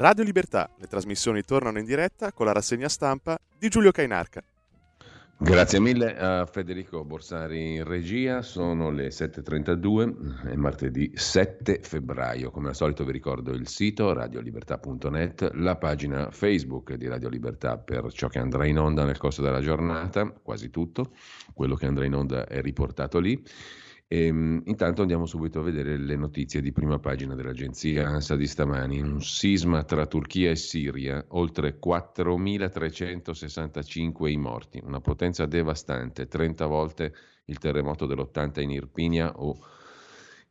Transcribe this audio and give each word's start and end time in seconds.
Radio 0.00 0.24
Libertà, 0.24 0.70
le 0.78 0.86
trasmissioni 0.86 1.42
tornano 1.42 1.78
in 1.78 1.84
diretta 1.84 2.32
con 2.32 2.46
la 2.46 2.52
rassegna 2.52 2.88
stampa 2.88 3.38
di 3.58 3.68
Giulio 3.68 3.90
Cainarca. 3.90 4.42
Grazie 5.36 5.78
mille 5.78 6.16
a 6.16 6.46
Federico 6.46 7.04
Borsari 7.04 7.74
in 7.74 7.84
regia, 7.84 8.40
sono 8.40 8.90
le 8.90 9.08
7.32, 9.08 10.48
è 10.48 10.54
martedì 10.54 11.12
7 11.14 11.80
febbraio, 11.82 12.50
come 12.50 12.68
al 12.68 12.76
solito 12.76 13.04
vi 13.04 13.12
ricordo 13.12 13.52
il 13.52 13.68
sito 13.68 14.14
radiolibertà.net, 14.14 15.50
la 15.56 15.76
pagina 15.76 16.30
Facebook 16.30 16.94
di 16.94 17.06
Radio 17.06 17.28
Libertà 17.28 17.76
per 17.76 18.10
ciò 18.10 18.28
che 18.28 18.38
andrà 18.38 18.64
in 18.64 18.78
onda 18.78 19.04
nel 19.04 19.18
corso 19.18 19.42
della 19.42 19.60
giornata, 19.60 20.32
quasi 20.42 20.70
tutto, 20.70 21.12
quello 21.52 21.74
che 21.74 21.84
andrà 21.84 22.06
in 22.06 22.14
onda 22.14 22.46
è 22.46 22.62
riportato 22.62 23.18
lì 23.18 23.38
ehm, 24.12 24.62
intanto 24.64 25.02
andiamo 25.02 25.24
subito 25.24 25.60
a 25.60 25.62
vedere 25.62 25.96
le 25.96 26.16
notizie 26.16 26.60
di 26.60 26.72
prima 26.72 26.98
pagina 26.98 27.36
dell'agenzia 27.36 28.08
ANSA 28.08 28.34
di 28.34 28.48
stamani. 28.48 29.00
Un 29.00 29.22
sisma 29.22 29.84
tra 29.84 30.04
Turchia 30.06 30.50
e 30.50 30.56
Siria, 30.56 31.24
oltre 31.28 31.78
4.365 31.78 34.28
i 34.28 34.36
morti, 34.36 34.80
una 34.82 35.00
potenza 35.00 35.46
devastante, 35.46 36.26
30 36.26 36.66
volte 36.66 37.14
il 37.44 37.58
terremoto 37.58 38.06
dell'80 38.06 38.60
in 38.60 38.72
Irpinia 38.72 39.32
o 39.36 39.56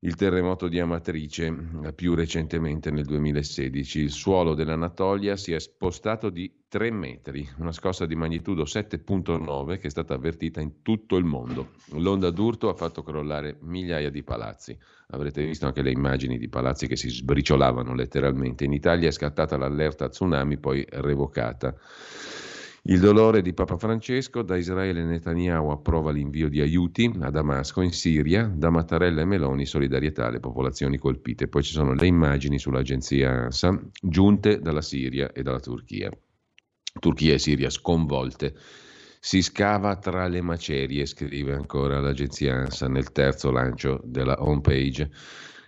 il 0.02 0.16
terremoto 0.16 0.70
di 0.70 0.80
Amatrice 0.80 1.54
eh, 1.84 1.94
più 1.94 2.16
recentemente 2.16 2.90
nel 2.90 3.04
2016. 3.04 4.00
Il 4.00 4.12
suolo 4.12 4.54
dell'Anatolia 4.54 5.36
si 5.36 5.52
è 5.52 5.60
spostato 5.60 6.30
di 6.30 6.64
3 6.70 6.92
metri, 6.92 7.48
una 7.58 7.74
scossa 7.74 8.06
di 8.06 8.16
magnitudo 8.16 8.64
7.9 8.64 9.78
che 9.78 9.88
è 9.88 9.90
stata 9.90 10.14
avvertita 10.14 10.62
in 10.62 10.82
tutto 10.82 11.18
il 11.18 11.26
mondo. 11.26 11.72
L'onda 11.94 12.30
d'urto 12.30 12.70
ha 12.70 12.76
fatto 12.76 13.04
crollare 13.04 13.58
migliaia 13.62 14.10
di 14.10 14.24
palazzi. 14.24 14.78
Avrete 15.08 15.44
visto 15.44 15.66
anche 15.66 15.82
le 15.82 15.92
immagini 15.92 16.38
di 16.38 16.48
palazzi 16.48 16.88
che 16.88 16.96
si 16.96 17.10
sbriciolavano 17.10 17.94
letteralmente. 17.94 18.64
In 18.64 18.74
Italia 18.74 19.10
è 19.10 19.12
scattata 19.12 19.58
l'allerta 19.58 20.08
tsunami, 20.08 20.58
poi 20.60 20.86
revocata. 20.88 21.76
Il 22.84 23.00
dolore 23.02 23.42
di 23.42 23.54
Papa 23.54 23.78
Francesco, 23.78 24.42
da 24.42 24.56
Israele 24.56 25.04
Netanyahu 25.04 25.70
approva 25.70 26.12
l'invio 26.12 26.48
di 26.48 26.62
aiuti 26.62 27.12
a 27.20 27.30
Damasco 27.30 27.82
in 27.82 27.92
Siria, 27.92 28.48
da 28.48 28.70
Mattarella 28.70 29.22
e 29.22 29.26
Meloni 29.26 29.66
solidarietà 29.66 30.28
alle 30.28 30.40
popolazioni 30.40 30.98
colpite. 30.98 31.48
Poi 31.50 31.62
ci 31.62 31.74
sono 31.74 31.94
le 31.94 32.08
immagini 32.08 32.58
sull'agenzia 32.58 33.32
ANSA 33.32 33.78
giunte 34.02 34.60
dalla 34.62 34.82
Siria 34.82 35.32
e 35.34 35.44
dalla 35.44 35.60
Turchia. 35.60 36.10
Turchia 37.00 37.34
e 37.34 37.40
Siria 37.40 37.70
sconvolte. 37.70 38.56
Si 39.20 39.42
scava 39.42 39.98
tra 39.98 40.28
le 40.28 40.42
macerie, 40.42 41.06
scrive 41.06 41.54
ancora 41.54 42.00
l'agenzia 42.00 42.56
ANSA 42.56 42.88
nel 42.88 43.12
terzo 43.12 43.52
lancio 43.52 44.00
della 44.06 44.42
homepage. 44.42 45.12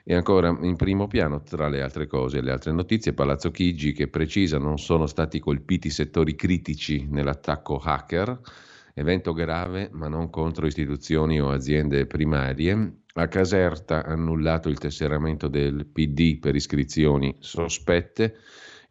E 0.03 0.15
ancora 0.15 0.55
in 0.61 0.75
primo 0.75 1.07
piano, 1.07 1.41
tra 1.43 1.67
le 1.67 1.81
altre 1.81 2.07
cose, 2.07 2.41
le 2.41 2.51
altre 2.51 2.71
notizie, 2.71 3.13
Palazzo 3.13 3.51
Chigi 3.51 3.93
che 3.93 4.07
precisa 4.07 4.57
non 4.57 4.77
sono 4.79 5.05
stati 5.05 5.39
colpiti 5.39 5.89
settori 5.89 6.35
critici 6.35 7.07
nell'attacco 7.09 7.77
hacker, 7.77 8.39
evento 8.95 9.33
grave 9.33 9.89
ma 9.91 10.07
non 10.07 10.29
contro 10.29 10.65
istituzioni 10.65 11.39
o 11.39 11.51
aziende 11.51 12.07
primarie. 12.07 12.95
A 13.13 13.27
Caserta 13.27 14.05
annullato 14.05 14.69
il 14.69 14.77
tesseramento 14.77 15.47
del 15.47 15.85
PD 15.85 16.39
per 16.39 16.55
iscrizioni 16.55 17.35
sospette. 17.39 18.37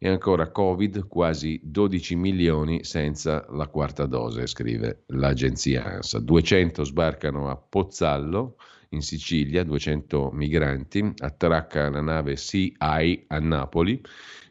E 0.03 0.09
ancora 0.09 0.49
Covid, 0.49 1.07
quasi 1.07 1.59
12 1.63 2.15
milioni 2.15 2.83
senza 2.83 3.45
la 3.51 3.67
quarta 3.67 4.07
dose, 4.07 4.47
scrive 4.47 5.03
l'agenzia 5.07 5.83
ANSA. 5.85 6.19
200 6.19 6.83
sbarcano 6.83 7.49
a 7.49 7.55
Pozzallo, 7.55 8.55
in 8.93 9.01
Sicilia, 9.01 9.63
200 9.63 10.31
migranti, 10.31 11.13
attracca 11.17 11.89
la 11.89 12.01
nave 12.01 12.35
Eye 12.77 13.23
a 13.27 13.39
Napoli, 13.39 14.01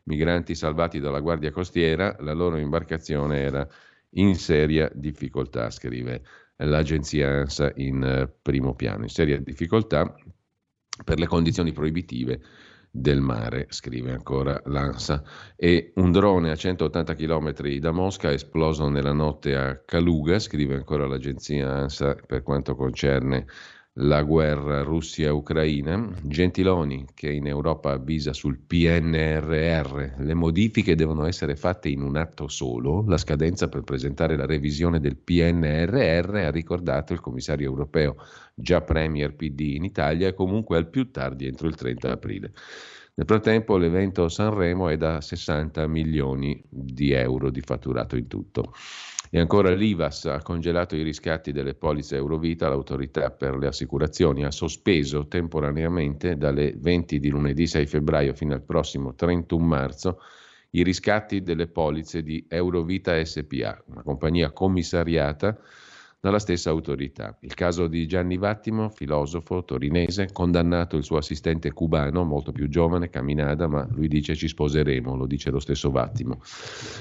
migranti 0.05 0.55
salvati 0.55 0.99
dalla 0.99 1.21
Guardia 1.21 1.51
Costiera, 1.51 2.17
la 2.21 2.33
loro 2.33 2.57
imbarcazione 2.57 3.41
era 3.41 3.69
in 4.15 4.35
seria 4.37 4.91
difficoltà, 4.95 5.71
scrive 5.71 6.23
l'agenzia 6.57 7.29
ANSA 7.29 7.73
in 7.77 8.03
eh, 8.03 8.29
primo 8.43 8.75
piano, 8.75 9.03
in 9.03 9.09
seria 9.09 9.39
difficoltà 9.39 10.15
per 11.05 11.19
le 11.19 11.27
condizioni 11.27 11.73
proibitive 11.73 12.41
del 12.91 13.21
mare, 13.21 13.67
scrive 13.69 14.11
ancora 14.11 14.61
l'ANSA. 14.65 15.23
E 15.55 15.93
un 15.97 16.11
drone 16.11 16.51
a 16.51 16.57
180 16.57 17.15
km 17.15 17.53
da 17.79 17.93
Mosca 17.93 18.31
è 18.31 18.35
esploso 18.35 18.89
nella 18.89 19.13
notte 19.13 19.55
a 19.55 19.79
Kaluga, 19.85 20.39
scrive 20.39 20.75
ancora 20.75 21.07
l'agenzia 21.07 21.71
ANSA 21.73 22.17
per 22.27 22.43
quanto 22.43 22.75
concerne 22.75 23.47
la 24.01 24.23
guerra 24.23 24.83
Russia-Ucraina. 24.83 26.11
Gentiloni, 26.23 27.07
che 27.15 27.31
in 27.31 27.47
Europa 27.47 27.93
avvisa 27.93 28.33
sul 28.33 28.59
PNRR, 28.59 30.15
le 30.19 30.35
modifiche 30.35 30.95
devono 30.95 31.27
essere 31.27 31.57
fatte 31.57 31.89
in 31.89 32.03
un 32.03 32.17
atto 32.17 32.49
solo. 32.49 33.05
La 33.07 33.19
scadenza 33.19 33.69
per 33.69 33.83
presentare 33.83 34.37
la 34.37 34.47
revisione 34.47 35.01
del 35.01 35.17
PNRR, 35.17 36.35
ha 36.37 36.51
ricordato 36.51 37.13
il 37.13 37.21
commissario 37.21 37.69
europeo, 37.69 38.17
già 38.55 38.81
Premier 38.81 39.35
PD 39.35 39.61
in 39.61 39.85
Italia, 39.85 40.33
comunque 40.33 40.77
al 40.77 40.89
più 40.89 41.11
tardi 41.11 41.47
entro 41.47 41.67
il 41.67 41.75
30 41.75 42.11
aprile. 42.11 42.53
Nel 43.15 43.27
frattempo 43.27 43.77
l'evento 43.77 44.29
Sanremo 44.29 44.89
è 44.89 44.97
da 44.97 45.21
60 45.21 45.87
milioni 45.89 46.63
di 46.69 47.11
euro 47.13 47.51
di 47.51 47.61
fatturato 47.61 48.17
in 48.17 48.29
tutto. 48.29 48.73
E 49.33 49.39
ancora 49.39 49.73
l'IVAS 49.73 50.25
ha 50.25 50.43
congelato 50.43 50.97
i 50.97 51.05
riscatti 51.05 51.53
delle 51.53 51.75
polizze 51.75 52.17
Eurovita, 52.17 52.69
l'autorità 52.69 53.31
per 53.31 53.57
le 53.57 53.69
assicurazioni 53.69 54.45
ha 54.45 54.51
sospeso 54.51 55.29
temporaneamente 55.29 56.37
dalle 56.37 56.75
20 56.77 57.21
di 57.21 57.29
lunedì 57.29 57.69
6 57.69 57.87
febbraio 57.87 58.35
fino 58.35 58.55
al 58.55 58.65
prossimo 58.65 59.15
31 59.15 59.65
marzo 59.65 60.21
i 60.71 60.83
riscatti 60.83 61.43
delle 61.43 61.69
polizze 61.69 62.25
di 62.25 62.45
Eurovita 62.49 63.25
SPA, 63.25 63.81
una 63.87 64.03
compagnia 64.03 64.51
commissariata 64.51 65.57
dalla 66.21 66.39
stessa 66.39 66.69
autorità. 66.69 67.37
Il 67.41 67.55
caso 67.55 67.87
di 67.87 68.07
Gianni 68.07 68.37
Vattimo, 68.37 68.91
filosofo 68.91 69.65
torinese, 69.65 70.31
condannato 70.33 70.97
il 70.97 71.05
suo 71.05 71.17
assistente 71.17 71.73
cubano, 71.73 72.25
molto 72.25 72.53
più 72.53 72.69
giovane, 72.69 73.09
Caminada, 73.09 73.67
ma 73.67 73.89
lui 73.91 74.07
dice 74.07 74.37
ci 74.37 74.47
sposeremo, 74.47 75.17
lo 75.17 75.27
dice 75.27 75.51
lo 75.51 75.61
stesso 75.61 75.91
Vattimo. 75.91 76.41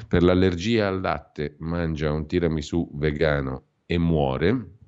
Per 0.07 0.23
l'allergia 0.23 0.87
al 0.87 1.01
latte 1.01 1.55
mangia 1.59 2.11
un 2.13 2.25
tiramisù 2.25 2.89
vegano 2.93 3.63
e 3.85 3.97
muore. 3.97 4.78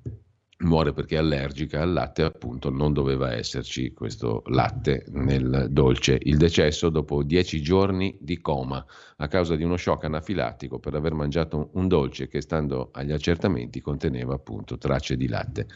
Muore 0.62 0.92
perché 0.92 1.16
è 1.16 1.18
allergica 1.18 1.82
al 1.82 1.92
latte, 1.92 2.22
appunto 2.22 2.70
non 2.70 2.92
doveva 2.92 3.32
esserci 3.32 3.92
questo 3.92 4.42
latte 4.46 5.04
nel 5.10 5.66
dolce. 5.70 6.18
Il 6.22 6.36
decesso 6.36 6.88
dopo 6.88 7.22
dieci 7.22 7.62
giorni 7.62 8.16
di 8.20 8.40
coma 8.40 8.84
a 9.16 9.28
causa 9.28 9.56
di 9.56 9.64
uno 9.64 9.76
shock 9.76 10.04
anafilattico 10.04 10.78
per 10.78 10.94
aver 10.94 11.14
mangiato 11.14 11.70
un 11.72 11.88
dolce 11.88 12.28
che 12.28 12.40
stando 12.40 12.90
agli 12.92 13.12
accertamenti 13.12 13.80
conteneva 13.80 14.34
appunto 14.34 14.78
tracce 14.78 15.16
di 15.16 15.28
latte. 15.28 15.66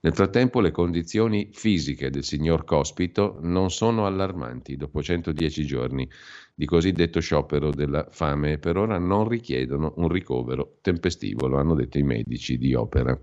Nel 0.00 0.14
frattempo 0.14 0.60
le 0.60 0.70
condizioni 0.70 1.50
fisiche 1.52 2.08
del 2.08 2.22
signor 2.22 2.64
Cospito 2.64 3.38
non 3.40 3.70
sono 3.70 4.06
allarmanti. 4.06 4.76
Dopo 4.76 5.02
110 5.02 5.66
giorni 5.66 6.08
di 6.54 6.66
cosiddetto 6.66 7.18
sciopero 7.18 7.70
della 7.70 8.06
fame 8.08 8.52
e 8.52 8.58
per 8.58 8.76
ora 8.76 8.98
non 8.98 9.26
richiedono 9.26 9.94
un 9.96 10.08
ricovero 10.08 10.78
tempestivo, 10.82 11.48
lo 11.48 11.58
hanno 11.58 11.74
detto 11.74 11.98
i 11.98 12.04
medici 12.04 12.58
di 12.58 12.74
opera. 12.74 13.18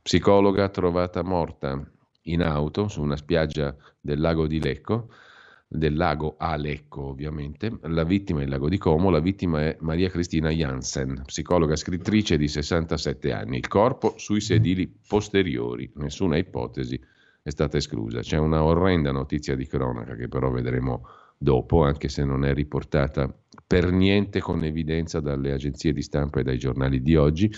Psicologa 0.00 0.68
trovata 0.68 1.24
morta 1.24 1.84
in 2.26 2.42
auto 2.42 2.86
su 2.86 3.02
una 3.02 3.16
spiaggia 3.16 3.76
del 4.00 4.20
lago 4.20 4.46
di 4.46 4.60
Lecco 4.60 5.08
del 5.74 5.94
lago 5.94 6.34
a 6.38 6.54
Lecco, 6.56 7.02
ovviamente. 7.02 7.78
La 7.82 8.04
vittima 8.04 8.40
è 8.40 8.42
il 8.44 8.50
lago 8.50 8.68
di 8.68 8.76
Como, 8.76 9.10
la 9.10 9.20
vittima 9.20 9.62
è 9.62 9.76
Maria 9.80 10.10
Cristina 10.10 10.50
Jansen, 10.50 11.22
psicologa 11.24 11.76
scrittrice 11.76 12.36
di 12.36 12.46
67 12.46 13.32
anni. 13.32 13.56
Il 13.56 13.68
corpo 13.68 14.14
sui 14.18 14.40
sedili 14.40 14.92
posteriori, 15.08 15.90
nessuna 15.94 16.36
ipotesi 16.36 17.00
è 17.42 17.50
stata 17.50 17.78
esclusa. 17.78 18.20
C'è 18.20 18.36
una 18.36 18.62
orrenda 18.62 19.12
notizia 19.12 19.56
di 19.56 19.66
cronaca 19.66 20.14
che 20.14 20.28
però 20.28 20.50
vedremo 20.50 21.06
dopo, 21.38 21.82
anche 21.82 22.08
se 22.08 22.24
non 22.24 22.44
è 22.44 22.52
riportata 22.52 23.34
per 23.66 23.90
niente 23.90 24.40
con 24.40 24.62
evidenza 24.64 25.20
dalle 25.20 25.52
agenzie 25.52 25.92
di 25.92 26.02
stampa 26.02 26.40
e 26.40 26.42
dai 26.42 26.58
giornali 26.58 27.00
di 27.00 27.16
oggi. 27.16 27.50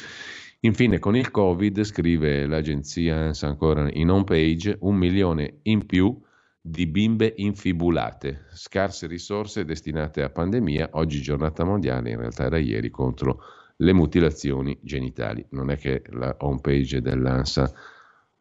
Infine, 0.60 0.98
con 0.98 1.16
il 1.16 1.30
Covid, 1.30 1.82
scrive 1.82 2.46
l'agenzia 2.46 3.32
ancora 3.40 3.90
in 3.92 4.08
home 4.08 4.24
page, 4.24 4.78
un 4.80 4.96
milione 4.96 5.58
in 5.64 5.84
più 5.84 6.18
di 6.66 6.86
bimbe 6.86 7.34
infibulate, 7.36 8.46
scarse 8.54 9.06
risorse 9.06 9.66
destinate 9.66 10.22
a 10.22 10.30
pandemia, 10.30 10.88
oggi 10.92 11.20
giornata 11.20 11.62
mondiale, 11.62 12.12
in 12.12 12.16
realtà 12.16 12.44
era 12.44 12.56
ieri, 12.56 12.88
contro 12.88 13.42
le 13.76 13.92
mutilazioni 13.92 14.78
genitali. 14.80 15.44
Non 15.50 15.70
è 15.70 15.76
che 15.76 16.02
la 16.12 16.34
homepage 16.38 17.02
dell'ANSA 17.02 17.70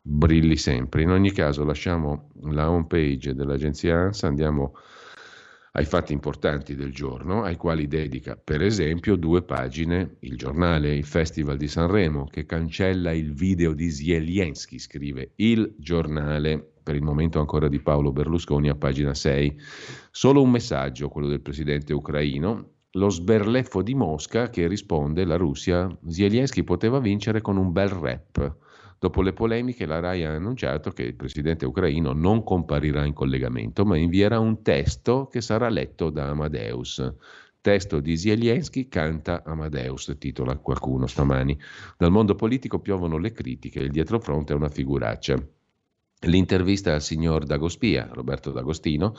brilli 0.01 0.55
sempre. 0.55 1.01
In 1.01 1.09
ogni 1.09 1.33
caso 1.33 1.65
lasciamo 1.65 2.29
la 2.43 2.71
homepage 2.71 3.33
dell'agenzia 3.33 3.97
ANSA, 3.97 4.27
andiamo 4.27 4.77
ai 5.73 5.83
fatti 5.83 6.13
importanti 6.13 6.75
del 6.75 6.93
giorno, 6.93 7.43
ai 7.43 7.57
quali 7.57 7.87
dedica 7.87 8.37
per 8.41 8.61
esempio 8.61 9.17
due 9.17 9.43
pagine 9.43 10.15
il 10.19 10.37
giornale, 10.37 10.95
il 10.95 11.03
Festival 11.03 11.57
di 11.57 11.67
Sanremo, 11.67 12.27
che 12.27 12.45
cancella 12.45 13.11
il 13.11 13.33
video 13.33 13.73
di 13.73 13.91
Zelensky, 13.91 14.79
scrive 14.79 15.31
il 15.35 15.75
giornale 15.77 16.72
per 16.83 16.95
il 16.95 17.01
momento 17.01 17.39
ancora 17.39 17.67
di 17.67 17.79
Paolo 17.79 18.11
Berlusconi 18.11 18.69
a 18.69 18.75
pagina 18.75 19.13
6. 19.13 19.59
Solo 20.11 20.41
un 20.41 20.51
messaggio, 20.51 21.09
quello 21.09 21.27
del 21.27 21.41
presidente 21.41 21.93
ucraino, 21.93 22.71
lo 22.91 23.09
sberleffo 23.09 23.81
di 23.81 23.95
Mosca 23.95 24.49
che 24.49 24.67
risponde 24.67 25.25
la 25.25 25.37
Russia, 25.37 25.89
Zelensky 26.07 26.63
poteva 26.63 26.99
vincere 26.99 27.41
con 27.41 27.57
un 27.57 27.71
bel 27.71 27.89
rap. 27.89 28.57
Dopo 28.99 29.21
le 29.21 29.33
polemiche 29.33 29.85
la 29.85 29.99
RAI 29.99 30.23
ha 30.23 30.33
annunciato 30.33 30.91
che 30.91 31.03
il 31.03 31.15
presidente 31.15 31.65
ucraino 31.65 32.13
non 32.13 32.43
comparirà 32.43 33.03
in 33.03 33.13
collegamento, 33.13 33.83
ma 33.83 33.97
invierà 33.97 34.39
un 34.39 34.61
testo 34.61 35.27
che 35.27 35.41
sarà 35.41 35.69
letto 35.69 36.09
da 36.09 36.29
Amadeus. 36.29 37.13
Testo 37.59 37.99
di 37.99 38.15
Zelensky 38.15 38.87
canta 38.87 39.43
Amadeus, 39.43 40.15
titola 40.19 40.57
qualcuno 40.57 41.07
stamani. 41.07 41.59
Dal 41.97 42.11
mondo 42.11 42.35
politico 42.35 42.79
piovono 42.79 43.17
le 43.17 43.31
critiche, 43.31 43.79
il 43.79 43.91
dietrofront 43.91 44.51
è 44.51 44.53
una 44.53 44.69
figuraccia. 44.69 45.35
L'intervista 46.25 46.93
al 46.93 47.01
signor 47.01 47.43
Dagospia, 47.43 48.07
Roberto 48.11 48.51
D'Agostino, 48.51 49.13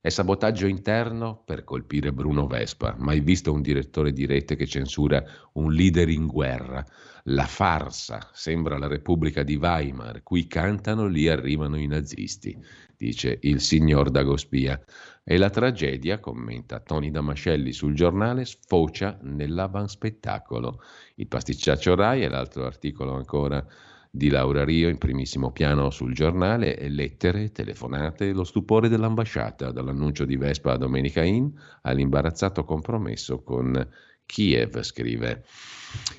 è 0.00 0.08
sabotaggio 0.08 0.66
interno 0.66 1.40
per 1.44 1.62
colpire 1.62 2.12
Bruno 2.12 2.46
Vespa. 2.46 2.96
Mai 2.98 3.20
visto 3.20 3.52
un 3.52 3.62
direttore 3.62 4.12
di 4.12 4.26
rete 4.26 4.56
che 4.56 4.66
censura 4.66 5.22
un 5.52 5.72
leader 5.72 6.08
in 6.08 6.26
guerra. 6.26 6.84
La 7.24 7.46
farsa 7.46 8.30
sembra 8.32 8.76
la 8.76 8.88
Repubblica 8.88 9.42
di 9.44 9.56
Weimar, 9.56 10.22
qui 10.22 10.46
cantano, 10.48 11.06
lì 11.06 11.28
arrivano 11.28 11.78
i 11.78 11.86
nazisti, 11.86 12.56
dice 12.96 13.38
il 13.42 13.60
signor 13.60 14.10
Dagospia. 14.10 14.82
E 15.22 15.36
la 15.36 15.50
tragedia, 15.50 16.18
commenta 16.18 16.80
Tony 16.80 17.10
Damascelli 17.10 17.72
sul 17.72 17.94
giornale, 17.94 18.44
sfocia 18.44 19.16
nell'avanspettacolo. 19.22 20.80
Il 21.16 21.28
pasticciaccio 21.28 21.94
Rai 21.94 22.22
e 22.22 22.28
l'altro 22.28 22.64
articolo 22.64 23.14
ancora 23.14 23.64
di 24.10 24.30
Laura 24.30 24.64
Rio 24.64 24.88
in 24.88 24.98
primissimo 24.98 25.52
piano 25.52 25.90
sul 25.90 26.14
giornale, 26.14 26.88
lettere, 26.88 27.52
telefonate, 27.52 28.32
lo 28.32 28.44
stupore 28.44 28.88
dell'ambasciata, 28.88 29.70
dall'annuncio 29.70 30.24
di 30.24 30.36
Vespa 30.36 30.72
a 30.72 30.76
Domenica 30.76 31.22
In 31.22 31.52
all'imbarazzato 31.82 32.64
compromesso 32.64 33.42
con 33.42 33.88
Kiev, 34.24 34.82
scrive 34.82 35.44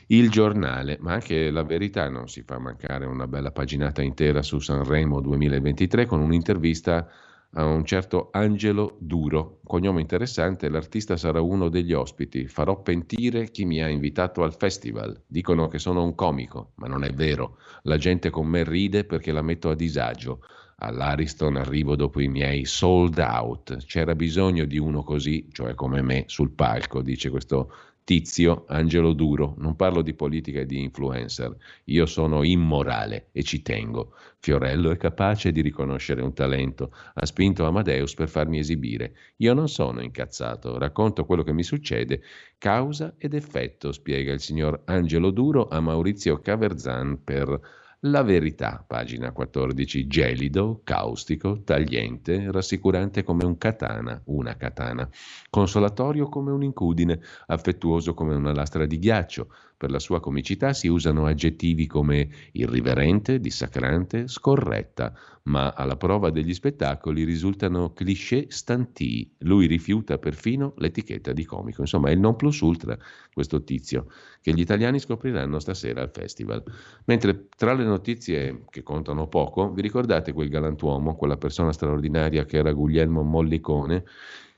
il 0.07 0.30
giornale, 0.30 0.97
ma 1.00 1.13
anche 1.13 1.51
la 1.51 1.63
verità 1.63 2.09
non 2.09 2.27
si 2.27 2.41
fa 2.41 2.57
mancare 2.57 3.06
una 3.06 3.27
bella 3.27 3.51
paginata 3.51 4.01
intera 4.01 4.42
su 4.42 4.59
Sanremo 4.59 5.21
2023 5.21 6.06
con 6.06 6.19
un'intervista 6.19 7.07
a 7.53 7.65
un 7.65 7.83
certo 7.83 8.29
Angelo 8.31 8.97
Duro, 8.99 9.59
cognome 9.63 10.01
interessante, 10.01 10.69
l'artista 10.69 11.17
sarà 11.17 11.41
uno 11.41 11.69
degli 11.69 11.93
ospiti. 11.93 12.47
Farò 12.47 12.81
pentire 12.81 13.49
chi 13.49 13.65
mi 13.65 13.81
ha 13.81 13.87
invitato 13.87 14.43
al 14.43 14.53
festival. 14.53 15.23
Dicono 15.25 15.67
che 15.67 15.79
sono 15.79 16.03
un 16.03 16.13
comico, 16.13 16.73
ma 16.75 16.87
non 16.87 17.03
è 17.03 17.11
vero. 17.11 17.57
La 17.83 17.97
gente 17.97 18.29
con 18.29 18.45
me 18.45 18.63
ride 18.63 19.03
perché 19.03 19.31
la 19.31 19.41
metto 19.41 19.69
a 19.69 19.75
disagio. 19.75 20.41
All'Ariston 20.81 21.57
arrivo 21.57 21.95
dopo 21.95 22.21
i 22.21 22.27
miei 22.27 22.65
sold 22.65 23.17
out. 23.17 23.83
C'era 23.85 24.13
bisogno 24.13 24.65
di 24.65 24.77
uno 24.77 25.03
così, 25.03 25.49
cioè 25.51 25.73
come 25.73 26.01
me, 26.03 26.25
sul 26.27 26.51
palco, 26.51 27.01
dice 27.01 27.29
questo 27.31 27.73
Tizio, 28.09 28.65
Angelo 28.69 29.13
Duro, 29.13 29.53
non 29.59 29.75
parlo 29.75 30.01
di 30.01 30.15
politica 30.15 30.61
e 30.61 30.65
di 30.65 30.81
influencer, 30.81 31.56
io 31.83 32.07
sono 32.07 32.44
immorale 32.44 33.27
e 33.31 33.44
ci 33.44 33.61
tengo. 33.61 34.15
Fiorello 34.39 34.89
è 34.89 34.97
capace 34.97 35.51
di 35.51 35.61
riconoscere 35.61 36.23
un 36.23 36.33
talento, 36.33 36.91
ha 37.13 37.23
spinto 37.27 37.67
Amadeus 37.67 38.15
per 38.15 38.27
farmi 38.27 38.57
esibire. 38.57 39.13
Io 39.38 39.53
non 39.53 39.69
sono 39.69 40.01
incazzato, 40.01 40.79
racconto 40.79 41.23
quello 41.23 41.44
che 41.44 41.53
mi 41.53 41.61
succede, 41.61 42.23
causa 42.57 43.13
ed 43.15 43.35
effetto, 43.35 43.91
spiega 43.91 44.33
il 44.33 44.39
signor 44.39 44.81
Angelo 44.85 45.29
Duro 45.29 45.67
a 45.67 45.79
Maurizio 45.79 46.39
Caverzan 46.39 47.23
per 47.23 47.61
la 48.03 48.23
verità, 48.23 48.83
pagina 48.87 49.31
14, 49.31 50.07
gelido, 50.07 50.81
caustico, 50.83 51.63
tagliente, 51.63 52.49
rassicurante 52.51 53.23
come 53.23 53.44
un 53.44 53.57
katana, 53.57 54.21
una 54.25 54.56
katana, 54.56 55.09
consolatorio 55.49 56.29
come 56.29 56.51
un'incudine, 56.51 57.19
affettuoso 57.47 58.13
come 58.13 58.35
una 58.35 58.53
lastra 58.53 58.85
di 58.85 58.99
ghiaccio, 58.99 59.49
per 59.80 59.92
la 59.92 60.00
sua 60.00 60.19
comicità 60.19 60.74
si 60.74 60.90
usano 60.90 61.26
aggettivi 61.26 61.88
come 61.88 62.28
irriverente, 62.52 63.40
dissacrante, 63.40 64.28
scorretta, 64.28 65.18
ma 65.44 65.71
alla 65.71 65.95
prova 65.95 66.31
degli 66.31 66.54
spettacoli 66.54 67.24
risultano 67.24 67.94
cliché 67.94 68.48
stantii. 68.50 69.36
Lui 69.38 69.68
rifiuta 69.68 70.18
perfino 70.18 70.74
l'etichetta 70.80 71.31
di 71.31 71.45
comico. 71.45 71.80
Insomma, 71.80 72.09
è 72.09 72.12
il 72.12 72.19
non 72.19 72.36
plus 72.36 72.59
ultra 72.59 72.98
questo 73.31 73.64
tizio 73.64 74.07
che 74.42 74.52
gli 74.52 74.59
italiani 74.59 75.00
scopriranno 75.00 75.59
stasera 75.59 76.02
al 76.02 76.12
festival. 76.12 76.62
Mentre 77.06 77.48
tra 77.56 77.71
le 77.71 77.86
notizie 77.86 78.66
che 78.69 78.83
contano 78.83 79.30
poco, 79.30 79.71
vi 79.71 79.81
ricordate 79.81 80.33
quel 80.33 80.50
galantuomo, 80.50 81.16
quella 81.16 81.38
persona 81.38 81.71
straordinaria 81.71 82.44
che 82.44 82.57
era 82.57 82.74
Guglielmo 82.74 83.21
Mollicone, 83.21 84.04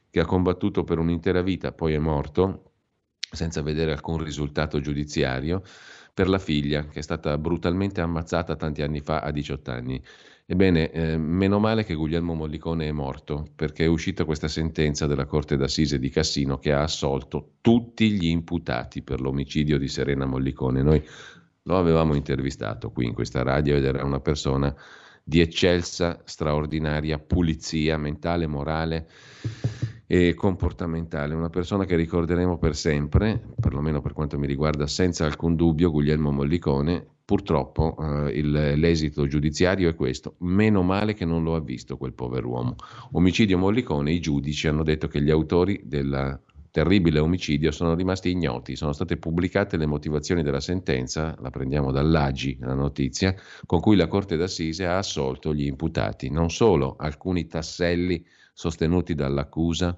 che 0.09 0.19
ha 0.19 0.25
combattuto 0.25 0.83
per 0.83 0.97
un'intera 0.97 1.43
vita, 1.43 1.73
poi 1.73 1.93
è 1.93 1.99
morto, 1.99 2.70
senza 3.31 3.61
vedere 3.61 3.93
alcun 3.93 4.23
risultato 4.23 4.79
giudiziario, 4.79 5.63
per 6.13 6.27
la 6.27 6.39
figlia 6.39 6.85
che 6.87 6.99
è 6.99 7.01
stata 7.01 7.37
brutalmente 7.37 8.01
ammazzata 8.01 8.55
tanti 8.55 8.81
anni 8.81 8.99
fa 8.99 9.19
a 9.19 9.31
18 9.31 9.71
anni. 9.71 10.03
Ebbene, 10.45 10.91
eh, 10.91 11.17
meno 11.17 11.59
male 11.59 11.85
che 11.85 11.95
Guglielmo 11.95 12.33
Mollicone 12.33 12.89
è 12.89 12.91
morto, 12.91 13.47
perché 13.55 13.85
è 13.85 13.87
uscita 13.87 14.25
questa 14.25 14.49
sentenza 14.49 15.07
della 15.07 15.25
Corte 15.25 15.55
d'Assise 15.55 15.97
di 15.97 16.09
Cassino 16.09 16.57
che 16.57 16.73
ha 16.73 16.81
assolto 16.81 17.53
tutti 17.61 18.11
gli 18.11 18.25
imputati 18.25 19.01
per 19.01 19.21
l'omicidio 19.21 19.77
di 19.77 19.87
Serena 19.87 20.25
Mollicone. 20.25 20.81
Noi 20.81 21.01
lo 21.63 21.77
avevamo 21.77 22.15
intervistato 22.15 22.91
qui 22.91 23.05
in 23.05 23.13
questa 23.13 23.43
radio 23.43 23.77
ed 23.77 23.85
era 23.85 24.03
una 24.03 24.19
persona 24.19 24.75
di 25.23 25.39
eccelsa, 25.39 26.21
straordinaria 26.25 27.17
pulizia 27.17 27.95
mentale, 27.97 28.45
morale 28.47 29.07
e 30.13 30.33
comportamentale, 30.33 31.33
una 31.33 31.47
persona 31.47 31.85
che 31.85 31.95
ricorderemo 31.95 32.57
per 32.57 32.75
sempre, 32.75 33.41
perlomeno 33.57 34.01
per 34.01 34.11
quanto 34.11 34.37
mi 34.37 34.45
riguarda, 34.45 34.85
senza 34.85 35.23
alcun 35.23 35.55
dubbio, 35.55 35.89
Guglielmo 35.89 36.31
Mollicone. 36.31 37.07
Purtroppo 37.23 37.95
eh, 37.97 38.31
il, 38.31 38.73
l'esito 38.77 39.25
giudiziario 39.25 39.87
è 39.87 39.95
questo, 39.95 40.35
meno 40.39 40.81
male 40.81 41.13
che 41.13 41.23
non 41.23 41.43
lo 41.43 41.55
ha 41.55 41.61
visto 41.61 41.95
quel 41.95 42.11
pover'uomo. 42.11 42.75
Omicidio 43.13 43.57
Mollicone, 43.57 44.11
i 44.11 44.19
giudici 44.19 44.67
hanno 44.67 44.83
detto 44.83 45.07
che 45.07 45.21
gli 45.21 45.29
autori 45.29 45.79
della 45.85 46.37
terribile 46.71 47.19
omicidio 47.19 47.71
sono 47.71 47.95
rimasti 47.95 48.31
ignoti. 48.31 48.75
Sono 48.75 48.91
state 48.91 49.15
pubblicate 49.15 49.77
le 49.77 49.85
motivazioni 49.85 50.43
della 50.43 50.59
sentenza, 50.59 51.37
la 51.39 51.49
prendiamo 51.51 51.93
dall'Agi 51.93 52.57
la 52.59 52.73
notizia, 52.73 53.33
con 53.65 53.79
cui 53.79 53.95
la 53.95 54.07
Corte 54.07 54.35
d'Assise 54.35 54.85
ha 54.85 54.97
assolto 54.97 55.53
gli 55.53 55.65
imputati. 55.65 56.29
Non 56.29 56.49
solo, 56.49 56.97
alcuni 56.97 57.47
tasselli 57.47 58.25
sostenuti 58.53 59.13
dall'accusa 59.13 59.97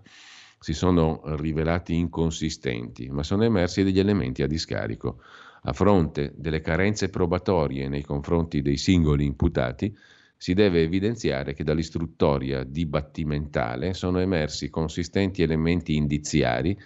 si 0.60 0.74
sono 0.74 1.22
rivelati 1.36 1.96
inconsistenti, 1.96 3.10
ma 3.10 3.24
sono 3.24 3.44
emersi 3.44 3.84
degli 3.84 4.00
elementi 4.00 4.44
a 4.44 4.48
discarico. 4.48 5.22
A 5.64 5.74
fronte 5.74 6.34
delle 6.36 6.62
carenze 6.62 7.10
probatorie 7.10 7.90
nei 7.90 8.04
confronti 8.04 8.62
dei 8.62 8.78
singoli 8.78 9.26
imputati, 9.26 9.94
si 10.38 10.54
deve 10.54 10.82
evidenziare 10.82 11.54
che 11.54 11.64
dall'istruttoria 11.64 12.64
dibattimentale 12.64 13.94
sono 13.94 14.20
emersi 14.20 14.70
consistenti 14.70 15.42
elementi 15.42 15.96
indiziari 15.96 16.78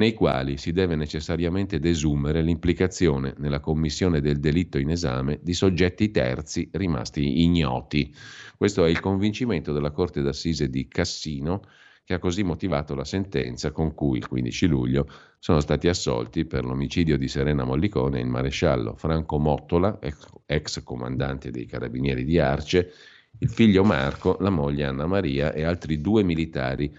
nei 0.00 0.14
quali 0.14 0.56
si 0.56 0.72
deve 0.72 0.96
necessariamente 0.96 1.78
desumere 1.78 2.40
l'implicazione 2.40 3.34
nella 3.36 3.60
commissione 3.60 4.22
del 4.22 4.40
delitto 4.40 4.78
in 4.78 4.88
esame 4.88 5.40
di 5.42 5.52
soggetti 5.52 6.10
terzi 6.10 6.70
rimasti 6.72 7.42
ignoti. 7.42 8.10
Questo 8.56 8.86
è 8.86 8.88
il 8.88 8.98
convincimento 8.98 9.74
della 9.74 9.90
Corte 9.90 10.22
d'Assise 10.22 10.70
di 10.70 10.88
Cassino 10.88 11.60
che 12.02 12.14
ha 12.14 12.18
così 12.18 12.42
motivato 12.42 12.94
la 12.94 13.04
sentenza 13.04 13.72
con 13.72 13.92
cui 13.92 14.16
il 14.16 14.26
15 14.26 14.66
luglio 14.68 15.06
sono 15.38 15.60
stati 15.60 15.86
assolti 15.86 16.46
per 16.46 16.64
l'omicidio 16.64 17.18
di 17.18 17.28
Serena 17.28 17.64
Mollicone 17.64 18.20
il 18.20 18.26
maresciallo 18.26 18.96
Franco 18.96 19.38
Mottola, 19.38 19.98
ex, 20.46 20.82
comandante 20.82 21.50
dei 21.50 21.66
carabinieri 21.66 22.24
di 22.24 22.38
Arce, 22.38 22.90
il 23.38 23.50
figlio 23.50 23.84
Marco, 23.84 24.38
la 24.40 24.50
moglie 24.50 24.86
Anna 24.86 25.06
Maria 25.06 25.52
e 25.52 25.62
altri 25.62 26.00
due 26.00 26.22
militari 26.22 26.90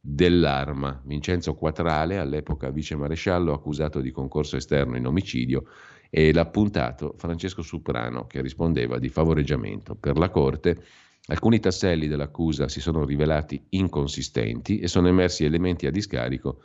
dell'arma, 0.00 1.00
Vincenzo 1.04 1.54
Quatrale, 1.54 2.18
all'epoca 2.18 2.70
vicemaresciallo 2.70 3.52
accusato 3.52 4.00
di 4.00 4.10
concorso 4.10 4.56
esterno 4.56 4.96
in 4.96 5.06
omicidio, 5.06 5.64
e 6.08 6.32
l'appuntato 6.32 7.14
Francesco 7.18 7.62
Suprano 7.62 8.26
che 8.26 8.40
rispondeva 8.40 8.98
di 8.98 9.08
favoreggiamento. 9.08 9.94
Per 9.94 10.16
la 10.16 10.30
Corte 10.30 10.82
Alcuni 11.30 11.60
tasselli 11.60 12.08
dell'accusa 12.08 12.68
si 12.68 12.80
sono 12.80 13.04
rivelati 13.04 13.62
inconsistenti 13.70 14.80
e 14.80 14.88
sono 14.88 15.06
emersi 15.06 15.44
elementi 15.44 15.86
a 15.86 15.90
discarico 15.90 16.60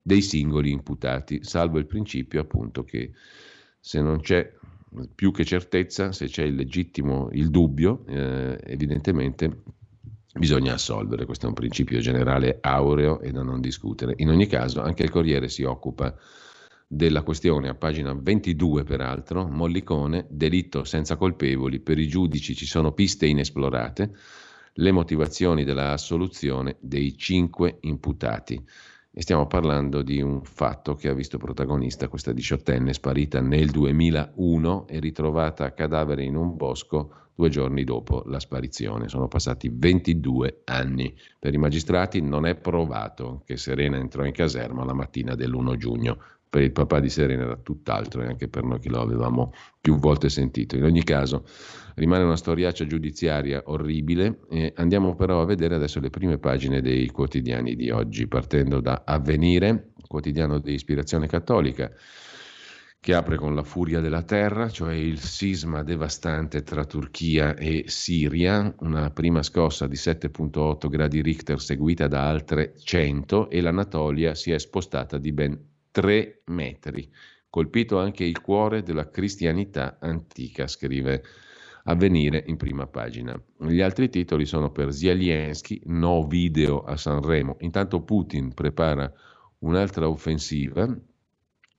dei 0.00 0.22
singoli 0.22 0.70
imputati, 0.70 1.42
salvo 1.42 1.78
il 1.78 1.86
principio 1.86 2.40
appunto 2.40 2.84
che 2.84 3.12
se 3.78 4.00
non 4.00 4.20
c'è 4.20 4.50
più 5.14 5.32
che 5.32 5.44
certezza, 5.44 6.12
se 6.12 6.26
c'è 6.26 6.44
il 6.44 6.54
legittimo 6.54 7.28
il 7.32 7.50
dubbio, 7.50 8.04
eh, 8.06 8.58
evidentemente 8.64 9.62
bisogna 10.38 10.74
assolvere. 10.74 11.24
Questo 11.24 11.46
è 11.46 11.48
un 11.48 11.54
principio 11.54 12.00
generale 12.00 12.58
aureo 12.60 13.20
e 13.20 13.30
da 13.30 13.42
non 13.42 13.60
discutere. 13.60 14.14
In 14.18 14.30
ogni 14.30 14.46
caso, 14.46 14.82
anche 14.82 15.02
il 15.02 15.10
Corriere 15.10 15.48
si 15.48 15.62
occupa 15.62 16.14
della 16.88 17.22
questione 17.22 17.68
a 17.68 17.74
pagina 17.74 18.14
22 18.14 18.84
peraltro, 18.84 19.48
Mollicone, 19.48 20.26
delitto 20.30 20.84
senza 20.84 21.16
colpevoli, 21.16 21.80
per 21.80 21.98
i 21.98 22.06
giudici 22.06 22.54
ci 22.54 22.66
sono 22.66 22.92
piste 22.92 23.26
inesplorate, 23.26 24.12
le 24.74 24.92
motivazioni 24.92 25.64
della 25.64 25.92
assoluzione 25.92 26.76
dei 26.80 27.16
cinque 27.16 27.78
imputati. 27.80 28.62
E 29.18 29.22
stiamo 29.22 29.46
parlando 29.46 30.02
di 30.02 30.20
un 30.20 30.42
fatto 30.44 30.94
che 30.94 31.08
ha 31.08 31.14
visto 31.14 31.38
protagonista 31.38 32.08
questa 32.08 32.32
diciottenne 32.32 32.92
sparita 32.92 33.40
nel 33.40 33.70
2001 33.70 34.86
e 34.86 35.00
ritrovata 35.00 35.72
cadavere 35.72 36.22
in 36.22 36.36
un 36.36 36.54
bosco 36.54 37.25
due 37.36 37.48
giorni 37.50 37.84
dopo 37.84 38.24
la 38.26 38.40
sparizione. 38.40 39.08
Sono 39.08 39.28
passati 39.28 39.70
22 39.72 40.62
anni. 40.64 41.14
Per 41.38 41.54
i 41.54 41.58
magistrati 41.58 42.20
non 42.20 42.46
è 42.46 42.56
provato 42.56 43.42
che 43.44 43.56
Serena 43.56 43.98
entrò 43.98 44.24
in 44.24 44.32
caserma 44.32 44.84
la 44.84 44.94
mattina 44.94 45.36
dell'1 45.36 45.76
giugno 45.76 46.18
per 46.48 46.62
il 46.62 46.72
papà 46.72 47.00
di 47.00 47.10
Serena 47.10 47.42
era 47.42 47.56
tutt'altro 47.56 48.22
e 48.22 48.26
anche 48.28 48.48
per 48.48 48.62
noi 48.62 48.78
che 48.78 48.88
lo 48.88 49.00
avevamo 49.00 49.52
più 49.78 49.96
volte 49.96 50.30
sentito. 50.30 50.76
In 50.76 50.84
ogni 50.84 51.04
caso 51.04 51.44
rimane 51.96 52.24
una 52.24 52.36
storiaccia 52.36 52.86
giudiziaria 52.86 53.62
orribile 53.66 54.40
e 54.48 54.72
andiamo 54.76 55.14
però 55.14 55.42
a 55.42 55.44
vedere 55.44 55.74
adesso 55.74 56.00
le 56.00 56.08
prime 56.08 56.38
pagine 56.38 56.80
dei 56.80 57.10
quotidiani 57.10 57.74
di 57.74 57.90
oggi, 57.90 58.26
partendo 58.26 58.80
da 58.80 59.02
Avvenire, 59.04 59.90
quotidiano 60.06 60.58
di 60.58 60.72
ispirazione 60.72 61.26
cattolica 61.26 61.90
che 63.06 63.14
apre 63.14 63.36
con 63.36 63.54
la 63.54 63.62
furia 63.62 64.00
della 64.00 64.24
terra, 64.24 64.68
cioè 64.68 64.94
il 64.94 65.20
sisma 65.20 65.84
devastante 65.84 66.64
tra 66.64 66.84
Turchia 66.84 67.54
e 67.54 67.84
Siria, 67.86 68.74
una 68.80 69.12
prima 69.12 69.44
scossa 69.44 69.86
di 69.86 69.94
7.8 69.94 70.88
gradi 70.88 71.22
Richter 71.22 71.60
seguita 71.60 72.08
da 72.08 72.26
altre 72.26 72.74
100 72.76 73.48
e 73.48 73.60
l'Anatolia 73.60 74.34
si 74.34 74.50
è 74.50 74.58
spostata 74.58 75.18
di 75.18 75.30
ben 75.30 75.56
3 75.92 76.42
metri. 76.46 77.08
Colpito 77.48 78.00
anche 78.00 78.24
il 78.24 78.40
cuore 78.40 78.82
della 78.82 79.08
cristianità 79.08 79.98
antica, 80.00 80.66
scrive 80.66 81.22
Avvenire 81.84 82.42
in 82.48 82.56
prima 82.56 82.88
pagina. 82.88 83.40
Gli 83.68 83.82
altri 83.82 84.08
titoli 84.08 84.46
sono 84.46 84.72
per 84.72 84.92
Zelensky, 84.92 85.80
no 85.84 86.26
video 86.26 86.82
a 86.82 86.96
Sanremo. 86.96 87.54
Intanto 87.60 88.02
Putin 88.02 88.52
prepara 88.52 89.08
un'altra 89.60 90.08
offensiva 90.08 90.92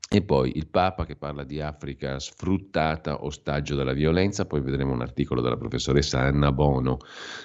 e 0.09 0.21
poi 0.21 0.53
il 0.55 0.67
Papa 0.67 1.05
che 1.05 1.17
parla 1.17 1.43
di 1.43 1.59
Africa 1.59 2.17
sfruttata, 2.17 3.25
ostaggio 3.25 3.75
della 3.75 3.91
violenza, 3.91 4.45
poi 4.45 4.61
vedremo 4.61 4.93
un 4.93 5.01
articolo 5.01 5.41
della 5.41 5.57
professoressa 5.57 6.19
Anna 6.19 6.53
Bono 6.53 6.99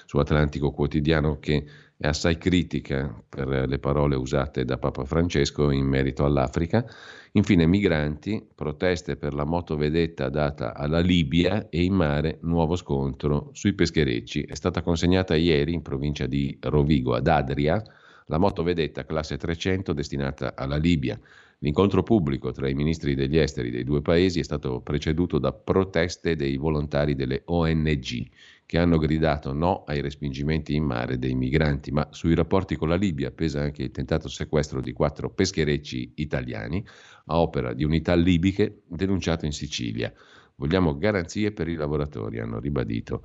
su 0.07 0.19
Atlantico 0.19 0.71
Quotidiano 0.71 1.41
che 1.41 1.65
è 1.97 2.07
assai 2.07 2.39
critica 2.39 3.21
per 3.29 3.49
le 3.49 3.79
parole 3.79 4.15
usate 4.15 4.65
da 4.65 4.79
Papa 4.79 5.05
Francesco 5.05 5.71
in 5.71 5.87
merito 5.87 6.25
all'Africa. 6.25 6.85
Infine 7.33 7.67
migranti, 7.67 8.47
proteste 8.55 9.17
per 9.17 9.35
la 9.35 9.45
motovedetta 9.45 10.29
data 10.29 10.75
alla 10.75 11.01
Libia 11.01 11.69
e 11.69 11.83
in 11.83 11.95
mare 11.95 12.39
nuovo 12.43 12.77
scontro 12.77 13.51
sui 13.53 13.73
pescherecci. 13.73 14.43
È 14.43 14.55
stata 14.55 14.83
consegnata 14.83 15.35
ieri 15.35 15.73
in 15.73 15.83
provincia 15.83 16.27
di 16.27 16.57
Rovigo 16.61 17.15
ad 17.15 17.27
Adria 17.27 17.83
la 18.27 18.39
motovedetta 18.39 19.05
classe 19.05 19.37
300 19.37 19.93
destinata 19.93 20.55
alla 20.55 20.77
Libia. 20.77 21.19
L'incontro 21.63 22.03
pubblico 22.03 22.51
tra 22.51 22.69
i 22.69 22.75
ministri 22.75 23.15
degli 23.15 23.39
esteri 23.39 23.71
dei 23.71 23.85
due 23.85 24.03
paesi 24.03 24.41
è 24.41 24.43
stato 24.43 24.81
preceduto 24.81 25.39
da 25.39 25.53
proteste 25.53 26.35
dei 26.35 26.57
volontari 26.57 27.15
delle 27.15 27.43
ONG 27.45 28.29
che 28.67 28.79
hanno 28.79 28.99
gridato 28.99 29.53
no 29.53 29.85
ai 29.85 30.01
respingimenti 30.01 30.75
in 30.75 30.83
mare 30.83 31.21
dei 31.21 31.35
migranti, 31.35 31.93
ma 31.93 32.09
sui 32.11 32.35
rapporti 32.35 32.75
con 32.75 32.89
la 32.89 32.97
Libia 32.97 33.31
pesa 33.31 33.61
anche 33.61 33.85
il 33.85 33.93
tentato 33.93 34.29
sequestro 34.29 34.81
di 34.81 34.93
quattro 34.93 35.31
pescherecci 35.31 36.15
italiani 36.17 36.85
a 37.27 37.39
opera 37.39 37.73
di 37.75 37.85
unità 37.85 38.17
libiche 38.17 38.83
denunciato 38.89 39.45
in 39.45 39.53
Sicilia. 39.53 40.13
Vogliamo 40.57 40.99
garanzie 40.99 41.53
per 41.53 41.69
i 41.69 41.77
lavoratori, 41.77 42.41
hanno 42.41 42.59
ribadito 42.59 43.25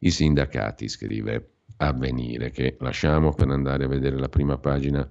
i 0.00 0.10
sindacati, 0.10 0.88
scrive 0.88 1.52
Avvenire, 1.78 2.50
che 2.50 2.76
lasciamo 2.80 3.32
per 3.32 3.48
andare 3.48 3.84
a 3.84 3.88
vedere 3.88 4.18
la 4.18 4.28
prima 4.28 4.58
pagina 4.58 5.08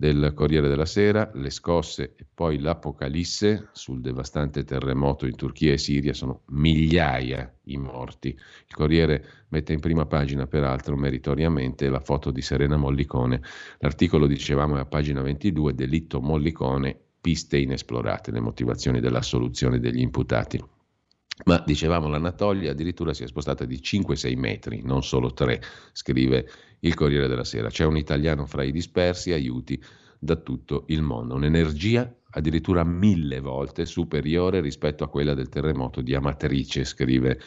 del 0.00 0.30
Corriere 0.32 0.68
della 0.68 0.86
Sera, 0.86 1.28
le 1.34 1.50
scosse 1.50 2.14
e 2.14 2.24
poi 2.32 2.60
l'apocalisse 2.60 3.70
sul 3.72 4.00
devastante 4.00 4.62
terremoto 4.62 5.26
in 5.26 5.34
Turchia 5.34 5.72
e 5.72 5.78
Siria, 5.78 6.12
sono 6.12 6.42
migliaia 6.50 7.52
i 7.64 7.78
morti. 7.78 8.28
Il 8.28 8.74
Corriere 8.76 9.46
mette 9.48 9.72
in 9.72 9.80
prima 9.80 10.06
pagina, 10.06 10.46
peraltro, 10.46 10.96
meritoriamente, 10.96 11.88
la 11.88 11.98
foto 11.98 12.30
di 12.30 12.42
Serena 12.42 12.76
Mollicone. 12.76 13.42
L'articolo, 13.78 14.28
dicevamo, 14.28 14.76
è 14.76 14.80
a 14.80 14.86
pagina 14.86 15.20
22, 15.20 15.74
delitto 15.74 16.20
Mollicone, 16.20 16.96
piste 17.20 17.58
inesplorate, 17.58 18.30
le 18.30 18.38
motivazioni 18.38 19.00
della 19.00 19.22
soluzione 19.22 19.80
degli 19.80 20.00
imputati. 20.00 20.62
Ma 21.44 21.62
dicevamo 21.64 22.08
l'Anatolia 22.08 22.70
addirittura 22.70 23.14
si 23.14 23.22
è 23.22 23.26
spostata 23.26 23.64
di 23.64 23.76
5-6 23.76 24.36
metri, 24.36 24.82
non 24.82 25.02
solo 25.02 25.32
3, 25.32 25.60
scrive 25.92 26.48
il 26.80 26.94
Corriere 26.94 27.28
della 27.28 27.44
Sera. 27.44 27.68
C'è 27.68 27.84
un 27.84 27.96
italiano 27.96 28.46
fra 28.46 28.62
i 28.62 28.72
dispersi, 28.72 29.32
aiuti 29.32 29.82
da 30.18 30.36
tutto 30.36 30.84
il 30.88 31.02
mondo. 31.02 31.34
Un'energia 31.34 32.12
addirittura 32.30 32.84
mille 32.84 33.40
volte 33.40 33.86
superiore 33.86 34.60
rispetto 34.60 35.04
a 35.04 35.08
quella 35.08 35.34
del 35.34 35.48
terremoto 35.48 36.00
di 36.00 36.14
Amatrice, 36.14 36.84
scrive 36.84 37.40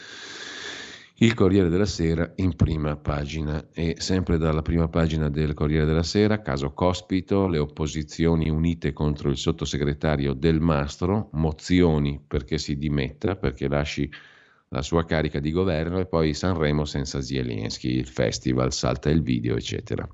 il 1.22 1.36
Corriere 1.36 1.70
della 1.70 1.86
Sera 1.86 2.32
in 2.38 2.56
prima 2.56 2.96
pagina 2.96 3.68
e 3.72 3.96
sempre 4.00 4.40
dalla 4.40 4.64
prima 4.64 4.88
pagina 4.88 5.30
del 5.30 5.54
Corriere 5.54 5.86
della 5.86 6.02
Sera, 6.02 6.42
caso 6.42 6.74
Cospito, 6.74 7.48
le 7.48 7.60
opposizioni 7.60 8.50
unite 8.50 8.92
contro 8.92 9.30
il 9.30 9.38
sottosegretario 9.38 10.34
Del 10.34 10.60
Mastro, 10.60 11.30
mozioni 11.34 12.20
perché 12.26 12.58
si 12.58 12.76
dimetta, 12.76 13.36
perché 13.36 13.68
lasci 13.68 14.10
la 14.74 14.82
sua 14.82 15.04
carica 15.04 15.42
di 15.42 15.52
governo 15.52 16.00
e 16.00 16.06
poi 16.06 16.34
Sanremo 16.34 16.86
senza 16.86 17.22
Zelensky, 17.22 17.90
il 17.90 18.08
festival, 18.08 18.72
salta 18.72 19.10
il 19.10 19.22
video, 19.22 19.58
eccetera. 19.58 20.08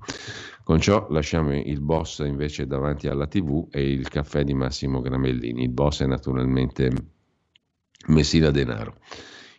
Con 0.64 0.80
ciò 0.80 1.06
lasciamo 1.10 1.54
il 1.54 1.80
boss 1.80 2.18
invece 2.26 2.66
davanti 2.66 3.06
alla 3.06 3.28
TV 3.28 3.68
e 3.70 3.88
il 3.88 4.08
caffè 4.08 4.42
di 4.42 4.54
Massimo 4.54 5.00
Gramellini. 5.00 5.62
Il 5.62 5.70
boss 5.70 6.02
è 6.02 6.06
naturalmente 6.06 6.90
Messina 8.08 8.50
Denaro. 8.50 8.96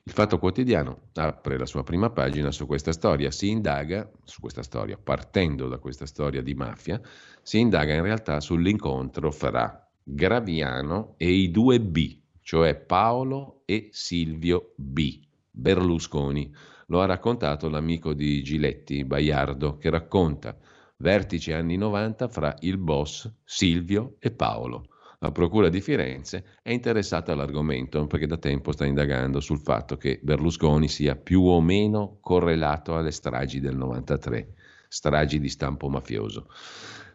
Il 0.03 0.11
Fatto 0.11 0.37
Quotidiano 0.37 1.03
apre 1.13 1.57
la 1.57 1.65
sua 1.65 1.83
prima 1.83 2.09
pagina 2.09 2.51
su 2.51 2.65
questa 2.65 2.91
storia, 2.91 3.31
si 3.31 3.47
indaga 3.47 4.09
su 4.25 4.41
questa 4.41 4.63
storia, 4.63 4.99
partendo 5.01 5.69
da 5.69 5.77
questa 5.77 6.07
storia 6.07 6.41
di 6.41 6.55
mafia, 6.55 6.99
si 7.41 7.59
indaga 7.59 7.93
in 7.93 8.03
realtà 8.03 8.41
sull'incontro 8.41 9.31
fra 9.31 9.89
Graviano 10.03 11.13
e 11.15 11.31
i 11.31 11.51
due 11.51 11.79
B, 11.79 12.17
cioè 12.49 12.73
Paolo 12.73 13.61
e 13.65 13.89
Silvio 13.91 14.73
B. 14.75 15.19
Berlusconi. 15.51 16.51
Lo 16.87 16.99
ha 16.99 17.05
raccontato 17.05 17.69
l'amico 17.69 18.15
di 18.15 18.41
Giletti, 18.41 19.05
Baiardo, 19.05 19.77
che 19.77 19.91
racconta 19.91 20.57
vertice 20.97 21.53
anni 21.53 21.77
90 21.77 22.27
fra 22.27 22.55
il 22.61 22.79
boss 22.79 23.31
Silvio 23.43 24.15
e 24.17 24.31
Paolo. 24.31 24.87
La 25.19 25.31
Procura 25.31 25.69
di 25.69 25.79
Firenze 25.79 26.43
è 26.63 26.71
interessata 26.71 27.33
all'argomento 27.33 28.07
perché 28.07 28.25
da 28.25 28.37
tempo 28.37 28.71
sta 28.71 28.83
indagando 28.83 29.39
sul 29.41 29.59
fatto 29.59 29.95
che 29.97 30.19
Berlusconi 30.19 30.87
sia 30.87 31.15
più 31.15 31.43
o 31.43 31.61
meno 31.61 32.17
correlato 32.19 32.95
alle 32.95 33.11
stragi 33.11 33.59
del 33.59 33.77
93, 33.77 34.55
stragi 34.87 35.39
di 35.39 35.49
stampo 35.49 35.87
mafioso. 35.87 36.47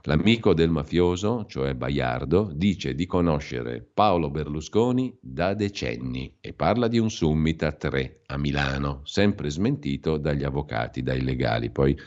L'amico 0.07 0.53
del 0.53 0.69
mafioso, 0.69 1.47
cioè 1.47 1.75
Baiardo, 1.75 2.51
dice 2.55 2.95
di 2.95 3.07
conoscere 3.07 3.81
Paolo 3.81 4.31
Berlusconi 4.31 5.17
da 5.19 5.55
decenni 5.55 6.37
e 6.43 6.53
parla 6.53 6.89
di 6.89 6.99
un 6.99 7.09
summit 7.09 7.63
a 7.63 7.73
tre 7.73 8.21
a 8.27 8.37
Milano, 8.37 9.01
sempre 9.05 9.49
smentito 9.49 10.19
dagli 10.19 10.45
avvocati, 10.45 11.03
dai 11.03 11.23
legali. 11.23 11.71
Poi 11.71 11.99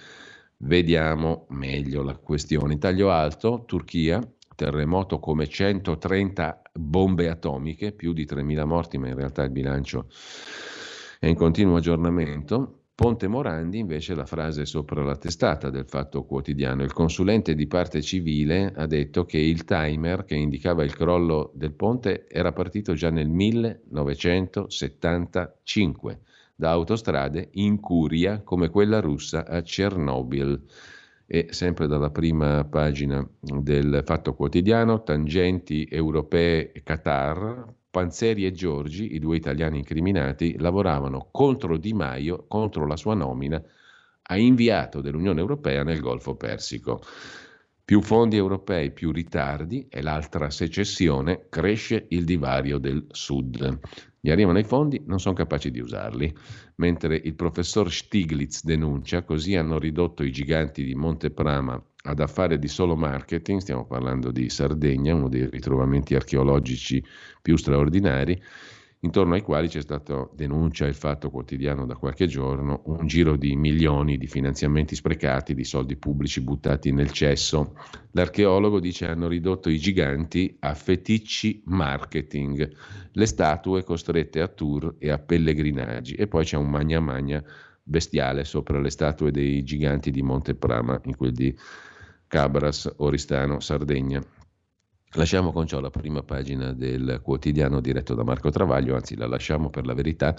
vediamo 0.57 1.47
meglio 1.49 2.03
la 2.03 2.15
questione. 2.17 2.77
Taglio 2.77 3.09
alto, 3.09 3.63
Turchia, 3.65 4.21
terremoto 4.55 5.17
come 5.17 5.47
130 5.47 6.61
bombe 6.73 7.29
atomiche, 7.29 7.93
più 7.93 8.13
di 8.13 8.25
3.000 8.25 8.63
morti, 8.63 8.99
ma 8.99 9.07
in 9.07 9.15
realtà 9.15 9.41
il 9.41 9.49
bilancio 9.49 10.07
è 11.19 11.25
in 11.25 11.35
continuo 11.35 11.77
aggiornamento. 11.77 12.86
Ponte 12.99 13.27
Morandi 13.27 13.77
invece 13.77 14.15
la 14.15 14.25
frase 14.25 14.65
sopra 14.65 15.03
la 15.03 15.17
testata 15.17 15.69
del 15.69 15.85
Fatto 15.85 16.25
Quotidiano. 16.25 16.81
Il 16.81 16.93
consulente 16.93 17.53
di 17.53 17.67
parte 17.67 18.01
civile 18.01 18.73
ha 18.75 18.87
detto 18.87 19.23
che 19.23 19.37
il 19.37 19.65
timer 19.65 20.25
che 20.25 20.33
indicava 20.33 20.83
il 20.83 20.95
crollo 20.95 21.51
del 21.53 21.73
ponte 21.73 22.27
era 22.27 22.53
partito 22.53 22.95
già 22.95 23.11
nel 23.11 23.29
1975 23.29 26.21
da 26.55 26.71
autostrade 26.71 27.49
in 27.51 27.79
curia 27.79 28.41
come 28.41 28.69
quella 28.69 28.99
russa 28.99 29.45
a 29.45 29.61
Chernobyl 29.61 30.59
e 31.27 31.49
sempre 31.51 31.85
dalla 31.85 32.09
prima 32.09 32.65
pagina 32.65 33.23
del 33.39 34.01
Fatto 34.05 34.33
Quotidiano, 34.33 35.03
tangenti 35.03 35.87
europee 35.87 36.71
Qatar, 36.83 37.75
Panzeri 37.89 38.45
e 38.45 38.51
Giorgi, 38.51 39.15
i 39.15 39.19
due 39.19 39.37
italiani 39.37 39.77
incriminati, 39.77 40.57
lavoravano 40.59 41.29
contro 41.31 41.77
Di 41.77 41.93
Maio, 41.93 42.45
contro 42.47 42.85
la 42.85 42.97
sua 42.97 43.13
nomina 43.13 43.61
a 44.29 44.37
inviato 44.37 45.01
dell'Unione 45.01 45.39
Europea 45.39 45.83
nel 45.83 45.99
Golfo 45.99 46.35
Persico. 46.35 47.01
Più 47.83 48.01
fondi 48.01 48.35
europei, 48.35 48.91
più 48.91 49.11
ritardi 49.11 49.87
e 49.89 50.01
l'altra 50.01 50.49
secessione, 50.49 51.47
cresce 51.47 52.05
il 52.09 52.25
divario 52.25 52.77
del 52.79 53.07
Sud. 53.11 53.79
Gli 54.27 54.31
arrivano 54.31 54.59
i 54.59 54.65
fondi, 54.65 55.01
non 55.05 55.21
sono 55.21 55.35
capaci 55.35 55.71
di 55.71 55.79
usarli, 55.79 56.35
mentre 56.75 57.15
il 57.15 57.33
professor 57.33 57.89
Stiglitz 57.89 58.65
denuncia, 58.65 59.23
così 59.23 59.55
hanno 59.55 59.79
ridotto 59.79 60.21
i 60.21 60.33
giganti 60.33 60.83
di 60.83 60.95
Monteprama 60.95 61.81
ad 62.03 62.19
affare 62.19 62.59
di 62.59 62.67
solo 62.67 62.97
marketing, 62.97 63.61
stiamo 63.61 63.85
parlando 63.85 64.31
di 64.31 64.49
Sardegna, 64.49 65.15
uno 65.15 65.29
dei 65.29 65.49
ritrovamenti 65.49 66.13
archeologici 66.13 67.01
più 67.41 67.55
straordinari, 67.55 68.37
intorno 69.01 69.35
ai 69.35 69.41
quali 69.41 69.67
c'è 69.67 69.81
stato, 69.81 70.31
denuncia 70.35 70.85
il 70.85 70.95
fatto 70.95 71.29
quotidiano 71.29 71.85
da 71.85 71.95
qualche 71.95 72.25
giorno, 72.25 72.81
un 72.85 73.05
giro 73.05 73.35
di 73.35 73.55
milioni 73.55 74.17
di 74.17 74.27
finanziamenti 74.27 74.95
sprecati, 74.95 75.53
di 75.53 75.63
soldi 75.63 75.95
pubblici 75.97 76.41
buttati 76.41 76.91
nel 76.91 77.11
cesso. 77.11 77.75
L'archeologo 78.11 78.79
dice 78.79 79.07
hanno 79.07 79.27
ridotto 79.27 79.69
i 79.69 79.77
giganti 79.77 80.57
a 80.59 80.73
feticci 80.73 81.61
marketing, 81.65 82.75
le 83.11 83.25
statue 83.25 83.83
costrette 83.83 84.41
a 84.41 84.47
tour 84.47 84.95
e 84.97 85.11
a 85.11 85.19
pellegrinaggi 85.19 86.15
e 86.15 86.27
poi 86.27 86.43
c'è 86.43 86.57
un 86.57 86.69
magna 86.69 86.99
magna 86.99 87.43
bestiale 87.83 88.43
sopra 88.43 88.79
le 88.79 88.89
statue 88.89 89.31
dei 89.31 89.63
giganti 89.63 90.11
di 90.11 90.21
Monteprama, 90.21 90.99
in 91.05 91.15
quel 91.15 91.31
di 91.31 91.55
Cabras, 92.27 92.91
Oristano, 92.97 93.59
Sardegna. 93.59 94.21
Lasciamo 95.17 95.51
con 95.51 95.65
ciò 95.65 95.79
la 95.79 95.89
prima 95.89 96.21
pagina 96.21 96.73
del 96.73 97.21
quotidiano 97.23 97.81
diretto 97.81 98.13
da 98.13 98.23
Marco 98.23 98.51
Travaglio, 98.51 98.93
anzi 98.93 99.15
la 99.15 99.25
lasciamo 99.25 99.71
per 99.71 99.87
la 99.87 99.95
verità 99.95 100.35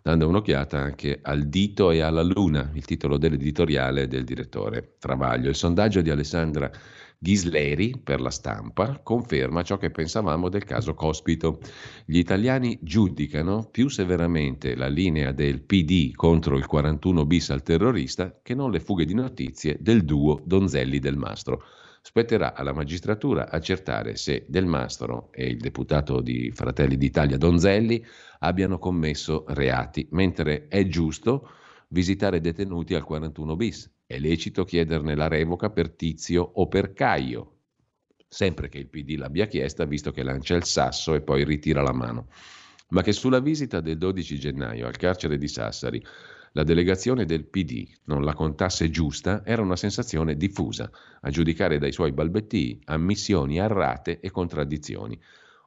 dando 0.00 0.26
un'occhiata 0.26 0.78
anche 0.78 1.18
al 1.20 1.48
dito 1.48 1.90
e 1.90 2.00
alla 2.00 2.22
luna, 2.22 2.70
il 2.72 2.86
titolo 2.86 3.18
dell'editoriale 3.18 4.08
del 4.08 4.24
direttore 4.24 4.96
Travaglio. 4.98 5.50
Il 5.50 5.54
sondaggio 5.54 6.00
di 6.00 6.08
Alessandra 6.08 6.70
Ghisleri 7.18 8.00
per 8.02 8.22
la 8.22 8.30
stampa 8.30 9.00
conferma 9.02 9.62
ciò 9.62 9.76
che 9.76 9.90
pensavamo 9.90 10.48
del 10.48 10.64
caso 10.64 10.94
Cospito. 10.94 11.60
Gli 12.06 12.16
italiani 12.16 12.78
giudicano 12.80 13.68
più 13.70 13.90
severamente 13.90 14.74
la 14.74 14.88
linea 14.88 15.32
del 15.32 15.60
PD 15.60 16.14
contro 16.14 16.56
il 16.56 16.64
41 16.64 17.26
bis 17.26 17.50
al 17.50 17.62
terrorista 17.62 18.40
che 18.42 18.54
non 18.54 18.70
le 18.70 18.80
fughe 18.80 19.04
di 19.04 19.12
notizie 19.12 19.76
del 19.78 20.06
duo 20.06 20.40
Donzelli 20.42 21.00
del 21.00 21.18
Mastro. 21.18 21.62
Spetterà 22.04 22.54
alla 22.54 22.72
magistratura 22.72 23.48
accertare 23.48 24.16
se 24.16 24.44
Del 24.48 24.66
Mastro 24.66 25.30
e 25.32 25.46
il 25.46 25.58
deputato 25.58 26.20
di 26.20 26.50
Fratelli 26.50 26.96
d'Italia 26.96 27.38
Donzelli 27.38 28.04
abbiano 28.40 28.78
commesso 28.78 29.44
reati, 29.46 30.08
mentre 30.10 30.66
è 30.66 30.84
giusto 30.88 31.48
visitare 31.90 32.40
detenuti 32.40 32.94
al 32.94 33.04
41 33.04 33.54
bis. 33.54 33.88
È 34.04 34.18
lecito 34.18 34.64
chiederne 34.64 35.14
la 35.14 35.28
revoca 35.28 35.70
per 35.70 35.90
Tizio 35.90 36.42
o 36.42 36.66
per 36.66 36.92
Caio, 36.92 37.58
sempre 38.26 38.68
che 38.68 38.78
il 38.78 38.88
PD 38.88 39.16
l'abbia 39.16 39.46
chiesta, 39.46 39.84
visto 39.84 40.10
che 40.10 40.24
lancia 40.24 40.56
il 40.56 40.64
sasso 40.64 41.14
e 41.14 41.22
poi 41.22 41.44
ritira 41.44 41.82
la 41.82 41.92
mano. 41.92 42.26
Ma 42.88 43.02
che 43.02 43.12
sulla 43.12 43.40
visita 43.40 43.80
del 43.80 43.96
12 43.96 44.38
gennaio 44.40 44.88
al 44.88 44.96
carcere 44.96 45.38
di 45.38 45.46
Sassari 45.46 46.04
la 46.52 46.64
delegazione 46.64 47.24
del 47.24 47.46
PD 47.46 47.88
non 48.04 48.24
la 48.24 48.34
contasse 48.34 48.90
giusta 48.90 49.42
era 49.44 49.62
una 49.62 49.76
sensazione 49.76 50.36
diffusa, 50.36 50.90
a 51.22 51.30
giudicare 51.30 51.78
dai 51.78 51.92
suoi 51.92 52.12
balbettii, 52.12 52.82
ammissioni 52.84 53.56
errate 53.58 54.20
e 54.20 54.30
contraddizioni. 54.30 55.18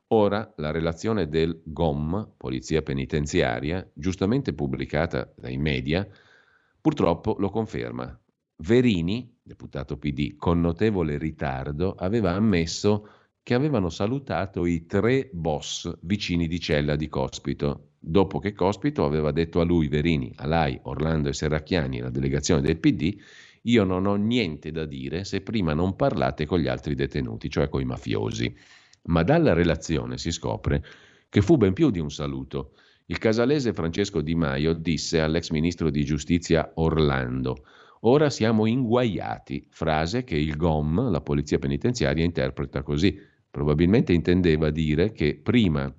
Ora 0.09 0.53
la 0.57 0.69
relazione 0.69 1.27
del 1.27 1.59
GOM, 1.65 2.33
Polizia 2.37 2.83
Penitenziaria, 2.83 3.89
giustamente 3.95 4.53
pubblicata 4.53 5.33
dai 5.35 5.57
media, 5.57 6.07
purtroppo 6.79 7.35
lo 7.39 7.49
conferma. 7.49 8.17
Verini, 8.57 9.39
deputato 9.41 9.97
PD, 9.97 10.35
con 10.35 10.61
notevole 10.61 11.17
ritardo, 11.17 11.95
aveva 11.95 12.33
ammesso 12.33 13.09
che 13.41 13.55
avevano 13.55 13.89
salutato 13.89 14.65
i 14.65 14.85
tre 14.85 15.29
boss 15.33 15.91
vicini 16.01 16.47
di 16.47 16.59
cella 16.59 16.95
di 16.95 17.07
Cospito, 17.07 17.94
dopo 18.05 18.39
che 18.39 18.53
Cospito 18.53 19.05
aveva 19.05 19.31
detto 19.31 19.59
a 19.59 19.63
lui, 19.63 19.87
Verini, 19.87 20.31
a 20.37 20.45
Lai, 20.45 20.79
Orlando 20.83 21.29
e 21.29 21.33
Serracchiani, 21.33 21.99
la 21.99 22.09
delegazione 22.09 22.61
del 22.61 22.77
PD, 22.77 23.17
io 23.63 23.83
non 23.83 24.05
ho 24.05 24.15
niente 24.15 24.71
da 24.71 24.85
dire 24.85 25.23
se 25.23 25.41
prima 25.41 25.73
non 25.73 25.95
parlate 25.95 26.45
con 26.45 26.59
gli 26.59 26.67
altri 26.67 26.93
detenuti, 26.93 27.49
cioè 27.49 27.67
con 27.67 27.81
i 27.81 27.85
mafiosi. 27.85 28.55
Ma 29.07 29.23
dalla 29.23 29.53
relazione 29.53 30.17
si 30.17 30.31
scopre 30.31 30.83
che 31.29 31.41
fu 31.41 31.57
ben 31.57 31.73
più 31.73 31.89
di 31.89 31.99
un 31.99 32.11
saluto. 32.11 32.73
Il 33.07 33.17
casalese 33.17 33.73
Francesco 33.73 34.21
Di 34.21 34.35
Maio 34.35 34.73
disse 34.73 35.19
all'ex 35.21 35.49
ministro 35.49 35.89
di 35.89 36.03
giustizia 36.03 36.71
Orlando 36.75 37.63
Ora 38.07 38.29
siamo 38.29 38.67
inguaiati, 38.67 39.65
frase 39.71 40.23
che 40.23 40.35
il 40.35 40.55
GOM, 40.57 41.09
la 41.09 41.21
polizia 41.21 41.57
penitenziaria, 41.57 42.23
interpreta 42.23 42.83
così. 42.83 43.19
Probabilmente 43.49 44.13
intendeva 44.13 44.69
dire 44.69 45.11
che 45.11 45.39
prima 45.41 45.91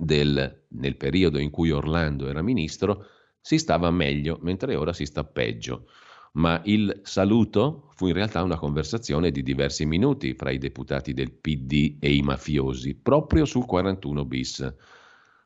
del, 0.00 0.64
nel 0.68 0.96
periodo 0.96 1.38
in 1.38 1.50
cui 1.50 1.70
Orlando 1.70 2.28
era 2.28 2.42
ministro, 2.42 3.06
si 3.40 3.58
stava 3.58 3.90
meglio, 3.90 4.38
mentre 4.42 4.74
ora 4.74 4.92
si 4.92 5.04
sta 5.04 5.24
peggio. 5.24 5.86
Ma 6.32 6.60
il 6.64 7.00
saluto 7.02 7.90
fu 7.94 8.06
in 8.06 8.14
realtà 8.14 8.42
una 8.42 8.56
conversazione 8.56 9.30
di 9.30 9.42
diversi 9.42 9.84
minuti 9.84 10.34
fra 10.34 10.50
i 10.50 10.58
deputati 10.58 11.12
del 11.12 11.32
PD 11.32 11.96
e 11.98 12.14
i 12.14 12.22
mafiosi, 12.22 12.94
proprio 12.94 13.44
sul 13.44 13.66
41 13.66 14.24
bis. 14.24 14.74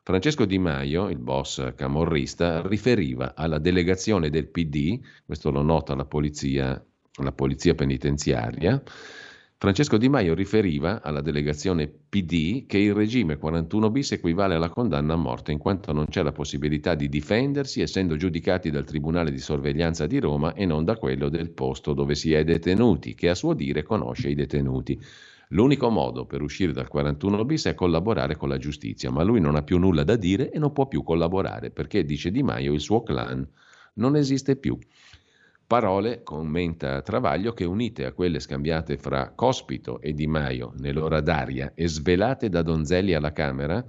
Francesco 0.03 0.45
Di 0.45 0.59
Maio, 0.59 1.09
il 1.09 1.17
boss 1.17 1.73
camorrista, 1.73 2.61
riferiva 2.67 3.33
alla 3.35 3.57
delegazione 3.57 4.29
del 4.29 4.47
PD, 4.47 4.99
questo 5.25 5.49
lo 5.49 5.63
nota 5.63 5.95
la 5.95 6.05
polizia, 6.05 6.81
la 7.23 7.31
polizia 7.31 7.73
penitenziaria, 7.73 8.81
Francesco 9.57 9.95
Di 9.95 10.09
Maio 10.09 10.33
riferiva 10.33 11.01
alla 11.01 11.21
delegazione 11.21 11.87
PD 11.87 12.65
che 12.65 12.77
il 12.77 12.93
regime 12.93 13.37
41 13.37 13.89
bis 13.89 14.11
equivale 14.11 14.55
alla 14.55 14.67
condanna 14.67 15.13
a 15.13 15.17
morte 15.17 15.53
in 15.53 15.59
quanto 15.59 15.93
non 15.93 16.07
c'è 16.07 16.23
la 16.23 16.33
possibilità 16.33 16.93
di 16.93 17.07
difendersi 17.07 17.79
essendo 17.79 18.17
giudicati 18.17 18.69
dal 18.69 18.83
Tribunale 18.83 19.31
di 19.31 19.39
sorveglianza 19.39 20.07
di 20.07 20.19
Roma 20.19 20.53
e 20.53 20.65
non 20.65 20.83
da 20.83 20.97
quello 20.97 21.29
del 21.29 21.51
posto 21.51 21.93
dove 21.93 22.15
si 22.15 22.33
è 22.33 22.43
detenuti, 22.43 23.15
che 23.15 23.29
a 23.29 23.33
suo 23.33 23.53
dire 23.53 23.81
conosce 23.83 24.27
i 24.27 24.35
detenuti. 24.35 24.99
L'unico 25.49 25.89
modo 25.89 26.25
per 26.25 26.41
uscire 26.41 26.73
dal 26.73 26.89
41 26.89 27.45
bis 27.45 27.67
è 27.67 27.75
collaborare 27.75 28.35
con 28.35 28.49
la 28.49 28.57
giustizia, 28.57 29.09
ma 29.09 29.23
lui 29.23 29.39
non 29.39 29.55
ha 29.55 29.63
più 29.63 29.79
nulla 29.79 30.03
da 30.03 30.17
dire 30.17 30.51
e 30.51 30.59
non 30.59 30.73
può 30.73 30.85
più 30.87 31.01
collaborare 31.01 31.71
perché, 31.71 32.03
dice 32.03 32.29
Di 32.29 32.43
Maio, 32.43 32.73
il 32.73 32.81
suo 32.81 33.03
clan 33.03 33.47
non 33.95 34.17
esiste 34.17 34.57
più. 34.57 34.77
Parole, 35.67 36.21
commenta 36.21 37.01
Travaglio, 37.01 37.53
che 37.53 37.65
unite 37.65 38.05
a 38.05 38.11
quelle 38.11 38.39
scambiate 38.39 38.97
fra 38.97 39.31
Cospito 39.31 39.99
e 39.99 40.13
Di 40.13 40.27
Maio 40.27 40.73
nell'ora 40.77 41.21
d'aria 41.21 41.71
e 41.73 41.87
svelate 41.87 42.49
da 42.49 42.61
Donzelli 42.61 43.15
alla 43.15 43.31
Camera, 43.31 43.83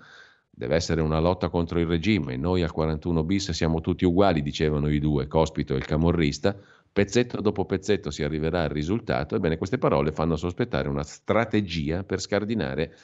deve 0.49 0.75
essere 0.75 1.03
una 1.03 1.21
lotta 1.21 1.51
contro 1.51 1.79
il 1.79 1.85
regime. 1.85 2.37
Noi 2.37 2.63
al 2.63 2.73
41 2.73 3.25
bis 3.25 3.51
siamo 3.51 3.83
tutti 3.83 4.07
uguali, 4.07 4.41
dicevano 4.41 4.89
i 4.89 4.99
due, 4.99 5.27
Cospito 5.27 5.75
e 5.75 5.77
il 5.77 5.85
camorrista. 5.85 6.57
Pezzetto 6.91 7.43
dopo 7.43 7.67
pezzetto 7.67 8.11
si 8.11 8.23
arriverà 8.23 8.63
al 8.63 8.71
risultato. 8.71 9.35
Ebbene, 9.35 9.59
queste 9.59 9.77
parole 9.77 10.13
fanno 10.13 10.37
sospettare 10.37 10.89
una 10.89 11.03
strategia 11.03 12.05
per 12.05 12.21
scardinare 12.21 12.95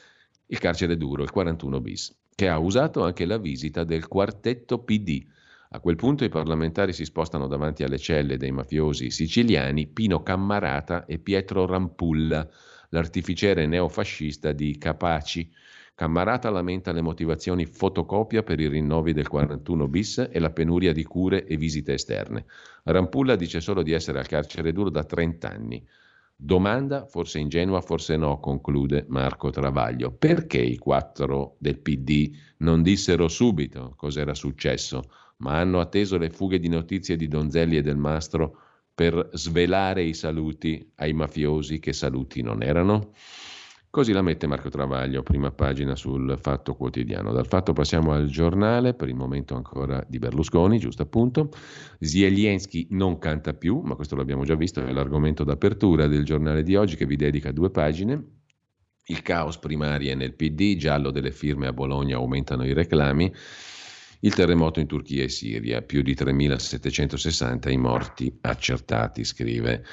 il 0.47 0.57
carcere 0.57 0.97
duro, 0.97 1.21
il 1.21 1.29
41 1.29 1.79
bis, 1.79 2.15
che 2.33 2.49
ha 2.49 2.57
usato 2.57 3.03
anche 3.03 3.25
la 3.25 3.37
visita 3.37 3.83
del 3.83 4.07
quartetto 4.07 4.79
PD. 4.79 5.23
A 5.75 5.79
quel 5.79 5.95
punto 5.95 6.23
i 6.23 6.29
parlamentari 6.29 6.93
si 6.93 7.03
spostano 7.03 7.47
davanti 7.47 7.81
alle 7.81 7.97
celle 7.97 8.37
dei 8.37 8.51
mafiosi 8.51 9.09
siciliani 9.09 9.87
Pino 9.87 10.21
Cammarata 10.21 11.07
e 11.07 11.17
Pietro 11.17 11.65
Rampulla, 11.65 12.47
l'artificiere 12.89 13.65
neofascista 13.65 14.51
di 14.51 14.77
Capaci. 14.77 15.51
Cammarata 15.95 16.51
lamenta 16.51 16.91
le 16.91 17.01
motivazioni 17.01 17.65
fotocopia 17.65 18.43
per 18.43 18.59
i 18.59 18.67
rinnovi 18.67 19.13
del 19.13 19.27
41 19.27 19.87
bis 19.87 20.29
e 20.31 20.39
la 20.39 20.51
penuria 20.51 20.93
di 20.93 21.03
cure 21.03 21.43
e 21.47 21.57
visite 21.57 21.93
esterne. 21.93 22.45
Rampulla 22.83 23.35
dice 23.35 23.59
solo 23.59 23.81
di 23.81 23.93
essere 23.93 24.19
al 24.19 24.27
carcere 24.27 24.73
duro 24.73 24.91
da 24.91 25.03
30 25.03 25.49
anni. 25.49 25.83
Domanda, 26.35 27.07
forse 27.07 27.39
ingenua, 27.39 27.81
forse 27.81 28.15
no, 28.15 28.39
conclude 28.39 29.05
Marco 29.07 29.49
Travaglio. 29.49 30.11
Perché 30.11 30.59
i 30.59 30.77
quattro 30.77 31.55
del 31.57 31.79
PD 31.79 32.31
non 32.57 32.83
dissero 32.83 33.27
subito 33.27 33.95
cos'era 33.95 34.35
successo, 34.35 35.01
ma 35.43 35.59
hanno 35.59 35.79
atteso 35.81 36.17
le 36.17 36.29
fughe 36.29 36.57
di 36.57 36.69
notizie 36.69 37.17
di 37.17 37.27
Donzelli 37.27 37.77
e 37.77 37.81
del 37.81 37.97
Mastro 37.97 38.57
per 38.95 39.29
svelare 39.33 40.03
i 40.03 40.13
saluti 40.13 40.91
ai 40.95 41.13
mafiosi 41.13 41.79
che 41.79 41.91
saluti 41.93 42.41
non 42.41 42.63
erano? 42.63 43.11
Così 43.89 44.11
la 44.11 44.23
mette 44.23 44.47
Marco 44.47 44.69
Travaglio, 44.69 45.21
prima 45.21 45.51
pagina 45.51 45.95
sul 45.95 46.35
Fatto 46.41 46.73
Quotidiano. 46.73 47.31
Dal 47.31 47.45
Fatto 47.45 47.73
passiamo 47.73 48.11
al 48.11 48.25
giornale, 48.25 48.95
per 48.95 49.07
il 49.07 49.13
momento 49.13 49.55
ancora 49.55 50.03
di 50.07 50.17
Berlusconi, 50.17 50.79
giusto 50.79 51.03
appunto. 51.03 51.51
Zielinski 51.99 52.87
non 52.91 53.19
canta 53.19 53.53
più, 53.53 53.81
ma 53.81 53.93
questo 53.93 54.15
l'abbiamo 54.15 54.45
già 54.45 54.55
visto, 54.55 54.83
è 54.83 54.91
l'argomento 54.91 55.43
d'apertura 55.43 56.07
del 56.07 56.25
giornale 56.25 56.63
di 56.63 56.75
oggi 56.75 56.95
che 56.95 57.05
vi 57.05 57.17
dedica 57.17 57.51
due 57.51 57.69
pagine. 57.69 58.39
Il 59.05 59.21
caos 59.21 59.59
primario 59.59 60.15
nel 60.15 60.33
PD, 60.33 60.75
giallo 60.75 61.11
delle 61.11 61.31
firme 61.31 61.67
a 61.67 61.73
Bologna 61.73 62.15
aumentano 62.15 62.65
i 62.65 62.73
reclami. 62.73 63.31
Il 64.23 64.33
terremoto 64.33 64.79
in 64.79 64.87
Turchia 64.87 65.25
e 65.25 65.29
Siria, 65.29 65.81
più 65.81 66.01
di 66.01 66.13
3.760 66.13 67.69
i 67.69 67.75
morti 67.75 68.33
accertati, 68.39 69.25
scrive 69.25 69.83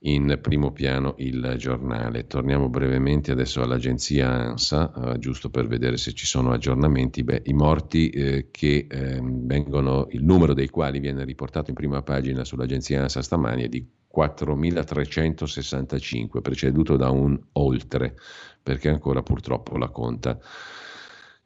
in 0.00 0.38
primo 0.40 0.72
piano 0.72 1.14
il 1.18 1.56
giornale. 1.58 2.26
Torniamo 2.26 2.70
brevemente 2.70 3.32
adesso 3.32 3.60
all'agenzia 3.60 4.30
ANSA, 4.30 5.12
eh, 5.12 5.18
giusto 5.18 5.50
per 5.50 5.66
vedere 5.66 5.98
se 5.98 6.14
ci 6.14 6.24
sono 6.24 6.52
aggiornamenti. 6.52 7.22
Beh, 7.22 7.42
I 7.44 7.52
morti 7.52 8.08
eh, 8.08 8.48
che 8.50 8.86
eh, 8.88 9.20
vengono, 9.22 10.06
il 10.10 10.24
numero 10.24 10.54
dei 10.54 10.70
quali 10.70 10.98
viene 10.98 11.26
riportato 11.26 11.68
in 11.68 11.76
prima 11.76 12.00
pagina 12.00 12.44
sull'agenzia 12.44 13.02
ANSA 13.02 13.20
stamani 13.20 13.64
è 13.64 13.68
di 13.68 13.86
4.365, 14.10 16.40
preceduto 16.40 16.96
da 16.96 17.10
un 17.10 17.38
oltre, 17.52 18.14
perché 18.62 18.88
ancora 18.88 19.22
purtroppo 19.22 19.76
la 19.76 19.90
conta 19.90 20.40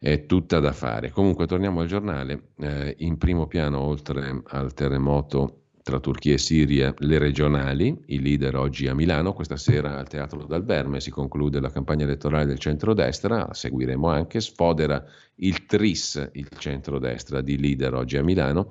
è 0.03 0.25
tutta 0.25 0.61
da 0.61 0.73
fare. 0.73 1.11
Comunque 1.11 1.47
torniamo 1.47 1.81
al 1.81 1.87
giornale, 1.87 2.53
eh, 2.59 2.95
in 3.01 3.19
primo 3.19 3.47
piano 3.47 3.81
oltre 3.81 4.41
al 4.47 4.73
terremoto 4.73 5.57
tra 5.83 6.01
Turchia 6.01 6.35
e 6.35 6.39
Siria 6.39 6.95
le 6.99 7.19
regionali, 7.19 7.95
i 8.07 8.21
leader 8.21 8.57
oggi 8.57 8.87
a 8.87 8.95
Milano, 8.95 9.35
questa 9.35 9.57
sera 9.57 9.99
al 9.99 10.09
Teatro 10.09 10.45
d'Alberme 10.45 11.01
si 11.01 11.11
conclude 11.11 11.61
la 11.61 11.71
campagna 11.71 12.05
elettorale 12.05 12.47
del 12.47 12.59
centrodestra, 12.59 13.47
la 13.47 13.55
seguiremo 13.55 14.09
anche, 14.09 14.41
sfodera 14.41 15.05
il 15.37 15.67
TRIS, 15.67 16.31
il 16.33 16.49
centrodestra 16.57 17.43
di 17.43 17.59
leader 17.59 17.95
oggi 17.95 18.17
a 18.17 18.23
Milano, 18.23 18.71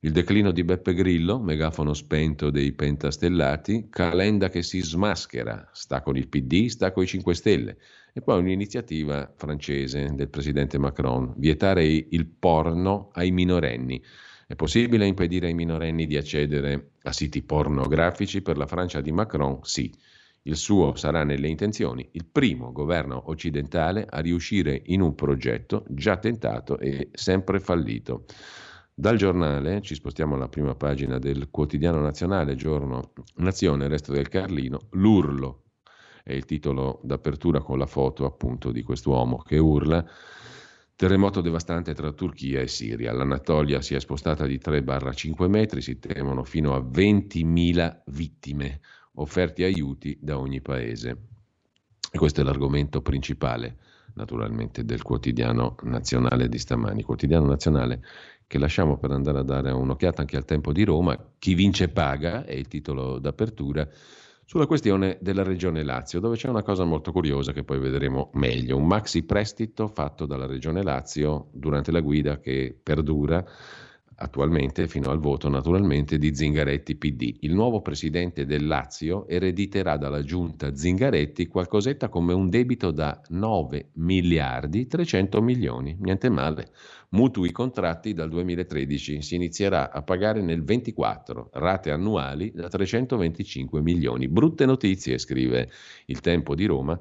il 0.00 0.12
declino 0.12 0.52
di 0.52 0.62
Beppe 0.62 0.94
Grillo, 0.94 1.40
megafono 1.40 1.92
spento 1.92 2.50
dei 2.50 2.72
pentastellati, 2.72 3.88
Calenda 3.90 4.48
che 4.48 4.62
si 4.62 4.80
smaschera, 4.80 5.68
sta 5.72 6.02
con 6.02 6.16
il 6.16 6.28
PD, 6.28 6.66
sta 6.66 6.92
con 6.92 7.02
i 7.02 7.06
5 7.06 7.34
Stelle, 7.34 7.76
e 8.18 8.20
poi 8.20 8.40
un'iniziativa 8.40 9.32
francese 9.36 10.12
del 10.12 10.28
presidente 10.28 10.76
Macron, 10.76 11.34
vietare 11.36 11.84
il 11.84 12.26
porno 12.26 13.10
ai 13.12 13.30
minorenni. 13.30 14.02
È 14.44 14.56
possibile 14.56 15.06
impedire 15.06 15.46
ai 15.46 15.54
minorenni 15.54 16.04
di 16.04 16.16
accedere 16.16 16.94
a 17.02 17.12
siti 17.12 17.42
pornografici 17.42 18.42
per 18.42 18.56
la 18.56 18.66
Francia 18.66 19.00
di 19.00 19.12
Macron? 19.12 19.60
Sì. 19.62 19.92
Il 20.42 20.56
suo 20.56 20.96
sarà 20.96 21.22
nelle 21.22 21.46
intenzioni 21.46 22.08
il 22.12 22.24
primo 22.24 22.72
governo 22.72 23.22
occidentale 23.26 24.04
a 24.08 24.18
riuscire 24.18 24.82
in 24.86 25.00
un 25.00 25.14
progetto 25.14 25.84
già 25.88 26.16
tentato 26.16 26.76
e 26.78 27.10
sempre 27.12 27.60
fallito. 27.60 28.24
Dal 28.92 29.16
giornale 29.16 29.80
ci 29.80 29.94
spostiamo 29.94 30.34
alla 30.34 30.48
prima 30.48 30.74
pagina 30.74 31.18
del 31.18 31.50
quotidiano 31.50 32.00
nazionale, 32.00 32.56
giorno 32.56 33.12
Nazione, 33.36 33.86
resto 33.86 34.10
del 34.10 34.28
Carlino, 34.28 34.88
l'urlo 34.92 35.67
è 36.28 36.34
il 36.34 36.44
titolo 36.44 37.00
d'apertura 37.02 37.62
con 37.62 37.78
la 37.78 37.86
foto 37.86 38.26
appunto 38.26 38.70
di 38.70 38.82
quest'uomo 38.82 39.38
che 39.38 39.56
urla 39.56 40.04
Terremoto 40.94 41.40
devastante 41.40 41.94
tra 41.94 42.10
Turchia 42.10 42.60
e 42.60 42.66
Siria. 42.66 43.12
L'Anatolia 43.12 43.80
si 43.80 43.94
è 43.94 44.00
spostata 44.00 44.46
di 44.46 44.58
3-5 44.58 45.48
metri, 45.48 45.80
si 45.80 46.00
temono 46.00 46.42
fino 46.42 46.74
a 46.74 46.80
20.000 46.80 48.00
vittime, 48.06 48.80
offerti 49.14 49.62
aiuti 49.62 50.18
da 50.20 50.38
ogni 50.38 50.60
paese. 50.60 51.16
E 52.10 52.18
questo 52.18 52.40
è 52.40 52.44
l'argomento 52.44 53.00
principale, 53.00 53.76
naturalmente, 54.14 54.84
del 54.84 55.02
quotidiano 55.02 55.76
nazionale 55.84 56.48
di 56.48 56.58
stamani. 56.58 57.04
Quotidiano 57.04 57.46
nazionale 57.46 58.02
che 58.48 58.58
lasciamo 58.58 58.98
per 58.98 59.12
andare 59.12 59.38
a 59.38 59.44
dare 59.44 59.70
un'occhiata 59.70 60.22
anche 60.22 60.36
al 60.36 60.44
tempo 60.44 60.72
di 60.72 60.82
Roma. 60.82 61.16
Chi 61.38 61.54
vince 61.54 61.90
paga 61.90 62.44
è 62.44 62.54
il 62.54 62.66
titolo 62.66 63.20
d'apertura 63.20 63.88
sulla 64.48 64.66
questione 64.66 65.18
della 65.20 65.42
regione 65.42 65.82
Lazio, 65.82 66.20
dove 66.20 66.36
c'è 66.36 66.48
una 66.48 66.62
cosa 66.62 66.84
molto 66.84 67.12
curiosa 67.12 67.52
che 67.52 67.64
poi 67.64 67.78
vedremo 67.78 68.30
meglio. 68.32 68.78
Un 68.78 68.86
maxi 68.86 69.24
prestito 69.24 69.88
fatto 69.88 70.24
dalla 70.24 70.46
regione 70.46 70.82
Lazio 70.82 71.50
durante 71.52 71.92
la 71.92 72.00
guida 72.00 72.38
che 72.40 72.74
perdura 72.82 73.44
attualmente 74.20 74.88
fino 74.88 75.10
al 75.10 75.20
voto 75.20 75.48
naturalmente 75.48 76.18
di 76.18 76.34
Zingaretti 76.34 76.96
PD. 76.96 77.36
Il 77.40 77.54
nuovo 77.54 77.80
presidente 77.80 78.46
del 78.46 78.66
Lazio 78.66 79.28
erediterà 79.28 79.96
dalla 79.96 80.22
giunta 80.22 80.74
Zingaretti 80.74 81.46
qualcosetta 81.46 82.08
come 82.08 82.32
un 82.32 82.48
debito 82.48 82.90
da 82.90 83.20
9 83.28 83.90
miliardi 83.94 84.86
300 84.86 85.40
milioni, 85.40 85.96
niente 86.00 86.28
male. 86.30 86.70
Mutui 87.10 87.52
contratti 87.52 88.12
dal 88.12 88.28
2013, 88.28 89.22
si 89.22 89.36
inizierà 89.36 89.90
a 89.90 90.02
pagare 90.02 90.42
nel 90.42 90.62
24, 90.62 91.50
rate 91.52 91.90
annuali 91.90 92.52
da 92.52 92.68
325 92.68 93.80
milioni. 93.80 94.28
Brutte 94.28 94.66
notizie, 94.66 95.18
scrive 95.18 95.70
il 96.06 96.20
Tempo 96.20 96.54
di 96.54 96.66
Roma 96.66 96.98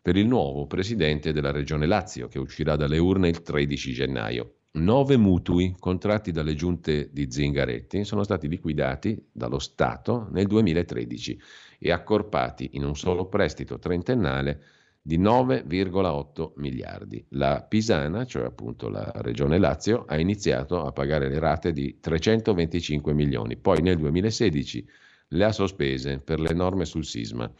per 0.00 0.16
il 0.16 0.26
nuovo 0.26 0.66
presidente 0.66 1.32
della 1.32 1.50
regione 1.50 1.86
Lazio 1.86 2.28
che 2.28 2.38
uscirà 2.38 2.76
dalle 2.76 2.98
urne 2.98 3.28
il 3.28 3.42
13 3.42 3.92
gennaio. 3.92 4.57
Nove 4.70 5.16
mutui 5.16 5.74
contratti 5.78 6.30
dalle 6.30 6.54
giunte 6.54 7.10
di 7.10 7.30
Zingaretti 7.30 8.04
sono 8.04 8.22
stati 8.22 8.48
liquidati 8.48 9.18
dallo 9.32 9.58
Stato 9.58 10.28
nel 10.30 10.46
2013 10.46 11.40
e 11.78 11.90
accorpati 11.90 12.70
in 12.72 12.84
un 12.84 12.94
solo 12.94 13.26
prestito 13.26 13.78
trentennale 13.78 14.62
di 15.00 15.18
9,8 15.18 16.52
miliardi. 16.56 17.24
La 17.30 17.64
Pisana, 17.66 18.26
cioè 18.26 18.44
appunto 18.44 18.90
la 18.90 19.10
regione 19.16 19.58
Lazio, 19.58 20.04
ha 20.06 20.18
iniziato 20.18 20.84
a 20.84 20.92
pagare 20.92 21.28
le 21.30 21.38
rate 21.38 21.72
di 21.72 21.98
325 21.98 23.14
milioni, 23.14 23.56
poi 23.56 23.80
nel 23.80 23.96
2016 23.96 24.86
le 25.28 25.44
ha 25.44 25.52
sospese 25.52 26.18
per 26.18 26.40
le 26.40 26.52
norme 26.52 26.84
sul 26.84 27.06
sisma. 27.06 27.50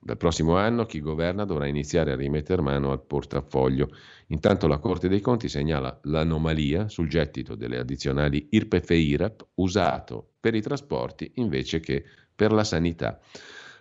Dal 0.00 0.16
prossimo 0.16 0.56
anno 0.56 0.86
chi 0.86 1.00
governa 1.00 1.44
dovrà 1.44 1.66
iniziare 1.66 2.12
a 2.12 2.16
rimettere 2.16 2.62
mano 2.62 2.92
al 2.92 3.02
portafoglio. 3.02 3.90
Intanto 4.28 4.68
la 4.68 4.78
Corte 4.78 5.08
dei 5.08 5.20
Conti 5.20 5.48
segnala 5.48 5.98
l'anomalia 6.04 6.88
sul 6.88 7.08
gettito 7.08 7.56
delle 7.56 7.78
addizionali 7.78 8.46
IRPEF 8.50 8.90
e 8.90 8.96
IRAP 8.96 9.46
usato 9.54 10.34
per 10.38 10.54
i 10.54 10.62
trasporti 10.62 11.32
invece 11.34 11.80
che 11.80 12.04
per 12.34 12.52
la 12.52 12.64
sanità. 12.64 13.20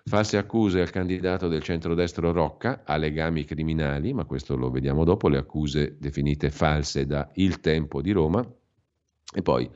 False 0.06 0.38
accuse 0.38 0.82
al 0.82 0.90
candidato 0.90 1.48
del 1.48 1.62
centrodestro 1.62 2.32
Rocca 2.32 2.84
a 2.86 2.96
legami 2.96 3.44
criminali, 3.44 4.14
ma 4.14 4.26
questo 4.26 4.56
lo 4.56 4.72
vediamo 4.72 5.04
dopo, 5.04 5.28
le 5.28 5.38
accuse 5.38 5.98
definite 6.00 6.50
false 6.50 7.06
da 7.06 7.30
Il 7.36 7.60
Tempo 7.60 8.02
di 8.02 8.12
Roma. 8.12 8.44
E 9.36 9.42
poi 9.42 9.70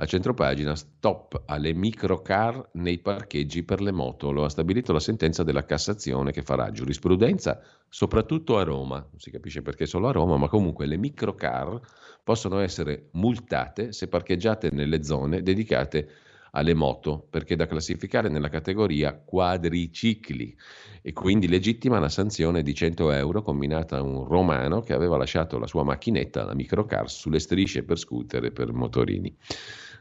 A 0.00 0.06
centropagina, 0.06 0.76
stop 0.76 1.42
alle 1.46 1.72
microcar 1.72 2.70
nei 2.74 3.00
parcheggi 3.00 3.64
per 3.64 3.80
le 3.80 3.90
moto. 3.90 4.30
Lo 4.30 4.44
ha 4.44 4.48
stabilito 4.48 4.92
la 4.92 5.00
sentenza 5.00 5.42
della 5.42 5.64
Cassazione 5.64 6.30
che 6.30 6.42
farà 6.42 6.70
giurisprudenza 6.70 7.60
soprattutto 7.88 8.58
a 8.58 8.62
Roma. 8.62 8.98
Non 8.98 9.18
si 9.18 9.32
capisce 9.32 9.60
perché 9.60 9.86
solo 9.86 10.06
a 10.06 10.12
Roma, 10.12 10.36
ma 10.36 10.46
comunque 10.46 10.86
le 10.86 10.98
microcar 10.98 11.80
possono 12.22 12.60
essere 12.60 13.08
multate 13.14 13.92
se 13.92 14.06
parcheggiate 14.06 14.70
nelle 14.70 15.02
zone 15.02 15.42
dedicate 15.42 16.08
alle 16.52 16.74
moto, 16.74 17.26
perché 17.28 17.56
da 17.56 17.66
classificare 17.66 18.28
nella 18.28 18.48
categoria 18.48 19.14
quadricicli 19.14 20.56
e 21.02 21.12
quindi 21.12 21.48
legittima 21.48 21.98
la 21.98 22.08
sanzione 22.08 22.62
di 22.62 22.74
100 22.74 23.12
euro 23.12 23.42
combinata 23.42 23.96
a 23.98 24.02
un 24.02 24.24
romano 24.24 24.80
che 24.80 24.92
aveva 24.92 25.16
lasciato 25.16 25.58
la 25.58 25.66
sua 25.66 25.84
macchinetta, 25.84 26.44
la 26.44 26.54
microcar, 26.54 27.10
sulle 27.10 27.38
strisce 27.38 27.84
per 27.84 27.98
scooter 27.98 28.44
e 28.44 28.50
per 28.50 28.72
motorini. 28.72 29.34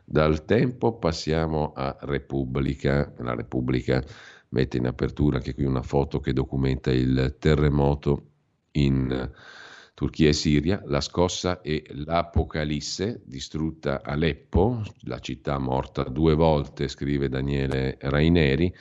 Dal 0.03 0.45
tempo 0.45 0.97
passiamo 0.97 1.73
a 1.75 1.95
Repubblica. 2.01 3.13
La 3.17 3.35
Repubblica 3.35 4.03
mette 4.49 4.77
in 4.77 4.87
apertura 4.87 5.37
anche 5.37 5.53
qui 5.53 5.65
una 5.65 5.81
foto 5.81 6.19
che 6.19 6.31
documenta 6.31 6.91
il 6.91 7.35
terremoto 7.39 8.23
in 8.71 9.29
Turchia 9.97 10.29
e 10.29 10.33
Siria, 10.33 10.83
la 10.85 11.01
scossa 11.01 11.59
e 11.61 11.83
l'Apocalisse, 11.89 13.19
distrutta 13.25 14.03
Aleppo, 14.03 14.83
la 15.05 15.17
città 15.17 15.57
morta 15.57 16.03
due 16.03 16.35
volte, 16.35 16.87
scrive 16.87 17.29
Daniele 17.29 17.97
Raineri, 18.01 18.71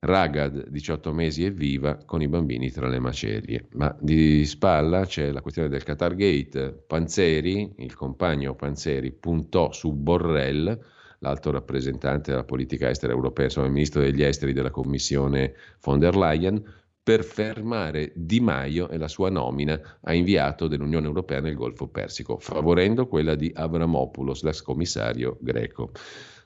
Ragad, 0.00 0.66
18 0.66 1.12
mesi 1.12 1.44
e 1.44 1.52
viva, 1.52 1.98
con 2.04 2.22
i 2.22 2.26
bambini 2.26 2.72
tra 2.72 2.88
le 2.88 2.98
macerie. 2.98 3.68
Ma 3.74 3.96
di 4.00 4.44
spalla 4.46 5.06
c'è 5.06 5.30
la 5.30 5.42
questione 5.42 5.68
del 5.68 5.84
Qatar 5.84 6.16
Gate. 6.16 6.72
Panzeri, 6.72 7.74
il 7.76 7.94
compagno 7.94 8.56
Panzeri, 8.56 9.12
puntò 9.12 9.70
su 9.70 9.92
Borrell, 9.92 10.76
l'alto 11.20 11.52
rappresentante 11.52 12.32
della 12.32 12.42
politica 12.42 12.90
estera 12.90 13.12
europea, 13.12 13.44
insomma 13.44 13.66
il 13.66 13.72
ministro 13.72 14.00
degli 14.00 14.24
esteri 14.24 14.52
della 14.52 14.72
Commissione 14.72 15.54
von 15.80 16.00
der 16.00 16.16
Leyen, 16.16 16.60
per 17.04 17.22
fermare 17.22 18.12
Di 18.16 18.40
Maio 18.40 18.88
e 18.88 18.96
la 18.96 19.08
sua 19.08 19.28
nomina 19.28 19.98
a 20.00 20.14
inviato 20.14 20.68
dell'Unione 20.68 21.06
Europea 21.06 21.40
nel 21.40 21.54
Golfo 21.54 21.86
Persico, 21.86 22.38
favorendo 22.38 23.06
quella 23.06 23.34
di 23.34 23.52
Avramopoulos, 23.54 24.42
l'ex 24.42 24.62
commissario 24.62 25.36
greco. 25.42 25.90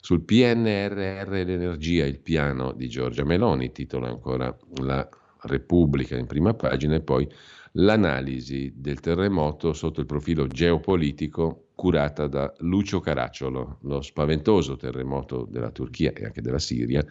Sul 0.00 0.22
PNRR 0.22 1.30
l'energia, 1.30 2.06
il 2.06 2.18
piano 2.18 2.72
di 2.72 2.88
Giorgia 2.88 3.24
Meloni, 3.24 3.70
titola 3.70 4.08
ancora 4.08 4.54
la 4.82 5.08
Repubblica 5.42 6.16
in 6.16 6.26
prima 6.26 6.54
pagina 6.54 6.96
e 6.96 7.02
poi 7.02 7.28
l'analisi 7.72 8.72
del 8.74 8.98
terremoto 8.98 9.72
sotto 9.72 10.00
il 10.00 10.06
profilo 10.06 10.48
geopolitico 10.48 11.67
curata 11.78 12.26
da 12.26 12.52
Lucio 12.58 12.98
Caracciolo. 12.98 13.78
Lo 13.82 14.00
spaventoso 14.00 14.74
terremoto 14.74 15.46
della 15.48 15.70
Turchia 15.70 16.12
e 16.12 16.24
anche 16.24 16.42
della 16.42 16.58
Siria 16.58 17.06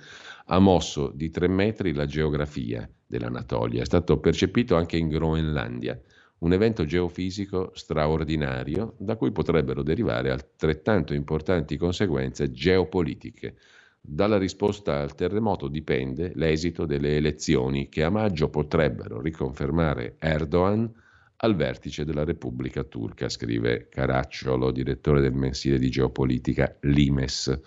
ha 0.48 0.60
mosso 0.60 1.10
di 1.16 1.30
tre 1.30 1.48
metri 1.48 1.94
la 1.94 2.06
geografia 2.06 2.86
dell'Anatolia, 3.06 3.82
è 3.82 3.86
stato 3.86 4.20
percepito 4.20 4.76
anche 4.76 4.98
in 4.98 5.08
Groenlandia 5.08 5.98
un 6.40 6.52
evento 6.52 6.84
geofisico 6.84 7.72
straordinario 7.74 8.96
da 8.98 9.16
cui 9.16 9.32
potrebbero 9.32 9.84
derivare 9.84 10.32
altrettanto 10.32 11.14
importanti 11.14 11.78
conseguenze 11.78 12.52
geopolitiche. 12.52 13.56
Dalla 14.02 14.38
risposta 14.38 15.00
al 15.00 15.16
terremoto 15.16 15.70
dipende 15.70 16.34
l'esito 16.36 16.86
delle 16.86 17.16
elezioni 17.16 17.88
che 17.88 18.04
a 18.04 18.10
maggio 18.10 18.50
potrebbero 18.50 19.22
riconfermare 19.22 20.18
Erdogan 20.20 20.92
al 21.38 21.56
vertice 21.56 22.06
della 22.06 22.24
Repubblica 22.24 22.84
Turca, 22.84 23.30
scrive 23.30 23.90
Caracciolo, 23.90 24.72
direttore 24.72 25.22
del 25.22 25.34
mensile 25.34 25.78
di 25.78 25.90
geopolitica 25.90 26.78
Limes. 26.82 27.62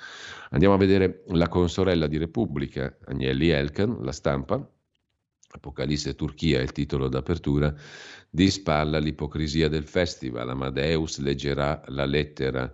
Andiamo 0.51 0.75
a 0.75 0.79
vedere 0.79 1.23
la 1.29 1.49
consorella 1.49 2.07
di 2.07 2.19
Repubblica, 2.19 2.97
Agnelli 3.07 3.49
Elkan, 3.49 3.99
la 4.03 4.13
stampa, 4.13 4.69
Apocalisse 5.53 6.15
Turchia 6.15 6.61
è 6.61 6.63
il 6.63 6.71
titolo 6.71 7.09
d'apertura, 7.09 7.75
di 8.29 8.51
spalla 8.51 8.99
l'ipocrisia 8.99 9.69
del 9.69 9.85
festival. 9.85 10.49
Amadeus 10.49 11.19
leggerà 11.19 11.83
la 11.89 12.05
lettera 12.05 12.73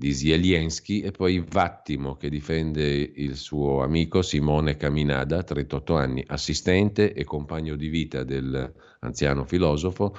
di 0.00 0.14
Zelensky 0.14 1.00
e 1.00 1.10
poi 1.10 1.44
Vattimo 1.46 2.16
che 2.16 2.30
difende 2.30 2.82
il 3.16 3.36
suo 3.36 3.82
amico 3.82 4.22
Simone 4.22 4.78
Caminada, 4.78 5.42
38 5.42 5.94
anni, 5.94 6.24
assistente 6.26 7.12
e 7.12 7.22
compagno 7.24 7.76
di 7.76 7.88
vita 7.88 8.24
dell'anziano 8.24 9.44
filosofo, 9.44 10.16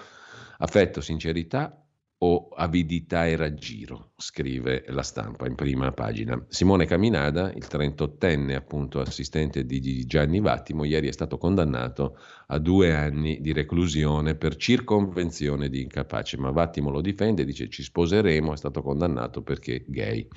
affetto, 0.60 1.02
sincerità 1.02 1.84
o 2.24 2.50
avidità 2.50 3.26
e 3.26 3.36
raggiro, 3.36 4.12
scrive 4.16 4.84
la 4.90 5.02
stampa 5.02 5.48
in 5.48 5.56
prima 5.56 5.92
pagina. 5.92 6.40
Simone 6.50 6.86
Caminada, 6.86 7.52
il 7.52 7.66
38enne 7.68 8.54
appunto 8.54 9.00
assistente 9.00 9.66
di 9.66 10.06
Gianni 10.06 10.40
Vattimo, 10.40 10.84
ieri 10.84 11.08
è 11.08 11.12
stato 11.12 11.40
condannato 11.40 12.20
a 12.48 12.60
due 12.60 12.94
anni 12.94 13.42
di 13.42 13.54
reclusione 13.54 14.36
per 14.36 14.56
circonvenzione 14.56 15.68
di 15.68 15.82
incapace, 15.82 16.38
ma 16.38 16.52
Vattimo 16.52 16.92
lo 16.92 17.02
difende, 17.02 17.44
dice 17.44 17.70
ci 17.70 17.82
sposeremo, 17.82 18.54
è 18.54 18.58
stato 18.58 18.84
condannato 18.84 19.42
perché 19.42 19.84
gay. 19.88 20.28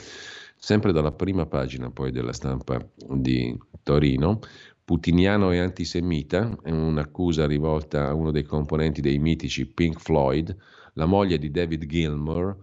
Sempre 0.56 0.90
dalla 0.90 1.12
prima 1.12 1.44
pagina 1.44 1.90
poi 1.90 2.12
della 2.12 2.32
stampa 2.32 2.78
di 3.10 3.54
Torino, 3.82 4.40
putiniano 4.82 5.50
e 5.52 5.58
antisemita, 5.58 6.58
è 6.62 6.70
un'accusa 6.70 7.46
rivolta 7.46 8.08
a 8.08 8.14
uno 8.14 8.30
dei 8.30 8.44
componenti 8.44 9.02
dei 9.02 9.18
mitici 9.18 9.66
Pink 9.66 10.00
Floyd, 10.00 10.56
la 10.94 11.06
moglie 11.06 11.38
di 11.38 11.50
David 11.50 11.86
Gilmour, 11.86 12.56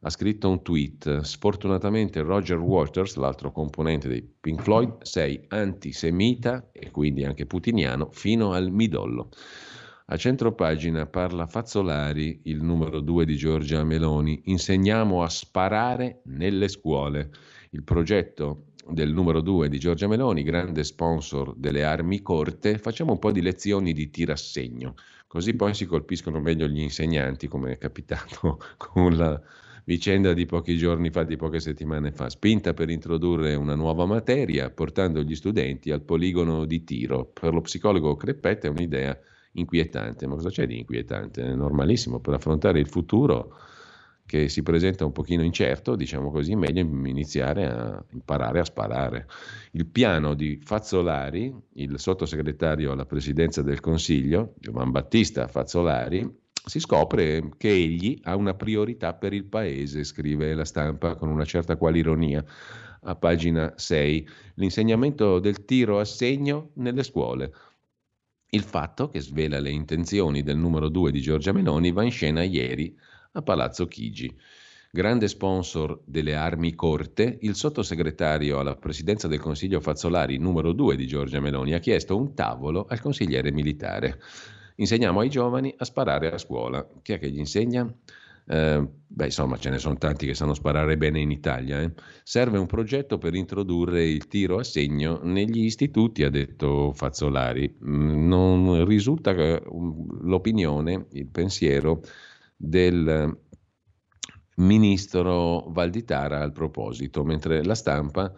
ha 0.00 0.10
scritto 0.10 0.48
un 0.48 0.62
tweet. 0.62 1.20
Sfortunatamente 1.20 2.22
Roger 2.22 2.58
Waters, 2.58 3.16
l'altro 3.16 3.50
componente 3.50 4.08
dei 4.08 4.22
Pink 4.22 4.62
Floyd, 4.62 5.02
sei 5.02 5.40
antisemita 5.48 6.68
e 6.72 6.90
quindi 6.90 7.24
anche 7.24 7.46
putiniano 7.46 8.08
fino 8.10 8.52
al 8.52 8.70
midollo. 8.70 9.30
A 10.10 10.16
centro 10.16 10.54
pagina 10.54 11.06
parla 11.06 11.46
Fazzolari, 11.46 12.40
il 12.44 12.62
numero 12.62 13.00
due 13.00 13.26
di 13.26 13.36
Giorgia 13.36 13.84
Meloni. 13.84 14.40
Insegniamo 14.44 15.22
a 15.22 15.28
sparare 15.28 16.22
nelle 16.24 16.68
scuole. 16.68 17.30
Il 17.70 17.82
progetto 17.82 18.68
del 18.88 19.12
numero 19.12 19.42
due 19.42 19.68
di 19.68 19.78
Giorgia 19.78 20.08
Meloni, 20.08 20.42
grande 20.42 20.82
sponsor 20.82 21.54
delle 21.56 21.84
armi 21.84 22.22
corte, 22.22 22.78
facciamo 22.78 23.12
un 23.12 23.18
po' 23.18 23.32
di 23.32 23.42
lezioni 23.42 23.92
di 23.92 24.08
tirassegno. 24.08 24.94
Così 25.28 25.54
poi 25.54 25.74
si 25.74 25.84
colpiscono 25.84 26.40
meglio 26.40 26.66
gli 26.66 26.80
insegnanti, 26.80 27.48
come 27.48 27.72
è 27.72 27.76
capitato 27.78 28.58
con 28.78 29.14
la 29.14 29.38
vicenda 29.84 30.32
di 30.32 30.46
pochi 30.46 30.76
giorni 30.78 31.10
fa, 31.10 31.22
di 31.24 31.36
poche 31.36 31.60
settimane 31.60 32.12
fa, 32.12 32.30
spinta 32.30 32.72
per 32.72 32.88
introdurre 32.88 33.54
una 33.54 33.74
nuova 33.74 34.06
materia, 34.06 34.70
portando 34.70 35.22
gli 35.22 35.34
studenti 35.34 35.90
al 35.90 36.00
poligono 36.00 36.64
di 36.64 36.82
tiro. 36.82 37.26
Per 37.26 37.52
lo 37.52 37.60
psicologo 37.60 38.16
Creppetta 38.16 38.68
è 38.68 38.70
un'idea 38.70 39.18
inquietante, 39.52 40.26
ma 40.26 40.34
cosa 40.34 40.48
c'è 40.48 40.66
di 40.66 40.78
inquietante? 40.78 41.42
È 41.42 41.54
normalissimo 41.54 42.20
per 42.20 42.32
affrontare 42.32 42.80
il 42.80 42.88
futuro 42.88 43.54
che 44.28 44.50
si 44.50 44.62
presenta 44.62 45.06
un 45.06 45.12
pochino 45.12 45.42
incerto, 45.42 45.96
diciamo 45.96 46.30
così, 46.30 46.54
meglio 46.54 46.80
iniziare 46.80 47.64
a 47.64 48.04
imparare 48.12 48.60
a 48.60 48.64
sparare. 48.64 49.26
Il 49.70 49.86
piano 49.86 50.34
di 50.34 50.60
Fazzolari, 50.62 51.50
il 51.76 51.98
sottosegretario 51.98 52.92
alla 52.92 53.06
presidenza 53.06 53.62
del 53.62 53.80
Consiglio, 53.80 54.52
Giovan 54.58 54.90
Battista 54.90 55.48
Fazzolari, 55.48 56.30
si 56.62 56.78
scopre 56.78 57.52
che 57.56 57.70
egli 57.70 58.20
ha 58.24 58.36
una 58.36 58.52
priorità 58.52 59.14
per 59.14 59.32
il 59.32 59.46
paese, 59.46 60.04
scrive 60.04 60.52
la 60.52 60.66
stampa 60.66 61.14
con 61.14 61.30
una 61.30 61.46
certa 61.46 61.76
quale 61.76 61.96
ironia 61.96 62.44
a 63.00 63.14
pagina 63.16 63.72
6, 63.76 64.28
l'insegnamento 64.56 65.38
del 65.38 65.64
tiro 65.64 66.00
a 66.00 66.04
segno 66.04 66.72
nelle 66.74 67.02
scuole. 67.02 67.50
Il 68.50 68.62
fatto 68.62 69.08
che 69.08 69.20
svela 69.20 69.58
le 69.58 69.70
intenzioni 69.70 70.42
del 70.42 70.58
numero 70.58 70.90
2 70.90 71.12
di 71.12 71.22
Giorgia 71.22 71.52
Meloni 71.52 71.92
va 71.92 72.02
in 72.02 72.10
scena 72.10 72.42
ieri 72.42 72.94
a 73.38 73.42
Palazzo 73.42 73.86
Chigi. 73.86 74.34
Grande 74.90 75.28
sponsor 75.28 76.00
delle 76.04 76.34
armi 76.34 76.74
corte, 76.74 77.38
il 77.42 77.54
sottosegretario 77.54 78.58
alla 78.58 78.74
presidenza 78.74 79.28
del 79.28 79.38
Consiglio 79.38 79.80
Fazzolari, 79.80 80.38
numero 80.38 80.72
2 80.72 80.96
di 80.96 81.06
Giorgia 81.06 81.40
Meloni, 81.40 81.74
ha 81.74 81.78
chiesto 81.78 82.16
un 82.16 82.34
tavolo 82.34 82.86
al 82.88 83.00
consigliere 83.00 83.52
militare. 83.52 84.18
Insegniamo 84.76 85.20
ai 85.20 85.28
giovani 85.28 85.74
a 85.76 85.84
sparare 85.84 86.32
a 86.32 86.38
scuola. 86.38 86.86
Chi 87.02 87.12
è 87.12 87.18
che 87.18 87.30
gli 87.30 87.38
insegna? 87.38 87.92
Eh, 88.50 88.88
beh, 89.06 89.24
insomma, 89.26 89.58
ce 89.58 89.68
ne 89.68 89.78
sono 89.78 89.98
tanti 89.98 90.24
che 90.24 90.32
sanno 90.32 90.54
sparare 90.54 90.96
bene 90.96 91.20
in 91.20 91.30
Italia. 91.30 91.82
Eh. 91.82 91.92
Serve 92.22 92.56
un 92.56 92.66
progetto 92.66 93.18
per 93.18 93.34
introdurre 93.34 94.08
il 94.08 94.26
tiro 94.26 94.58
a 94.58 94.64
segno 94.64 95.20
negli 95.22 95.64
istituti, 95.64 96.24
ha 96.24 96.30
detto 96.30 96.92
Fazzolari. 96.94 97.76
Mm, 97.84 98.26
non 98.26 98.84
risulta 98.86 99.32
l'opinione, 99.32 101.08
il 101.12 101.26
pensiero 101.26 102.00
del 102.60 103.38
ministro 104.56 105.70
Valditara 105.70 106.40
al 106.40 106.52
proposito, 106.52 107.22
mentre 107.22 107.64
la 107.64 107.76
stampa 107.76 108.34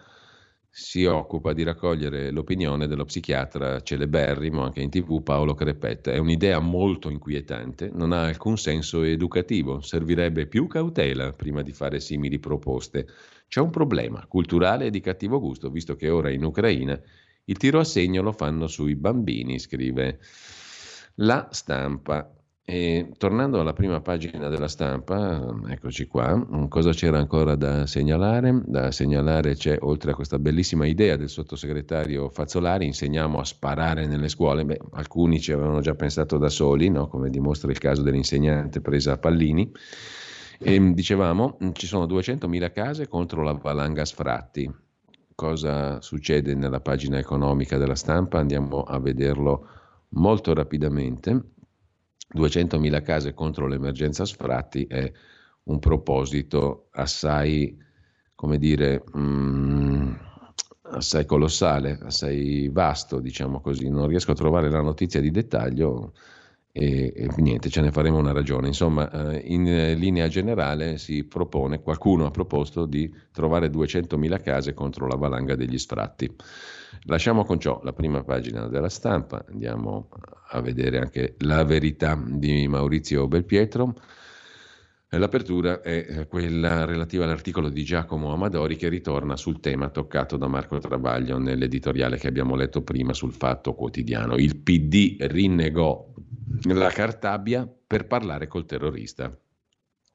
si 0.72 1.04
occupa 1.04 1.52
di 1.52 1.64
raccogliere 1.64 2.30
l'opinione 2.30 2.86
dello 2.86 3.04
psichiatra 3.04 3.80
celeberrimo 3.80 4.62
anche 4.62 4.80
in 4.80 4.90
tv 4.90 5.22
Paolo 5.22 5.54
Crepetta. 5.54 6.12
È 6.12 6.18
un'idea 6.18 6.60
molto 6.60 7.10
inquietante, 7.10 7.90
non 7.92 8.12
ha 8.12 8.26
alcun 8.26 8.56
senso 8.56 9.02
educativo, 9.02 9.80
servirebbe 9.80 10.46
più 10.46 10.68
cautela 10.68 11.32
prima 11.32 11.62
di 11.62 11.72
fare 11.72 11.98
simili 11.98 12.38
proposte. 12.38 13.08
C'è 13.48 13.60
un 13.60 13.70
problema 13.70 14.26
culturale 14.26 14.86
e 14.86 14.90
di 14.90 15.00
cattivo 15.00 15.40
gusto, 15.40 15.70
visto 15.70 15.96
che 15.96 16.08
ora 16.08 16.30
in 16.30 16.44
Ucraina 16.44 17.00
il 17.46 17.56
tiro 17.56 17.80
a 17.80 17.84
segno 17.84 18.22
lo 18.22 18.32
fanno 18.32 18.68
sui 18.68 18.94
bambini, 18.94 19.58
scrive 19.58 20.20
la 21.16 21.48
stampa. 21.50 22.32
E 22.72 23.14
tornando 23.18 23.58
alla 23.58 23.72
prima 23.72 24.00
pagina 24.00 24.46
della 24.46 24.68
stampa, 24.68 25.44
eccoci 25.66 26.06
qua, 26.06 26.68
cosa 26.68 26.92
c'era 26.92 27.18
ancora 27.18 27.56
da 27.56 27.84
segnalare? 27.84 28.62
Da 28.64 28.92
segnalare 28.92 29.56
c'è, 29.56 29.76
oltre 29.80 30.12
a 30.12 30.14
questa 30.14 30.38
bellissima 30.38 30.86
idea 30.86 31.16
del 31.16 31.28
sottosegretario 31.28 32.28
Fazzolari, 32.28 32.86
insegniamo 32.86 33.40
a 33.40 33.44
sparare 33.44 34.06
nelle 34.06 34.28
scuole. 34.28 34.64
Beh, 34.64 34.78
alcuni 34.92 35.40
ci 35.40 35.50
avevano 35.50 35.80
già 35.80 35.96
pensato 35.96 36.38
da 36.38 36.48
soli, 36.48 36.90
no? 36.90 37.08
come 37.08 37.28
dimostra 37.28 37.72
il 37.72 37.78
caso 37.78 38.02
dell'insegnante 38.02 38.80
presa 38.80 39.14
a 39.14 39.18
Pallini. 39.18 39.68
E, 40.60 40.92
dicevamo, 40.92 41.58
ci 41.72 41.88
sono 41.88 42.06
200.000 42.06 42.70
case 42.70 43.08
contro 43.08 43.42
la 43.42 43.54
valanga 43.54 44.04
sfratti. 44.04 44.72
Cosa 45.34 46.00
succede 46.00 46.54
nella 46.54 46.78
pagina 46.78 47.18
economica 47.18 47.78
della 47.78 47.96
stampa? 47.96 48.38
Andiamo 48.38 48.84
a 48.84 49.00
vederlo 49.00 49.66
molto 50.10 50.54
rapidamente. 50.54 51.58
200.000 52.34 53.02
case 53.02 53.34
contro 53.34 53.66
l'emergenza 53.66 54.24
sfratti 54.24 54.84
è 54.84 55.10
un 55.64 55.78
proposito 55.78 56.88
assai, 56.92 57.76
come 58.34 58.58
dire, 58.58 59.04
mm, 59.16 60.12
assai 60.92 61.24
colossale, 61.24 61.98
assai 62.02 62.68
vasto, 62.68 63.20
diciamo 63.20 63.60
così. 63.60 63.88
Non 63.88 64.08
riesco 64.08 64.32
a 64.32 64.34
trovare 64.34 64.70
la 64.70 64.80
notizia 64.80 65.20
di 65.20 65.30
dettaglio 65.30 66.12
e, 66.72 67.12
e 67.14 67.28
niente, 67.38 67.68
ce 67.68 67.80
ne 67.80 67.90
faremo 67.90 68.18
una 68.18 68.32
ragione. 68.32 68.68
Insomma, 68.68 69.10
eh, 69.10 69.42
in 69.46 69.64
linea 69.96 70.28
generale 70.28 70.98
si 70.98 71.24
propone, 71.24 71.80
qualcuno 71.80 72.26
ha 72.26 72.30
proposto 72.30 72.86
di 72.86 73.12
trovare 73.32 73.68
200.000 73.68 74.42
case 74.42 74.72
contro 74.72 75.06
la 75.06 75.16
valanga 75.16 75.56
degli 75.56 75.78
sfratti. 75.78 76.32
Lasciamo 77.04 77.44
con 77.44 77.58
ciò 77.58 77.80
la 77.82 77.92
prima 77.92 78.22
pagina 78.22 78.68
della 78.68 78.88
stampa, 78.88 79.44
andiamo 79.48 80.08
a 80.50 80.60
vedere 80.60 80.98
anche 80.98 81.34
la 81.38 81.64
verità 81.64 82.20
di 82.24 82.66
Maurizio 82.68 83.26
Belpietro. 83.26 83.94
L'apertura 85.12 85.80
è 85.80 86.06
eh, 86.08 86.26
quella 86.28 86.84
relativa 86.84 87.24
all'articolo 87.24 87.68
di 87.68 87.82
Giacomo 87.82 88.32
Amadori 88.32 88.76
che 88.76 88.88
ritorna 88.88 89.36
sul 89.36 89.58
tema 89.58 89.88
toccato 89.88 90.36
da 90.36 90.46
Marco 90.46 90.78
Travaglio 90.78 91.36
nell'editoriale 91.36 92.16
che 92.16 92.28
abbiamo 92.28 92.54
letto 92.54 92.82
prima 92.82 93.12
sul 93.12 93.32
Fatto 93.32 93.74
Quotidiano. 93.74 94.36
Il 94.36 94.58
PD 94.58 95.16
rinnegò 95.18 96.12
la 96.64 96.90
Cartabia 96.90 97.68
per 97.86 98.06
parlare 98.06 98.46
col 98.46 98.66
terrorista. 98.66 99.30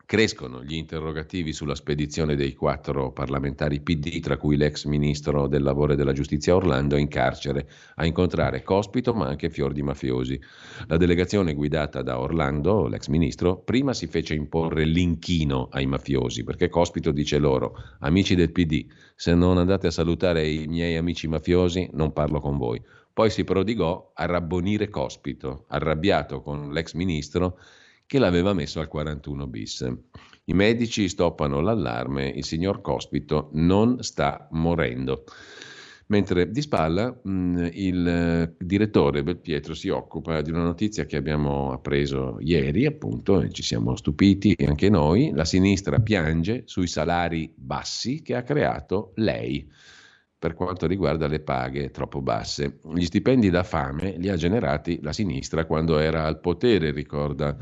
Crescono 0.08 0.64
gli 0.64 0.76
interrogativi 0.76 1.52
sulla 1.52 1.74
spedizione 1.74 2.36
dei 2.36 2.54
quattro 2.54 3.12
parlamentari 3.12 3.82
PD, 3.82 4.20
tra 4.20 4.38
cui 4.38 4.56
l'ex 4.56 4.86
ministro 4.86 5.48
del 5.48 5.64
lavoro 5.64 5.94
e 5.94 5.96
della 5.96 6.14
giustizia 6.14 6.56
Orlando, 6.56 6.96
in 6.96 7.08
carcere 7.08 7.68
a 7.96 8.06
incontrare 8.06 8.62
Cospito 8.62 9.16
ma 9.16 9.26
anche 9.26 9.50
fior 9.50 9.74
di 9.74 9.82
mafiosi. 9.82 10.40
La 10.86 10.98
delegazione 10.98 11.56
guidata 11.56 12.04
da 12.04 12.20
Orlando, 12.20 12.88
l'ex 12.88 13.08
ministro, 13.08 13.58
prima 13.58 13.94
si 13.94 14.06
fece 14.06 14.36
imporre 14.36 14.86
l'inchino 14.86 15.70
ai 15.72 15.88
mafiosi 15.88 16.44
perché 16.44 16.70
Cospito 16.70 17.10
dice 17.10 17.40
loro, 17.40 17.76
amici 18.02 18.36
del 18.36 18.52
PD, 18.52 18.86
se 19.16 19.34
non 19.34 19.58
andate 19.58 19.88
a 19.88 19.92
salutare 19.92 20.48
i 20.48 20.68
miei 20.68 20.98
amici 20.98 21.28
mafiosi 21.28 21.90
non 21.94 22.14
parlo 22.14 22.40
con 22.40 22.58
voi. 22.58 22.80
Poi 23.16 23.30
si 23.30 23.46
prodigò 23.46 24.12
a 24.14 24.26
rabbonire 24.26 24.90
Cospito, 24.90 25.64
arrabbiato 25.70 26.42
con 26.42 26.74
l'ex 26.74 26.96
ministro 26.96 27.58
che 28.06 28.20
l'aveva 28.20 28.52
messo 28.52 28.82
al 28.82 28.90
41 28.90 29.48
bis. 29.48 29.90
I 30.44 30.54
medici 30.54 31.08
stoppano 31.08 31.62
l'allarme, 31.62 32.28
il 32.28 32.44
signor 32.44 32.82
Cospito 32.82 33.52
non 33.54 34.04
sta 34.04 34.50
morendo. 34.52 35.24
Mentre 36.08 36.52
di 36.52 36.62
spalla 36.62 37.18
mh, 37.24 37.70
il 37.72 38.54
direttore 38.60 39.24
Belpietro 39.24 39.74
si 39.74 39.88
occupa 39.88 40.42
di 40.42 40.50
una 40.50 40.64
notizia 40.64 41.06
che 41.06 41.16
abbiamo 41.16 41.72
appreso 41.72 42.36
ieri, 42.42 42.86
appunto, 42.86 43.40
e 43.40 43.50
ci 43.54 43.64
siamo 43.64 43.96
stupiti 43.96 44.58
anche 44.68 44.90
noi. 44.90 45.32
La 45.34 45.46
sinistra 45.46 46.00
piange 46.00 46.64
sui 46.66 46.88
salari 46.88 47.50
bassi 47.56 48.22
che 48.22 48.36
ha 48.36 48.44
creato 48.44 49.14
lei 49.16 49.72
per 50.46 50.54
quanto 50.54 50.86
riguarda 50.86 51.26
le 51.26 51.40
paghe 51.40 51.90
troppo 51.90 52.22
basse. 52.22 52.78
Gli 52.94 53.06
stipendi 53.06 53.50
da 53.50 53.64
fame 53.64 54.14
li 54.20 54.30
ha 54.30 54.36
generati 54.36 55.00
la 55.02 55.12
sinistra 55.12 55.66
quando 55.66 55.98
era 55.98 56.26
al 56.26 56.40
potere, 56.40 56.92
ricorda 56.92 57.58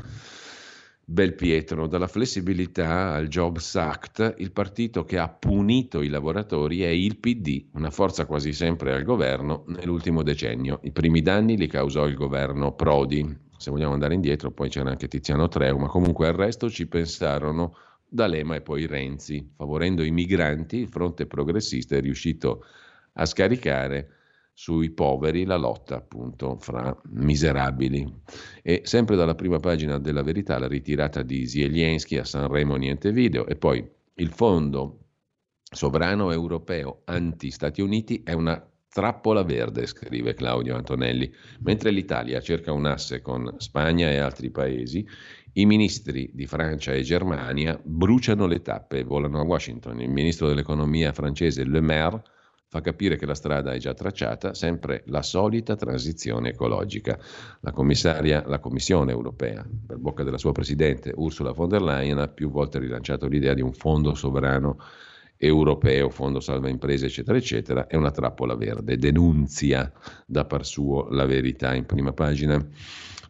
Belpietro. 1.02 1.86
Dalla 1.86 2.06
flessibilità 2.06 3.14
al 3.14 3.28
Jobs 3.28 3.74
Act, 3.76 4.34
il 4.36 4.52
partito 4.52 5.04
che 5.04 5.16
ha 5.16 5.30
punito 5.30 6.02
i 6.02 6.08
lavoratori 6.08 6.82
è 6.82 6.88
il 6.88 7.16
PD, 7.16 7.68
una 7.72 7.88
forza 7.88 8.26
quasi 8.26 8.52
sempre 8.52 8.92
al 8.92 9.02
governo 9.02 9.64
nell'ultimo 9.68 10.22
decennio. 10.22 10.80
I 10.82 10.92
primi 10.92 11.22
danni 11.22 11.56
li 11.56 11.68
causò 11.68 12.06
il 12.06 12.14
governo 12.14 12.74
Prodi. 12.74 13.38
Se 13.56 13.70
vogliamo 13.70 13.94
andare 13.94 14.12
indietro, 14.12 14.50
poi 14.50 14.68
c'era 14.68 14.90
anche 14.90 15.08
Tiziano 15.08 15.48
Treu, 15.48 15.78
ma 15.78 15.88
comunque 15.88 16.28
al 16.28 16.34
resto 16.34 16.68
ci 16.68 16.86
pensarono 16.86 17.74
D'Alema 18.14 18.54
e 18.54 18.60
poi 18.60 18.86
Renzi. 18.86 19.50
Favorendo 19.56 20.04
i 20.04 20.12
migranti, 20.12 20.76
il 20.76 20.88
fronte 20.88 21.26
progressista 21.26 21.96
è 21.96 22.00
riuscito 22.00 22.64
a 23.14 23.26
scaricare 23.26 24.08
sui 24.52 24.90
poveri 24.90 25.44
la 25.44 25.56
lotta 25.56 25.96
appunto 25.96 26.56
fra 26.58 26.96
miserabili. 27.10 28.08
E 28.62 28.82
sempre 28.84 29.16
dalla 29.16 29.34
prima 29.34 29.58
pagina 29.58 29.98
della 29.98 30.22
verità 30.22 30.60
la 30.60 30.68
ritirata 30.68 31.22
di 31.22 31.44
Zelensky 31.44 32.16
a 32.16 32.24
Sanremo 32.24 32.76
niente 32.76 33.10
video 33.10 33.46
e 33.46 33.56
poi 33.56 33.84
il 34.14 34.30
fondo 34.30 35.00
sovrano 35.68 36.30
europeo 36.30 37.02
anti-Stati 37.06 37.80
Uniti 37.80 38.22
è 38.22 38.32
una 38.32 38.64
trappola 38.94 39.42
verde, 39.42 39.86
scrive 39.86 40.34
Claudio 40.34 40.76
Antonelli, 40.76 41.28
mentre 41.62 41.90
l'Italia 41.90 42.40
cerca 42.40 42.70
un 42.70 42.86
asse 42.86 43.20
con 43.20 43.56
Spagna 43.58 44.08
e 44.08 44.18
altri 44.18 44.50
paesi, 44.50 45.04
i 45.54 45.66
ministri 45.66 46.30
di 46.32 46.46
Francia 46.46 46.92
e 46.92 47.02
Germania 47.02 47.78
bruciano 47.82 48.46
le 48.46 48.62
tappe 48.62 48.98
e 48.98 49.04
volano 49.04 49.38
a 49.38 49.44
Washington. 49.44 50.00
Il 50.00 50.10
ministro 50.10 50.48
dell'economia 50.48 51.12
francese 51.12 51.64
Le 51.64 51.80
Maire 51.80 52.22
fa 52.66 52.80
capire 52.80 53.16
che 53.16 53.24
la 53.24 53.36
strada 53.36 53.72
è 53.72 53.78
già 53.78 53.94
tracciata, 53.94 54.52
sempre 54.52 55.04
la 55.06 55.22
solita 55.22 55.76
transizione 55.76 56.48
ecologica. 56.48 57.16
La, 57.60 57.72
la 58.46 58.58
Commissione 58.58 59.12
europea, 59.12 59.64
per 59.86 59.98
bocca 59.98 60.24
della 60.24 60.38
sua 60.38 60.50
presidente 60.50 61.12
Ursula 61.14 61.52
von 61.52 61.68
der 61.68 61.82
Leyen, 61.82 62.18
ha 62.18 62.26
più 62.26 62.50
volte 62.50 62.80
rilanciato 62.80 63.28
l'idea 63.28 63.54
di 63.54 63.62
un 63.62 63.72
fondo 63.72 64.14
sovrano 64.14 64.78
europeo, 65.36 66.10
fondo 66.10 66.40
salva 66.40 66.68
imprese, 66.68 67.06
eccetera, 67.06 67.38
eccetera, 67.38 67.86
è 67.86 67.94
una 67.94 68.10
trappola 68.10 68.56
verde, 68.56 68.96
denunzia 68.96 69.92
da 70.26 70.44
par 70.44 70.64
suo 70.66 71.08
la 71.10 71.26
verità 71.26 71.74
in 71.74 71.86
prima 71.86 72.12
pagina. 72.12 72.60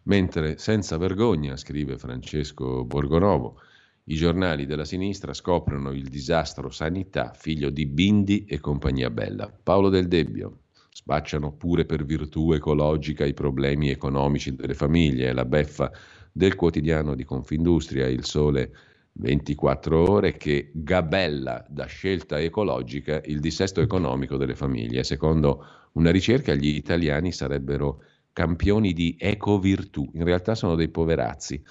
Mentre 0.07 0.59
senza 0.59 0.97
vergogna, 0.97 1.57
scrive 1.57 1.97
Francesco 1.97 2.83
Borgonovo, 2.85 3.59
i 4.05 4.15
giornali 4.15 4.67
della 4.67 4.85
sinistra 4.85 5.33
scoprono 5.33 5.91
il 5.91 6.09
disastro 6.09 6.69
sanità, 6.69 7.33
figlio 7.33 7.71
di 7.71 7.87
Bindi 7.87 8.45
e 8.45 8.59
compagnia 8.59 9.09
bella. 9.09 9.51
Paolo 9.63 9.89
Del 9.89 10.07
Debbio. 10.07 10.59
Spacciano 10.91 11.53
pure 11.53 11.85
per 11.85 12.05
virtù 12.05 12.51
ecologica 12.51 13.25
i 13.25 13.33
problemi 13.33 13.89
economici 13.89 14.55
delle 14.55 14.75
famiglie. 14.75 15.33
La 15.33 15.43
beffa 15.43 15.91
del 16.31 16.55
quotidiano 16.55 17.15
di 17.15 17.23
Confindustria, 17.23 18.07
Il 18.07 18.25
Sole 18.25 18.71
24 19.13 20.07
ore, 20.07 20.37
che 20.37 20.69
gabella 20.71 21.65
da 21.67 21.85
scelta 21.85 22.39
ecologica 22.39 23.21
il 23.25 23.39
dissesto 23.39 23.81
economico 23.81 24.37
delle 24.37 24.55
famiglie. 24.55 25.03
Secondo 25.03 25.65
una 25.93 26.11
ricerca, 26.11 26.53
gli 26.53 26.67
italiani 26.67 27.31
sarebbero 27.31 28.03
campioni 28.35 28.91
di 28.91 29.15
ecovirtù, 29.17 30.09
in 30.11 30.25
realtà 30.25 30.55
sono 30.55 30.75
dei 30.75 30.89
poverazzi, 30.89 31.63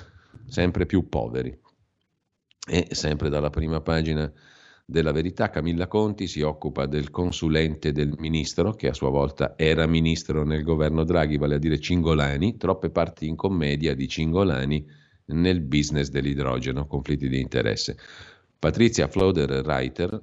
sempre 0.46 0.86
più 0.86 1.10
poveri. 1.10 1.54
E 2.66 2.86
sempre 2.92 3.28
dalla 3.28 3.50
prima 3.50 3.82
pagina 3.82 4.32
della 4.86 5.12
verità, 5.12 5.50
Camilla 5.50 5.88
Conti 5.88 6.26
si 6.26 6.40
occupa 6.40 6.86
del 6.86 7.10
consulente 7.10 7.92
del 7.92 8.14
ministro, 8.16 8.72
che 8.72 8.88
a 8.88 8.94
sua 8.94 9.10
volta 9.10 9.52
era 9.58 9.86
ministro 9.86 10.42
nel 10.42 10.62
governo 10.62 11.04
Draghi, 11.04 11.36
vale 11.36 11.56
a 11.56 11.58
dire 11.58 11.78
Cingolani, 11.78 12.56
troppe 12.56 12.88
parti 12.88 13.28
in 13.28 13.36
commedia 13.36 13.94
di 13.94 14.08
Cingolani 14.08 14.86
nel 15.26 15.60
business 15.60 16.08
dell'idrogeno, 16.08 16.86
conflitti 16.86 17.28
di 17.28 17.40
interesse. 17.40 17.98
Patrizia 18.58 19.06
Floder-Reiter 19.06 20.18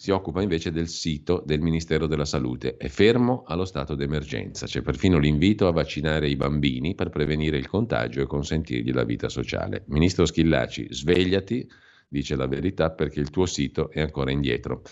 si 0.00 0.12
occupa 0.12 0.42
invece 0.42 0.70
del 0.70 0.86
sito 0.86 1.42
del 1.44 1.60
Ministero 1.60 2.06
della 2.06 2.24
Salute. 2.24 2.76
È 2.76 2.86
fermo 2.86 3.42
allo 3.44 3.64
stato 3.64 3.96
d'emergenza. 3.96 4.66
C'è 4.66 4.80
perfino 4.80 5.18
l'invito 5.18 5.66
a 5.66 5.72
vaccinare 5.72 6.28
i 6.28 6.36
bambini 6.36 6.94
per 6.94 7.08
prevenire 7.08 7.58
il 7.58 7.66
contagio 7.66 8.20
e 8.20 8.26
consentirgli 8.26 8.92
la 8.92 9.02
vita 9.02 9.28
sociale. 9.28 9.82
Ministro 9.88 10.24
Schillaci, 10.24 10.86
svegliati, 10.90 11.68
dice 12.06 12.36
la 12.36 12.46
verità, 12.46 12.92
perché 12.92 13.18
il 13.18 13.30
tuo 13.30 13.44
sito 13.44 13.90
è 13.90 14.00
ancora 14.00 14.30
indietro. 14.30 14.82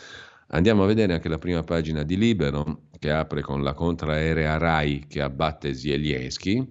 Andiamo 0.48 0.82
a 0.82 0.86
vedere 0.86 1.12
anche 1.12 1.28
la 1.28 1.38
prima 1.38 1.62
pagina 1.62 2.02
di 2.02 2.16
Libero, 2.16 2.88
che 2.98 3.12
apre 3.12 3.42
con 3.42 3.62
la 3.62 3.74
contraerea 3.74 4.58
Rai 4.58 5.04
che 5.06 5.20
abbatte 5.20 5.72
Zelensky, 5.72 6.66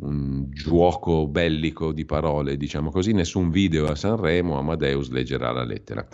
un 0.00 0.46
gioco 0.50 1.26
bellico 1.26 1.92
di 1.92 2.04
parole, 2.04 2.58
diciamo 2.58 2.90
così, 2.90 3.12
nessun 3.12 3.50
video 3.50 3.86
a 3.86 3.94
Sanremo, 3.94 4.58
Amadeus 4.58 5.08
leggerà 5.08 5.52
la 5.52 5.64
lettera. 5.64 6.06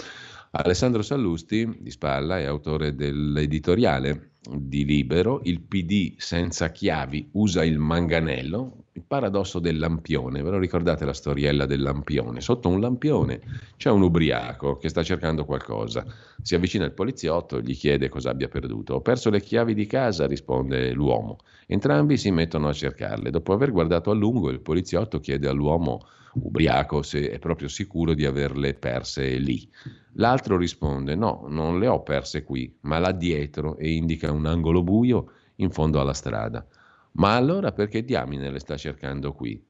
Alessandro 0.51 1.03
Sallusti, 1.03 1.77
di 1.79 1.91
spalla, 1.91 2.39
è 2.39 2.45
autore 2.45 2.95
dell'editoriale 2.95 4.31
di 4.51 4.87
Libero, 4.87 5.41
il 5.45 5.61
PD 5.61 6.15
senza 6.17 6.71
chiavi 6.71 7.29
usa 7.33 7.65
il 7.65 7.79
manganello, 7.79 8.85
il 8.93 9.03
paradosso 9.07 9.59
del 9.59 9.79
lampione, 9.79 10.43
ve 10.43 10.49
lo 10.49 10.59
ricordate 10.59 11.05
la 11.05 11.13
storiella 11.13 11.67
del 11.67 11.83
lampione? 11.83 12.41
Sotto 12.41 12.71
un 12.71 12.81
lampione 12.81 13.41
c'è 13.77 13.91
un 13.91 14.01
ubriaco 14.01 14.79
che 14.79 14.89
sta 14.89 15.03
cercando 15.03 15.45
qualcosa, 15.45 16.07
si 16.41 16.55
avvicina 16.55 16.87
il 16.87 16.93
poliziotto, 16.93 17.61
gli 17.61 17.77
chiede 17.77 18.09
cosa 18.09 18.31
abbia 18.31 18.49
perduto. 18.49 18.95
Ho 18.95 19.01
perso 19.03 19.29
le 19.29 19.43
chiavi 19.43 19.75
di 19.75 19.85
casa, 19.85 20.27
risponde 20.27 20.93
l'uomo. 20.93 21.39
Entrambi 21.67 22.17
si 22.17 22.31
mettono 22.31 22.69
a 22.69 22.73
cercarle. 22.73 23.29
Dopo 23.31 23.53
aver 23.53 23.71
guardato 23.71 24.11
a 24.11 24.15
lungo, 24.15 24.49
il 24.49 24.61
poliziotto 24.61 25.21
chiede 25.21 25.47
all'uomo 25.47 26.07
ubriaco 26.43 27.03
se 27.03 27.31
è 27.31 27.39
proprio 27.39 27.69
sicuro 27.69 28.15
di 28.15 28.25
averle 28.25 28.75
perse 28.75 29.37
lì. 29.37 29.69
L'altro 30.15 30.57
risponde: 30.57 31.15
No, 31.15 31.47
non 31.49 31.79
le 31.79 31.87
ho 31.87 32.03
perse 32.03 32.43
qui, 32.43 32.77
ma 32.83 32.99
là 32.99 33.13
dietro 33.13 33.77
e 33.77 33.93
indica 33.93 34.31
un 34.31 34.47
angolo 34.47 34.83
buio 34.83 35.33
in 35.57 35.71
fondo 35.71 36.01
alla 36.01 36.15
strada. 36.15 36.67
Ma 37.13 37.35
allora 37.35 37.73
perché 37.73 38.05
diamine 38.05 38.51
le 38.51 38.59
sta 38.59 38.77
cercando 38.77 39.33
qui? 39.33 39.65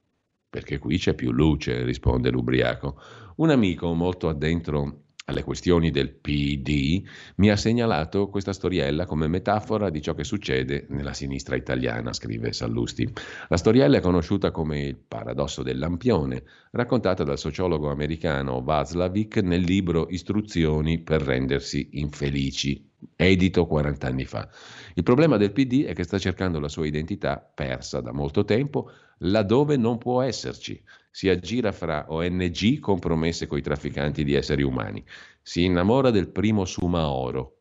Perché 0.50 0.78
qui 0.78 0.98
c'è 0.98 1.14
più 1.14 1.30
luce, 1.30 1.84
risponde 1.84 2.30
l'ubriaco. 2.30 3.00
Un 3.36 3.50
amico 3.50 3.92
molto 3.94 4.28
addentro 4.28 5.02
alle 5.28 5.44
questioni 5.44 5.90
del 5.90 6.10
PD, 6.10 7.02
mi 7.36 7.50
ha 7.50 7.56
segnalato 7.56 8.28
questa 8.28 8.54
storiella 8.54 9.04
come 9.04 9.28
metafora 9.28 9.90
di 9.90 10.00
ciò 10.00 10.14
che 10.14 10.24
succede 10.24 10.86
nella 10.88 11.12
sinistra 11.12 11.54
italiana, 11.54 12.14
scrive 12.14 12.52
Sallusti. 12.52 13.10
La 13.48 13.58
storiella 13.58 13.98
è 13.98 14.00
conosciuta 14.00 14.50
come 14.50 14.86
il 14.86 14.96
paradosso 14.96 15.62
del 15.62 15.78
lampione, 15.78 16.44
raccontata 16.70 17.24
dal 17.24 17.38
sociologo 17.38 17.90
americano 17.90 18.62
Václavic 18.62 19.36
nel 19.38 19.60
libro 19.60 20.08
Istruzioni 20.08 20.98
per 20.98 21.20
rendersi 21.20 21.90
infelici, 21.92 22.88
edito 23.14 23.66
40 23.66 24.06
anni 24.06 24.24
fa. 24.24 24.48
Il 24.94 25.02
problema 25.02 25.36
del 25.36 25.52
PD 25.52 25.84
è 25.84 25.92
che 25.92 26.04
sta 26.04 26.18
cercando 26.18 26.58
la 26.58 26.68
sua 26.68 26.86
identità 26.86 27.36
persa 27.38 28.00
da 28.00 28.12
molto 28.12 28.44
tempo 28.44 28.90
laddove 29.18 29.76
non 29.76 29.98
può 29.98 30.22
esserci 30.22 30.80
si 31.10 31.28
aggira 31.28 31.72
fra 31.72 32.06
ONG 32.08 32.78
compromesse 32.78 33.46
coi 33.46 33.62
trafficanti 33.62 34.24
di 34.24 34.34
esseri 34.34 34.62
umani, 34.62 35.04
si 35.42 35.64
innamora 35.64 36.10
del 36.10 36.28
primo 36.28 36.64
Sumaoro, 36.64 37.58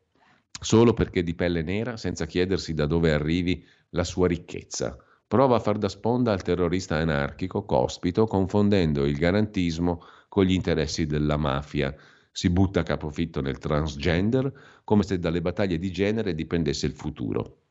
solo 0.60 0.92
perché 0.92 1.22
di 1.22 1.34
pelle 1.34 1.62
nera, 1.62 1.96
senza 1.96 2.26
chiedersi 2.26 2.74
da 2.74 2.86
dove 2.86 3.12
arrivi 3.12 3.64
la 3.90 4.04
sua 4.04 4.28
ricchezza. 4.28 4.96
Prova 5.26 5.56
a 5.56 5.60
far 5.60 5.76
da 5.78 5.88
sponda 5.88 6.32
al 6.32 6.42
terrorista 6.42 6.96
anarchico 6.96 7.64
Cospito, 7.64 8.26
confondendo 8.26 9.04
il 9.04 9.16
garantismo 9.16 10.02
con 10.28 10.44
gli 10.44 10.52
interessi 10.52 11.06
della 11.06 11.36
mafia. 11.36 11.94
Si 12.30 12.50
butta 12.50 12.80
a 12.80 12.82
capofitto 12.82 13.40
nel 13.40 13.58
transgender, 13.58 14.80
come 14.84 15.02
se 15.02 15.18
dalle 15.18 15.42
battaglie 15.42 15.78
di 15.78 15.90
genere 15.90 16.34
dipendesse 16.34 16.86
il 16.86 16.92
futuro. 16.92 17.67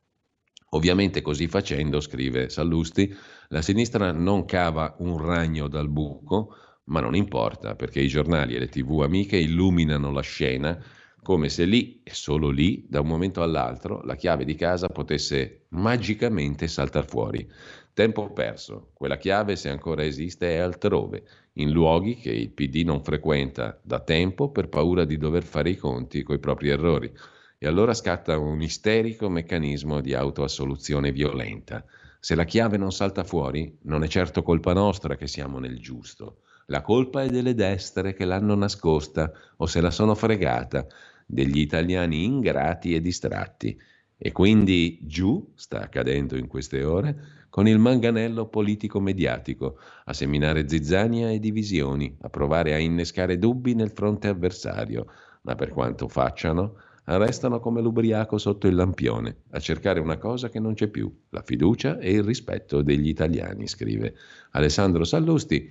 Ovviamente 0.70 1.22
così 1.22 1.48
facendo, 1.48 2.00
scrive 2.00 2.48
Sallusti, 2.50 3.14
la 3.48 3.62
sinistra 3.62 4.12
non 4.12 4.44
cava 4.44 4.96
un 4.98 5.16
ragno 5.18 5.68
dal 5.68 5.88
buco, 5.88 6.54
ma 6.84 7.00
non 7.00 7.14
importa 7.14 7.74
perché 7.74 8.00
i 8.00 8.08
giornali 8.08 8.54
e 8.54 8.58
le 8.58 8.68
tv 8.68 9.00
amiche 9.00 9.36
illuminano 9.36 10.10
la 10.10 10.20
scena 10.20 10.78
come 11.22 11.48
se 11.48 11.64
lì 11.64 12.00
e 12.04 12.14
solo 12.14 12.48
lì, 12.48 12.86
da 12.88 13.00
un 13.00 13.06
momento 13.06 13.42
all'altro, 13.42 14.00
la 14.02 14.14
chiave 14.14 14.44
di 14.44 14.54
casa 14.54 14.88
potesse 14.88 15.66
magicamente 15.70 16.68
saltar 16.68 17.04
fuori. 17.06 17.46
Tempo 17.92 18.32
perso, 18.32 18.92
quella 18.94 19.18
chiave 19.18 19.56
se 19.56 19.68
ancora 19.68 20.04
esiste 20.04 20.54
è 20.54 20.58
altrove, 20.58 21.24
in 21.54 21.70
luoghi 21.70 22.14
che 22.14 22.30
il 22.30 22.50
PD 22.52 22.82
non 22.84 23.02
frequenta 23.02 23.78
da 23.82 24.00
tempo 24.00 24.50
per 24.50 24.68
paura 24.68 25.04
di 25.04 25.18
dover 25.18 25.42
fare 25.42 25.70
i 25.70 25.76
conti 25.76 26.22
coi 26.22 26.38
propri 26.38 26.68
errori. 26.70 27.12
E 27.60 27.66
allora 27.66 27.92
scatta 27.92 28.38
un 28.38 28.62
isterico 28.62 29.28
meccanismo 29.28 30.00
di 30.00 30.14
autoassoluzione 30.14 31.10
violenta. 31.10 31.84
Se 32.20 32.36
la 32.36 32.44
chiave 32.44 32.76
non 32.76 32.92
salta 32.92 33.24
fuori, 33.24 33.76
non 33.82 34.04
è 34.04 34.06
certo 34.06 34.44
colpa 34.44 34.72
nostra 34.72 35.16
che 35.16 35.26
siamo 35.26 35.58
nel 35.58 35.80
giusto. 35.80 36.42
La 36.66 36.82
colpa 36.82 37.24
è 37.24 37.28
delle 37.28 37.54
destre 37.54 38.14
che 38.14 38.24
l'hanno 38.24 38.54
nascosta 38.54 39.32
o 39.56 39.66
se 39.66 39.80
la 39.80 39.90
sono 39.90 40.14
fregata, 40.14 40.86
degli 41.26 41.58
italiani 41.58 42.22
ingrati 42.22 42.94
e 42.94 43.00
distratti. 43.00 43.76
E 44.16 44.30
quindi 44.30 45.00
giù, 45.02 45.52
sta 45.56 45.80
accadendo 45.80 46.36
in 46.36 46.46
queste 46.46 46.84
ore, 46.84 47.46
con 47.48 47.66
il 47.66 47.78
manganello 47.78 48.46
politico-mediatico, 48.46 49.78
a 50.04 50.12
seminare 50.12 50.68
zizzania 50.68 51.30
e 51.30 51.40
divisioni, 51.40 52.16
a 52.20 52.28
provare 52.28 52.74
a 52.74 52.78
innescare 52.78 53.36
dubbi 53.36 53.74
nel 53.74 53.90
fronte 53.90 54.28
avversario, 54.28 55.06
ma 55.42 55.56
per 55.56 55.70
quanto 55.70 56.06
facciano, 56.06 56.76
restano 57.16 57.58
come 57.60 57.80
l'ubriaco 57.80 58.36
sotto 58.36 58.66
il 58.66 58.74
lampione, 58.74 59.44
a 59.50 59.60
cercare 59.60 60.00
una 60.00 60.18
cosa 60.18 60.48
che 60.48 60.60
non 60.60 60.74
c'è 60.74 60.88
più, 60.88 61.10
la 61.30 61.42
fiducia 61.42 61.98
e 61.98 62.12
il 62.12 62.22
rispetto 62.22 62.82
degli 62.82 63.08
italiani, 63.08 63.66
scrive 63.66 64.14
Alessandro 64.50 65.04
Sallusti, 65.04 65.70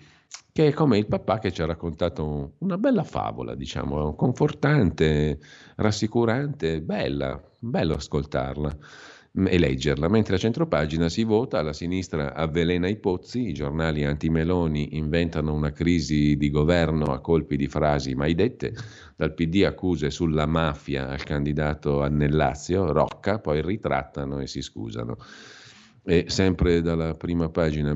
che 0.51 0.67
è 0.67 0.73
come 0.73 0.97
il 0.97 1.05
papà 1.05 1.37
che 1.39 1.51
ci 1.51 1.61
ha 1.61 1.65
raccontato 1.65 2.53
una 2.59 2.77
bella 2.77 3.03
favola, 3.03 3.53
diciamo, 3.53 4.15
confortante, 4.15 5.39
rassicurante, 5.75 6.81
bella, 6.81 7.39
bello 7.59 7.93
ascoltarla 7.93 8.77
e 9.45 9.59
leggerla, 9.59 10.07
mentre 10.07 10.35
a 10.35 10.39
centropagina 10.39 11.09
si 11.09 11.23
vota, 11.23 11.61
la 11.61 11.73
sinistra 11.73 12.33
avvelena 12.33 12.87
i 12.87 12.95
pozzi, 12.95 13.49
i 13.49 13.53
giornali 13.53 14.03
anti-Meloni 14.03 14.97
inventano 14.97 15.53
una 15.53 15.71
crisi 15.71 16.35
di 16.37 16.49
governo 16.49 17.13
a 17.13 17.19
colpi 17.19 17.55
di 17.55 17.67
frasi 17.67 18.15
mai 18.15 18.33
dette, 18.33 18.73
dal 19.15 19.35
PD 19.35 19.63
accuse 19.63 20.09
sulla 20.09 20.47
mafia 20.47 21.09
al 21.09 21.23
candidato 21.23 22.01
Annellazio, 22.01 22.91
Rocca, 22.91 23.39
poi 23.39 23.61
ritrattano 23.61 24.39
e 24.39 24.47
si 24.47 24.61
scusano. 24.61 25.17
E 26.03 26.25
sempre 26.29 26.81
dalla 26.81 27.13
prima 27.13 27.49
pagina 27.49 27.95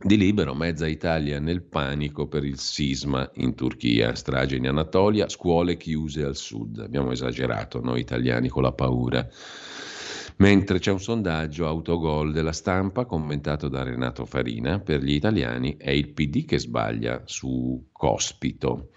di 0.00 0.16
Libero, 0.16 0.54
mezza 0.54 0.86
Italia 0.86 1.40
nel 1.40 1.62
panico 1.62 2.28
per 2.28 2.44
il 2.44 2.58
sisma 2.58 3.28
in 3.34 3.54
Turchia, 3.54 4.14
strage 4.14 4.56
in 4.56 4.68
Anatolia, 4.68 5.28
scuole 5.28 5.76
chiuse 5.76 6.22
al 6.22 6.36
sud. 6.36 6.80
Abbiamo 6.80 7.12
esagerato 7.12 7.80
noi 7.80 8.00
italiani 8.00 8.48
con 8.48 8.62
la 8.62 8.72
paura. 8.72 9.26
Mentre 10.40 10.78
c'è 10.78 10.92
un 10.92 11.00
sondaggio 11.00 11.66
autogol 11.66 12.32
della 12.32 12.52
stampa 12.52 13.06
commentato 13.06 13.68
da 13.68 13.82
Renato 13.82 14.24
Farina, 14.24 14.78
per 14.78 15.02
gli 15.02 15.14
italiani 15.14 15.76
è 15.76 15.90
il 15.90 16.10
PD 16.10 16.44
che 16.44 16.60
sbaglia 16.60 17.22
su 17.24 17.88
Cospito. 17.90 18.90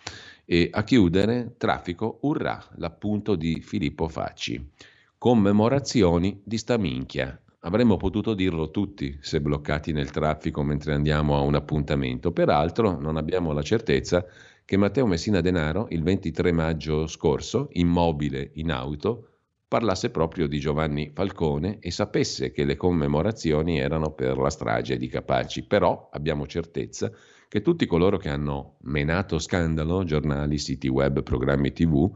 E 0.46 0.70
a 0.72 0.84
chiudere, 0.84 1.56
traffico, 1.58 2.20
urrà, 2.22 2.64
l'appunto 2.76 3.34
di 3.34 3.60
Filippo 3.60 4.08
Facci. 4.08 4.70
Commemorazioni 5.18 6.39
di 6.44 6.60
sta 6.60 6.78
minchia. 6.78 7.42
Avremmo 7.62 7.98
potuto 7.98 8.36
dirlo 8.36 8.70
tutti 8.70 9.18
se 9.20 9.42
bloccati 9.42 9.94
nel 9.94 10.12
traffico 10.12 10.62
mentre 10.62 10.94
andiamo 10.94 11.38
a 11.38 11.42
un 11.42 11.56
appuntamento. 11.56 12.32
Peraltro 12.32 13.00
non 13.00 13.18
abbiamo 13.18 13.52
la 13.52 13.64
certezza 13.64 14.24
che 14.64 14.78
Matteo 14.78 15.08
Messina 15.08 15.42
Denaro 15.42 15.88
il 15.89 16.04
23 16.04 16.52
maggio 16.52 17.08
scorso, 17.08 17.70
immobile 17.72 18.52
in 18.56 18.72
auto, 18.72 19.31
parlasse 19.72 20.10
proprio 20.10 20.48
di 20.48 20.60
Giovanni 20.60 21.12
Falcone 21.14 21.80
e 21.80 21.92
sapesse 21.92 22.52
che 22.52 22.66
le 22.66 22.76
commemorazioni 22.76 23.80
erano 23.80 24.12
per 24.12 24.38
la 24.38 24.50
strage 24.50 24.98
di 24.98 25.08
Capaci, 25.08 25.64
però 25.64 26.10
abbiamo 26.12 26.46
certezza 26.46 27.10
che 27.48 27.62
tutti 27.62 27.86
coloro 27.86 28.18
che 28.18 28.28
hanno 28.28 28.76
menato 28.82 29.40
scandalo, 29.40 30.04
giornali, 30.04 30.58
siti 30.58 30.90
web, 30.90 31.24
programmi 31.24 31.72
tv, 31.72 32.12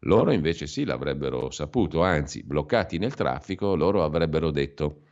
loro 0.00 0.32
invece 0.32 0.66
sì 0.66 0.84
l'avrebbero 0.84 1.48
saputo, 1.52 2.02
anzi, 2.02 2.42
bloccati 2.42 2.98
nel 2.98 3.14
traffico, 3.14 3.76
loro 3.76 4.02
avrebbero 4.02 4.50
detto 4.50 5.02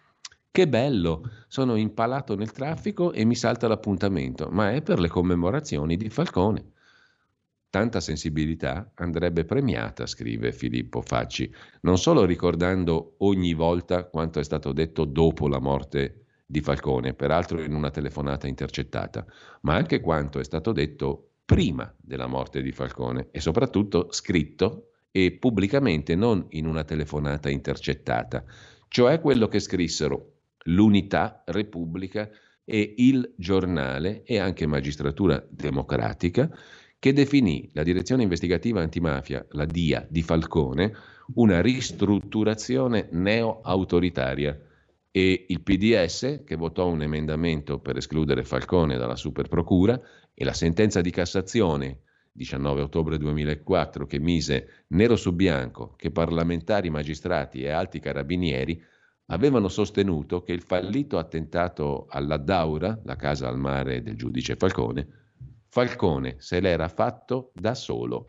che 0.50 0.66
bello, 0.66 1.22
sono 1.46 1.76
impalato 1.76 2.34
nel 2.34 2.50
traffico 2.50 3.12
e 3.12 3.24
mi 3.24 3.36
salta 3.36 3.68
l'appuntamento, 3.68 4.48
ma 4.50 4.72
è 4.72 4.82
per 4.82 4.98
le 4.98 5.06
commemorazioni 5.06 5.96
di 5.96 6.10
Falcone. 6.10 6.72
Tanta 7.74 7.98
sensibilità 7.98 8.92
andrebbe 8.94 9.44
premiata, 9.44 10.06
scrive 10.06 10.52
Filippo 10.52 11.02
Facci, 11.02 11.52
non 11.80 11.98
solo 11.98 12.24
ricordando 12.24 13.16
ogni 13.18 13.52
volta 13.52 14.04
quanto 14.04 14.38
è 14.38 14.44
stato 14.44 14.72
detto 14.72 15.04
dopo 15.04 15.48
la 15.48 15.58
morte 15.58 16.26
di 16.46 16.60
Falcone, 16.60 17.14
peraltro 17.14 17.60
in 17.60 17.74
una 17.74 17.90
telefonata 17.90 18.46
intercettata, 18.46 19.26
ma 19.62 19.74
anche 19.74 19.98
quanto 19.98 20.38
è 20.38 20.44
stato 20.44 20.70
detto 20.70 21.30
prima 21.44 21.92
della 22.00 22.28
morte 22.28 22.62
di 22.62 22.70
Falcone 22.70 23.26
e 23.32 23.40
soprattutto 23.40 24.06
scritto 24.12 24.90
e 25.10 25.32
pubblicamente, 25.32 26.14
non 26.14 26.46
in 26.50 26.66
una 26.66 26.84
telefonata 26.84 27.50
intercettata, 27.50 28.44
cioè 28.86 29.18
quello 29.18 29.48
che 29.48 29.58
scrissero 29.58 30.34
l'Unità, 30.66 31.42
Repubblica 31.46 32.30
e 32.64 32.94
il 32.98 33.34
giornale 33.36 34.22
e 34.22 34.38
anche 34.38 34.64
Magistratura 34.64 35.44
Democratica 35.50 36.48
che 37.04 37.12
definì 37.12 37.68
la 37.74 37.82
direzione 37.82 38.22
investigativa 38.22 38.80
antimafia, 38.80 39.44
la 39.50 39.66
DIA 39.66 40.06
di 40.08 40.22
Falcone, 40.22 40.90
una 41.34 41.60
ristrutturazione 41.60 43.10
neo-autoritaria. 43.12 44.58
E 45.10 45.44
il 45.48 45.60
PDS, 45.60 46.44
che 46.46 46.56
votò 46.56 46.88
un 46.88 47.02
emendamento 47.02 47.78
per 47.78 47.98
escludere 47.98 48.42
Falcone 48.42 48.96
dalla 48.96 49.16
superprocura, 49.16 50.00
e 50.32 50.44
la 50.44 50.54
sentenza 50.54 51.02
di 51.02 51.10
Cassazione 51.10 52.04
19 52.32 52.80
ottobre 52.80 53.18
2004 53.18 54.06
che 54.06 54.18
mise 54.18 54.84
nero 54.86 55.16
su 55.16 55.34
bianco 55.34 55.92
che 55.96 56.10
parlamentari, 56.10 56.88
magistrati 56.88 57.64
e 57.64 57.68
alti 57.68 58.00
carabinieri 58.00 58.82
avevano 59.26 59.68
sostenuto 59.68 60.42
che 60.42 60.52
il 60.52 60.62
fallito 60.62 61.18
attentato 61.18 62.06
alla 62.08 62.38
Daura, 62.38 62.98
la 63.04 63.16
casa 63.16 63.46
al 63.46 63.58
mare 63.58 64.00
del 64.00 64.16
giudice 64.16 64.56
Falcone, 64.56 65.23
Falcone 65.74 66.36
se 66.38 66.60
l'era 66.60 66.86
fatto 66.86 67.50
da 67.52 67.74
solo. 67.74 68.28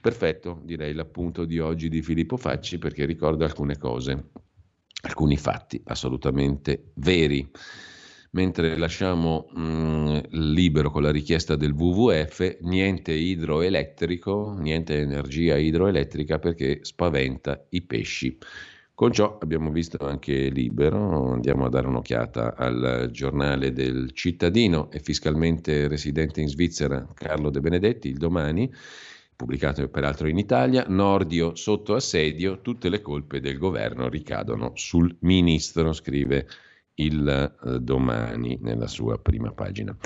Perfetto, 0.00 0.60
direi 0.62 0.94
l'appunto 0.94 1.44
di 1.44 1.58
oggi 1.58 1.88
di 1.88 2.02
Filippo 2.02 2.36
Facci 2.36 2.78
perché 2.78 3.04
ricorda 3.04 3.44
alcune 3.44 3.76
cose, 3.76 4.28
alcuni 5.02 5.36
fatti 5.36 5.82
assolutamente 5.86 6.92
veri. 6.94 7.50
Mentre 8.30 8.76
lasciamo 8.76 9.48
mh, 9.50 9.60
mm, 9.60 10.18
libero 10.30 10.92
con 10.92 11.02
la 11.02 11.10
richiesta 11.10 11.56
del 11.56 11.72
WWF, 11.72 12.58
niente 12.60 13.10
idroelettrico, 13.10 14.54
niente 14.56 15.00
energia 15.00 15.56
idroelettrica 15.56 16.38
perché 16.38 16.78
spaventa 16.82 17.66
i 17.70 17.82
pesci. 17.82 18.38
Con 18.98 19.12
ciò 19.12 19.38
abbiamo 19.40 19.70
visto 19.70 20.04
anche 20.04 20.48
Libero, 20.48 21.30
andiamo 21.30 21.64
a 21.64 21.68
dare 21.68 21.86
un'occhiata 21.86 22.56
al 22.56 23.10
giornale 23.12 23.72
del 23.72 24.10
cittadino 24.10 24.90
e 24.90 24.98
fiscalmente 24.98 25.86
residente 25.86 26.40
in 26.40 26.48
Svizzera 26.48 27.06
Carlo 27.14 27.50
De 27.50 27.60
Benedetti, 27.60 28.08
il 28.08 28.16
domani, 28.16 28.68
pubblicato 29.36 29.86
peraltro 29.88 30.26
in 30.26 30.36
Italia, 30.36 30.84
Nordio 30.88 31.54
sotto 31.54 31.94
assedio, 31.94 32.60
tutte 32.60 32.88
le 32.88 33.00
colpe 33.00 33.38
del 33.38 33.56
governo 33.56 34.08
ricadono 34.08 34.72
sul 34.74 35.14
ministro, 35.20 35.92
scrive 35.92 36.48
il 36.94 37.28
eh, 37.28 37.78
domani 37.78 38.58
nella 38.60 38.88
sua 38.88 39.16
prima 39.20 39.52
pagina. 39.52 39.96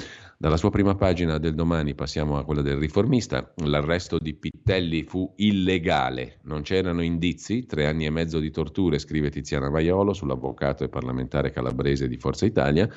Dalla 0.43 0.57
sua 0.57 0.71
prima 0.71 0.97
pagina 0.97 1.39
del 1.39 1.55
domani 1.55 1.95
passiamo 1.95 2.37
a 2.37 2.45
quella 2.45 2.63
del 2.63 2.75
riformista. 2.75 3.53
L'arresto 3.59 4.19
di 4.19 4.35
Pittelli 4.35 5.05
fu 5.05 5.33
illegale, 5.37 6.41
non 6.47 6.63
c'erano 6.63 7.01
indizi, 7.01 7.65
tre 7.65 7.87
anni 7.87 8.07
e 8.07 8.11
mezzo 8.11 8.41
di 8.41 8.51
torture, 8.51 8.99
scrive 8.99 9.31
Tiziana 9.31 9.69
Vaiolo 9.69 10.13
sull'avvocato 10.13 10.83
e 10.83 10.89
parlamentare 10.89 11.53
calabrese 11.53 12.09
di 12.09 12.17
Forza 12.17 12.45
Italia 12.45 12.89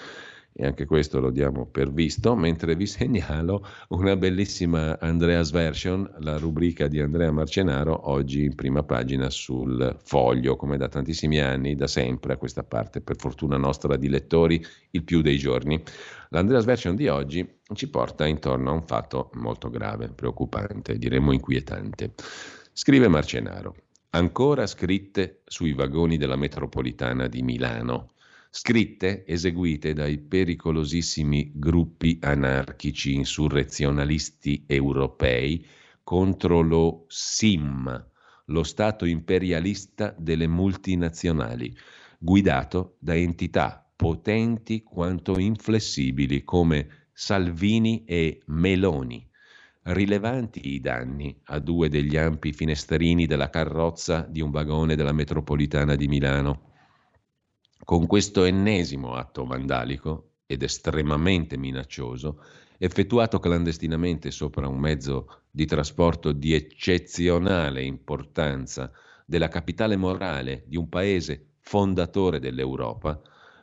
e 0.58 0.66
anche 0.66 0.86
questo 0.86 1.20
lo 1.20 1.32
diamo 1.32 1.66
per 1.66 1.92
visto, 1.92 2.34
mentre 2.34 2.78
vi 2.78 2.86
segnalo 2.88 3.68
una 3.90 4.16
bellissima 4.16 4.98
Andrea's 5.00 5.52
Version, 5.52 6.10
la 6.20 6.38
rubrica 6.38 6.88
di 6.88 7.02
Andrea 7.02 7.30
Marcenaro, 7.30 8.10
oggi 8.10 8.46
in 8.46 8.56
prima 8.56 8.82
pagina 8.82 9.30
sul 9.30 9.98
foglio, 10.02 10.56
come 10.56 10.78
da 10.78 10.88
tantissimi 10.88 11.42
anni, 11.42 11.76
da 11.76 11.88
sempre 11.88 12.34
a 12.34 12.38
questa 12.38 12.64
parte, 12.64 13.02
per 13.02 13.18
fortuna 13.18 13.58
nostra 13.58 13.98
di 13.98 14.08
lettori, 14.08 14.66
il 14.92 15.04
più 15.04 15.22
dei 15.22 15.38
giorni. 15.38 15.82
L'Andrea's 16.30 16.64
Version 16.64 16.96
di 16.96 17.10
oggi 17.10 17.46
ci 17.74 17.90
porta 17.90 18.26
intorno 18.26 18.70
a 18.70 18.74
un 18.74 18.86
fatto 18.86 19.32
molto 19.34 19.70
grave, 19.70 20.08
preoccupante, 20.08 20.98
diremmo 20.98 21.34
inquietante. 21.34 22.14
Scrive 22.72 23.10
Marcenaro, 23.10 23.76
ancora 24.12 24.66
scritte 24.68 25.42
sui 25.44 25.74
vagoni 25.74 26.16
della 26.16 26.38
metropolitana 26.38 27.28
di 27.28 27.42
Milano 27.42 28.12
scritte 28.58 29.26
eseguite 29.28 29.92
dai 29.92 30.18
pericolosissimi 30.18 31.52
gruppi 31.56 32.20
anarchici 32.22 33.14
insurrezionalisti 33.14 34.64
europei 34.66 35.66
contro 36.02 36.62
lo 36.62 37.04
SIM, 37.10 38.08
lo 38.46 38.64
Stato 38.64 39.04
imperialista 39.04 40.16
delle 40.18 40.48
multinazionali, 40.48 41.76
guidato 42.18 42.96
da 43.00 43.14
entità 43.14 43.86
potenti 43.94 44.84
quanto 44.84 45.38
inflessibili 45.38 46.46
come 46.46 47.10
Salvini 47.12 48.06
e 48.06 48.42
Meloni. 48.46 49.30
Rilevanti 49.82 50.76
i 50.76 50.80
danni 50.80 51.38
a 51.48 51.60
due 51.60 51.90
degli 51.90 52.16
ampi 52.16 52.54
finestrini 52.54 53.26
della 53.26 53.50
carrozza 53.50 54.22
di 54.22 54.40
un 54.40 54.50
vagone 54.50 54.96
della 54.96 55.12
metropolitana 55.12 55.96
di 55.96 56.08
Milano 56.08 56.70
con 57.86 58.08
questo 58.08 58.44
ennesimo 58.44 59.14
atto 59.14 59.46
vandalico 59.46 60.32
ed 60.48 60.64
estremamente 60.64 61.56
minaccioso, 61.56 62.42
effettuato 62.80 63.40
clandestinamente 63.40 64.32
sopra 64.32 64.68
un 64.68 64.80
mezzo 64.80 65.44
di 65.50 65.66
trasporto 65.66 66.32
di 66.32 66.54
eccezionale 66.54 67.84
importanza 67.84 68.92
della 69.26 69.48
capitale 69.48 69.96
morale 69.96 70.66
di 70.68 70.78
un 70.78 70.90
paese 70.90 71.54
fondatore 71.60 72.40
dell'Europa, 72.40 73.22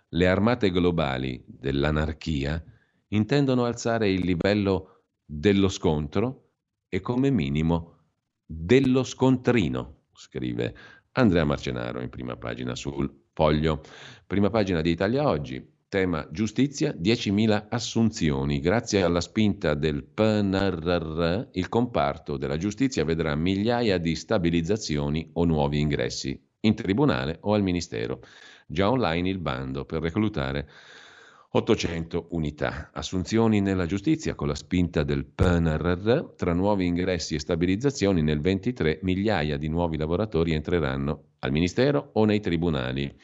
le 0.08 0.26
armate 0.26 0.70
globali 0.70 1.44
dell'anarchia 1.46 2.62
intendono 3.08 3.64
alzare 3.64 4.08
il 4.10 4.24
livello 4.24 5.02
dello 5.24 5.68
scontro 5.68 6.50
e 6.88 7.00
come 7.00 7.30
minimo 7.30 7.98
dello 8.44 9.02
scontrino, 9.02 10.04
scrive 10.12 10.74
Andrea 11.12 11.44
Marcenaro 11.44 12.00
in 12.00 12.08
prima 12.08 12.36
pagina 12.36 12.74
sul 12.74 13.21
Foglio. 13.34 13.80
Prima 14.26 14.50
pagina 14.50 14.82
di 14.82 14.90
Italia 14.90 15.26
Oggi. 15.26 15.66
Tema 15.88 16.26
giustizia, 16.30 16.92
10.000 16.92 17.66
assunzioni. 17.70 18.60
Grazie 18.60 19.02
alla 19.02 19.22
spinta 19.22 19.74
del 19.74 20.04
PNRR, 20.04 21.48
il 21.52 21.68
comparto 21.68 22.36
della 22.36 22.56
giustizia 22.56 23.04
vedrà 23.04 23.34
migliaia 23.34 23.98
di 23.98 24.14
stabilizzazioni 24.14 25.30
o 25.34 25.44
nuovi 25.44 25.80
ingressi 25.80 26.38
in 26.60 26.74
tribunale 26.74 27.38
o 27.42 27.54
al 27.54 27.62
Ministero. 27.62 28.20
Già 28.66 28.90
online 28.90 29.28
il 29.28 29.38
bando 29.38 29.84
per 29.86 30.02
reclutare 30.02 30.68
800 31.54 32.28
unità. 32.30 32.88
Assunzioni 32.94 33.60
nella 33.60 33.84
giustizia 33.84 34.34
con 34.34 34.48
la 34.48 34.54
spinta 34.54 35.02
del 35.02 35.26
PNRR, 35.26 36.32
tra 36.34 36.54
nuovi 36.54 36.86
ingressi 36.86 37.34
e 37.34 37.40
stabilizzazioni 37.40 38.22
nel 38.22 38.40
23 38.40 39.00
migliaia 39.02 39.58
di 39.58 39.68
nuovi 39.68 39.98
lavoratori 39.98 40.54
entreranno 40.54 41.24
al 41.40 41.52
Ministero 41.52 42.12
o 42.14 42.24
nei 42.24 42.40
tribunali. 42.40 43.14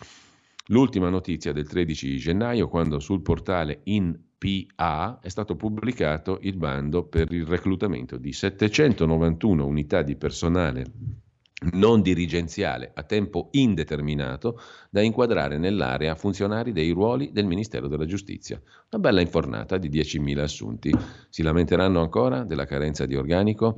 L'ultima 0.67 1.09
notizia 1.09 1.53
del 1.53 1.67
13 1.67 2.19
gennaio, 2.19 2.69
quando 2.69 2.99
sul 2.99 3.23
portale 3.23 3.81
InPA 3.85 5.21
è 5.23 5.29
stato 5.29 5.57
pubblicato 5.57 6.39
il 6.43 6.59
bando 6.59 7.05
per 7.05 7.33
il 7.33 7.47
reclutamento 7.47 8.19
di 8.19 8.35
791 8.35 9.65
unità 9.65 10.03
di 10.03 10.17
personale 10.17 10.85
non 11.73 12.03
dirigenziale 12.03 12.93
a 12.95 13.03
tempo 13.03 13.49
indeterminato 13.53 14.61
da 14.91 15.03
inquadrare 15.03 15.59
nell'area 15.59 16.15
funzionari 16.15 16.73
dei 16.73 16.91
ruoli 16.91 17.31
del 17.33 17.47
Ministero 17.47 17.89
della 17.89 18.07
Giustizia. 18.07 18.61
Una 18.91 19.03
bella 19.03 19.21
infornata 19.21 19.77
di 19.77 19.91
10.000 19.91 20.39
assunti. 20.39 20.95
Si 21.29 21.43
lamenteranno 21.43 22.01
ancora 22.01 22.45
della 22.45 22.65
carenza 22.65 23.07
di 23.07 23.17
organico? 23.17 23.77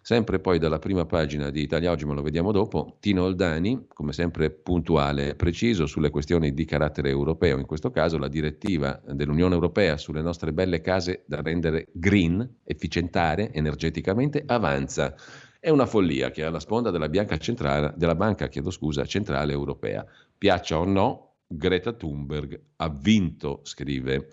Sempre 0.00 0.38
poi 0.38 0.58
dalla 0.58 0.78
prima 0.78 1.04
pagina 1.04 1.50
di 1.50 1.60
Italia 1.60 1.90
Oggi, 1.90 2.06
ma 2.06 2.14
lo 2.14 2.22
vediamo 2.22 2.50
dopo, 2.50 2.96
Tino 2.98 3.24
Oldani, 3.24 3.88
come 3.92 4.12
sempre 4.12 4.50
puntuale 4.50 5.30
e 5.30 5.34
preciso 5.34 5.84
sulle 5.84 6.08
questioni 6.08 6.54
di 6.54 6.64
carattere 6.64 7.10
europeo, 7.10 7.58
in 7.58 7.66
questo 7.66 7.90
caso 7.90 8.16
la 8.16 8.28
direttiva 8.28 9.02
dell'Unione 9.06 9.52
Europea 9.52 9.98
sulle 9.98 10.22
nostre 10.22 10.54
belle 10.54 10.80
case 10.80 11.24
da 11.26 11.42
rendere 11.42 11.88
green, 11.92 12.60
efficientare 12.64 13.52
energeticamente, 13.52 14.42
avanza. 14.46 15.14
È 15.60 15.70
una 15.70 15.86
follia 15.86 16.30
che 16.30 16.42
è 16.42 16.44
alla 16.44 16.60
sponda 16.60 16.92
della, 16.92 17.10
centrale, 17.36 17.92
della 17.96 18.14
Banca 18.14 18.48
scusa, 18.70 19.04
Centrale 19.04 19.52
Europea. 19.52 20.06
Piaccia 20.36 20.78
o 20.78 20.84
no, 20.84 21.38
Greta 21.48 21.92
Thunberg 21.92 22.60
ha 22.76 22.88
vinto, 22.88 23.60
scrive 23.64 24.28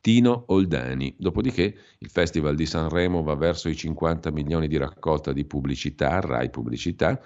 Tino 0.00 0.44
Oldani. 0.48 1.14
Dopodiché 1.16 1.76
il 1.98 2.10
Festival 2.10 2.56
di 2.56 2.66
Sanremo 2.66 3.22
va 3.22 3.36
verso 3.36 3.68
i 3.68 3.76
50 3.76 4.32
milioni 4.32 4.66
di 4.66 4.76
raccolta 4.76 5.32
di 5.32 5.44
pubblicità, 5.44 6.18
Rai 6.18 6.50
Pubblicità, 6.50 7.20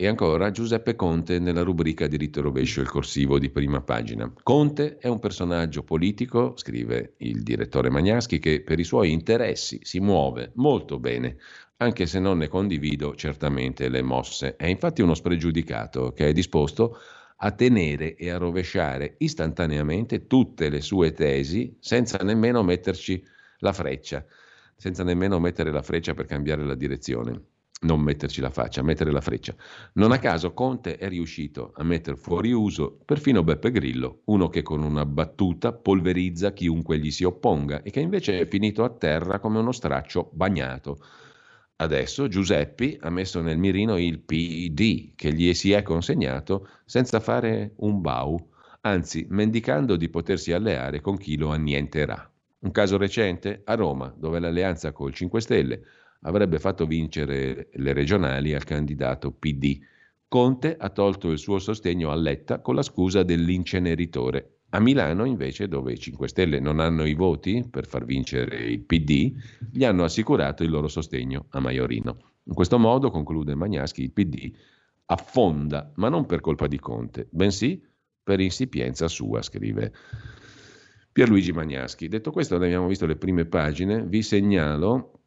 e 0.00 0.06
ancora 0.06 0.52
Giuseppe 0.52 0.94
Conte 0.94 1.40
nella 1.40 1.62
rubrica 1.62 2.06
Diritto 2.06 2.40
rovescio, 2.40 2.80
il 2.80 2.88
corsivo 2.88 3.36
di 3.40 3.50
prima 3.50 3.80
pagina. 3.80 4.32
Conte 4.44 4.96
è 4.98 5.08
un 5.08 5.18
personaggio 5.18 5.82
politico, 5.82 6.52
scrive 6.56 7.14
il 7.16 7.42
direttore 7.42 7.90
Magnaschi, 7.90 8.38
che 8.38 8.62
per 8.62 8.78
i 8.78 8.84
suoi 8.84 9.10
interessi 9.10 9.80
si 9.82 9.98
muove 9.98 10.52
molto 10.54 11.00
bene, 11.00 11.38
anche 11.78 12.06
se 12.06 12.20
non 12.20 12.38
ne 12.38 12.46
condivido 12.46 13.16
certamente 13.16 13.88
le 13.88 14.02
mosse. 14.02 14.54
È 14.54 14.66
infatti 14.66 15.02
uno 15.02 15.14
spregiudicato 15.14 16.12
che 16.12 16.28
è 16.28 16.32
disposto 16.32 16.98
a 17.38 17.50
tenere 17.50 18.14
e 18.14 18.30
a 18.30 18.38
rovesciare 18.38 19.16
istantaneamente 19.18 20.28
tutte 20.28 20.68
le 20.68 20.80
sue 20.80 21.10
tesi 21.10 21.76
senza 21.80 22.18
nemmeno 22.18 22.62
metterci 22.62 23.20
la 23.58 23.72
freccia, 23.72 24.24
senza 24.76 25.02
nemmeno 25.02 25.40
mettere 25.40 25.72
la 25.72 25.82
freccia 25.82 26.14
per 26.14 26.26
cambiare 26.26 26.64
la 26.64 26.76
direzione. 26.76 27.57
Non 27.80 28.00
metterci 28.00 28.40
la 28.40 28.50
faccia, 28.50 28.82
mettere 28.82 29.12
la 29.12 29.20
freccia. 29.20 29.54
Non 29.94 30.10
a 30.10 30.18
caso 30.18 30.52
Conte 30.52 30.96
è 30.96 31.08
riuscito 31.08 31.72
a 31.76 31.84
mettere 31.84 32.16
fuori 32.16 32.50
uso 32.52 32.98
perfino 33.04 33.44
Beppe 33.44 33.70
Grillo, 33.70 34.22
uno 34.24 34.48
che 34.48 34.62
con 34.62 34.82
una 34.82 35.04
battuta 35.04 35.72
polverizza 35.72 36.52
chiunque 36.52 36.98
gli 36.98 37.10
si 37.10 37.24
opponga 37.24 37.82
e 37.82 37.90
che 37.90 38.00
invece 38.00 38.40
è 38.40 38.46
finito 38.46 38.82
a 38.82 38.90
terra 38.90 39.38
come 39.38 39.58
uno 39.58 39.72
straccio 39.72 40.30
bagnato. 40.32 40.98
Adesso 41.76 42.26
Giuseppi 42.26 42.98
ha 43.00 43.10
messo 43.10 43.40
nel 43.40 43.58
mirino 43.58 43.96
il 43.96 44.18
PD 44.18 45.12
che 45.14 45.32
gli 45.32 45.54
si 45.54 45.70
è 45.70 45.82
consegnato 45.82 46.68
senza 46.84 47.20
fare 47.20 47.74
un 47.76 48.00
bau, 48.00 48.36
anzi 48.80 49.24
mendicando 49.28 49.94
di 49.94 50.08
potersi 50.08 50.50
alleare 50.52 51.00
con 51.00 51.16
chi 51.16 51.36
lo 51.36 51.50
annienterà. 51.50 52.28
Un 52.60 52.72
caso 52.72 52.96
recente 52.96 53.62
a 53.64 53.74
Roma, 53.74 54.12
dove 54.16 54.40
l'alleanza 54.40 54.90
col 54.90 55.14
5 55.14 55.40
Stelle 55.40 55.82
avrebbe 56.22 56.58
fatto 56.58 56.86
vincere 56.86 57.68
le 57.72 57.92
regionali 57.92 58.54
al 58.54 58.64
candidato 58.64 59.32
PD. 59.32 59.78
Conte 60.26 60.76
ha 60.76 60.90
tolto 60.90 61.30
il 61.30 61.38
suo 61.38 61.58
sostegno 61.58 62.10
a 62.10 62.14
Letta 62.14 62.60
con 62.60 62.74
la 62.74 62.82
scusa 62.82 63.22
dell'inceneritore. 63.22 64.58
A 64.70 64.80
Milano, 64.80 65.24
invece, 65.24 65.66
dove 65.66 65.92
i 65.92 65.98
5 65.98 66.28
Stelle 66.28 66.60
non 66.60 66.80
hanno 66.80 67.06
i 67.06 67.14
voti 67.14 67.66
per 67.70 67.86
far 67.86 68.04
vincere 68.04 68.56
il 68.56 68.80
PD, 68.80 69.32
gli 69.72 69.84
hanno 69.84 70.04
assicurato 70.04 70.62
il 70.62 70.70
loro 70.70 70.88
sostegno 70.88 71.46
a 71.50 71.60
Maiorino. 71.60 72.18
In 72.44 72.54
questo 72.54 72.78
modo, 72.78 73.10
conclude 73.10 73.54
Magnaschi, 73.54 74.02
il 74.02 74.12
PD 74.12 74.52
affonda, 75.06 75.90
ma 75.96 76.10
non 76.10 76.26
per 76.26 76.40
colpa 76.40 76.66
di 76.66 76.78
Conte, 76.78 77.28
bensì 77.30 77.82
per 78.22 78.40
insipienza 78.40 79.08
sua, 79.08 79.40
scrive 79.40 79.92
Pierluigi 81.12 81.52
Magnaschi. 81.52 82.08
Detto 82.08 82.30
questo, 82.30 82.56
abbiamo 82.56 82.86
visto 82.86 83.06
le 83.06 83.16
prime 83.16 83.46
pagine, 83.46 84.04
vi 84.04 84.22
segnalo 84.22 85.17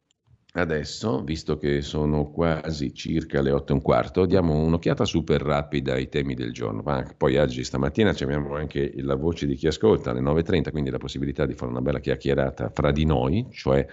Adesso, 0.53 1.23
visto 1.23 1.57
che 1.57 1.81
sono 1.81 2.29
quasi 2.29 2.93
circa 2.93 3.41
le 3.41 3.51
8 3.51 3.71
e 3.71 3.75
un 3.75 3.81
quarto, 3.81 4.25
diamo 4.25 4.53
un'occhiata 4.53 5.05
super 5.05 5.41
rapida 5.41 5.93
ai 5.93 6.09
temi 6.09 6.33
del 6.33 6.51
giorno. 6.51 6.81
Ma 6.81 7.05
poi 7.15 7.37
oggi, 7.37 7.63
stamattina, 7.63 8.09
abbiamo 8.09 8.55
anche 8.55 8.91
la 8.97 9.15
voce 9.15 9.47
di 9.47 9.55
chi 9.55 9.67
ascolta 9.67 10.11
alle 10.11 10.19
9.30, 10.19 10.71
quindi 10.71 10.89
la 10.89 10.97
possibilità 10.97 11.45
di 11.45 11.53
fare 11.53 11.71
una 11.71 11.79
bella 11.79 11.99
chiacchierata 11.99 12.69
fra 12.73 12.91
di 12.91 13.05
noi, 13.05 13.47
cioè 13.51 13.87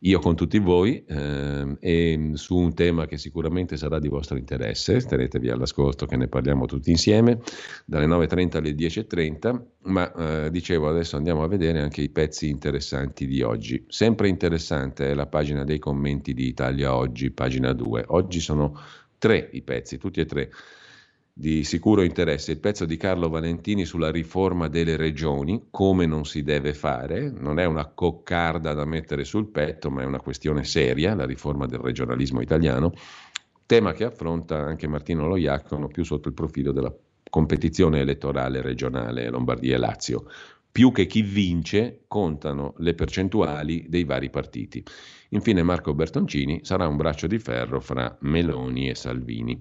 io 0.00 0.20
con 0.20 0.36
tutti 0.36 0.58
voi 0.58 1.04
eh, 1.04 1.76
e 1.80 2.30
su 2.34 2.56
un 2.56 2.72
tema 2.72 3.06
che 3.06 3.18
sicuramente 3.18 3.76
sarà 3.76 3.98
di 3.98 4.08
vostro 4.08 4.36
interesse, 4.36 5.00
tenetevi 5.00 5.50
all'ascolto 5.50 6.06
che 6.06 6.16
ne 6.16 6.28
parliamo 6.28 6.66
tutti 6.66 6.90
insieme, 6.90 7.40
dalle 7.84 8.06
9.30 8.06 8.56
alle 8.58 8.70
10.30, 8.72 9.62
ma 9.84 10.12
eh, 10.44 10.50
dicevo 10.50 10.88
adesso 10.88 11.16
andiamo 11.16 11.42
a 11.42 11.48
vedere 11.48 11.80
anche 11.80 12.02
i 12.02 12.10
pezzi 12.10 12.48
interessanti 12.48 13.26
di 13.26 13.42
oggi. 13.42 13.84
Sempre 13.88 14.28
interessante 14.28 15.10
è 15.10 15.14
la 15.14 15.26
pagina 15.26 15.64
dei 15.64 15.80
commenti 15.80 16.32
di 16.32 16.46
Italia 16.46 16.94
Oggi, 16.94 17.30
pagina 17.32 17.72
2. 17.72 18.04
Oggi 18.08 18.38
sono 18.38 18.78
tre 19.18 19.48
i 19.52 19.62
pezzi, 19.62 19.98
tutti 19.98 20.20
e 20.20 20.26
tre 20.26 20.50
di 21.38 21.62
sicuro 21.62 22.02
interesse 22.02 22.50
il 22.50 22.58
pezzo 22.58 22.84
di 22.84 22.96
Carlo 22.96 23.28
Valentini 23.28 23.84
sulla 23.84 24.10
riforma 24.10 24.66
delle 24.66 24.96
regioni, 24.96 25.68
come 25.70 26.04
non 26.04 26.24
si 26.24 26.42
deve 26.42 26.74
fare, 26.74 27.30
non 27.30 27.60
è 27.60 27.64
una 27.64 27.86
coccarda 27.86 28.74
da 28.74 28.84
mettere 28.84 29.22
sul 29.22 29.46
petto, 29.46 29.88
ma 29.88 30.02
è 30.02 30.04
una 30.04 30.18
questione 30.18 30.64
seria, 30.64 31.14
la 31.14 31.26
riforma 31.26 31.66
del 31.66 31.78
regionalismo 31.78 32.40
italiano, 32.40 32.92
tema 33.66 33.92
che 33.92 34.02
affronta 34.02 34.56
anche 34.58 34.88
Martino 34.88 35.28
Loiacono 35.28 35.86
più 35.86 36.02
sotto 36.02 36.26
il 36.26 36.34
profilo 36.34 36.72
della 36.72 36.92
competizione 37.30 38.00
elettorale 38.00 38.60
regionale 38.60 39.30
Lombardia 39.30 39.76
e 39.76 39.78
Lazio. 39.78 40.24
Più 40.72 40.90
che 40.90 41.06
chi 41.06 41.22
vince, 41.22 42.00
contano 42.08 42.74
le 42.78 42.94
percentuali 42.94 43.86
dei 43.88 44.02
vari 44.02 44.28
partiti. 44.28 44.82
Infine 45.30 45.62
Marco 45.62 45.94
Bertoncini 45.94 46.60
sarà 46.64 46.88
un 46.88 46.96
braccio 46.96 47.28
di 47.28 47.38
ferro 47.38 47.80
fra 47.80 48.16
Meloni 48.22 48.88
e 48.88 48.96
Salvini. 48.96 49.60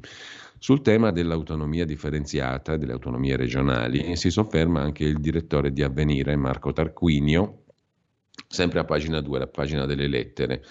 Sul 0.59 0.81
tema 0.81 1.11
dell'autonomia 1.11 1.85
differenziata, 1.85 2.77
delle 2.77 2.93
autonomie 2.93 3.35
regionali, 3.35 4.15
si 4.15 4.31
sofferma 4.31 4.81
anche 4.81 5.03
il 5.03 5.19
direttore 5.19 5.71
di 5.71 5.83
Avvenire, 5.83 6.35
Marco 6.35 6.73
Tarquinio, 6.73 7.65
sempre 8.47 8.79
a 8.79 8.83
pagina 8.83 9.21
2, 9.21 9.39
la 9.39 9.47
pagina 9.47 9.85
delle 9.85 10.07
lettere. 10.07 10.63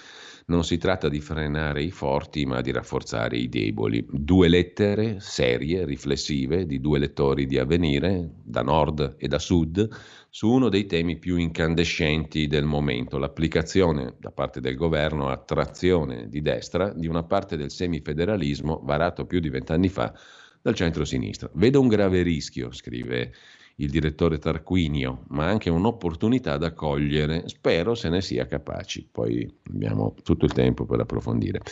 Non 0.46 0.64
si 0.64 0.78
tratta 0.78 1.08
di 1.08 1.20
frenare 1.20 1.82
i 1.82 1.90
forti, 1.90 2.46
ma 2.46 2.60
di 2.60 2.70
rafforzare 2.70 3.36
i 3.36 3.48
deboli. 3.48 4.06
Due 4.08 4.48
lettere 4.48 5.18
serie, 5.18 5.84
riflessive, 5.84 6.66
di 6.66 6.80
due 6.80 6.98
lettori 6.98 7.46
di 7.46 7.58
Avvenire, 7.58 8.30
da 8.44 8.62
nord 8.62 9.16
e 9.18 9.26
da 9.26 9.38
sud, 9.38 9.88
su 10.36 10.50
uno 10.50 10.68
dei 10.68 10.84
temi 10.84 11.16
più 11.16 11.38
incandescenti 11.38 12.46
del 12.46 12.66
momento, 12.66 13.16
l'applicazione 13.16 14.16
da 14.18 14.30
parte 14.30 14.60
del 14.60 14.74
governo 14.74 15.28
a 15.28 15.38
trazione 15.38 16.28
di 16.28 16.42
destra 16.42 16.92
di 16.92 17.06
una 17.06 17.22
parte 17.22 17.56
del 17.56 17.70
semifederalismo 17.70 18.82
varato 18.84 19.24
più 19.24 19.40
di 19.40 19.48
vent'anni 19.48 19.88
fa 19.88 20.12
dal 20.60 20.74
centro-sinistra. 20.74 21.48
Vedo 21.54 21.80
un 21.80 21.88
grave 21.88 22.20
rischio, 22.20 22.70
scrive 22.70 23.32
il 23.76 23.88
direttore 23.88 24.38
Tarquinio, 24.38 25.24
ma 25.28 25.46
anche 25.46 25.70
un'opportunità 25.70 26.58
da 26.58 26.74
cogliere. 26.74 27.48
Spero 27.48 27.94
se 27.94 28.10
ne 28.10 28.20
sia 28.20 28.46
capaci. 28.46 29.08
Poi 29.10 29.50
abbiamo 29.70 30.14
tutto 30.22 30.44
il 30.44 30.52
tempo 30.52 30.84
per 30.84 31.00
approfondire. 31.00 31.62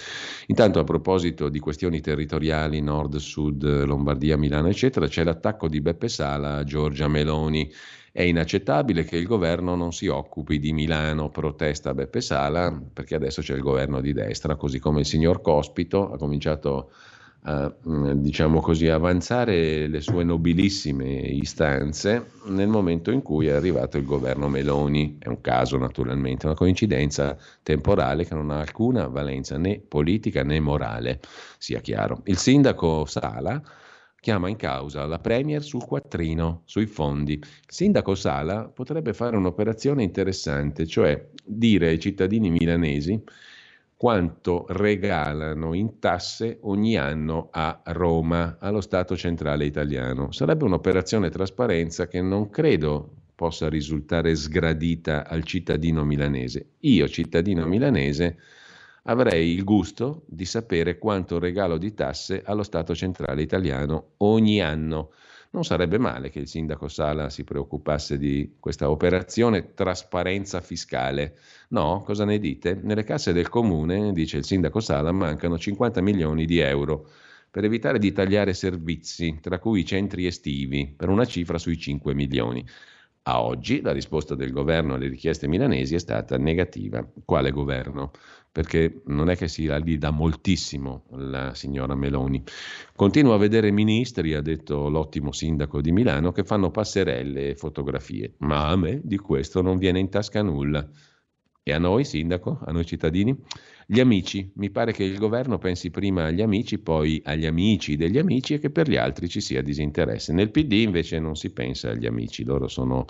Intanto, 0.46 0.78
a 0.78 0.84
proposito 0.84 1.50
di 1.50 1.58
questioni 1.58 2.00
territoriali, 2.00 2.80
nord, 2.80 3.16
sud, 3.16 3.84
Lombardia, 3.84 4.38
Milano, 4.38 4.68
eccetera, 4.68 5.06
c'è 5.06 5.22
l'attacco 5.22 5.68
di 5.68 5.82
Beppe 5.82 6.08
Sala 6.08 6.56
a 6.56 6.64
Giorgia 6.64 7.08
Meloni 7.08 7.70
è 8.16 8.22
inaccettabile 8.22 9.02
che 9.02 9.16
il 9.16 9.26
governo 9.26 9.74
non 9.74 9.92
si 9.92 10.06
occupi 10.06 10.60
di 10.60 10.72
Milano, 10.72 11.30
protesta 11.30 11.94
Beppe 11.94 12.20
Sala, 12.20 12.72
perché 12.92 13.16
adesso 13.16 13.42
c'è 13.42 13.56
il 13.56 13.60
governo 13.60 14.00
di 14.00 14.12
destra, 14.12 14.54
così 14.54 14.78
come 14.78 15.00
il 15.00 15.06
signor 15.06 15.40
Cospito 15.40 16.12
ha 16.12 16.16
cominciato 16.16 16.92
a 17.42 17.74
mm, 17.88 18.12
diciamo 18.12 18.60
così, 18.60 18.86
avanzare 18.86 19.88
le 19.88 20.00
sue 20.00 20.22
nobilissime 20.22 21.04
istanze 21.06 22.30
nel 22.50 22.68
momento 22.68 23.10
in 23.10 23.20
cui 23.20 23.48
è 23.48 23.50
arrivato 23.50 23.96
il 23.96 24.04
governo 24.04 24.48
Meloni. 24.48 25.16
È 25.18 25.26
un 25.26 25.40
caso 25.40 25.76
naturalmente, 25.76 26.46
una 26.46 26.54
coincidenza 26.54 27.36
temporale 27.64 28.24
che 28.24 28.34
non 28.34 28.52
ha 28.52 28.60
alcuna 28.60 29.08
valenza 29.08 29.58
né 29.58 29.80
politica 29.80 30.44
né 30.44 30.60
morale, 30.60 31.18
sia 31.58 31.80
chiaro. 31.80 32.20
Il 32.26 32.38
sindaco 32.38 33.06
Sala 33.06 33.60
chiama 34.24 34.48
in 34.48 34.56
causa 34.56 35.04
la 35.04 35.18
Premier 35.18 35.62
sul 35.62 35.84
quattrino, 35.84 36.62
sui 36.64 36.86
fondi. 36.86 37.34
Il 37.34 37.46
sindaco 37.66 38.14
Sala 38.14 38.64
potrebbe 38.64 39.12
fare 39.12 39.36
un'operazione 39.36 40.02
interessante, 40.02 40.86
cioè 40.86 41.28
dire 41.44 41.88
ai 41.88 41.98
cittadini 41.98 42.48
milanesi 42.48 43.22
quanto 43.94 44.64
regalano 44.70 45.74
in 45.74 45.98
tasse 45.98 46.56
ogni 46.62 46.96
anno 46.96 47.48
a 47.50 47.82
Roma, 47.84 48.56
allo 48.60 48.80
Stato 48.80 49.14
centrale 49.14 49.66
italiano. 49.66 50.32
Sarebbe 50.32 50.64
un'operazione 50.64 51.28
trasparenza 51.28 52.08
che 52.08 52.22
non 52.22 52.48
credo 52.48 53.10
possa 53.34 53.68
risultare 53.68 54.34
sgradita 54.34 55.28
al 55.28 55.44
cittadino 55.44 56.02
milanese. 56.02 56.68
Io, 56.80 57.06
cittadino 57.08 57.66
milanese, 57.66 58.38
avrei 59.04 59.52
il 59.52 59.64
gusto 59.64 60.22
di 60.26 60.44
sapere 60.44 60.98
quanto 60.98 61.38
regalo 61.38 61.78
di 61.78 61.94
tasse 61.94 62.42
allo 62.44 62.62
Stato 62.62 62.94
centrale 62.94 63.42
italiano 63.42 64.12
ogni 64.18 64.60
anno. 64.60 65.12
Non 65.50 65.64
sarebbe 65.64 65.98
male 65.98 66.30
che 66.30 66.40
il 66.40 66.48
sindaco 66.48 66.88
Sala 66.88 67.30
si 67.30 67.44
preoccupasse 67.44 68.18
di 68.18 68.56
questa 68.58 68.90
operazione 68.90 69.72
trasparenza 69.74 70.60
fiscale. 70.60 71.36
No, 71.68 72.02
cosa 72.04 72.24
ne 72.24 72.38
dite? 72.38 72.74
Nelle 72.82 73.04
casse 73.04 73.32
del 73.32 73.48
comune, 73.48 74.12
dice 74.12 74.36
il 74.38 74.44
sindaco 74.44 74.80
Sala, 74.80 75.12
mancano 75.12 75.56
50 75.56 76.00
milioni 76.00 76.44
di 76.44 76.58
euro 76.58 77.08
per 77.50 77.62
evitare 77.62 78.00
di 78.00 78.10
tagliare 78.10 78.52
servizi, 78.52 79.38
tra 79.40 79.60
cui 79.60 79.80
i 79.80 79.86
centri 79.86 80.26
estivi, 80.26 80.92
per 80.96 81.08
una 81.08 81.24
cifra 81.24 81.56
sui 81.56 81.78
5 81.78 82.12
milioni. 82.12 82.66
A 83.26 83.42
oggi 83.42 83.80
la 83.80 83.92
risposta 83.92 84.34
del 84.34 84.50
governo 84.50 84.94
alle 84.94 85.08
richieste 85.08 85.46
milanesi 85.46 85.94
è 85.94 85.98
stata 85.98 86.36
negativa. 86.36 87.08
Quale 87.24 87.52
governo? 87.52 88.10
Perché 88.54 89.02
non 89.06 89.30
è 89.30 89.36
che 89.36 89.48
si 89.48 89.68
lì 89.82 89.98
da 89.98 90.12
moltissimo 90.12 91.06
la 91.16 91.54
signora 91.54 91.96
Meloni. 91.96 92.40
Continuo 92.94 93.34
a 93.34 93.36
vedere 93.36 93.72
ministri, 93.72 94.32
ha 94.32 94.40
detto 94.40 94.88
l'ottimo 94.88 95.32
sindaco 95.32 95.80
di 95.80 95.90
Milano, 95.90 96.30
che 96.30 96.44
fanno 96.44 96.70
passerelle 96.70 97.48
e 97.48 97.56
fotografie, 97.56 98.34
ma 98.38 98.68
a 98.68 98.76
me 98.76 99.00
di 99.02 99.16
questo 99.16 99.60
non 99.60 99.76
viene 99.76 99.98
in 99.98 100.08
tasca 100.08 100.40
nulla. 100.40 100.88
E 101.64 101.72
a 101.72 101.78
noi, 101.80 102.04
sindaco, 102.04 102.60
a 102.64 102.70
noi 102.70 102.86
cittadini? 102.86 103.36
Gli 103.86 103.98
amici, 103.98 104.52
mi 104.54 104.70
pare 104.70 104.92
che 104.92 105.02
il 105.02 105.18
governo 105.18 105.58
pensi 105.58 105.90
prima 105.90 106.26
agli 106.26 106.40
amici, 106.40 106.78
poi 106.78 107.20
agli 107.24 107.46
amici 107.46 107.96
degli 107.96 108.18
amici 108.18 108.54
e 108.54 108.60
che 108.60 108.70
per 108.70 108.88
gli 108.88 108.96
altri 108.96 109.28
ci 109.28 109.40
sia 109.40 109.62
disinteresse. 109.62 110.32
Nel 110.32 110.52
PD 110.52 110.74
invece 110.74 111.18
non 111.18 111.34
si 111.34 111.50
pensa 111.50 111.90
agli 111.90 112.06
amici, 112.06 112.44
loro 112.44 112.68
sono 112.68 113.06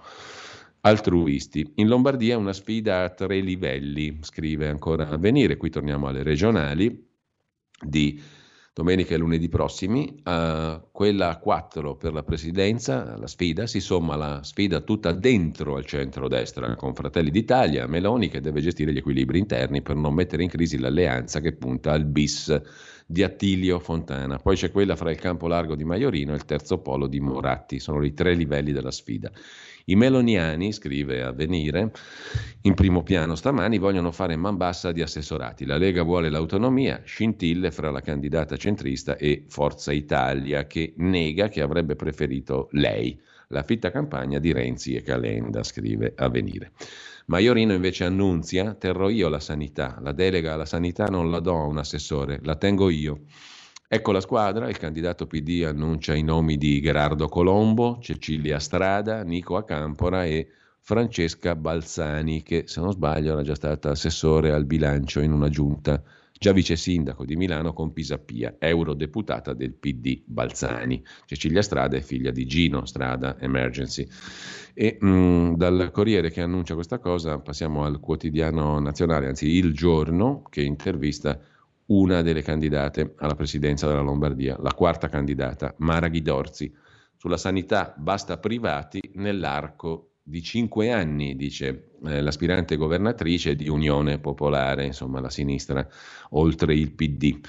altruisti. 0.86 1.72
In 1.76 1.88
Lombardia 1.88 2.36
una 2.36 2.52
sfida 2.52 3.04
a 3.04 3.10
tre 3.10 3.40
livelli, 3.40 4.18
scrive 4.20 4.68
ancora 4.68 5.08
Avvenire, 5.08 5.56
qui 5.56 5.70
torniamo 5.70 6.06
alle 6.06 6.22
regionali, 6.22 7.08
di 7.80 8.20
domenica 8.72 9.14
e 9.14 9.18
lunedì 9.18 9.48
prossimi, 9.48 10.20
uh, 10.24 10.88
quella 10.90 11.30
a 11.30 11.38
4 11.38 11.96
per 11.96 12.12
la 12.12 12.22
presidenza, 12.22 13.16
la 13.16 13.26
sfida, 13.26 13.66
si 13.66 13.80
somma 13.80 14.16
la 14.16 14.42
sfida 14.42 14.80
tutta 14.80 15.12
dentro 15.12 15.76
al 15.76 15.86
centro-destra 15.86 16.74
con 16.74 16.92
Fratelli 16.92 17.30
d'Italia, 17.30 17.86
Meloni 17.86 18.28
che 18.28 18.40
deve 18.40 18.60
gestire 18.60 18.92
gli 18.92 18.98
equilibri 18.98 19.38
interni 19.38 19.80
per 19.80 19.96
non 19.96 20.12
mettere 20.12 20.42
in 20.42 20.48
crisi 20.48 20.78
l'alleanza 20.78 21.40
che 21.40 21.52
punta 21.52 21.92
al 21.92 22.04
bis 22.04 22.60
di 23.06 23.22
Attilio 23.22 23.78
Fontana. 23.78 24.38
Poi 24.38 24.56
c'è 24.56 24.70
quella 24.70 24.96
fra 24.96 25.10
il 25.10 25.18
campo 25.18 25.46
largo 25.46 25.74
di 25.74 25.84
Maiorino 25.84 26.32
e 26.32 26.36
il 26.36 26.44
terzo 26.44 26.78
polo 26.78 27.06
di 27.06 27.20
Moratti, 27.20 27.78
sono 27.78 28.04
i 28.04 28.14
tre 28.14 28.34
livelli 28.34 28.72
della 28.72 28.90
sfida. 28.90 29.30
I 29.86 29.96
meloniani, 29.96 30.72
scrive 30.72 31.22
Avvenire, 31.22 31.92
in 32.62 32.72
primo 32.72 33.02
piano 33.02 33.34
stamani 33.34 33.76
vogliono 33.76 34.12
fare 34.12 34.34
man 34.34 34.56
bassa 34.56 34.92
di 34.92 35.02
assessorati. 35.02 35.66
La 35.66 35.76
Lega 35.76 36.02
vuole 36.02 36.30
l'autonomia, 36.30 37.02
scintille 37.04 37.70
fra 37.70 37.90
la 37.90 38.00
candidata 38.00 38.56
centrista 38.56 39.16
e 39.16 39.44
Forza 39.46 39.92
Italia, 39.92 40.66
che 40.66 40.94
nega 40.96 41.48
che 41.48 41.60
avrebbe 41.60 41.96
preferito 41.96 42.68
lei. 42.72 43.20
La 43.48 43.62
fitta 43.62 43.90
campagna 43.90 44.38
di 44.38 44.52
Renzi 44.52 44.94
e 44.94 45.02
Calenda, 45.02 45.62
scrive 45.62 46.14
Avvenire. 46.16 46.72
Maiorino 47.26 47.72
invece 47.72 48.04
annunzia, 48.04 48.74
terrò 48.74 49.08
io 49.08 49.28
la 49.28 49.40
sanità, 49.40 49.98
la 50.02 50.12
delega 50.12 50.52
alla 50.52 50.66
sanità 50.66 51.06
non 51.06 51.30
la 51.30 51.40
do 51.40 51.56
a 51.56 51.64
un 51.64 51.78
assessore, 51.78 52.40
la 52.42 52.56
tengo 52.56 52.90
io. 52.90 53.22
Ecco 53.88 54.12
la 54.12 54.20
squadra, 54.20 54.68
il 54.68 54.76
candidato 54.76 55.26
PD 55.26 55.64
annuncia 55.64 56.14
i 56.14 56.22
nomi 56.22 56.58
di 56.58 56.82
Gerardo 56.82 57.28
Colombo, 57.28 57.98
Cecilia 58.00 58.58
Strada, 58.58 59.22
Nico 59.22 59.56
Acampora 59.56 60.24
e 60.24 60.48
Francesca 60.80 61.56
Balzani, 61.56 62.42
che 62.42 62.64
se 62.66 62.80
non 62.80 62.92
sbaglio 62.92 63.32
era 63.32 63.42
già 63.42 63.54
stata 63.54 63.90
assessore 63.90 64.52
al 64.52 64.66
bilancio 64.66 65.20
in 65.20 65.32
una 65.32 65.48
giunta, 65.48 66.02
già 66.36 66.52
vice 66.52 66.76
sindaco 66.76 67.24
di 67.24 67.36
Milano 67.36 67.72
con 67.72 67.92
Pisapia, 67.92 68.56
eurodeputata 68.58 69.54
del 69.54 69.74
PD 69.74 70.22
Balzani. 70.24 71.02
Cecilia 71.26 71.62
Strada 71.62 71.96
è 71.96 72.00
figlia 72.00 72.30
di 72.30 72.46
Gino 72.46 72.84
Strada 72.84 73.38
Emergency. 73.38 74.06
E 74.74 74.98
mh, 75.00 75.08
mm, 75.08 75.54
dal 75.54 75.90
Corriere 75.92 76.30
che 76.30 76.42
annuncia 76.42 76.74
questa 76.74 76.98
cosa 76.98 77.38
passiamo 77.38 77.84
al 77.84 78.00
quotidiano 78.00 78.78
nazionale, 78.80 79.28
anzi 79.28 79.46
il 79.46 79.72
giorno, 79.72 80.42
che 80.50 80.62
intervista 80.62 81.38
una 81.86 82.22
delle 82.22 82.42
candidate 82.42 83.14
alla 83.18 83.34
presidenza 83.34 83.86
della 83.86 84.00
Lombardia, 84.00 84.56
la 84.60 84.72
quarta 84.72 85.08
candidata, 85.08 85.74
Mara 85.78 86.08
Ghidorzi. 86.08 86.72
Sulla 87.16 87.36
sanità 87.36 87.94
basta 87.96 88.38
privati 88.38 89.00
nell'arco 89.14 90.14
di 90.22 90.42
cinque 90.42 90.90
anni, 90.90 91.36
dice 91.36 91.90
eh, 92.06 92.20
l'aspirante 92.20 92.76
governatrice 92.76 93.54
di 93.54 93.68
Unione 93.68 94.18
Popolare, 94.18 94.86
insomma 94.86 95.20
la 95.20 95.30
sinistra, 95.30 95.86
oltre 96.30 96.74
il 96.74 96.92
PD. 96.92 97.40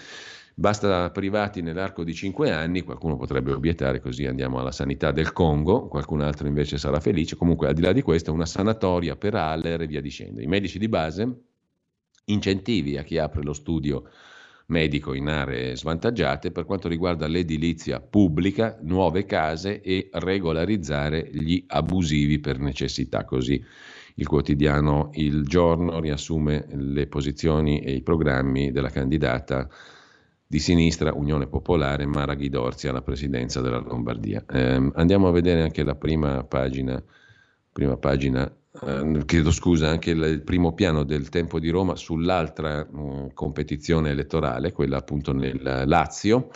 Basta 0.58 1.12
privati 1.12 1.62
nell'arco 1.62 2.06
di 2.06 2.14
cinque 2.14 2.50
anni, 2.52 2.82
qualcuno 2.82 3.18
potrebbe 3.18 3.52
obiettare 3.52 4.00
così 4.00 4.26
andiamo 4.26 4.60
alla 4.60 4.72
sanità 4.72 5.12
del 5.12 5.34
Congo, 5.34 5.88
qualcun 5.88 6.22
altro 6.22 6.48
invece 6.48 6.78
sarà 6.78 7.02
felice, 7.02 7.36
comunque 7.36 7.68
al 7.68 7.74
di 7.74 7.82
là 7.82 7.92
di 7.92 8.02
questo 8.02 8.32
una 8.32 8.46
sanatoria 8.46 9.18
per 9.18 9.36
Aller 9.36 9.82
e 9.82 9.88
via 9.88 10.00
dicendo. 10.00 10.40
I 10.42 10.48
medici 10.48 10.80
di 10.80 10.88
base 10.88 11.40
incentivi 12.26 12.98
a 12.98 13.04
chi 13.04 13.18
apre 13.18 13.44
lo 13.44 13.52
studio 13.52 14.10
medico 14.68 15.14
in 15.14 15.28
aree 15.28 15.76
svantaggiate 15.76 16.52
per 16.52 16.66
quanto 16.66 16.88
riguarda 16.88 17.28
l'edilizia 17.28 18.00
pubblica, 18.00 18.78
nuove 18.82 19.26
case 19.26 19.82
e 19.82 20.10
regolarizzare 20.12 21.30
gli 21.32 21.64
abusivi 21.68 22.40
per 22.40 22.60
necessità. 22.60 23.26
Così 23.26 23.64
il 24.16 24.28
quotidiano 24.28 25.10
Il 25.14 25.46
Giorno 25.46 26.00
riassume 26.00 26.68
le 26.70 27.08
posizioni 27.08 27.80
e 27.80 27.94
i 27.94 28.02
programmi 28.02 28.72
della 28.72 28.90
candidata 28.90 29.68
di 30.48 30.60
sinistra 30.60 31.14
Unione 31.14 31.48
Popolare 31.48 32.06
Mara 32.06 32.36
Ghidorzi 32.36 32.88
alla 32.88 33.02
presidenza 33.02 33.62
della 33.62 33.80
Lombardia. 33.80 34.44
Eh, 34.48 34.92
andiamo 34.94 35.28
a 35.28 35.32
vedere 35.32 35.64
anche 35.64 35.84
la 35.84 35.96
prima 35.96 36.44
pagina, 36.44 37.02
prima 37.72 37.98
pagina 37.98 38.50
eh, 38.82 39.24
chiedo 39.26 39.52
scusa, 39.52 39.90
anche 39.90 40.12
il, 40.12 40.22
il, 40.24 40.42
primo 40.42 40.74
piano 40.74 41.04
del 41.04 41.30
Tempo 41.30 41.60
di 41.60 41.70
Roma 41.70 41.96
sull'altra 41.96 42.88
mh, 42.90 43.00
mm, 43.00 43.26
competizione 43.34 44.12
elettorale, 44.12 44.72
quella 44.72 44.98
appunto 44.98 45.34
nel 45.34 45.84
Lazio. 45.86 46.50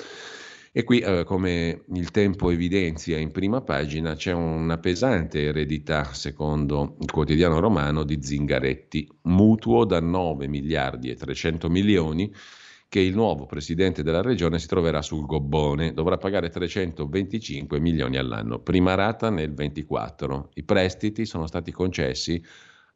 E 0.71 0.83
qui, 0.83 0.99
eh, 0.99 1.23
come 1.23 1.83
il 1.93 2.11
tempo 2.11 2.51
evidenzia 2.51 3.17
in 3.17 3.31
prima 3.31 3.61
pagina, 3.61 4.13
c'è 4.13 4.33
una 4.33 4.77
pesante 4.77 5.45
eredità, 5.45 6.13
secondo 6.13 6.95
il 7.01 7.09
quotidiano 7.09 7.59
romano, 7.59 8.03
di 8.03 8.19
Zingaretti, 8.21 9.09
mutuo 9.23 9.83
da 9.83 9.99
9 9.99 10.47
miliardi 10.47 11.09
e 11.09 11.15
300 11.15 11.69
milioni 11.69 12.31
che 12.87 12.99
il 12.99 13.15
nuovo 13.15 13.45
presidente 13.45 14.03
della 14.03 14.21
regione 14.21 14.59
si 14.59 14.67
troverà 14.67 15.01
sul 15.01 15.25
gobbone, 15.25 15.93
dovrà 15.93 16.17
pagare 16.17 16.49
325 16.49 17.79
milioni 17.79 18.17
all'anno, 18.17 18.59
prima 18.59 18.95
rata 18.95 19.29
nel 19.29 19.53
24. 19.53 20.49
I 20.55 20.63
prestiti 20.63 21.25
sono 21.25 21.47
stati 21.47 21.71
concessi 21.71 22.43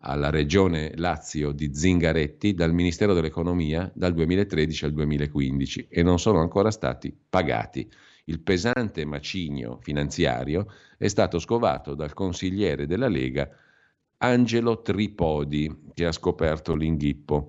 alla 0.05 0.29
regione 0.29 0.91
Lazio 0.95 1.51
di 1.51 1.73
Zingaretti 1.73 2.53
dal 2.53 2.73
Ministero 2.73 3.13
dell'Economia 3.13 3.89
dal 3.93 4.13
2013 4.13 4.85
al 4.85 4.93
2015 4.93 5.87
e 5.89 6.03
non 6.03 6.19
sono 6.19 6.41
ancora 6.41 6.71
stati 6.71 7.15
pagati. 7.29 7.89
Il 8.25 8.41
pesante 8.41 9.05
macigno 9.05 9.79
finanziario 9.81 10.67
è 10.97 11.07
stato 11.07 11.39
scovato 11.39 11.93
dal 11.95 12.13
consigliere 12.13 12.85
della 12.85 13.07
Lega 13.07 13.49
Angelo 14.17 14.81
Tripodi, 14.81 15.91
che 15.93 16.05
ha 16.05 16.11
scoperto 16.11 16.75
l'inghippo. 16.75 17.47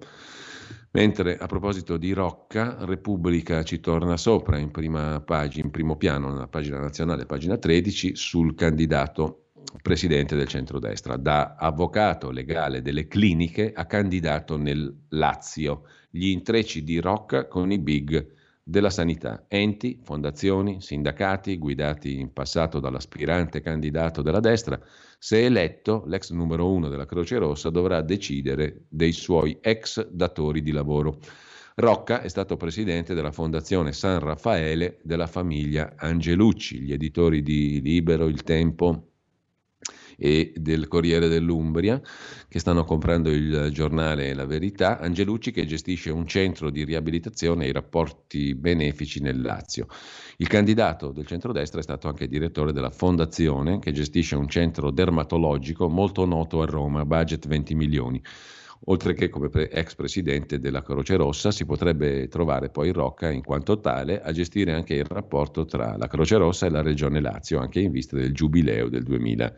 Mentre 0.92 1.36
a 1.36 1.46
proposito 1.46 1.96
di 1.96 2.12
Rocca, 2.12 2.84
Repubblica 2.84 3.64
ci 3.64 3.80
torna 3.80 4.16
sopra 4.16 4.58
in 4.58 4.70
prima 4.70 5.20
pagina, 5.20 5.64
in 5.64 5.70
primo 5.70 5.96
piano, 5.96 6.32
nella 6.32 6.48
pagina 6.48 6.78
nazionale, 6.78 7.26
pagina 7.26 7.56
13, 7.56 8.14
sul 8.14 8.54
candidato 8.54 9.43
presidente 9.82 10.36
del 10.36 10.48
centrodestra. 10.48 11.16
Da 11.16 11.56
avvocato 11.56 12.30
legale 12.30 12.82
delle 12.82 13.06
cliniche 13.06 13.72
a 13.74 13.86
candidato 13.86 14.56
nel 14.56 14.94
Lazio. 15.10 15.84
Gli 16.10 16.28
intrecci 16.28 16.84
di 16.84 17.00
Rocca 17.00 17.46
con 17.48 17.70
i 17.70 17.78
big 17.78 18.32
della 18.62 18.90
sanità, 18.90 19.44
enti, 19.46 20.00
fondazioni, 20.02 20.80
sindacati 20.80 21.58
guidati 21.58 22.18
in 22.18 22.32
passato 22.32 22.80
dall'aspirante 22.80 23.60
candidato 23.60 24.22
della 24.22 24.40
destra 24.40 24.80
se 25.24 25.42
eletto, 25.42 26.04
l'ex 26.06 26.32
numero 26.32 26.70
uno 26.70 26.90
della 26.90 27.06
Croce 27.06 27.38
Rossa 27.38 27.70
dovrà 27.70 28.02
decidere 28.02 28.84
dei 28.90 29.12
suoi 29.12 29.56
ex 29.58 30.06
datori 30.10 30.60
di 30.60 30.70
lavoro. 30.70 31.18
Rocca 31.76 32.20
è 32.20 32.28
stato 32.28 32.58
presidente 32.58 33.14
della 33.14 33.32
Fondazione 33.32 33.94
San 33.94 34.18
Raffaele 34.18 35.00
della 35.02 35.26
famiglia 35.26 35.94
Angelucci, 35.96 36.80
gli 36.80 36.92
editori 36.92 37.40
di 37.40 37.80
Libero, 37.80 38.26
Il 38.26 38.42
Tempo, 38.42 39.13
e 40.16 40.52
del 40.56 40.88
Corriere 40.88 41.28
dell'Umbria 41.28 42.00
che 42.48 42.58
stanno 42.58 42.84
comprando 42.84 43.30
il 43.30 43.70
giornale 43.72 44.34
La 44.34 44.46
Verità, 44.46 44.98
Angelucci 44.98 45.50
che 45.50 45.66
gestisce 45.66 46.10
un 46.10 46.26
centro 46.26 46.70
di 46.70 46.84
riabilitazione 46.84 47.64
e 47.64 47.68
i 47.68 47.72
rapporti 47.72 48.54
benefici 48.54 49.20
nel 49.20 49.40
Lazio. 49.40 49.86
Il 50.36 50.48
candidato 50.48 51.10
del 51.12 51.26
centrodestra 51.26 51.80
è 51.80 51.82
stato 51.82 52.08
anche 52.08 52.28
direttore 52.28 52.72
della 52.72 52.90
fondazione 52.90 53.78
che 53.78 53.92
gestisce 53.92 54.36
un 54.36 54.48
centro 54.48 54.90
dermatologico 54.90 55.88
molto 55.88 56.24
noto 56.24 56.62
a 56.62 56.66
Roma, 56.66 57.04
budget 57.04 57.46
20 57.46 57.74
milioni. 57.74 58.22
Oltre 58.86 59.14
che 59.14 59.30
come 59.30 59.48
ex 59.50 59.94
presidente 59.94 60.58
della 60.58 60.82
Croce 60.82 61.16
Rossa 61.16 61.50
si 61.50 61.64
potrebbe 61.64 62.28
trovare 62.28 62.68
poi 62.68 62.92
Rocca 62.92 63.30
in 63.30 63.42
quanto 63.42 63.80
tale 63.80 64.20
a 64.20 64.30
gestire 64.30 64.74
anche 64.74 64.94
il 64.94 65.06
rapporto 65.06 65.64
tra 65.64 65.96
la 65.96 66.06
Croce 66.06 66.36
Rossa 66.36 66.66
e 66.66 66.70
la 66.70 66.82
Regione 66.82 67.20
Lazio, 67.20 67.60
anche 67.60 67.80
in 67.80 67.90
vista 67.90 68.16
del 68.16 68.34
giubileo 68.34 68.90
del 68.90 69.02
2000 69.02 69.54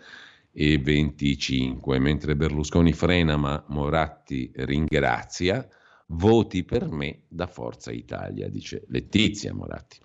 e 0.59 0.79
25, 0.79 1.99
mentre 1.99 2.35
Berlusconi 2.35 2.95
frena 2.95 3.37
ma 3.37 3.63
Moratti 3.69 4.51
ringrazia, 4.55 5.69
voti 6.07 6.65
per 6.65 6.89
me 6.89 7.25
da 7.29 7.47
Forza 7.47 7.93
Italia, 7.93 8.49
dice 8.49 8.85
Letizia 8.89 9.53
Moratti. 9.53 9.99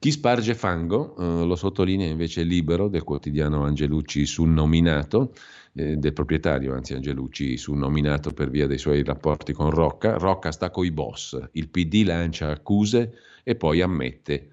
Chi 0.00 0.10
sparge 0.10 0.56
fango, 0.56 1.14
eh, 1.16 1.46
lo 1.46 1.54
sottolinea 1.54 2.08
invece 2.08 2.42
libero 2.42 2.88
del 2.88 3.04
quotidiano 3.04 3.62
Angelucci 3.62 4.26
sul 4.26 4.48
nominato, 4.48 5.32
eh, 5.74 5.94
del 5.96 6.12
proprietario 6.12 6.74
anzi 6.74 6.94
Angelucci 6.94 7.56
sul 7.56 7.78
nominato 7.78 8.32
per 8.32 8.50
via 8.50 8.66
dei 8.66 8.78
suoi 8.78 9.04
rapporti 9.04 9.52
con 9.52 9.70
Rocca. 9.70 10.16
Rocca 10.16 10.50
sta 10.50 10.70
coi 10.70 10.90
boss, 10.90 11.40
il 11.52 11.68
PD 11.68 12.02
lancia 12.04 12.50
accuse 12.50 13.12
e 13.44 13.54
poi 13.54 13.82
ammette 13.82 14.50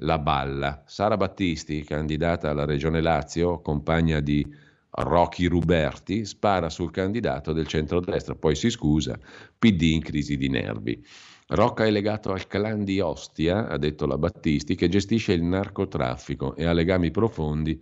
la 0.00 0.18
balla. 0.18 0.82
Sara 0.84 1.16
Battisti, 1.16 1.82
candidata 1.82 2.50
alla 2.50 2.66
Regione 2.66 3.00
Lazio, 3.00 3.62
compagna 3.62 4.20
di 4.20 4.64
Rocky 4.96 5.46
Ruberti 5.46 6.24
spara 6.24 6.70
sul 6.70 6.90
candidato 6.90 7.52
del 7.52 7.66
centrodestra, 7.66 8.34
poi 8.34 8.54
si 8.54 8.70
scusa, 8.70 9.18
PD 9.58 9.82
in 9.82 10.00
crisi 10.00 10.36
di 10.36 10.48
nervi. 10.48 11.04
Rocca 11.48 11.84
è 11.84 11.90
legato 11.90 12.32
al 12.32 12.46
clan 12.46 12.84
di 12.84 13.00
Ostia, 13.00 13.68
ha 13.68 13.78
detto 13.78 14.06
la 14.06 14.18
Battisti, 14.18 14.74
che 14.74 14.88
gestisce 14.88 15.32
il 15.32 15.42
narcotraffico 15.42 16.56
e 16.56 16.64
ha 16.64 16.72
legami 16.72 17.10
profondi 17.10 17.80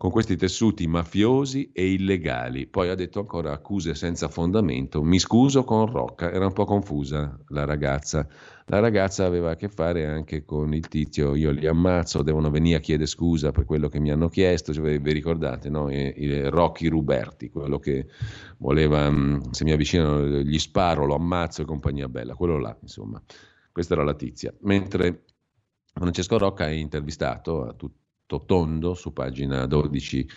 con 0.00 0.10
questi 0.10 0.36
tessuti 0.36 0.86
mafiosi 0.86 1.72
e 1.74 1.92
illegali. 1.92 2.66
Poi 2.66 2.88
ha 2.88 2.94
detto 2.94 3.20
ancora 3.20 3.52
accuse 3.52 3.94
senza 3.94 4.28
fondamento. 4.28 5.02
Mi 5.02 5.18
scuso 5.18 5.62
con 5.62 5.84
Rocca, 5.92 6.32
era 6.32 6.46
un 6.46 6.54
po' 6.54 6.64
confusa 6.64 7.38
la 7.48 7.66
ragazza. 7.66 8.26
La 8.64 8.78
ragazza 8.78 9.26
aveva 9.26 9.50
a 9.50 9.56
che 9.56 9.68
fare 9.68 10.06
anche 10.06 10.46
con 10.46 10.72
il 10.72 10.88
tizio, 10.88 11.34
io 11.34 11.50
li 11.50 11.66
ammazzo, 11.66 12.22
devono 12.22 12.48
venire 12.48 12.78
a 12.78 12.80
chiedere 12.80 13.06
scusa 13.06 13.52
per 13.52 13.66
quello 13.66 13.88
che 13.88 14.00
mi 14.00 14.10
hanno 14.10 14.30
chiesto, 14.30 14.72
cioè, 14.72 14.98
vi 14.98 15.12
ricordate, 15.12 15.68
no? 15.68 15.90
il 15.90 16.50
Rocky 16.50 16.88
Ruberti, 16.88 17.50
quello 17.50 17.78
che 17.78 18.06
voleva, 18.56 19.10
mm, 19.10 19.50
se 19.50 19.64
mi 19.64 19.72
avvicinano 19.72 20.24
gli 20.40 20.58
sparo, 20.58 21.04
lo 21.04 21.14
ammazzo 21.14 21.60
e 21.60 21.66
compagnia 21.66 22.08
bella, 22.08 22.34
quello 22.34 22.58
là, 22.58 22.74
insomma. 22.80 23.22
Questa 23.70 23.92
era 23.92 24.02
la 24.02 24.14
tizia. 24.14 24.50
Mentre 24.60 25.24
Francesco 25.92 26.38
Rocca 26.38 26.66
è 26.68 26.70
intervistato 26.70 27.66
a 27.66 27.74
tutti 27.74 27.98
tondo 28.38 28.94
su 28.94 29.12
pagina 29.12 29.66
12 29.66 30.28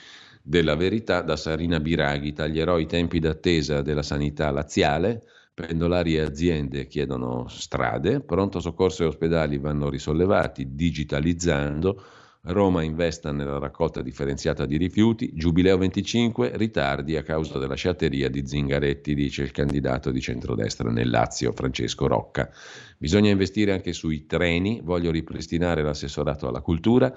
della 0.41 0.75
Verità 0.75 1.21
da 1.21 1.35
Sarina 1.35 1.79
Biraghi. 1.79 2.33
Taglierò 2.33 2.79
i 2.79 2.85
tempi 2.87 3.19
d'attesa 3.19 3.81
della 3.81 4.03
sanità 4.03 4.51
laziale. 4.51 5.21
Pendolari 5.53 6.15
e 6.15 6.21
aziende 6.21 6.87
chiedono 6.87 7.47
strade, 7.47 8.21
pronto 8.21 8.59
soccorso 8.59 9.03
e 9.03 9.05
ospedali 9.05 9.59
vanno 9.59 9.87
risollevati 9.87 10.73
digitalizzando, 10.73 12.03
Roma 12.45 12.83
investa 12.83 13.31
nella 13.31 13.57
raccolta 13.57 14.01
differenziata 14.01 14.65
di 14.65 14.75
rifiuti, 14.75 15.31
Giubileo 15.33 15.77
25, 15.77 16.57
ritardi 16.57 17.15
a 17.15 17.23
causa 17.23 17.57
della 17.57 17.75
sciatteria 17.75 18.29
di 18.29 18.45
Zingaretti, 18.45 19.15
dice 19.15 19.43
il 19.43 19.51
candidato 19.51 20.11
di 20.11 20.19
centrodestra 20.19 20.91
nel 20.91 21.09
Lazio 21.09 21.53
Francesco 21.53 22.05
Rocca. 22.05 22.49
Bisogna 22.97 23.29
investire 23.29 23.71
anche 23.71 23.93
sui 23.93 24.25
treni, 24.25 24.81
voglio 24.83 25.09
ripristinare 25.09 25.83
l'assessorato 25.83 26.49
alla 26.49 26.59
cultura. 26.59 27.15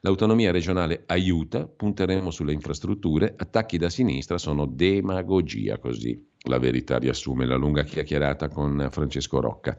L'autonomia 0.00 0.52
regionale 0.52 1.02
aiuta, 1.06 1.66
punteremo 1.66 2.30
sulle 2.30 2.52
infrastrutture, 2.52 3.34
attacchi 3.36 3.78
da 3.78 3.88
sinistra 3.88 4.38
sono 4.38 4.66
demagogia, 4.66 5.78
così 5.78 6.26
la 6.42 6.58
verità 6.58 6.98
riassume 6.98 7.46
la 7.46 7.56
lunga 7.56 7.82
chiacchierata 7.82 8.48
con 8.48 8.88
Francesco 8.90 9.40
Rocca. 9.40 9.76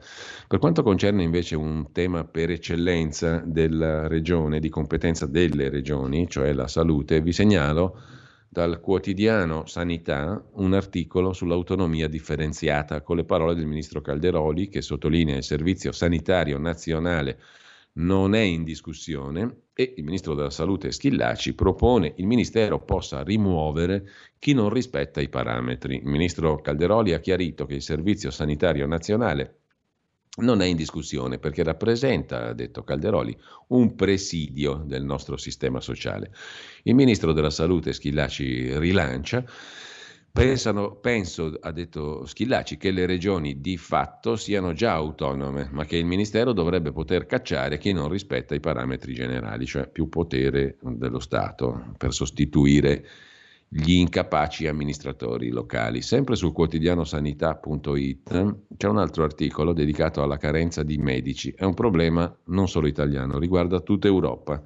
Per 0.48 0.60
quanto 0.60 0.84
concerne 0.84 1.24
invece 1.24 1.56
un 1.56 1.92
tema 1.92 2.26
per 2.26 2.52
eccellenza 2.52 3.42
della 3.46 4.08
regione, 4.08 4.60
di 4.60 4.70
competenza 4.70 5.26
delle 5.26 5.70
regioni, 5.70 6.28
cioè 6.30 6.52
la 6.52 6.68
salute, 6.68 7.22
vi 7.22 7.32
segnalo 7.32 7.98
dal 8.50 8.80
quotidiano 8.82 9.68
Sanità 9.68 10.44
un 10.54 10.74
articolo 10.74 11.34
sull'autonomia 11.34 12.08
differenziata 12.08 13.02
con 13.04 13.16
le 13.16 13.24
parole 13.24 13.54
del 13.54 13.68
ministro 13.68 14.02
Calderoli 14.02 14.70
che 14.70 14.82
sottolinea 14.82 15.38
il 15.38 15.44
servizio 15.44 15.92
sanitario 15.92 16.58
nazionale 16.58 17.40
non 17.94 18.34
è 18.34 18.42
in 18.42 18.64
discussione 18.64 19.68
e 19.80 19.94
il 19.96 20.04
ministro 20.04 20.34
della 20.34 20.50
salute 20.50 20.92
Schillaci 20.92 21.54
propone 21.54 22.12
il 22.18 22.28
ministero 22.28 22.84
possa 22.84 23.24
rimuovere 23.24 24.10
chi 24.38 24.52
non 24.52 24.70
rispetta 24.70 25.22
i 25.22 25.30
parametri. 25.30 25.96
Il 25.96 26.06
ministro 26.06 26.60
Calderoli 26.60 27.14
ha 27.14 27.22
chiarito 27.22 27.66
che 27.66 27.76
il 27.76 27.82
servizio 27.82 28.30
sanitario 28.30 28.86
nazionale 28.88 29.60
non 30.40 30.62
è 30.62 30.66
in 30.66 30.76
discussione 30.76 31.40
perché 31.40 31.64
rappresenta, 31.64 32.48
ha 32.48 32.54
detto 32.54 32.84
Calderoli, 32.84 33.34
un 33.68 33.96
presidio 33.96 34.84
del 34.86 35.06
nostro 35.06 35.38
sistema 35.38 35.80
sociale. 35.80 36.34
Il 36.84 36.96
ministro 36.96 37.32
della 37.32 37.50
salute 37.50 37.94
Schillaci 37.94 38.78
rilancia 38.80 39.46
Pensano, 40.40 40.96
penso, 40.96 41.54
ha 41.60 41.72
detto 41.74 42.26
Schillaci, 42.26 42.78
che 42.78 42.92
le 42.92 43.06
regioni 43.06 43.60
di 43.60 43.76
fatto 43.76 44.38
siano 44.38 44.72
già 44.72 44.94
autonome, 44.94 45.68
ma 45.70 45.84
che 45.84 45.98
il 45.98 46.06
Ministero 46.06 46.54
dovrebbe 46.54 46.94
poter 46.94 47.26
cacciare 47.26 47.78
chi 47.78 47.92
non 47.92 48.08
rispetta 48.08 48.56
i 48.56 48.62
parametri 48.62 49.14
generali, 49.14 49.66
cioè 49.66 49.90
più 49.90 50.08
potere 50.08 50.78
dello 50.82 51.20
Stato 51.20 51.94
per 51.98 52.14
sostituire 52.14 53.06
gli 53.68 53.96
incapaci 53.96 54.66
amministratori 54.68 55.50
locali. 55.50 56.02
Sempre 56.02 56.38
sul 56.38 56.54
quotidiano 56.54 57.04
sanità.it 57.04 58.56
c'è 58.78 58.88
un 58.88 58.98
altro 58.98 59.26
articolo 59.26 59.74
dedicato 59.74 60.24
alla 60.24 60.38
carenza 60.38 60.84
di 60.84 60.98
medici. 60.98 61.54
È 61.54 61.66
un 61.66 61.74
problema 61.74 62.34
non 62.46 62.70
solo 62.70 62.88
italiano, 62.88 63.40
riguarda 63.40 63.82
tutta 63.82 64.08
Europa. 64.08 64.64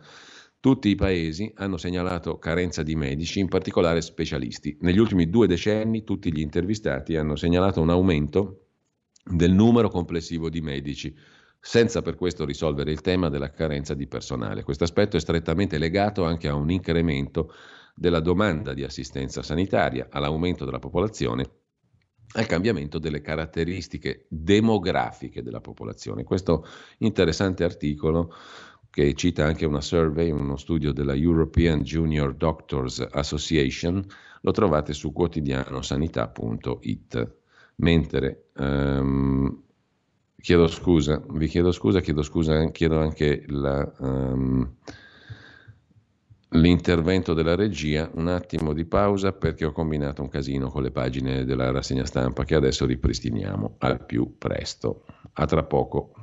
Tutti 0.63 0.87
i 0.87 0.95
paesi 0.95 1.51
hanno 1.55 1.75
segnalato 1.75 2.39
carenza 2.39 2.83
di 2.83 2.95
medici, 2.95 3.41
in 3.41 3.49
particolare 3.49 3.99
specialisti. 3.99 4.77
Negli 4.79 4.97
ultimi 4.97 5.29
due 5.29 5.45
decenni 5.45 6.05
tutti 6.05 6.31
gli 6.31 6.39
intervistati 6.39 7.17
hanno 7.17 7.35
segnalato 7.35 7.81
un 7.81 7.89
aumento 7.89 8.67
del 9.25 9.51
numero 9.51 9.89
complessivo 9.89 10.49
di 10.49 10.61
medici, 10.61 11.13
senza 11.59 12.01
per 12.01 12.15
questo 12.15 12.45
risolvere 12.45 12.93
il 12.93 13.01
tema 13.01 13.27
della 13.27 13.49
carenza 13.49 13.93
di 13.93 14.07
personale. 14.07 14.63
Questo 14.63 14.85
aspetto 14.85 15.17
è 15.17 15.19
strettamente 15.19 15.77
legato 15.77 16.23
anche 16.23 16.47
a 16.47 16.55
un 16.55 16.71
incremento 16.71 17.51
della 17.93 18.21
domanda 18.21 18.73
di 18.73 18.85
assistenza 18.85 19.43
sanitaria, 19.43 20.07
all'aumento 20.09 20.63
della 20.63 20.79
popolazione 20.79 21.43
al 22.35 22.45
cambiamento 22.45 22.97
delle 22.99 23.21
caratteristiche 23.21 24.25
demografiche 24.29 25.43
della 25.43 25.61
popolazione. 25.61 26.23
Questo 26.23 26.65
interessante 26.99 27.63
articolo 27.63 28.33
che 28.93 29.13
cita 29.15 29.43
anche 29.43 29.65
una 29.65 29.81
survey, 29.81 30.29
uno 30.29 30.55
studio 30.55 30.93
della 30.93 31.15
European 31.15 31.81
Junior 31.81 32.35
Doctors 32.35 33.03
Association, 33.09 34.05
lo 34.41 34.51
trovate 34.51 34.93
su 34.93 35.11
quotidianosanità.it. 35.11 37.35
Mentre 37.77 38.49
um, 38.57 39.63
chiedo 40.39 40.67
scusa, 40.67 41.23
vi 41.27 41.47
chiedo 41.47 41.71
scusa, 41.71 42.01
chiedo 42.01 42.21
scusa, 42.21 42.69
chiedo 42.69 42.99
anche 42.99 43.45
la, 43.47 43.91
um, 43.97 44.71
l'intervento 46.49 47.33
della 47.33 47.55
regia, 47.55 48.11
un 48.13 48.27
attimo 48.27 48.73
di 48.73 48.85
pausa 48.85 49.31
perché 49.31 49.65
ho 49.65 49.71
combinato 49.71 50.21
un 50.21 50.29
casino 50.29 50.69
con 50.69 50.83
le 50.83 50.91
pagine 50.91 51.45
della 51.45 51.71
rassegna 51.71 52.05
stampa 52.05 52.43
che 52.43 52.53
adesso 52.53 52.85
ripristiniamo 52.85 53.77
al 53.79 54.05
più 54.05 54.37
presto. 54.37 55.05
A 55.33 55.47
tra 55.47 55.63
poco. 55.63 56.13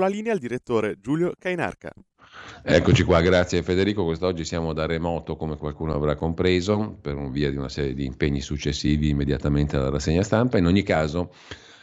La 0.00 0.08
linea 0.08 0.32
al 0.32 0.38
direttore 0.38 0.96
Giulio 1.00 1.32
Cainarca. 1.38 1.92
Eccoci 2.62 3.04
qua, 3.04 3.20
grazie 3.20 3.62
Federico. 3.62 4.04
Quest'oggi 4.04 4.44
siamo 4.44 4.72
da 4.72 4.86
remoto, 4.86 5.36
come 5.36 5.56
qualcuno 5.56 5.94
avrà 5.94 6.14
compreso, 6.14 6.98
per 7.00 7.16
un 7.16 7.30
via 7.30 7.50
di 7.50 7.56
una 7.56 7.68
serie 7.68 7.94
di 7.94 8.04
impegni 8.04 8.40
successivi 8.40 9.08
immediatamente 9.08 9.76
alla 9.76 9.90
rassegna 9.90 10.22
stampa. 10.22 10.58
In 10.58 10.66
ogni 10.66 10.82
caso, 10.82 11.32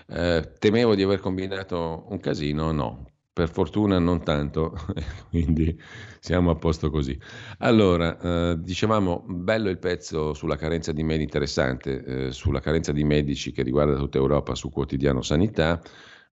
eh, 0.07 0.53
temevo 0.59 0.95
di 0.95 1.03
aver 1.03 1.20
combinato 1.20 2.05
un 2.09 2.20
casino, 2.20 2.72
no. 2.72 3.05
Per 3.34 3.51
fortuna 3.51 3.99
non 3.99 4.24
tanto, 4.24 4.76
quindi 5.30 5.80
siamo 6.20 6.49
a 6.49 6.55
posto 6.55 6.89
così. 6.89 7.20
Allora, 7.59 8.18
eh, 8.20 8.55
dicevamo, 8.59 9.24
bello 9.28 9.70
il 9.70 9.78
pezzo 9.78 10.34
sulla 10.34 10.55
carenza 10.55 10.91
di 10.91 11.03
medici, 11.03 11.24
interessante, 11.26 12.03
eh, 12.03 12.32
sulla 12.32 12.59
carenza 12.59 12.91
di 12.91 13.03
medici 13.03 13.51
che 13.51 13.61
riguarda 13.61 13.95
tutta 13.95 14.18
Europa 14.18 14.55
su 14.55 14.72
quotidiano 14.72 15.22
sanità. 15.22 15.80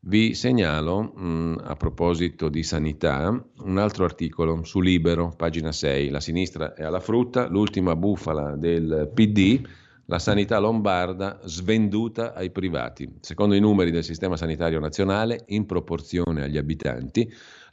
Vi 0.08 0.36
segnalo, 0.36 1.02
mh, 1.02 1.28
mm, 1.28 1.56
a 1.64 1.76
proposito 1.76 2.48
di 2.48 2.62
sanità, 2.62 3.44
un 3.64 3.78
altro 3.80 4.06
articolo 4.06 4.64
su 4.64 4.80
Libero, 4.80 5.34
pagina 5.36 5.72
6. 5.72 6.10
La 6.10 6.20
sinistra 6.20 6.76
è 6.76 6.84
alla 6.84 7.00
frutta, 7.00 7.48
l'ultima 7.48 7.96
bufala 7.96 8.56
del 8.56 9.10
PD, 9.12 9.68
la 10.06 10.20
sanità 10.20 10.60
lombarda 10.60 11.40
svenduta 11.46 12.36
ai 12.36 12.52
privati. 12.52 13.16
Secondo 13.20 13.56
i 13.56 13.60
numeri 13.60 13.90
del 13.90 14.04
Sistema 14.04 14.38
Sanitario 14.38 14.80
Nazionale, 14.80 15.46
in 15.48 15.66
proporzione 15.66 16.44
agli 16.44 16.58
abitanti, 16.58 17.28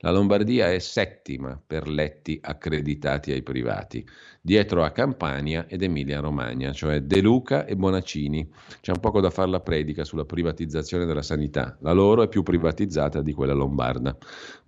la 0.05 0.11
Lombardia 0.11 0.73
è 0.73 0.81
settima 0.81 1.61
per 1.65 1.89
letti 1.89 2.37
accreditati 2.43 3.31
ai 3.31 3.43
privati, 3.43 4.05
dietro 4.41 4.83
a 4.83 4.91
Campania 4.91 5.67
ed 5.69 5.83
Emilia-Romagna, 5.83 6.73
cioè 6.73 7.03
De 7.03 7.21
Luca 7.21 7.65
e 7.67 7.77
Bonaccini. 7.77 8.51
C'è 8.81 8.91
un 8.91 8.99
poco 8.99 9.21
da 9.21 9.31
fare 9.31 9.49
la 9.49 9.61
predica 9.61 10.03
sulla 10.03 10.25
privatizzazione 10.25 11.05
della 11.05 11.23
sanità. 11.23 11.79
La 11.83 11.93
loro 11.93 12.23
è 12.23 12.29
più 12.29 12.43
privatizzata 12.43 13.23
di 13.23 13.33
quella 13.33 13.53
lombarda. 13.53 14.17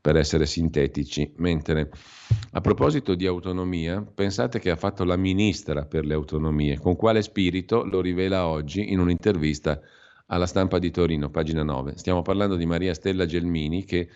per 0.01 0.17
essere 0.17 0.45
sintetici. 0.47 1.33
Mentre 1.39 1.91
a 2.53 2.61
proposito 2.61 3.15
di 3.15 3.27
autonomia, 3.27 4.03
pensate 4.03 4.59
che 4.61 4.71
ha 4.71 4.77
fatto 4.77 5.03
la 5.03 5.17
ministra 5.17 5.87
per 5.87 6.05
le 6.05 6.15
autonomie. 6.15 6.79
Con 6.79 6.95
quale 6.95 7.23
spirito 7.23 7.85
lo 7.85 8.01
rivela 8.01 8.47
oggi 8.47 8.93
in 8.93 9.01
un'intervista 9.01 9.81
alla 10.27 10.47
stampa 10.47 10.79
di 10.79 10.91
Torino, 10.91 11.31
pagina 11.31 11.63
9. 11.63 11.97
Stiamo 11.97 12.23
parlando 12.23 12.55
di 12.57 12.67
Maria 12.67 12.95
Stella 12.95 13.27
Gelmini 13.27 13.85
che 13.85 14.09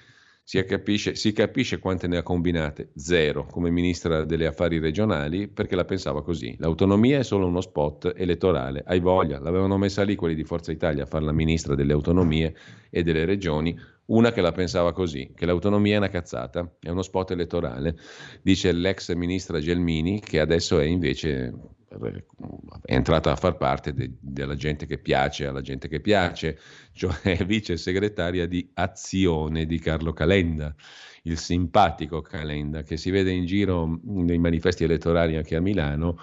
si 0.48 0.64
capisce, 0.64 1.14
si 1.14 1.34
capisce 1.34 1.78
quante 1.78 2.06
ne 2.06 2.16
ha 2.16 2.22
combinate, 2.22 2.88
zero, 2.94 3.44
come 3.44 3.68
ministra 3.68 4.24
delle 4.24 4.46
affari 4.46 4.78
regionali, 4.78 5.46
perché 5.46 5.76
la 5.76 5.84
pensava 5.84 6.22
così. 6.22 6.56
L'autonomia 6.58 7.18
è 7.18 7.22
solo 7.22 7.46
uno 7.46 7.60
spot 7.60 8.14
elettorale, 8.16 8.82
hai 8.86 8.98
voglia, 8.98 9.38
l'avevano 9.40 9.76
messa 9.76 10.04
lì 10.04 10.16
quelli 10.16 10.34
di 10.34 10.44
Forza 10.44 10.72
Italia 10.72 11.02
a 11.02 11.06
fare 11.06 11.26
la 11.26 11.32
ministra 11.32 11.74
delle 11.74 11.92
autonomie 11.92 12.54
e 12.88 13.02
delle 13.02 13.26
regioni, 13.26 13.78
una 14.06 14.32
che 14.32 14.40
la 14.40 14.52
pensava 14.52 14.94
così, 14.94 15.32
che 15.36 15.44
l'autonomia 15.44 15.96
è 15.96 15.98
una 15.98 16.08
cazzata, 16.08 16.76
è 16.80 16.88
uno 16.88 17.02
spot 17.02 17.32
elettorale, 17.32 17.98
dice 18.40 18.72
l'ex 18.72 19.12
ministra 19.12 19.60
Gelmini, 19.60 20.18
che 20.18 20.40
adesso 20.40 20.78
è 20.78 20.84
invece 20.84 21.52
è 21.88 22.94
entrata 22.94 23.32
a 23.32 23.36
far 23.36 23.56
parte 23.56 23.94
de, 23.94 24.12
della 24.20 24.54
gente 24.54 24.86
che 24.86 24.98
piace 24.98 25.46
alla 25.46 25.62
gente 25.62 25.88
che 25.88 26.00
piace, 26.00 26.58
cioè 26.92 27.36
vice 27.46 27.76
segretaria 27.76 28.46
di 28.46 28.68
Azione 28.74 29.64
di 29.64 29.78
Carlo 29.78 30.12
Calenda, 30.12 30.74
il 31.22 31.38
simpatico 31.38 32.20
Calenda 32.20 32.82
che 32.82 32.96
si 32.96 33.10
vede 33.10 33.30
in 33.30 33.46
giro 33.46 34.00
nei 34.02 34.38
manifesti 34.38 34.84
elettorali 34.84 35.36
anche 35.36 35.56
a 35.56 35.60
Milano, 35.60 36.18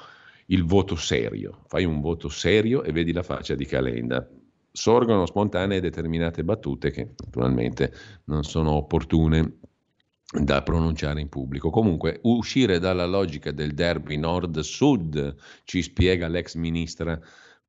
il 0.48 0.64
voto 0.64 0.96
serio. 0.96 1.64
Fai 1.68 1.86
un 1.86 2.00
voto 2.00 2.30
serio 2.30 2.84
e 2.84 2.92
vedi 2.92 3.12
la 3.12 3.24
faccia 3.24 3.56
di 3.56 3.66
Calenda. 3.66 4.28
Sorgono 4.72 5.26
spontanee 5.26 5.80
determinate 5.80 6.44
battute 6.44 6.92
che 6.92 7.14
naturalmente 7.24 7.92
non 8.26 8.44
sono 8.44 8.74
opportune 8.74 9.60
da 10.32 10.64
pronunciare 10.64 11.22
in 11.22 11.30
pubblico. 11.30 11.70
Comunque, 11.70 12.20
uscire 12.24 12.80
dalla 12.80 13.06
logica 13.06 13.52
del 13.52 13.74
derby 13.74 14.18
nord-sud, 14.18 15.36
ci 15.64 15.82
spiega 15.82 16.28
l'ex 16.28 16.56
ministra 16.56 17.20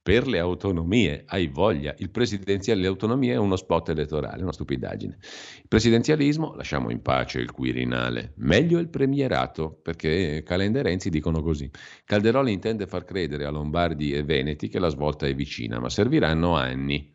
per 0.07 0.29
le 0.29 0.39
autonomie, 0.39 1.25
hai 1.27 1.49
voglia, 1.49 1.93
il 1.99 2.11
presidenziale 2.11 2.79
delle 2.79 2.93
autonomie 2.93 3.33
è 3.33 3.37
uno 3.37 3.57
spot 3.57 3.89
elettorale, 3.89 4.43
una 4.43 4.53
stupidaggine. 4.53 5.19
Il 5.63 5.67
presidenzialismo, 5.67 6.55
lasciamo 6.55 6.91
in 6.91 7.03
pace 7.03 7.41
il 7.41 7.51
Quirinale, 7.51 8.35
meglio 8.37 8.79
il 8.79 8.89
premierato, 8.89 9.81
perché 9.83 10.45
Calenda 10.45 10.79
e 10.79 10.83
Renzi 10.83 11.11
dicono 11.11 11.43
così. 11.43 11.69
Calderoli 12.05 12.53
intende 12.53 12.87
far 12.87 13.05
credere 13.05 13.47
a 13.47 13.51
Lombardi 13.51 14.13
e 14.13 14.23
Veneti 14.23 14.69
che 14.69 14.79
la 14.79 14.91
svolta 14.91 15.27
è 15.27 15.35
vicina, 15.35 15.81
ma 15.81 15.91
serviranno 15.91 16.55
anni 16.55 17.13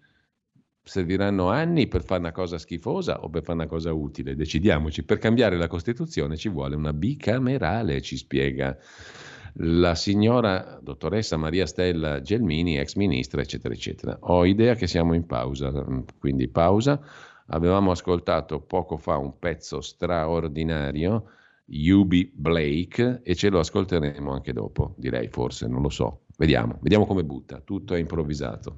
serviranno 0.83 1.49
anni 1.49 1.87
per 1.87 2.03
fare 2.03 2.19
una 2.19 2.31
cosa 2.31 2.57
schifosa 2.57 3.21
o 3.21 3.29
per 3.29 3.43
fare 3.43 3.59
una 3.59 3.67
cosa 3.67 3.93
utile? 3.93 4.35
Decidiamoci. 4.35 5.03
Per 5.03 5.17
cambiare 5.17 5.57
la 5.57 5.67
Costituzione 5.67 6.35
ci 6.35 6.49
vuole 6.49 6.75
una 6.75 6.93
bicamerale, 6.93 8.01
ci 8.01 8.17
spiega 8.17 8.77
la 9.55 9.95
signora 9.95 10.79
dottoressa 10.81 11.37
Maria 11.37 11.65
Stella 11.65 12.21
Gelmini, 12.21 12.77
ex 12.77 12.95
ministra, 12.95 13.41
eccetera, 13.41 13.73
eccetera. 13.73 14.17
Ho 14.21 14.45
idea 14.45 14.75
che 14.75 14.87
siamo 14.87 15.13
in 15.13 15.25
pausa, 15.25 15.71
quindi 16.19 16.47
pausa. 16.47 16.99
Avevamo 17.47 17.91
ascoltato 17.91 18.61
poco 18.61 18.95
fa 18.95 19.17
un 19.17 19.37
pezzo 19.37 19.81
straordinario, 19.81 21.25
Yubi 21.65 22.31
Blake, 22.33 23.21
e 23.23 23.35
ce 23.35 23.49
lo 23.49 23.59
ascolteremo 23.59 24.31
anche 24.31 24.53
dopo, 24.53 24.95
direi 24.97 25.27
forse, 25.27 25.67
non 25.67 25.81
lo 25.81 25.89
so. 25.89 26.21
Vediamo, 26.37 26.79
vediamo 26.81 27.05
come 27.05 27.25
butta, 27.25 27.59
tutto 27.59 27.93
è 27.93 27.99
improvvisato. 27.99 28.77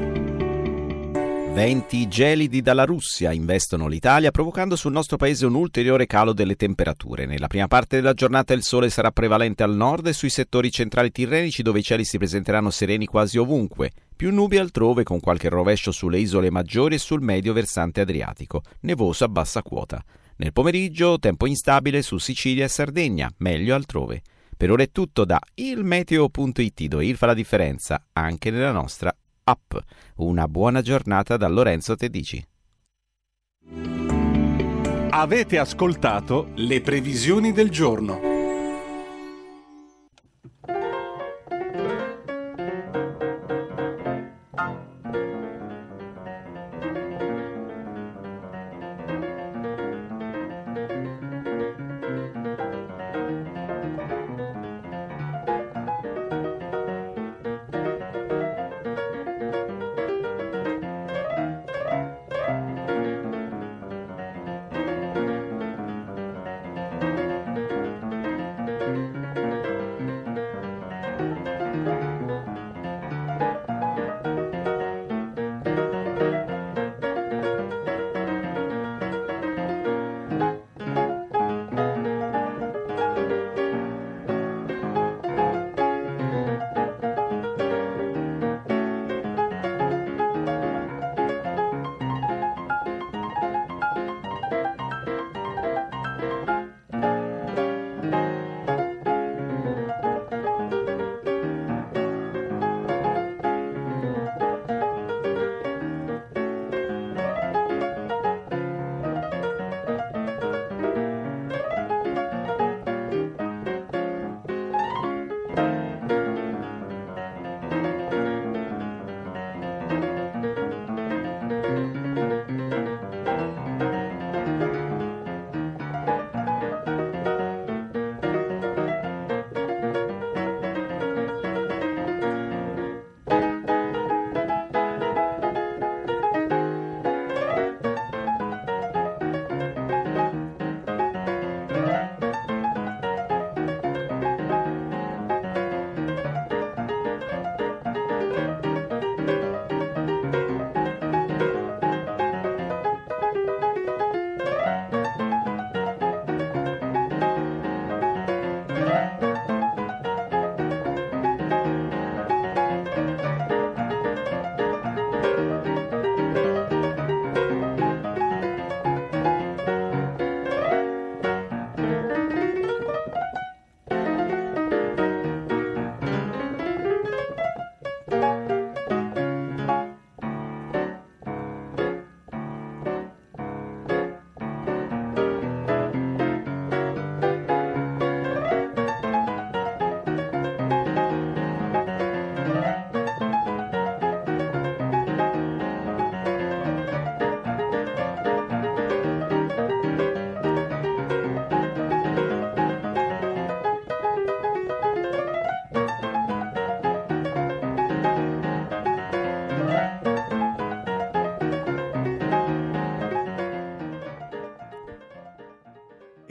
Venti 1.53 2.07
gelidi 2.07 2.61
dalla 2.61 2.85
Russia 2.85 3.33
investono 3.33 3.87
l'Italia 3.87 4.31
provocando 4.31 4.77
sul 4.77 4.93
nostro 4.93 5.17
paese 5.17 5.45
un 5.45 5.53
ulteriore 5.53 6.07
calo 6.07 6.31
delle 6.31 6.55
temperature. 6.55 7.25
Nella 7.25 7.47
prima 7.47 7.67
parte 7.67 7.97
della 7.97 8.13
giornata 8.13 8.53
il 8.53 8.63
sole 8.63 8.89
sarà 8.89 9.11
prevalente 9.11 9.61
al 9.61 9.75
nord 9.75 10.07
e 10.07 10.13
sui 10.13 10.29
settori 10.29 10.71
centrali 10.71 11.11
tirrenici 11.11 11.61
dove 11.61 11.79
i 11.79 11.83
cieli 11.83 12.05
si 12.05 12.17
presenteranno 12.17 12.69
sereni 12.69 13.05
quasi 13.05 13.37
ovunque. 13.37 13.91
Più 14.15 14.31
nubi 14.31 14.57
altrove 14.57 15.03
con 15.03 15.19
qualche 15.19 15.49
rovescio 15.49 15.91
sulle 15.91 16.19
isole 16.19 16.49
maggiori 16.49 16.95
e 16.95 16.99
sul 16.99 17.21
medio 17.21 17.51
versante 17.51 17.99
adriatico. 17.99 18.63
Nevoso 18.81 19.25
a 19.25 19.27
bassa 19.27 19.61
quota. 19.61 20.01
Nel 20.37 20.53
pomeriggio 20.53 21.19
tempo 21.19 21.47
instabile 21.47 22.01
su 22.01 22.17
Sicilia 22.17 22.63
e 22.63 22.69
Sardegna, 22.69 23.29
meglio 23.39 23.75
altrove. 23.75 24.21
Per 24.55 24.71
ora 24.71 24.83
è 24.83 24.91
tutto 24.91 25.25
da 25.25 25.39
ilmeteo.it 25.55 26.85
dove 26.85 27.05
il 27.05 27.17
fa 27.17 27.25
la 27.25 27.33
differenza 27.33 28.05
anche 28.13 28.51
nella 28.51 28.71
nostra 28.71 29.13
app. 29.51 29.75
Una 30.17 30.47
buona 30.47 30.81
giornata 30.81 31.37
da 31.37 31.47
Lorenzo 31.47 31.95
Tedici. 31.95 32.43
Avete 35.13 35.59
ascoltato 35.59 36.51
le 36.55 36.81
previsioni 36.81 37.51
del 37.51 37.69
giorno. 37.69 38.30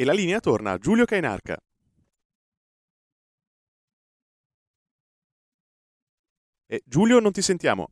E 0.01 0.05
la 0.07 0.15
linea 0.15 0.41
torna 0.41 0.71
a 0.71 0.79
Giulio 0.79 1.05
Cainarca. 1.05 1.59
E 6.67 6.83
Giulio, 6.87 7.21
non 7.21 7.33
ti 7.33 7.43
sentiamo. 7.43 7.91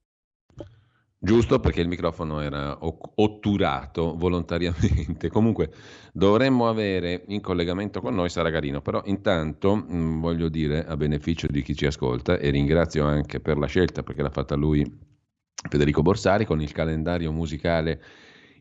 Giusto 1.18 1.60
perché 1.60 1.82
il 1.82 1.88
microfono 1.88 2.40
era 2.40 2.78
otturato 2.80 4.16
volontariamente. 4.16 5.28
Comunque 5.28 5.70
dovremmo 6.14 6.66
avere 6.66 7.24
in 7.26 7.42
collegamento 7.42 8.00
con 8.00 8.14
noi 8.14 8.30
Sara 8.30 8.48
Garino, 8.48 8.80
però 8.80 9.02
intanto 9.04 9.74
mh, 9.76 9.94
mm, 9.94 10.20
voglio 10.22 10.48
dire 10.48 10.86
a 10.86 10.96
beneficio 10.96 11.46
di 11.46 11.60
chi 11.60 11.76
ci 11.76 11.84
ascolta 11.84 12.38
e 12.38 12.48
ringrazio 12.48 13.04
anche 13.04 13.38
per 13.38 13.58
la 13.58 13.66
scelta 13.66 14.02
perché 14.02 14.22
l'ha 14.22 14.30
fatta 14.30 14.54
lui 14.54 14.82
Federico 15.68 16.00
Borsari 16.00 16.46
con 16.46 16.62
il 16.62 16.72
calendario 16.72 17.32
musicale 17.32 18.00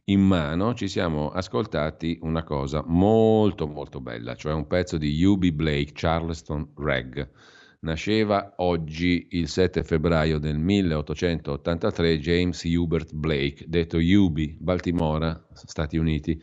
in 0.10 0.22
mano 0.22 0.74
ci 0.74 0.88
siamo 0.88 1.30
ascoltati 1.30 2.18
una 2.22 2.44
cosa 2.44 2.84
molto 2.86 3.68
molto 3.68 4.00
bella, 4.00 4.36
cioè 4.36 4.54
un 4.54 4.68
pezzo 4.68 4.98
di 4.98 5.24
U.B. 5.24 5.52
Blake 5.52 5.92
Charleston 5.94 6.72
Reg 6.76 7.30
Nasceva 7.80 8.54
oggi, 8.58 9.28
il 9.32 9.48
7 9.48 9.84
febbraio 9.84 10.40
del 10.40 10.58
1883, 10.58 12.20
James 12.20 12.64
Hubert 12.64 13.14
Blake, 13.14 13.66
detto 13.68 14.00
Yubi, 14.00 14.58
Baltimora, 14.60 15.48
Stati 15.54 15.96
Uniti. 15.96 16.42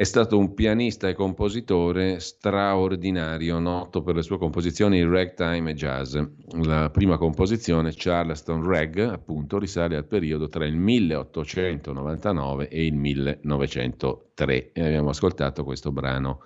È 0.00 0.04
stato 0.04 0.38
un 0.38 0.54
pianista 0.54 1.08
e 1.08 1.14
compositore 1.14 2.20
straordinario, 2.20 3.58
noto 3.58 4.00
per 4.00 4.14
le 4.14 4.22
sue 4.22 4.38
composizioni 4.38 5.02
ragtime 5.02 5.72
e 5.72 5.74
jazz. 5.74 6.16
La 6.62 6.88
prima 6.90 7.18
composizione, 7.18 7.90
Charleston 7.92 8.62
Rag, 8.62 8.96
appunto, 8.98 9.58
risale 9.58 9.96
al 9.96 10.04
periodo 10.04 10.46
tra 10.46 10.64
il 10.66 10.76
1899 10.76 12.68
e 12.68 12.86
il 12.86 12.94
1903 12.94 14.70
e 14.70 14.84
abbiamo 14.84 15.08
ascoltato 15.08 15.64
questo 15.64 15.90
brano 15.90 16.42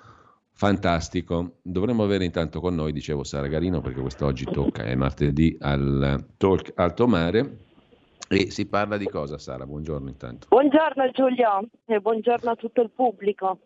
Fantastico. 0.54 1.58
Dovremmo 1.60 2.04
avere 2.04 2.24
intanto 2.24 2.58
con 2.58 2.74
noi, 2.74 2.90
dicevo 2.90 3.22
Sara 3.22 3.48
Garino, 3.48 3.82
perché 3.82 4.00
quest'oggi 4.00 4.46
tocca, 4.50 4.84
è 4.84 4.94
martedì 4.94 5.54
al 5.60 6.24
Talk 6.38 6.72
Alto 6.76 7.06
Mare. 7.06 7.58
E 8.28 8.50
si 8.50 8.66
parla 8.66 8.96
di 8.96 9.06
cosa, 9.06 9.38
Sara? 9.38 9.66
Buongiorno 9.66 10.08
intanto. 10.08 10.46
Buongiorno 10.48 11.10
Giulio 11.10 11.68
e 11.86 12.00
buongiorno 12.00 12.50
a 12.50 12.56
tutto 12.56 12.80
il 12.80 12.90
pubblico. 12.90 13.58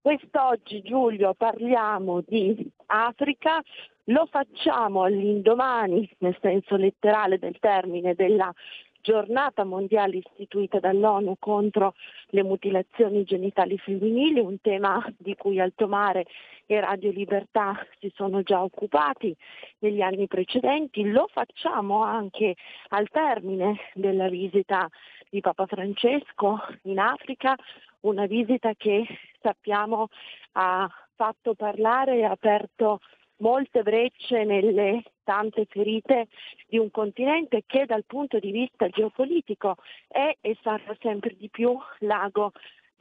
Quest'oggi 0.00 0.82
Giulio 0.82 1.34
parliamo 1.34 2.22
di 2.26 2.70
Africa, 2.86 3.62
lo 4.06 4.26
facciamo 4.30 5.02
all'indomani, 5.02 6.08
nel 6.18 6.36
senso 6.40 6.76
letterale 6.76 7.38
del 7.38 7.56
termine, 7.60 8.14
della 8.14 8.52
giornata 9.00 9.64
mondiale 9.64 10.18
istituita 10.18 10.78
dall'ONU 10.78 11.36
contro 11.38 11.94
le 12.28 12.42
mutilazioni 12.42 13.24
genitali 13.24 13.76
femminili, 13.76 14.40
un 14.40 14.60
tema 14.60 15.04
di 15.18 15.34
cui 15.34 15.60
Alto 15.60 15.88
Mare 15.88 16.26
e 16.72 16.80
Radio 16.80 17.10
Libertà 17.10 17.86
si 17.98 18.10
sono 18.14 18.42
già 18.42 18.62
occupati 18.62 19.34
negli 19.78 20.00
anni 20.00 20.26
precedenti. 20.26 21.04
Lo 21.04 21.28
facciamo 21.30 22.02
anche 22.02 22.56
al 22.88 23.08
termine 23.08 23.78
della 23.94 24.28
visita 24.28 24.88
di 25.28 25.40
Papa 25.40 25.66
Francesco 25.66 26.58
in 26.82 26.98
Africa, 26.98 27.54
una 28.00 28.26
visita 28.26 28.72
che 28.74 29.06
sappiamo 29.40 30.08
ha 30.52 30.88
fatto 31.14 31.54
parlare 31.54 32.16
e 32.16 32.24
ha 32.24 32.30
aperto 32.30 33.00
molte 33.38 33.82
brecce 33.82 34.44
nelle 34.44 35.02
tante 35.24 35.66
ferite 35.68 36.28
di 36.66 36.78
un 36.78 36.90
continente 36.90 37.64
che 37.66 37.86
dal 37.86 38.04
punto 38.06 38.38
di 38.38 38.50
vista 38.50 38.88
geopolitico 38.88 39.76
è 40.08 40.36
e 40.40 40.56
sarà 40.62 40.96
sempre 41.00 41.34
di 41.36 41.48
più 41.48 41.76
l'ago 42.00 42.52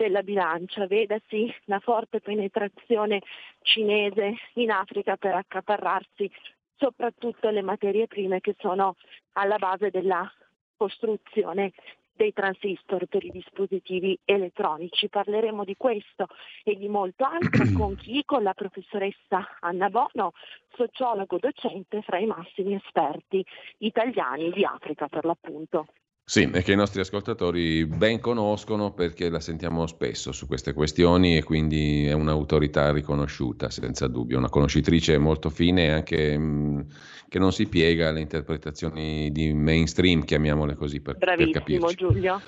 della 0.01 0.23
bilancia, 0.23 0.87
vedasi 0.87 1.53
la 1.65 1.79
forte 1.79 2.21
penetrazione 2.21 3.21
cinese 3.61 4.33
in 4.53 4.71
Africa 4.71 5.15
per 5.15 5.35
accaparrarsi 5.35 6.29
soprattutto 6.75 7.51
le 7.51 7.61
materie 7.61 8.07
prime 8.07 8.39
che 8.39 8.55
sono 8.57 8.95
alla 9.33 9.57
base 9.57 9.91
della 9.91 10.27
costruzione 10.75 11.73
dei 12.13 12.33
transistor 12.33 13.05
per 13.05 13.23
i 13.23 13.29
dispositivi 13.29 14.17
elettronici. 14.25 15.07
Parleremo 15.07 15.63
di 15.63 15.75
questo 15.77 16.27
e 16.63 16.75
di 16.75 16.87
molto 16.87 17.23
altro 17.23 17.63
con 17.77 17.95
chi? 17.95 18.23
Con 18.25 18.41
la 18.41 18.55
professoressa 18.55 19.57
Anna 19.59 19.89
Bono, 19.89 20.31
sociologo 20.75 21.37
docente 21.37 22.01
fra 22.01 22.17
i 22.17 22.25
massimi 22.25 22.73
esperti 22.73 23.45
italiani 23.77 24.49
di 24.49 24.65
Africa 24.65 25.07
per 25.07 25.25
l'appunto. 25.25 25.85
Sì, 26.23 26.49
e 26.49 26.61
che 26.63 26.71
i 26.71 26.77
nostri 26.77 27.01
ascoltatori 27.01 27.85
ben 27.85 28.19
conoscono 28.21 28.93
perché 28.93 29.29
la 29.29 29.41
sentiamo 29.41 29.85
spesso 29.85 30.31
su 30.31 30.47
queste 30.47 30.71
questioni 30.71 31.35
e 31.35 31.43
quindi 31.43 32.05
è 32.05 32.13
un'autorità 32.13 32.91
riconosciuta, 32.91 33.69
senza 33.69 34.07
dubbio, 34.07 34.37
una 34.37 34.49
conoscitrice 34.49 35.17
molto 35.17 35.49
fine 35.49 35.87
e 35.87 35.91
anche 35.91 36.37
mh, 36.37 36.43
mm, 36.43 36.79
che 37.27 37.39
non 37.39 37.51
si 37.51 37.67
piega 37.67 38.09
alle 38.09 38.21
interpretazioni 38.21 39.31
di 39.31 39.51
mainstream, 39.51 40.23
chiamiamole 40.23 40.75
così, 40.75 41.01
per, 41.01 41.17
Bravissimo, 41.17 41.51
per 41.51 41.61
capirci. 41.61 41.95
Giulio. 41.95 42.41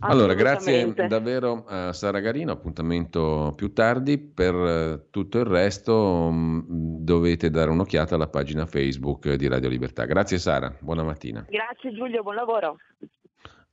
Allora, 0.00 0.34
grazie 0.34 0.92
davvero 1.08 1.64
a 1.66 1.92
Sara 1.92 2.20
Garino, 2.20 2.52
appuntamento 2.52 3.52
più 3.56 3.72
tardi, 3.72 4.18
per 4.18 4.54
eh, 4.54 5.06
tutto 5.10 5.38
il 5.38 5.46
resto 5.46 6.30
mh, 6.30 6.66
mm, 6.70 6.96
dovete 7.00 7.50
dare 7.50 7.70
un'occhiata 7.70 8.14
alla 8.14 8.28
pagina 8.28 8.66
Facebook 8.66 9.32
di 9.34 9.48
Radio 9.48 9.68
Libertà. 9.68 10.04
Grazie 10.04 10.38
Sara, 10.38 10.74
buona 10.80 11.02
mattina. 11.02 11.44
Grazie 11.48 11.92
Giulio, 11.92 12.22
buon 12.22 12.36
lavoro. 12.36 12.76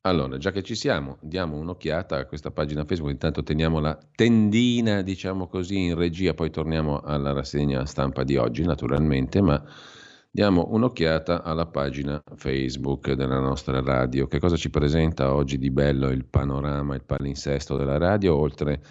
Allora, 0.01 0.37
già 0.37 0.51
che 0.51 0.61
ci 0.61 0.75
siamo, 0.75 1.17
diamo 1.19 1.57
un'occhiata 1.57 2.17
a 2.17 2.25
questa 2.25 2.51
pagina 2.51 2.85
Facebook, 2.85 3.11
intanto 3.11 3.41
teniamo 3.41 3.79
la 3.79 3.97
tendina, 4.15 5.01
diciamo 5.01 5.47
così, 5.47 5.85
in 5.85 5.95
regia, 5.95 6.35
poi 6.35 6.51
torniamo 6.51 6.99
alla 6.99 7.33
rassegna 7.33 7.85
stampa 7.85 8.23
di 8.23 8.37
oggi, 8.37 8.63
naturalmente, 8.63 9.41
ma 9.41 9.63
Diamo 10.35 10.67
un'occhiata 10.71 11.43
alla 11.43 11.65
pagina 11.65 12.21
Facebook 12.35 13.13
della 13.13 13.39
nostra 13.39 13.79
radio. 13.79 14.27
Che 14.27 14.37
cosa 14.37 14.57
ci 14.57 14.69
presenta 14.69 15.33
oggi 15.33 15.57
di 15.57 15.71
bello 15.71 16.09
il 16.09 16.25
panorama, 16.25 16.93
il 16.93 17.05
palinsesto 17.05 17.77
della 17.77 17.97
radio, 17.97 18.35
oltre 18.35 18.81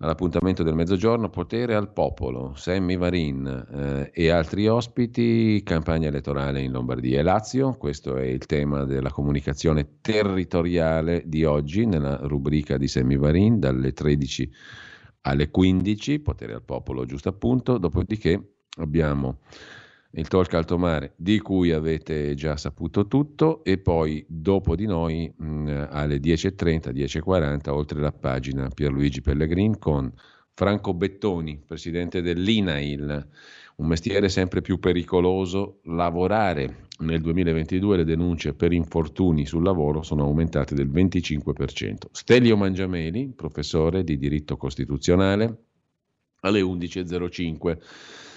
all'appuntamento 0.00 0.62
del 0.62 0.74
mezzogiorno, 0.74 1.30
potere 1.30 1.76
al 1.76 1.94
popolo, 1.94 2.52
Sammy 2.56 2.98
Varin 2.98 3.46
eh, 3.72 4.10
e 4.12 4.28
altri 4.28 4.68
ospiti, 4.68 5.62
campagna 5.64 6.08
elettorale 6.08 6.60
in 6.60 6.72
Lombardia 6.72 7.20
e 7.20 7.22
Lazio. 7.22 7.72
Questo 7.78 8.16
è 8.16 8.24
il 8.24 8.44
tema 8.44 8.84
della 8.84 9.10
comunicazione 9.10 10.00
territoriale 10.02 11.22
di 11.24 11.42
oggi 11.46 11.86
nella 11.86 12.18
rubrica 12.24 12.76
di 12.76 12.86
Sammy 12.86 13.16
Varin 13.16 13.58
dalle 13.58 13.94
13 13.94 14.52
alle 15.22 15.48
15, 15.48 16.20
potere 16.20 16.52
al 16.52 16.62
popolo 16.62 17.06
giusto 17.06 17.30
appunto, 17.30 17.78
dopodiché 17.78 18.56
abbiamo 18.76 19.38
il 20.14 20.28
talk 20.28 20.52
alto 20.54 20.76
mare 20.76 21.14
di 21.16 21.38
cui 21.38 21.72
avete 21.72 22.34
già 22.34 22.56
saputo 22.56 23.06
tutto 23.06 23.64
e 23.64 23.78
poi 23.78 24.24
dopo 24.28 24.76
di 24.76 24.86
noi 24.86 25.32
mh, 25.34 25.88
alle 25.90 26.18
10.30, 26.18 26.90
10.40 26.90 27.70
oltre 27.70 28.00
la 28.00 28.12
pagina 28.12 28.68
Pierluigi 28.68 29.22
Pellegrin 29.22 29.78
con 29.78 30.12
Franco 30.54 30.92
Bettoni, 30.92 31.62
presidente 31.66 32.20
dell'INAIL, 32.20 33.28
un 33.76 33.86
mestiere 33.86 34.28
sempre 34.28 34.60
più 34.60 34.78
pericoloso, 34.78 35.80
lavorare. 35.84 36.88
Nel 36.98 37.22
2022 37.22 37.96
le 37.96 38.04
denunce 38.04 38.52
per 38.52 38.72
infortuni 38.72 39.46
sul 39.46 39.62
lavoro 39.62 40.02
sono 40.02 40.24
aumentate 40.24 40.74
del 40.74 40.90
25%. 40.90 41.94
Stelio 42.12 42.56
Mangiameli, 42.58 43.32
professore 43.34 44.04
di 44.04 44.18
diritto 44.18 44.58
costituzionale, 44.58 45.56
alle 46.40 46.60
11.05. 46.60 47.78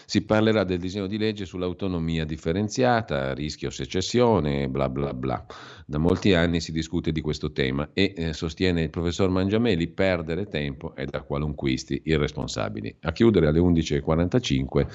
Si 0.06 0.24
parlerà 0.24 0.64
del 0.64 0.80
disegno 0.80 1.08
di 1.08 1.18
legge 1.18 1.46
sull'autonomia 1.46 2.26
differenziata, 2.26 3.34
rischio 3.34 3.70
secessione, 3.70 4.70
bla 4.70 4.88
bla 4.90 5.14
bla. 5.14 5.46
Da 5.86 5.98
molti 5.98 6.34
anni 6.34 6.62
si 6.62 6.72
discute 6.72 7.12
di 7.12 7.22
questo 7.22 7.52
tema 7.52 7.90
e 7.94 8.14
eh, 8.16 8.34
sostiene 8.34 8.84
il 8.84 8.90
professor 8.90 9.30
Mangiameli 9.30 9.88
perdere 9.88 10.48
tempo 10.48 10.96
è 10.96 11.06
da 11.06 11.22
qualunquisti 11.22 12.02
irresponsabili. 12.06 12.98
A 13.02 13.12
chiudere 13.12 13.48
alle 13.48 13.60
11.45 13.60 14.88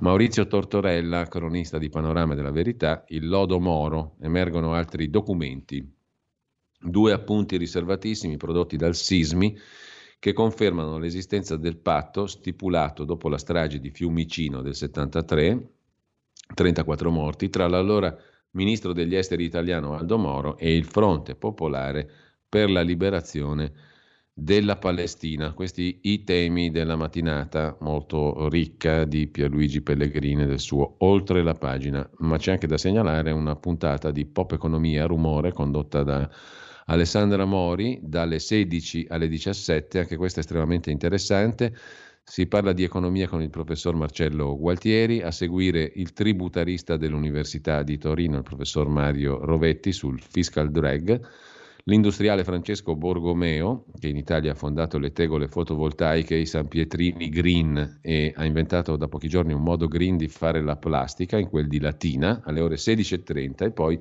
Maurizio 0.00 0.46
Tortorella, 0.46 1.26
cronista 1.26 1.78
di 1.78 1.88
Panorama 1.88 2.34
della 2.34 2.50
Verità, 2.50 3.04
il 3.08 3.28
lodo 3.28 3.60
Moro, 3.60 4.16
emergono 4.20 4.74
altri 4.74 5.10
documenti, 5.10 5.88
due 6.80 7.12
appunti 7.12 7.56
riservatissimi 7.56 8.36
prodotti 8.36 8.76
dal 8.76 8.94
Sismi 8.94 9.56
che 10.18 10.32
confermano 10.32 10.98
l'esistenza 10.98 11.56
del 11.56 11.76
patto 11.76 12.26
stipulato 12.26 13.04
dopo 13.04 13.28
la 13.28 13.38
strage 13.38 13.78
di 13.78 13.90
Fiumicino 13.90 14.62
del 14.62 14.74
73, 14.74 15.70
34 16.54 17.10
morti, 17.10 17.48
tra 17.48 17.66
l'allora 17.66 18.16
ministro 18.52 18.92
degli 18.92 19.14
esteri 19.14 19.44
italiano 19.44 19.94
Aldo 19.94 20.18
Moro 20.18 20.56
e 20.56 20.74
il 20.74 20.84
Fronte 20.84 21.34
Popolare 21.34 22.10
per 22.48 22.70
la 22.70 22.80
liberazione 22.80 23.72
della 24.32 24.76
Palestina. 24.76 25.52
Questi 25.52 26.00
i 26.02 26.24
temi 26.24 26.70
della 26.70 26.96
mattinata 26.96 27.76
molto 27.80 28.48
ricca 28.48 29.04
di 29.04 29.26
Pierluigi 29.28 29.80
Pellegrini 29.80 30.42
e 30.42 30.46
del 30.46 30.60
suo 30.60 30.96
Oltre 30.98 31.42
la 31.42 31.54
pagina, 31.54 32.08
ma 32.18 32.36
c'è 32.36 32.52
anche 32.52 32.66
da 32.66 32.76
segnalare 32.76 33.30
una 33.30 33.56
puntata 33.56 34.10
di 34.10 34.26
Pop 34.26 34.52
Economia 34.52 35.06
Rumore 35.06 35.52
condotta 35.52 36.02
da 36.02 36.30
Alessandra 36.88 37.44
Mori 37.44 37.98
dalle 38.00 38.38
16 38.38 39.06
alle 39.08 39.26
17, 39.28 39.98
anche 39.98 40.16
questa 40.16 40.38
è 40.38 40.42
estremamente 40.42 40.92
interessante. 40.92 41.74
Si 42.22 42.46
parla 42.46 42.72
di 42.72 42.84
economia 42.84 43.26
con 43.26 43.42
il 43.42 43.50
professor 43.50 43.96
Marcello 43.96 44.56
Gualtieri, 44.56 45.20
a 45.20 45.32
seguire 45.32 45.90
il 45.94 46.12
tributarista 46.12 46.96
dell'Università 46.96 47.82
di 47.82 47.98
Torino, 47.98 48.36
il 48.36 48.44
professor 48.44 48.88
Mario 48.88 49.44
Rovetti, 49.44 49.90
sul 49.90 50.20
fiscal 50.20 50.70
drag, 50.70 51.20
l'industriale 51.84 52.44
Francesco 52.44 52.94
Borgomeo, 52.94 53.86
che 53.98 54.06
in 54.06 54.16
Italia 54.16 54.52
ha 54.52 54.56
fondato 54.56 54.98
le 54.98 55.12
tegole 55.12 55.48
fotovoltaiche, 55.48 56.36
i 56.36 56.46
San 56.46 56.68
Pietrini 56.68 57.28
Green 57.30 57.98
e 58.00 58.32
ha 58.36 58.44
inventato 58.44 58.94
da 58.96 59.08
pochi 59.08 59.28
giorni 59.28 59.52
un 59.52 59.62
modo 59.62 59.88
green 59.88 60.16
di 60.16 60.28
fare 60.28 60.62
la 60.62 60.76
plastica, 60.76 61.36
in 61.36 61.48
quel 61.48 61.66
di 61.66 61.80
Latina, 61.80 62.42
alle 62.44 62.60
ore 62.60 62.76
16.30 62.76 63.64
e 63.64 63.70
poi 63.72 64.00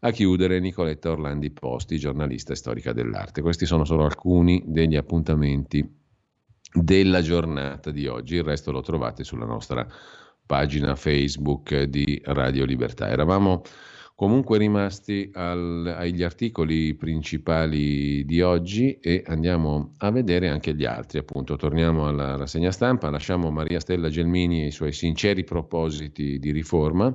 a 0.00 0.10
chiudere 0.10 0.60
Nicoletta 0.60 1.10
Orlandi 1.10 1.50
Posti, 1.50 1.98
giornalista 1.98 2.52
e 2.52 2.56
storica 2.56 2.92
dell'arte. 2.92 3.40
Questi 3.40 3.66
sono 3.66 3.84
solo 3.84 4.04
alcuni 4.04 4.62
degli 4.66 4.96
appuntamenti 4.96 5.88
della 6.72 7.22
giornata 7.22 7.90
di 7.90 8.06
oggi. 8.06 8.36
Il 8.36 8.44
resto 8.44 8.70
lo 8.72 8.82
trovate 8.82 9.24
sulla 9.24 9.46
nostra 9.46 9.86
pagina 10.44 10.94
Facebook 10.94 11.82
di 11.84 12.20
Radio 12.24 12.64
Libertà. 12.64 13.08
Eravamo 13.08 13.62
comunque 14.14 14.58
rimasti 14.58 15.30
al, 15.32 15.94
agli 15.96 16.22
articoli 16.22 16.94
principali 16.94 18.24
di 18.24 18.40
oggi 18.42 18.98
e 18.98 19.22
andiamo 19.26 19.94
a 19.98 20.10
vedere 20.10 20.48
anche 20.48 20.74
gli 20.74 20.84
altri. 20.84 21.18
Appunto, 21.18 21.56
torniamo 21.56 22.06
alla 22.06 22.36
rassegna 22.36 22.70
stampa, 22.70 23.10
lasciamo 23.10 23.50
Maria 23.50 23.80
Stella 23.80 24.08
Gelmini 24.08 24.62
e 24.62 24.66
i 24.66 24.72
suoi 24.72 24.92
sinceri 24.92 25.42
propositi 25.42 26.38
di 26.38 26.50
riforma 26.52 27.14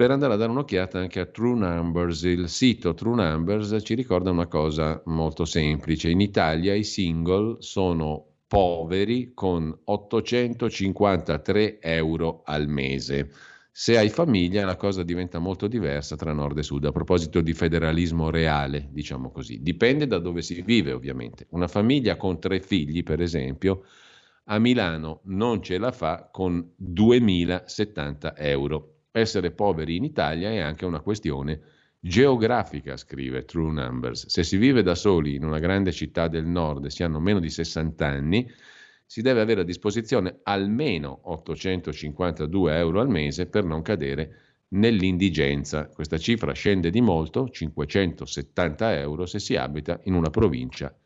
per 0.00 0.10
andare 0.10 0.32
a 0.32 0.36
dare 0.36 0.50
un'occhiata 0.50 0.98
anche 0.98 1.20
a 1.20 1.26
True 1.26 1.58
Numbers. 1.58 2.22
Il 2.22 2.48
sito 2.48 2.94
True 2.94 3.16
Numbers 3.16 3.80
ci 3.82 3.92
ricorda 3.92 4.30
una 4.30 4.46
cosa 4.46 5.02
molto 5.04 5.44
semplice. 5.44 6.08
In 6.08 6.22
Italia 6.22 6.72
i 6.72 6.84
single 6.84 7.56
sono 7.58 8.24
poveri 8.46 9.32
con 9.34 9.78
853 9.84 11.82
euro 11.82 12.40
al 12.46 12.66
mese. 12.66 13.30
Se 13.70 13.98
hai 13.98 14.08
famiglia 14.08 14.64
la 14.64 14.76
cosa 14.76 15.02
diventa 15.02 15.38
molto 15.38 15.66
diversa 15.66 16.16
tra 16.16 16.32
nord 16.32 16.56
e 16.56 16.62
sud. 16.62 16.86
A 16.86 16.92
proposito 16.92 17.42
di 17.42 17.52
federalismo 17.52 18.30
reale, 18.30 18.88
diciamo 18.90 19.30
così, 19.30 19.60
dipende 19.60 20.06
da 20.06 20.18
dove 20.18 20.40
si 20.40 20.62
vive 20.62 20.92
ovviamente. 20.92 21.46
Una 21.50 21.68
famiglia 21.68 22.16
con 22.16 22.40
tre 22.40 22.60
figli, 22.60 23.02
per 23.02 23.20
esempio, 23.20 23.84
a 24.44 24.58
Milano 24.58 25.20
non 25.24 25.62
ce 25.62 25.76
la 25.76 25.92
fa 25.92 26.30
con 26.32 26.72
2070 26.74 28.34
euro. 28.38 28.89
Essere 29.12 29.50
poveri 29.50 29.96
in 29.96 30.04
Italia 30.04 30.50
è 30.50 30.58
anche 30.58 30.86
una 30.86 31.00
questione 31.00 31.60
geografica, 31.98 32.96
scrive 32.96 33.44
True 33.44 33.72
Numbers. 33.72 34.26
Se 34.28 34.44
si 34.44 34.56
vive 34.56 34.82
da 34.82 34.94
soli 34.94 35.34
in 35.34 35.44
una 35.44 35.58
grande 35.58 35.90
città 35.90 36.28
del 36.28 36.46
nord 36.46 36.84
e 36.84 36.90
si 36.90 37.02
hanno 37.02 37.18
meno 37.18 37.40
di 37.40 37.50
60 37.50 38.06
anni, 38.06 38.48
si 39.04 39.22
deve 39.22 39.40
avere 39.40 39.62
a 39.62 39.64
disposizione 39.64 40.38
almeno 40.44 41.22
852 41.24 42.76
euro 42.76 43.00
al 43.00 43.08
mese 43.08 43.46
per 43.46 43.64
non 43.64 43.82
cadere 43.82 44.36
nell'indigenza. 44.68 45.88
Questa 45.88 46.16
cifra 46.16 46.52
scende 46.52 46.90
di 46.90 47.00
molto, 47.00 47.48
570 47.48 48.96
euro, 48.96 49.26
se 49.26 49.40
si 49.40 49.56
abita 49.56 49.98
in 50.04 50.14
una 50.14 50.30
provincia 50.30 50.96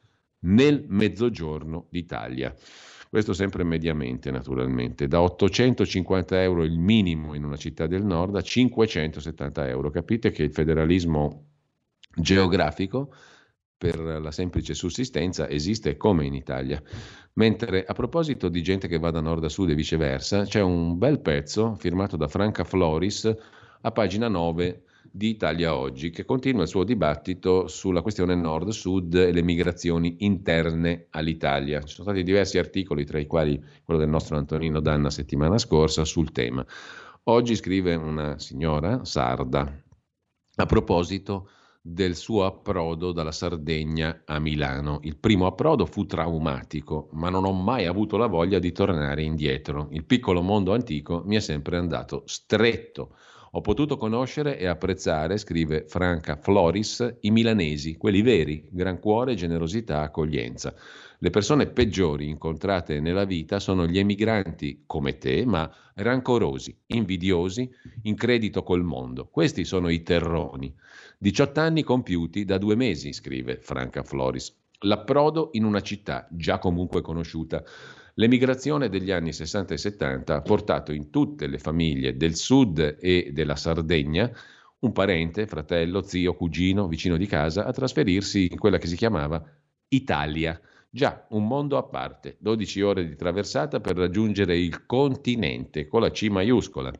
nel 0.41 0.85
mezzogiorno 0.89 1.87
d'Italia. 1.89 2.55
Questo 3.15 3.33
sempre 3.33 3.63
mediamente, 3.63 4.33
naturalmente, 4.33 5.07
da 5.07 5.23
850 5.23 6.43
euro 6.43 6.65
il 6.65 6.81
minimo 6.81 7.35
in 7.35 7.45
una 7.45 7.55
città 7.55 7.87
del 7.87 8.05
nord 8.05 8.35
a 8.35 8.41
570 8.41 9.69
euro. 9.69 9.91
Capite 9.91 10.33
che 10.33 10.43
il 10.43 10.51
federalismo 10.51 11.45
geografico 12.17 13.15
per 13.79 14.01
la 14.01 14.33
semplice 14.33 14.75
sussistenza 14.75 15.49
esiste 15.49 15.97
come 15.97 16.27
in 16.27 16.35
Italia. 16.35 16.83
Mentre 17.35 17.85
a 17.85 17.93
proposito 17.93 18.49
di 18.49 18.65
gente 18.65 18.89
che 18.89 18.99
va 18.99 19.13
da 19.13 19.21
nord 19.21 19.45
a 19.45 19.49
sud 19.49 19.71
e 19.71 19.77
viceversa, 19.77 20.43
c'è 20.43 20.61
un 20.61 20.99
bel 20.99 21.21
pezzo 21.21 21.77
firmato 21.77 22.17
da 22.17 22.27
Franca 22.27 22.65
Floris 22.65 23.33
a 23.83 23.93
pagina 23.93 24.27
9 24.27 24.83
di 25.11 25.29
Italia 25.29 25.77
Oggi, 25.77 26.11
che 26.11 26.25
continua 26.25 26.63
il 26.63 26.69
suo 26.69 26.85
dibattito 26.85 27.69
sulla 27.69 28.03
questione 28.03 28.35
nord-sud 28.35 29.15
e 29.15 29.33
le 29.33 29.43
migrazioni 29.43 30.17
interne 30.21 31.07
all'Italia. 31.11 31.81
Ci 31.83 31.95
sono 31.95 32.09
stati 32.09 32.23
diversi 32.23 32.59
articoli, 32.59 33.05
tra 33.05 33.19
i 33.19 33.27
quali 33.27 33.63
quello 33.85 34.01
del 34.01 34.09
nostro 34.09 34.37
Antonino 34.37 34.81
Danna 34.81 35.11
settimana 35.11 35.59
scorsa, 35.59 36.05
sul 36.05 36.33
tema. 36.33 36.65
Oggi 37.25 37.57
scrive 37.57 37.95
una 37.95 38.39
signora 38.39 39.05
sarda 39.05 39.83
a 40.57 40.67
proposito 40.67 41.49
del 41.87 42.17
suo 42.17 42.47
approdo 42.47 43.13
dalla 43.13 43.31
Sardegna 43.31 44.23
a 44.25 44.39
Milano. 44.39 45.01
Il 45.03 45.19
primo 45.19 45.47
approdo 45.47 45.85
fu 45.85 46.07
traumatico, 46.07 47.09
ma 47.13 47.29
non 47.29 47.45
ho 47.45 47.53
mai 47.53 47.85
avuto 47.85 48.17
la 48.17 48.27
voglia 48.27 48.59
di 48.59 48.73
tornare 48.73 49.23
indietro. 49.23 49.89
Il 49.91 50.05
piccolo 50.05 50.41
mondo 50.41 50.73
antico 50.73 51.23
mi 51.27 51.37
è 51.37 51.41
sempre 51.41 51.77
andato 51.77 52.23
stretto. 52.25 53.17
Ho 53.57 53.61
potuto 53.61 53.97
conoscere 53.97 54.59
e 54.59 54.67
apprezzare, 54.67 55.39
scrive 55.39 55.85
Franca 55.87 56.35
Floris, 56.35 57.19
i 57.21 57.31
milanesi, 57.31 57.97
quelli 57.97 58.21
veri, 58.21 58.67
gran 58.69 58.99
cuore, 58.99 59.37
generosità, 59.37 60.01
accoglienza. 60.01 60.75
Le 61.21 61.31
persone 61.31 61.69
peggiori 61.69 62.29
incontrate 62.29 62.99
nella 62.99 63.25
vita 63.25 63.61
sono 63.61 63.87
gli 63.87 64.01
emigranti 64.01 64.83
come 64.87 65.19
te, 65.19 65.47
ma 65.47 65.73
rancorosi, 65.95 66.77
invidiosi, 66.87 67.71
in 68.03 68.17
credito 68.17 68.65
col 68.65 68.83
mondo. 68.83 69.29
Questi 69.29 69.65
sono 69.65 69.89
i 69.89 70.03
terroni. 70.03 70.75
18 71.19 71.61
anni 71.61 71.85
compiuti 71.85 72.45
da 72.45 72.59
due 72.59 72.75
mesi, 72.75 73.13
scrive 73.13 73.61
Franca 73.61 74.03
Floris. 74.03 74.53
L'approdo 74.81 75.51
in 75.53 75.63
una 75.65 75.81
città 75.81 76.27
già 76.29 76.59
comunque 76.59 77.03
conosciuta. 77.03 77.63
L'emigrazione 78.15 78.89
degli 78.89 79.11
anni 79.11 79.33
60 79.33 79.75
e 79.75 79.77
70 79.77 80.37
ha 80.37 80.43
portato 80.43 80.93
in 80.93 81.11
tutte 81.11 81.49
le 81.49 81.59
famiglie 81.59 82.17
del 82.17 82.37
sud 82.37 82.99
e 83.01 83.31
della 83.33 83.57
Sardegna 83.57 84.31
un 84.81 84.93
parente, 84.93 85.47
fratello, 85.47 86.03
zio, 86.03 86.35
cugino, 86.35 86.87
vicino 86.87 87.17
di 87.17 87.27
casa 87.27 87.65
a 87.65 87.73
trasferirsi 87.73 88.49
in 88.53 88.59
quella 88.59 88.79
che 88.79 88.87
si 88.87 88.97
chiamava 88.97 89.43
Italia. 89.89 90.61
Già, 90.91 91.27
un 91.31 91.47
mondo 91.47 91.77
a 91.77 91.83
parte, 91.83 92.37
12 92.39 92.81
ore 92.83 93.09
di 93.09 93.17
traversata 93.17 93.81
per 93.81 93.97
raggiungere 93.97 94.57
il 94.57 94.87
continente 94.87 95.89
con 95.89 96.03
la 96.03 96.11
C 96.11 96.29
maiuscola. 96.29 96.93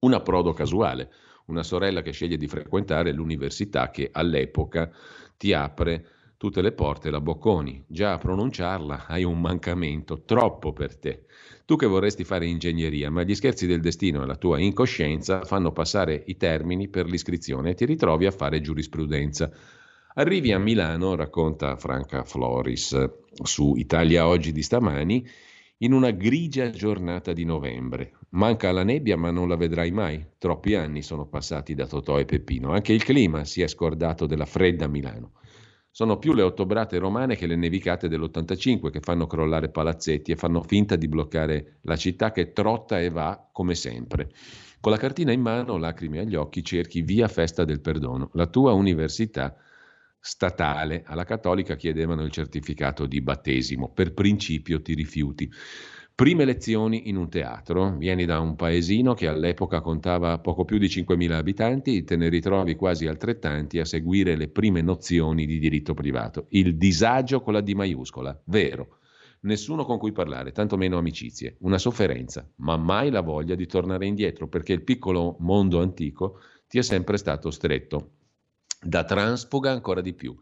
Un 0.00 0.14
approdo 0.14 0.52
casuale, 0.52 1.12
una 1.46 1.62
sorella 1.62 2.02
che 2.02 2.12
sceglie 2.12 2.36
di 2.36 2.48
frequentare 2.48 3.12
l'università 3.12 3.90
che 3.90 4.08
all'epoca 4.10 4.90
ti 5.36 5.52
apre 5.52 6.06
tutte 6.38 6.62
le 6.62 6.72
porte 6.72 7.10
la 7.10 7.20
Bocconi. 7.20 7.84
Già 7.88 8.12
a 8.12 8.18
pronunciarla 8.18 9.06
hai 9.06 9.24
un 9.24 9.40
mancamento 9.40 10.22
troppo 10.22 10.72
per 10.72 10.96
te. 10.96 11.24
Tu 11.66 11.74
che 11.74 11.86
vorresti 11.86 12.22
fare 12.24 12.46
ingegneria, 12.46 13.10
ma 13.10 13.24
gli 13.24 13.34
scherzi 13.34 13.66
del 13.66 13.80
destino 13.80 14.22
e 14.22 14.26
la 14.26 14.36
tua 14.36 14.60
incoscienza 14.60 15.42
fanno 15.42 15.72
passare 15.72 16.22
i 16.26 16.36
termini 16.36 16.88
per 16.88 17.06
l'iscrizione 17.06 17.70
e 17.70 17.74
ti 17.74 17.84
ritrovi 17.84 18.24
a 18.24 18.30
fare 18.30 18.60
giurisprudenza. 18.60 19.50
Arrivi 20.14 20.52
a 20.52 20.58
Milano, 20.58 21.16
racconta 21.16 21.76
Franca 21.76 22.22
Floris 22.22 23.10
su 23.42 23.74
Italia 23.74 24.26
Oggi 24.26 24.52
di 24.52 24.62
stamani, 24.62 25.28
in 25.78 25.92
una 25.92 26.10
grigia 26.10 26.70
giornata 26.70 27.32
di 27.32 27.44
novembre. 27.44 28.12
Manca 28.30 28.72
la 28.72 28.84
nebbia, 28.84 29.16
ma 29.16 29.30
non 29.30 29.48
la 29.48 29.56
vedrai 29.56 29.90
mai. 29.90 30.24
Troppi 30.38 30.74
anni 30.74 31.02
sono 31.02 31.26
passati 31.26 31.74
da 31.74 31.86
Totò 31.86 32.18
e 32.18 32.24
Peppino. 32.24 32.72
Anche 32.72 32.92
il 32.92 33.04
clima 33.04 33.44
si 33.44 33.60
è 33.60 33.68
scordato 33.68 34.26
della 34.26 34.46
fredda 34.46 34.86
Milano. 34.86 35.32
Sono 35.90 36.18
più 36.18 36.32
le 36.32 36.42
ottobrate 36.42 36.98
romane 36.98 37.34
che 37.34 37.46
le 37.46 37.56
nevicate 37.56 38.08
dell'85 38.08 38.90
che 38.90 39.00
fanno 39.00 39.26
crollare 39.26 39.70
palazzetti 39.70 40.32
e 40.32 40.36
fanno 40.36 40.62
finta 40.62 40.96
di 40.96 41.08
bloccare 41.08 41.78
la 41.82 41.96
città 41.96 42.30
che 42.30 42.52
trotta 42.52 43.00
e 43.00 43.10
va 43.10 43.48
come 43.50 43.74
sempre. 43.74 44.30
Con 44.80 44.92
la 44.92 44.98
cartina 44.98 45.32
in 45.32 45.40
mano, 45.40 45.76
lacrime 45.76 46.20
agli 46.20 46.36
occhi, 46.36 46.62
cerchi 46.62 47.02
via 47.02 47.26
festa 47.26 47.64
del 47.64 47.80
perdono. 47.80 48.30
La 48.34 48.46
tua 48.46 48.72
università 48.72 49.56
statale 50.20 51.02
alla 51.04 51.24
cattolica 51.24 51.74
chiedevano 51.74 52.22
il 52.22 52.30
certificato 52.30 53.06
di 53.06 53.20
battesimo. 53.20 53.92
Per 53.92 54.14
principio 54.14 54.80
ti 54.80 54.94
rifiuti. 54.94 55.50
Prime 56.18 56.44
lezioni 56.44 57.08
in 57.08 57.16
un 57.16 57.28
teatro, 57.28 57.96
vieni 57.96 58.24
da 58.24 58.40
un 58.40 58.56
paesino 58.56 59.14
che 59.14 59.28
all'epoca 59.28 59.80
contava 59.80 60.36
poco 60.40 60.64
più 60.64 60.76
di 60.76 60.88
5.000 60.88 61.30
abitanti, 61.30 62.02
te 62.02 62.16
ne 62.16 62.28
ritrovi 62.28 62.74
quasi 62.74 63.06
altrettanti 63.06 63.78
a 63.78 63.84
seguire 63.84 64.34
le 64.34 64.48
prime 64.48 64.82
nozioni 64.82 65.46
di 65.46 65.60
diritto 65.60 65.94
privato. 65.94 66.46
Il 66.48 66.76
disagio 66.76 67.40
con 67.40 67.52
la 67.52 67.60
D 67.60 67.70
maiuscola, 67.70 68.36
vero. 68.46 68.98
Nessuno 69.42 69.84
con 69.84 69.96
cui 69.96 70.10
parlare, 70.10 70.50
tantomeno 70.50 70.98
amicizie, 70.98 71.54
una 71.60 71.78
sofferenza, 71.78 72.50
ma 72.56 72.76
mai 72.76 73.10
la 73.10 73.20
voglia 73.20 73.54
di 73.54 73.66
tornare 73.66 74.04
indietro 74.06 74.48
perché 74.48 74.72
il 74.72 74.82
piccolo 74.82 75.36
mondo 75.38 75.80
antico 75.80 76.40
ti 76.66 76.78
è 76.78 76.82
sempre 76.82 77.16
stato 77.16 77.52
stretto. 77.52 78.14
Da 78.82 79.04
transfuga 79.04 79.70
ancora 79.70 80.00
di 80.00 80.14
più. 80.14 80.36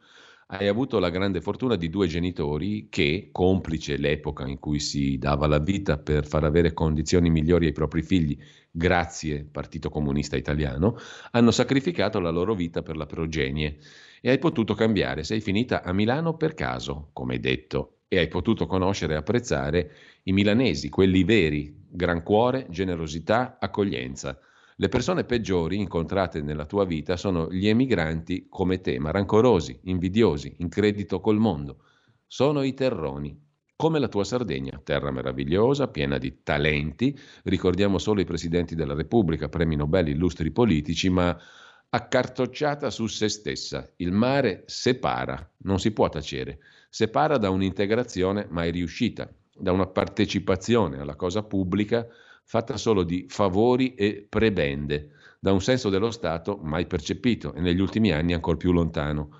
Hai 0.48 0.68
avuto 0.68 1.01
la 1.01 1.10
grande 1.10 1.40
fortuna 1.40 1.74
di 1.74 1.90
due 1.90 2.06
genitori 2.06 2.86
che, 2.89 3.31
complice 3.32 3.97
l'epoca 3.97 4.47
in 4.47 4.60
cui 4.60 4.78
si 4.78 5.18
dava 5.18 5.48
la 5.48 5.59
vita 5.59 5.98
per 5.98 6.24
far 6.24 6.44
avere 6.44 6.73
condizioni 6.73 7.31
migliori 7.31 7.66
ai 7.66 7.73
propri 7.73 8.02
figli, 8.02 8.39
grazie 8.70 9.44
Partito 9.44 9.89
Comunista 9.89 10.36
Italiano, 10.36 10.97
hanno 11.32 11.51
sacrificato 11.51 12.20
la 12.20 12.31
loro 12.31 12.55
vita 12.55 12.82
per 12.82 12.97
la 12.97 13.06
progenie 13.06 13.78
e 14.20 14.31
hai 14.31 14.39
potuto 14.39 14.74
cambiare. 14.74 15.24
Sei 15.24 15.40
finita 15.40 15.82
a 15.82 15.93
Milano 15.93 16.36
per 16.36 16.55
caso, 16.55 17.10
come 17.12 17.40
detto, 17.40 18.02
e 18.06 18.18
hai 18.18 18.28
potuto 18.28 18.66
conoscere 18.66 19.14
e 19.14 19.16
apprezzare 19.16 19.90
i 20.24 20.32
milanesi, 20.32 20.89
quelli 20.89 21.24
veri, 21.24 21.74
gran 21.90 22.23
cuore, 22.23 22.68
generosità, 22.70 23.56
accoglienza. 23.59 24.39
Le 24.78 24.90
persone 24.90 25.24
peggiori 25.24 25.78
incontrate 25.78 26.43
nella 26.43 26.66
tua 26.66 26.85
vita 26.85 27.16
sono 27.16 27.51
gli 27.51 27.66
emigranti 27.66 28.47
come 28.51 28.82
te, 28.82 28.98
ma 28.98 29.11
rancorosi, 29.11 29.81
invidiosi, 29.85 30.57
in 30.59 30.69
credito 30.69 31.19
col 31.20 31.39
mondo. 31.39 31.82
Sono 32.27 32.62
i 32.62 32.74
terroni, 32.74 33.43
come 33.74 33.98
la 33.98 34.09
tua 34.09 34.23
Sardegna, 34.24 34.78
terra 34.85 35.11
meravigliosa, 35.11 35.89
piena 35.89 36.19
di 36.19 36.43
talenti. 36.43 37.19
Ricordiamo 37.44 37.97
solo 37.97 38.20
i 38.20 38.27
presidenti 38.27 38.74
della 38.74 38.93
Repubblica, 38.93 39.48
premi 39.48 39.77
Nobel, 39.77 40.09
illustri 40.09 40.51
politici, 40.51 41.09
ma 41.09 41.35
accartocciata 41.89 42.90
su 42.90 43.07
se 43.07 43.31
stessa. 43.31 43.90
Il 43.97 44.12
mare 44.12 44.65
separa, 44.66 45.53
non 45.61 45.78
si 45.78 45.90
può 45.93 46.11
tacere, 46.11 46.59
separa 46.90 47.39
da 47.39 47.48
un'integrazione 47.48 48.47
mai 48.51 48.73
riuscita, 48.73 49.27
da 49.59 49.73
una 49.73 49.86
partecipazione 49.86 51.01
alla 51.01 51.16
cosa 51.16 51.43
pubblica 51.43 52.07
fatta 52.47 52.77
solo 52.77 53.02
di 53.02 53.27
favori 53.28 53.94
e 53.94 54.24
prebende, 54.28 55.10
da 55.40 55.52
un 55.52 55.60
senso 55.60 55.90
dello 55.90 56.12
Stato 56.12 56.59
mai 56.62 56.86
percepito 56.86 57.52
e 57.55 57.60
negli 57.60 57.81
ultimi 57.81 58.12
anni 58.12 58.35
ancora 58.35 58.56
più 58.56 58.70
lontano. 58.70 59.31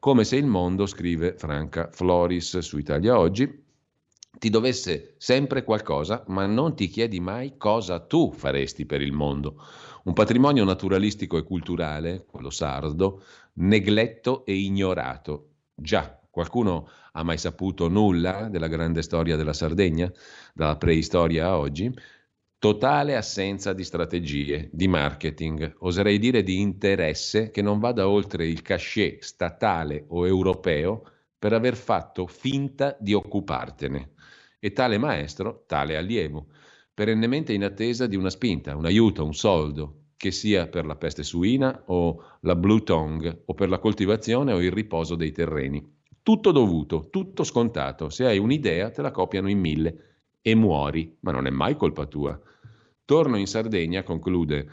Come 0.00 0.24
se 0.24 0.36
il 0.36 0.46
mondo, 0.46 0.86
scrive 0.86 1.36
Franca 1.38 1.88
Floris 1.92 2.58
su 2.58 2.76
Italia 2.76 3.18
Oggi, 3.18 3.64
ti 4.38 4.50
dovesse 4.50 5.14
sempre 5.16 5.62
qualcosa, 5.62 6.24
ma 6.26 6.44
non 6.44 6.74
ti 6.74 6.88
chiedi 6.88 7.20
mai 7.20 7.56
cosa 7.56 8.00
tu 8.00 8.32
faresti 8.32 8.84
per 8.84 9.00
il 9.00 9.12
mondo. 9.12 9.64
Un 10.04 10.12
patrimonio 10.12 10.64
naturalistico 10.64 11.38
e 11.38 11.44
culturale, 11.44 12.24
quello 12.26 12.50
sardo, 12.50 13.22
negletto 13.54 14.44
e 14.44 14.54
ignorato. 14.54 15.50
Già, 15.72 16.20
qualcuno 16.28 16.88
ha 17.12 17.22
mai 17.22 17.38
saputo 17.38 17.88
nulla 17.88 18.48
della 18.48 18.66
grande 18.66 19.02
storia 19.02 19.36
della 19.36 19.54
Sardegna, 19.54 20.12
dalla 20.52 20.76
preistoria 20.76 21.46
a 21.46 21.58
oggi? 21.58 21.92
Totale 22.58 23.16
assenza 23.16 23.74
di 23.74 23.84
strategie, 23.84 24.70
di 24.72 24.88
marketing, 24.88 25.74
oserei 25.80 26.18
dire 26.18 26.42
di 26.42 26.58
interesse 26.58 27.50
che 27.50 27.60
non 27.60 27.78
vada 27.78 28.08
oltre 28.08 28.46
il 28.46 28.62
cachet 28.62 29.22
statale 29.22 30.06
o 30.08 30.26
europeo 30.26 31.02
per 31.38 31.52
aver 31.52 31.76
fatto 31.76 32.26
finta 32.26 32.96
di 32.98 33.12
occupartene. 33.12 34.12
E 34.58 34.72
tale 34.72 34.96
maestro, 34.96 35.64
tale 35.66 35.98
allievo, 35.98 36.46
perennemente 36.94 37.52
in 37.52 37.62
attesa 37.62 38.06
di 38.06 38.16
una 38.16 38.30
spinta, 38.30 38.74
un 38.74 38.86
aiuto, 38.86 39.22
un 39.22 39.34
soldo, 39.34 40.04
che 40.16 40.30
sia 40.30 40.66
per 40.66 40.86
la 40.86 40.96
peste 40.96 41.22
suina 41.22 41.82
o 41.88 42.38
la 42.40 42.56
blue 42.56 42.82
tongue 42.82 43.42
o 43.44 43.52
per 43.52 43.68
la 43.68 43.78
coltivazione 43.78 44.54
o 44.54 44.62
il 44.62 44.72
riposo 44.72 45.14
dei 45.14 45.30
terreni. 45.30 45.86
Tutto 46.22 46.52
dovuto, 46.52 47.10
tutto 47.10 47.44
scontato. 47.44 48.08
Se 48.08 48.24
hai 48.24 48.38
un'idea 48.38 48.90
te 48.90 49.02
la 49.02 49.10
copiano 49.10 49.50
in 49.50 49.58
mille 49.58 50.05
e 50.46 50.54
muori, 50.54 51.12
ma 51.22 51.32
non 51.32 51.48
è 51.48 51.50
mai 51.50 51.74
colpa 51.74 52.06
tua. 52.06 52.40
Torno 53.04 53.36
in 53.36 53.48
Sardegna, 53.48 54.04
conclude 54.04 54.68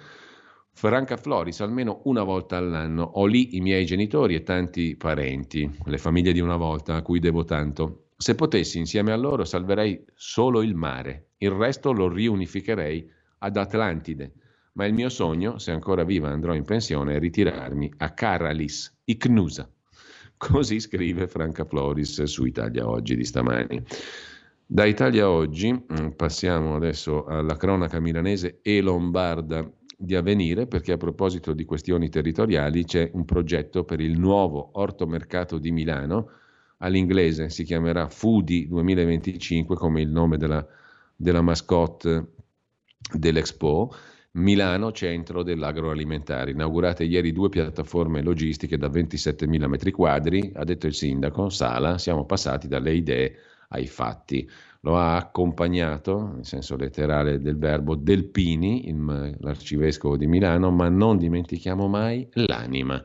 Franca 0.71 1.17
Floris, 1.17 1.61
almeno 1.61 2.01
una 2.03 2.21
volta 2.21 2.57
all'anno. 2.57 3.01
Ho 3.01 3.25
lì 3.25 3.55
i 3.55 3.59
miei 3.59 3.83
genitori 3.83 4.35
e 4.35 4.43
tanti 4.43 4.95
parenti, 4.95 5.67
le 5.85 5.97
famiglie 5.97 6.31
di 6.31 6.39
una 6.39 6.57
volta 6.57 6.93
a 6.93 7.01
cui 7.01 7.17
devo 7.17 7.43
tanto. 7.43 8.09
Se 8.15 8.35
potessi 8.35 8.77
insieme 8.77 9.13
a 9.13 9.15
loro 9.15 9.45
salverei 9.45 10.05
solo 10.13 10.61
il 10.61 10.75
mare, 10.75 11.29
il 11.37 11.49
resto 11.49 11.91
lo 11.91 12.07
riunificherei 12.07 13.09
ad 13.39 13.57
Atlantide. 13.57 14.33
Ma 14.73 14.85
il 14.85 14.93
mio 14.93 15.09
sogno, 15.09 15.57
se 15.57 15.71
ancora 15.71 16.03
viva 16.03 16.29
andrò 16.29 16.53
in 16.53 16.65
pensione, 16.65 17.15
è 17.15 17.19
ritirarmi 17.19 17.93
a 17.97 18.11
Caralis, 18.11 18.99
Icnusa. 19.05 19.67
Così 20.37 20.79
scrive 20.79 21.27
Franca 21.27 21.65
Floris 21.65 22.21
su 22.23 22.45
Italia 22.45 22.87
Oggi 22.87 23.15
di 23.15 23.23
stamani. 23.23 23.83
Da 24.73 24.85
Italia 24.85 25.29
Oggi 25.29 25.71
mm, 25.71 26.13
passiamo 26.15 26.75
adesso 26.75 27.25
alla 27.25 27.55
cronaca 27.57 27.99
milanese 27.99 28.57
e 28.63 28.81
lombarda 28.81 29.71
di 29.95 30.15
avvenire 30.15 30.65
perché 30.65 30.93
a 30.93 30.97
proposito 30.97 31.53
di 31.53 31.63
questioni 31.63 32.09
territoriali 32.09 32.83
c'è 32.83 33.11
un 33.13 33.23
progetto 33.23 33.83
per 33.83 33.99
il 33.99 34.17
nuovo 34.17 34.71
ortomercato 34.73 35.59
di 35.59 35.69
Milano, 35.69 36.27
all'inglese 36.77 37.51
si 37.51 37.63
chiamerà 37.65 38.09
Foodie 38.09 38.67
2025 38.67 39.75
come 39.75 40.01
il 40.01 40.09
nome 40.09 40.37
della, 40.37 40.65
della 41.15 41.43
mascotte 41.43 42.29
dell'Expo, 43.13 43.93
Milano, 44.31 44.91
centro 44.91 45.43
dell'agroalimentare. 45.43 46.49
Inaugurate 46.49 47.03
ieri 47.03 47.31
due 47.31 47.49
piattaforme 47.49 48.23
logistiche 48.23 48.79
da 48.79 48.87
27.000 48.87 49.67
metri 49.67 49.91
quadri, 49.91 50.51
ha 50.55 50.63
detto 50.63 50.87
il 50.87 50.95
sindaco 50.95 51.49
Sala, 51.49 51.99
siamo 51.99 52.25
passati 52.25 52.67
dalle 52.67 52.95
idee 52.95 53.37
ai 53.73 53.87
fatti. 53.87 54.49
Lo 54.81 54.97
ha 54.97 55.15
accompagnato, 55.15 56.33
nel 56.35 56.45
senso 56.45 56.75
letterale 56.75 57.39
del 57.39 57.57
verbo, 57.57 57.95
Delpini, 57.95 58.93
l'arcivescovo 59.39 60.17
di 60.17 60.27
Milano, 60.27 60.71
ma 60.71 60.89
non 60.89 61.17
dimentichiamo 61.17 61.87
mai 61.87 62.27
l'anima. 62.33 63.03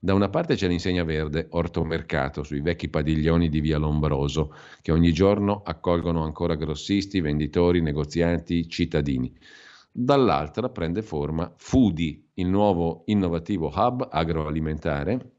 Da 0.00 0.14
una 0.14 0.28
parte 0.28 0.54
c'è 0.54 0.68
l'insegna 0.68 1.02
verde 1.02 1.48
Ortomercato 1.50 2.44
sui 2.44 2.60
vecchi 2.60 2.88
padiglioni 2.88 3.48
di 3.48 3.60
Via 3.60 3.78
Lombroso, 3.78 4.54
che 4.80 4.92
ogni 4.92 5.12
giorno 5.12 5.62
accolgono 5.64 6.22
ancora 6.22 6.54
grossisti, 6.54 7.20
venditori, 7.20 7.80
negozianti, 7.80 8.68
cittadini. 8.68 9.36
Dall'altra 9.90 10.68
prende 10.68 11.02
forma 11.02 11.52
Foodie, 11.56 12.28
il 12.34 12.46
nuovo 12.46 13.02
innovativo 13.06 13.72
hub 13.74 14.06
agroalimentare 14.10 15.37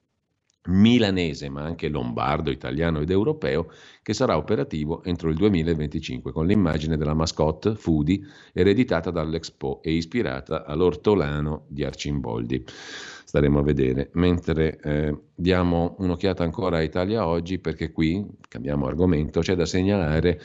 milanese, 0.68 1.50
ma 1.50 1.64
anche 1.64 1.88
lombardo, 1.88 2.52
italiano 2.52 3.00
ed 3.00 3.10
europeo, 3.10 3.72
che 4.02 4.14
sarà 4.14 4.38
operativo 4.38 5.04
entro 5.04 5.30
il 5.30 5.36
2025 5.36 6.32
con 6.32 6.46
l'immagine 6.46 6.98
della 6.98 7.14
mascotte 7.14 7.76
Foodie 7.76 8.22
ereditata 8.54 9.12
dall'Expo 9.12 9.82
e 9.82 9.94
ispirata 9.94 10.66
all'ortolano 10.66 11.66
di 11.68 11.84
Arcimboldi 11.84 12.64
staremo 13.30 13.60
a 13.60 13.62
vedere. 13.62 14.10
Mentre 14.14 14.80
eh, 14.80 15.16
diamo 15.36 15.96
un'occhiata 16.00 16.44
ancora 16.44 16.78
a 16.78 16.82
Italia 16.82 17.28
oggi, 17.28 17.60
perché 17.60 17.92
qui, 17.92 18.26
cambiamo 18.48 18.88
argomento, 18.88 19.42
c'è 19.42 19.54
da 19.54 19.68
segnalare 19.68 20.42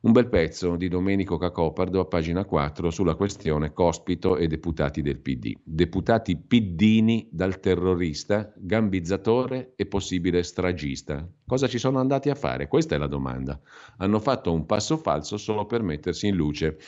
un 0.00 0.12
bel 0.12 0.30
pezzo 0.30 0.76
di 0.76 0.88
Domenico 0.88 1.36
Cacopardo 1.36 2.00
a 2.00 2.06
pagina 2.06 2.46
4 2.46 2.88
sulla 2.88 3.16
questione 3.16 3.74
Cospito 3.74 4.38
e 4.38 4.46
deputati 4.46 5.02
del 5.02 5.18
PD. 5.18 5.58
Deputati 5.62 6.38
piddini 6.38 7.28
dal 7.30 7.60
terrorista, 7.60 8.50
gambizzatore 8.56 9.74
e 9.76 9.84
possibile 9.84 10.42
stragista. 10.42 11.28
Cosa 11.46 11.68
ci 11.68 11.76
sono 11.76 11.98
andati 11.98 12.30
a 12.30 12.34
fare? 12.34 12.66
Questa 12.66 12.94
è 12.94 12.98
la 12.98 13.08
domanda. 13.08 13.60
Hanno 13.98 14.20
fatto 14.20 14.54
un 14.54 14.64
passo 14.64 14.96
falso 14.96 15.36
solo 15.36 15.66
per 15.66 15.82
mettersi 15.82 16.28
in 16.28 16.36
luce 16.36 16.78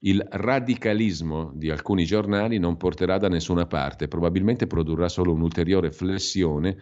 il 0.00 0.24
radicalismo 0.28 1.52
di 1.54 1.70
alcuni 1.70 2.04
giornali 2.04 2.58
non 2.58 2.76
porterà 2.76 3.18
da 3.18 3.28
nessuna 3.28 3.66
parte, 3.66 4.08
probabilmente 4.08 4.66
produrrà 4.66 5.08
solo 5.08 5.32
un'ulteriore 5.32 5.90
flessione 5.90 6.76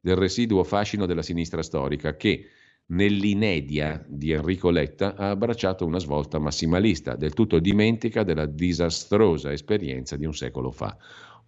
del 0.00 0.16
residuo 0.16 0.62
fascino 0.64 1.06
della 1.06 1.22
sinistra 1.22 1.62
storica 1.62 2.16
che 2.16 2.46
nell'inedia 2.90 4.04
di 4.06 4.32
Enrico 4.32 4.70
Letta 4.70 5.14
ha 5.14 5.30
abbracciato 5.30 5.84
una 5.84 5.98
svolta 5.98 6.38
massimalista, 6.38 7.16
del 7.16 7.32
tutto 7.32 7.58
dimentica 7.58 8.22
della 8.22 8.46
disastrosa 8.46 9.52
esperienza 9.52 10.16
di 10.16 10.24
un 10.24 10.34
secolo 10.34 10.70
fa. 10.70 10.96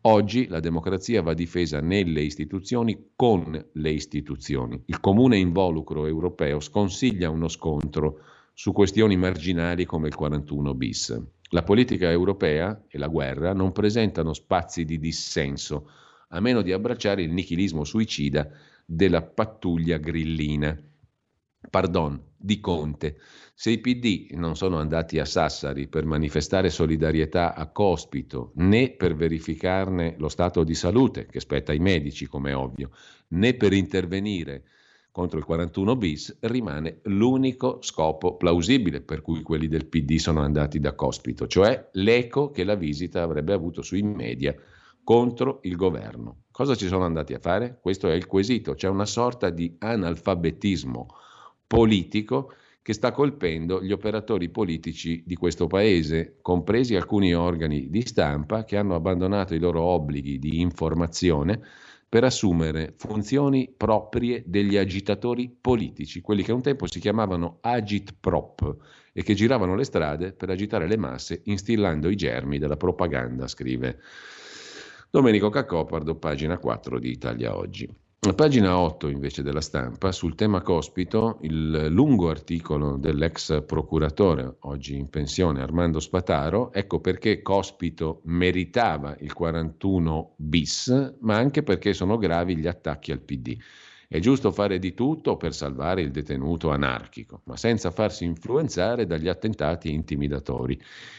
Oggi 0.02 0.48
la 0.48 0.60
democrazia 0.60 1.20
va 1.20 1.34
difesa 1.34 1.80
nelle 1.80 2.22
istituzioni 2.22 3.10
con 3.14 3.66
le 3.72 3.90
istituzioni. 3.90 4.82
Il 4.86 5.00
comune 5.00 5.36
involucro 5.36 6.06
europeo 6.06 6.60
sconsiglia 6.60 7.28
uno 7.28 7.48
scontro 7.48 8.20
su 8.60 8.72
questioni 8.72 9.16
marginali 9.16 9.86
come 9.86 10.08
il 10.08 10.14
41 10.14 10.74
bis. 10.74 11.18
La 11.52 11.62
politica 11.62 12.10
europea 12.10 12.84
e 12.88 12.98
la 12.98 13.06
guerra 13.06 13.54
non 13.54 13.72
presentano 13.72 14.34
spazi 14.34 14.84
di 14.84 14.98
dissenso, 14.98 15.88
a 16.28 16.40
meno 16.40 16.60
di 16.60 16.70
abbracciare 16.70 17.22
il 17.22 17.32
nichilismo 17.32 17.84
suicida 17.84 18.50
della 18.84 19.22
pattuglia 19.22 19.96
grillina. 19.96 20.78
Pardon, 21.70 22.22
di 22.36 22.60
Conte. 22.60 23.16
Se 23.54 23.70
i 23.70 23.78
PD 23.78 24.32
non 24.32 24.54
sono 24.56 24.76
andati 24.76 25.18
a 25.18 25.24
Sassari 25.24 25.88
per 25.88 26.04
manifestare 26.04 26.68
solidarietà 26.68 27.54
a 27.54 27.66
Cospito, 27.72 28.52
né 28.56 28.90
per 28.90 29.14
verificarne 29.14 30.16
lo 30.18 30.28
stato 30.28 30.64
di 30.64 30.74
salute, 30.74 31.24
che 31.24 31.40
spetta 31.40 31.72
ai 31.72 31.78
medici, 31.78 32.26
come 32.26 32.52
ovvio, 32.52 32.90
né 33.28 33.54
per 33.54 33.72
intervenire 33.72 34.64
contro 35.12 35.38
il 35.38 35.44
41 35.44 35.96
bis 35.96 36.36
rimane 36.40 37.00
l'unico 37.04 37.78
scopo 37.82 38.36
plausibile 38.36 39.00
per 39.00 39.22
cui 39.22 39.42
quelli 39.42 39.68
del 39.68 39.86
PD 39.86 40.16
sono 40.16 40.40
andati 40.40 40.78
da 40.78 40.94
Cospito, 40.94 41.46
cioè 41.46 41.88
l'eco 41.92 42.50
che 42.50 42.64
la 42.64 42.76
visita 42.76 43.22
avrebbe 43.22 43.52
avuto 43.52 43.82
sui 43.82 44.02
media 44.02 44.54
contro 45.02 45.60
il 45.62 45.76
governo. 45.76 46.44
Cosa 46.50 46.74
ci 46.74 46.86
sono 46.86 47.04
andati 47.04 47.34
a 47.34 47.38
fare? 47.40 47.78
Questo 47.80 48.08
è 48.08 48.14
il 48.14 48.26
quesito. 48.26 48.74
C'è 48.74 48.88
una 48.88 49.06
sorta 49.06 49.50
di 49.50 49.74
analfabetismo 49.78 51.06
politico 51.66 52.52
che 52.82 52.92
sta 52.92 53.12
colpendo 53.12 53.82
gli 53.82 53.92
operatori 53.92 54.48
politici 54.48 55.22
di 55.26 55.34
questo 55.34 55.66
paese, 55.66 56.38
compresi 56.40 56.94
alcuni 56.96 57.34
organi 57.34 57.90
di 57.90 58.00
stampa 58.06 58.64
che 58.64 58.76
hanno 58.76 58.94
abbandonato 58.94 59.54
i 59.54 59.58
loro 59.58 59.82
obblighi 59.82 60.38
di 60.38 60.60
informazione 60.60 61.60
per 62.10 62.24
assumere 62.24 62.94
funzioni 62.96 63.72
proprie 63.74 64.42
degli 64.44 64.76
agitatori 64.76 65.48
politici, 65.48 66.20
quelli 66.20 66.42
che 66.42 66.50
un 66.50 66.60
tempo 66.60 66.90
si 66.90 66.98
chiamavano 66.98 67.58
agitprop 67.60 68.76
e 69.12 69.22
che 69.22 69.34
giravano 69.34 69.76
le 69.76 69.84
strade 69.84 70.32
per 70.32 70.50
agitare 70.50 70.88
le 70.88 70.96
masse 70.96 71.42
instillando 71.44 72.08
i 72.08 72.16
germi 72.16 72.58
della 72.58 72.76
propaganda, 72.76 73.46
scrive 73.46 74.00
Domenico 75.08 75.50
Caccopardo, 75.50 76.16
pagina 76.16 76.58
4 76.58 76.98
di 76.98 77.10
Italia 77.10 77.56
Oggi. 77.56 77.88
A 78.22 78.34
pagina 78.34 78.78
8 78.78 79.08
invece 79.08 79.42
della 79.42 79.62
stampa, 79.62 80.12
sul 80.12 80.34
tema 80.34 80.60
cospito, 80.60 81.38
il 81.40 81.86
lungo 81.86 82.28
articolo 82.28 82.98
dell'ex 82.98 83.64
procuratore, 83.64 84.56
oggi 84.60 84.98
in 84.98 85.08
pensione, 85.08 85.62
Armando 85.62 86.00
Spataro, 86.00 86.70
ecco 86.70 87.00
perché 87.00 87.40
cospito 87.40 88.20
meritava 88.24 89.16
il 89.20 89.32
41 89.32 90.34
bis, 90.36 91.14
ma 91.20 91.36
anche 91.36 91.62
perché 91.62 91.94
sono 91.94 92.18
gravi 92.18 92.56
gli 92.58 92.66
attacchi 92.66 93.10
al 93.10 93.20
PD. 93.20 93.56
È 94.12 94.18
giusto 94.18 94.50
fare 94.50 94.80
di 94.80 94.92
tutto 94.92 95.36
per 95.36 95.54
salvare 95.54 96.02
il 96.02 96.10
detenuto 96.10 96.72
anarchico, 96.72 97.42
ma 97.44 97.56
senza 97.56 97.92
farsi 97.92 98.24
influenzare 98.24 99.06
dagli 99.06 99.28
attentati 99.28 99.92
intimidatori. 99.92 100.76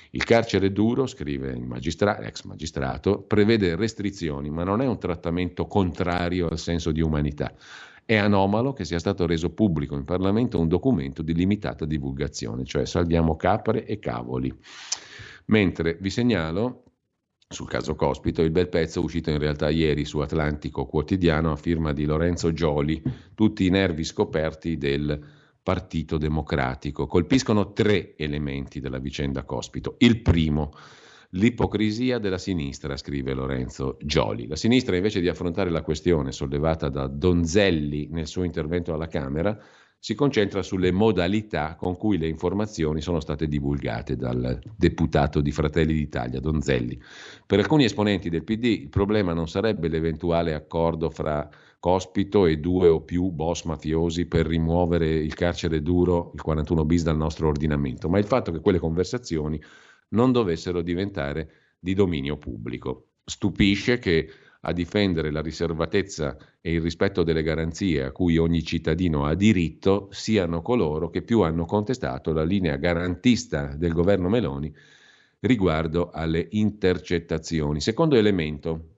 Il 0.09 0.25
carcere 0.25 0.73
duro, 0.73 1.07
scrive 1.07 1.57
magistra- 1.57 2.19
ex 2.19 2.43
magistrato, 2.43 3.21
prevede 3.21 3.77
restrizioni, 3.77 4.49
ma 4.49 4.65
non 4.65 4.81
è 4.81 4.87
un 4.87 4.99
trattamento 4.99 5.67
contrario 5.67 6.49
al 6.49 6.59
senso 6.59 6.91
di 6.91 6.99
umanità. 6.99 7.53
È 8.03 8.17
anomalo 8.17 8.73
che 8.73 8.83
sia 8.83 8.99
stato 8.99 9.25
reso 9.25 9.51
pubblico 9.51 9.95
in 9.95 10.03
Parlamento 10.03 10.59
un 10.59 10.67
documento 10.67 11.21
di 11.21 11.33
limitata 11.33 11.85
divulgazione, 11.85 12.65
cioè 12.65 12.85
salviamo 12.85 13.37
capre 13.37 13.85
e 13.85 13.99
cavoli. 13.99 14.53
Mentre 15.45 15.97
vi 15.97 16.09
segnalo 16.09 16.83
sul 17.51 17.67
caso 17.67 17.95
Cospito, 17.95 18.41
il 18.41 18.51
bel 18.51 18.69
pezzo 18.69 19.01
uscito 19.01 19.29
in 19.29 19.37
realtà 19.37 19.69
ieri 19.69 20.05
su 20.05 20.19
Atlantico 20.19 20.85
Quotidiano 20.85 21.51
a 21.51 21.55
firma 21.55 21.93
di 21.93 22.05
Lorenzo 22.05 22.53
Gioli, 22.53 23.01
tutti 23.35 23.65
i 23.65 23.69
nervi 23.69 24.03
scoperti 24.03 24.77
del 24.77 25.19
Partito 25.61 26.17
Democratico. 26.17 27.05
Colpiscono 27.05 27.73
tre 27.73 28.15
elementi 28.17 28.79
della 28.79 28.99
vicenda 28.99 29.43
Cospito. 29.43 29.95
Il 29.99 30.21
primo, 30.21 30.71
l'ipocrisia 31.31 32.17
della 32.17 32.37
sinistra, 32.37 32.97
scrive 32.97 33.33
Lorenzo 33.33 33.97
Gioli. 34.01 34.47
La 34.47 34.55
sinistra 34.55 34.95
invece 34.95 35.19
di 35.19 35.27
affrontare 35.27 35.69
la 35.69 35.81
questione 35.83 36.31
sollevata 36.31 36.89
da 36.89 37.07
Donzelli 37.07 38.07
nel 38.09 38.27
suo 38.27 38.43
intervento 38.43 38.93
alla 38.93 39.07
Camera, 39.07 39.57
si 40.03 40.15
concentra 40.15 40.63
sulle 40.63 40.91
modalità 40.91 41.75
con 41.75 41.95
cui 41.95 42.17
le 42.17 42.27
informazioni 42.27 43.01
sono 43.01 43.19
state 43.19 43.47
divulgate 43.47 44.15
dal 44.15 44.59
deputato 44.75 45.41
di 45.41 45.51
Fratelli 45.51 45.93
d'Italia, 45.93 46.39
Donzelli. 46.39 46.99
Per 47.45 47.59
alcuni 47.59 47.83
esponenti 47.83 48.27
del 48.27 48.43
PD 48.43 48.63
il 48.63 48.89
problema 48.89 49.33
non 49.33 49.47
sarebbe 49.47 49.89
l'eventuale 49.89 50.55
accordo 50.55 51.11
fra 51.11 51.47
Cospito 51.79 52.47
e 52.47 52.57
due 52.57 52.87
o 52.87 53.01
più 53.01 53.29
boss 53.29 53.65
mafiosi 53.65 54.25
per 54.25 54.47
rimuovere 54.47 55.07
il 55.07 55.35
carcere 55.35 55.83
duro, 55.83 56.31
il 56.33 56.41
41 56.41 56.83
bis 56.83 57.03
dal 57.03 57.17
nostro 57.17 57.47
ordinamento, 57.47 58.09
ma 58.09 58.17
il 58.17 58.25
fatto 58.25 58.51
che 58.51 58.59
quelle 58.59 58.79
conversazioni 58.79 59.61
non 60.09 60.31
dovessero 60.31 60.81
diventare 60.81 61.75
di 61.79 61.93
dominio 61.93 62.37
pubblico. 62.37 63.09
Stupisce 63.23 63.99
che 63.99 64.27
a 64.61 64.73
difendere 64.73 65.31
la 65.31 65.41
riservatezza 65.41 66.37
e 66.61 66.73
il 66.73 66.81
rispetto 66.81 67.23
delle 67.23 67.41
garanzie 67.41 68.03
a 68.03 68.11
cui 68.11 68.37
ogni 68.37 68.63
cittadino 68.63 69.25
ha 69.25 69.33
diritto 69.33 70.09
siano 70.11 70.61
coloro 70.61 71.09
che 71.09 71.23
più 71.23 71.41
hanno 71.41 71.65
contestato 71.65 72.31
la 72.31 72.43
linea 72.43 72.75
garantista 72.75 73.75
del 73.75 73.93
governo 73.93 74.29
Meloni 74.29 74.73
riguardo 75.39 76.11
alle 76.11 76.47
intercettazioni. 76.51 77.81
Secondo 77.81 78.15
elemento, 78.15 78.89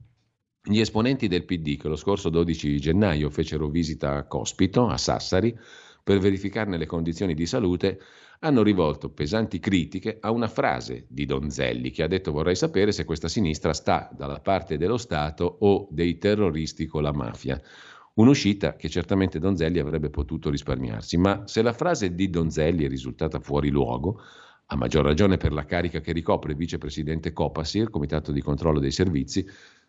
gli 0.62 0.80
esponenti 0.80 1.28
del 1.28 1.46
PD 1.46 1.78
che 1.78 1.88
lo 1.88 1.96
scorso 1.96 2.30
12 2.30 2.80
gennaio 2.80 3.30
fecero 3.30 3.70
visita 3.70 4.16
a 4.16 4.28
Cospito, 4.28 4.88
a 4.88 4.98
Sassari, 4.98 5.58
per 6.04 6.20
verificarne 6.20 6.78
le 6.78 6.86
condizioni 6.86 7.34
di 7.34 7.46
salute, 7.46 8.00
hanno 8.44 8.62
rivolto 8.62 9.10
pesanti 9.10 9.60
critiche 9.60 10.18
a 10.20 10.30
una 10.30 10.50
frase 10.50 11.06
di 11.08 11.26
Donzelli 11.26 11.92
che 11.92 12.04
ha 12.04 12.08
detto 12.08 12.34
vorrei 12.34 12.56
sapere 12.56 12.92
se 12.92 13.06
questa 13.06 13.30
sinistra 13.30 13.74
sta 13.74 14.10
dalla 14.14 14.42
parte 14.42 14.78
dello 14.78 14.98
Stato 14.98 15.58
o 15.62 15.88
dei 15.90 16.18
terroristi 16.18 16.86
con 16.86 17.04
la 17.04 17.14
mafia. 17.14 17.60
Un'uscita 18.16 18.76
che 18.76 18.90
certamente 18.90 19.40
Donzelli 19.40 19.80
avrebbe 19.80 20.10
potuto 20.10 20.50
risparmiarsi, 20.50 21.18
ma 21.18 21.44
se 21.48 21.62
la 21.62 21.72
frase 21.72 22.14
di 22.14 22.30
Donzelli 22.30 22.84
è 22.84 22.90
risultata 22.90 23.40
fuori 23.40 23.70
luogo, 23.70 24.22
a 24.68 24.76
maggior 24.76 25.06
ragione 25.06 25.38
per 25.38 25.54
la 25.54 25.66
carica 25.66 26.02
che 26.02 26.12
ricopre 26.12 26.54
vicepresidente 26.54 27.32
Copasir, 27.32 27.90
Comitato 27.90 28.34
di 28.34 28.42
controllo 28.42 28.80
dei 28.80 28.92
servizi, 28.92 29.48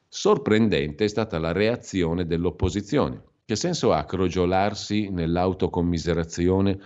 sorprendente 0.09 1.05
è 1.05 1.09
stata 1.09 1.39
la 1.39 1.51
reazione 1.51 2.25
dell'opposizione. 2.25 3.21
Che 3.45 3.57
senso 3.57 3.93
ha 3.93 4.05
crogiolarsi 4.05 5.11
nell'autocommiserazione 5.11 6.79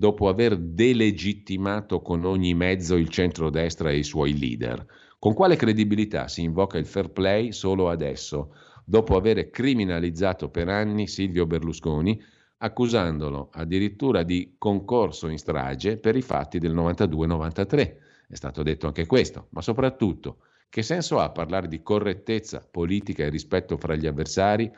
dopo 0.00 0.28
aver 0.28 0.56
delegittimato 0.56 2.00
con 2.00 2.24
ogni 2.24 2.54
mezzo 2.54 2.96
il 2.96 3.10
centrodestra 3.10 3.90
e 3.90 3.98
i 3.98 4.02
suoi 4.02 4.38
leader? 4.38 4.86
Con 5.18 5.34
quale 5.34 5.56
credibilità 5.56 6.26
si 6.26 6.40
invoca 6.40 6.78
il 6.78 6.86
fair 6.86 7.10
play 7.10 7.52
solo 7.52 7.90
adesso, 7.90 8.54
dopo 8.86 9.14
aver 9.14 9.50
criminalizzato 9.50 10.48
per 10.48 10.70
anni 10.70 11.06
Silvio 11.06 11.44
Berlusconi, 11.44 12.18
accusandolo 12.56 13.50
addirittura 13.52 14.22
di 14.22 14.54
concorso 14.56 15.28
in 15.28 15.36
strage 15.36 15.98
per 15.98 16.16
i 16.16 16.22
fatti 16.22 16.58
del 16.58 16.74
92-93? 16.74 17.96
È 18.26 18.34
stato 18.34 18.62
detto 18.62 18.86
anche 18.86 19.04
questo, 19.04 19.48
ma 19.50 19.60
soprattutto 19.60 20.38
che 20.70 20.80
senso 20.80 21.18
ha 21.18 21.28
parlare 21.28 21.68
di 21.68 21.82
correttezza 21.82 22.66
politica 22.70 23.24
e 23.24 23.28
rispetto 23.28 23.76
fra 23.76 23.94
gli 23.96 24.06
avversari 24.06 24.72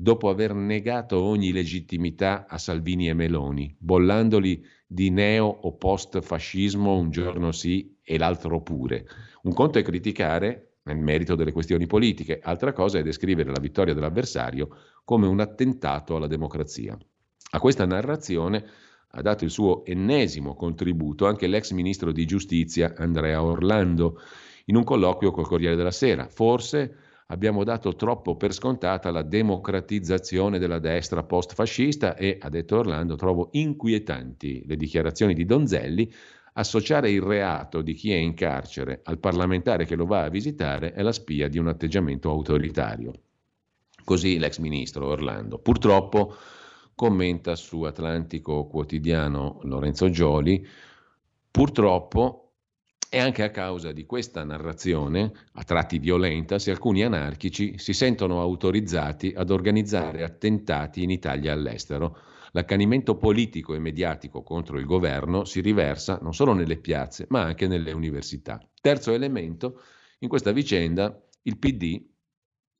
dopo 0.00 0.30
aver 0.30 0.54
negato 0.54 1.20
ogni 1.20 1.52
legittimità 1.52 2.46
a 2.48 2.56
Salvini 2.56 3.10
e 3.10 3.12
Meloni, 3.12 3.76
bollandoli 3.78 4.64
di 4.86 5.10
neo 5.10 5.44
o 5.44 5.76
post-fascismo 5.76 6.96
un 6.96 7.10
giorno 7.10 7.52
sì 7.52 7.98
e 8.02 8.16
l'altro 8.16 8.62
pure. 8.62 9.04
Un 9.42 9.52
conto 9.52 9.78
è 9.78 9.82
criticare 9.82 10.76
nel 10.84 10.96
merito 10.96 11.34
delle 11.34 11.52
questioni 11.52 11.86
politiche, 11.86 12.40
altra 12.42 12.72
cosa 12.72 12.98
è 12.98 13.02
descrivere 13.02 13.50
la 13.50 13.60
vittoria 13.60 13.92
dell'avversario 13.92 14.70
come 15.04 15.26
un 15.26 15.38
attentato 15.38 16.16
alla 16.16 16.26
democrazia. 16.26 16.96
A 17.50 17.60
questa 17.60 17.84
narrazione 17.84 18.64
ha 19.06 19.20
dato 19.20 19.44
il 19.44 19.50
suo 19.50 19.84
ennesimo 19.84 20.54
contributo 20.54 21.26
anche 21.26 21.46
l'ex 21.46 21.72
ministro 21.72 22.10
di 22.10 22.24
giustizia 22.24 22.94
Andrea 22.96 23.42
Orlando 23.42 24.18
in 24.64 24.76
un 24.76 24.84
colloquio 24.84 25.30
col 25.30 25.46
Corriere 25.46 25.76
della 25.76 25.90
Sera. 25.90 26.26
Forse 26.26 27.09
abbiamo 27.30 27.64
dato 27.64 27.94
troppo 27.94 28.36
per 28.36 28.52
scontata 28.52 29.10
la 29.10 29.22
democratizzazione 29.22 30.58
della 30.58 30.78
destra 30.78 31.22
post-fascista 31.22 32.16
e, 32.16 32.38
ha 32.40 32.48
detto 32.48 32.78
Orlando, 32.78 33.16
trovo 33.16 33.48
inquietanti 33.52 34.62
le 34.66 34.76
dichiarazioni 34.76 35.34
di 35.34 35.44
Donzelli. 35.44 36.12
Associare 36.54 37.10
il 37.10 37.22
reato 37.22 37.80
di 37.80 37.94
chi 37.94 38.12
è 38.12 38.16
in 38.16 38.34
carcere 38.34 39.00
al 39.04 39.18
parlamentare 39.18 39.86
che 39.86 39.94
lo 39.94 40.04
va 40.04 40.24
a 40.24 40.28
visitare 40.28 40.92
è 40.92 41.02
la 41.02 41.12
spia 41.12 41.48
di 41.48 41.58
un 41.58 41.68
atteggiamento 41.68 42.28
autoritario. 42.28 43.12
Così 44.04 44.38
l'ex 44.38 44.58
ministro 44.58 45.06
Orlando. 45.06 45.58
Purtroppo, 45.58 46.34
commenta 46.96 47.54
su 47.54 47.82
Atlantico 47.82 48.66
Quotidiano 48.66 49.60
Lorenzo 49.62 50.10
Gioli, 50.10 50.66
purtroppo 51.48 52.49
e 53.12 53.18
anche 53.18 53.42
a 53.42 53.50
causa 53.50 53.90
di 53.90 54.06
questa 54.06 54.44
narrazione, 54.44 55.32
a 55.54 55.64
tratti 55.64 55.98
violenta, 55.98 56.60
se 56.60 56.70
alcuni 56.70 57.02
anarchici 57.02 57.76
si 57.76 57.92
sentono 57.92 58.40
autorizzati 58.40 59.34
ad 59.36 59.50
organizzare 59.50 60.22
attentati 60.22 61.02
in 61.02 61.10
Italia 61.10 61.50
e 61.50 61.54
all'estero. 61.54 62.16
L'accanimento 62.52 63.16
politico 63.16 63.74
e 63.74 63.80
mediatico 63.80 64.44
contro 64.44 64.78
il 64.78 64.86
governo 64.86 65.44
si 65.44 65.60
riversa 65.60 66.20
non 66.22 66.34
solo 66.34 66.52
nelle 66.52 66.76
piazze, 66.78 67.26
ma 67.30 67.42
anche 67.42 67.66
nelle 67.66 67.90
università. 67.90 68.60
Terzo 68.80 69.12
elemento, 69.12 69.82
in 70.20 70.28
questa 70.28 70.52
vicenda 70.52 71.20
il 71.42 71.58
PD 71.58 72.00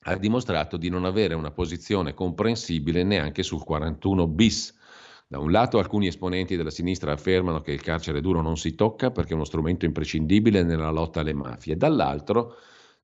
ha 0.05 0.17
dimostrato 0.17 0.77
di 0.77 0.89
non 0.89 1.07
avere 1.07 1.35
una 1.35 1.51
posizione 1.51 2.15
comprensibile 2.15 3.03
neanche 3.03 3.43
sul 3.43 3.65
41 3.65 4.29
bis 4.29 4.79
da 5.31 5.39
un 5.39 5.53
lato 5.53 5.79
alcuni 5.79 6.09
esponenti 6.09 6.57
della 6.57 6.73
sinistra 6.73 7.13
affermano 7.13 7.61
che 7.61 7.71
il 7.71 7.81
carcere 7.81 8.21
duro 8.21 8.41
non 8.41 8.57
si 8.57 8.75
tocca 8.75 9.13
perché 9.13 9.31
è 9.31 9.35
uno 9.37 9.45
strumento 9.45 9.85
imprescindibile 9.85 10.65
nella 10.65 10.91
lotta 10.91 11.21
alle 11.21 11.35
mafie, 11.35 11.77
dall'altro 11.77 12.57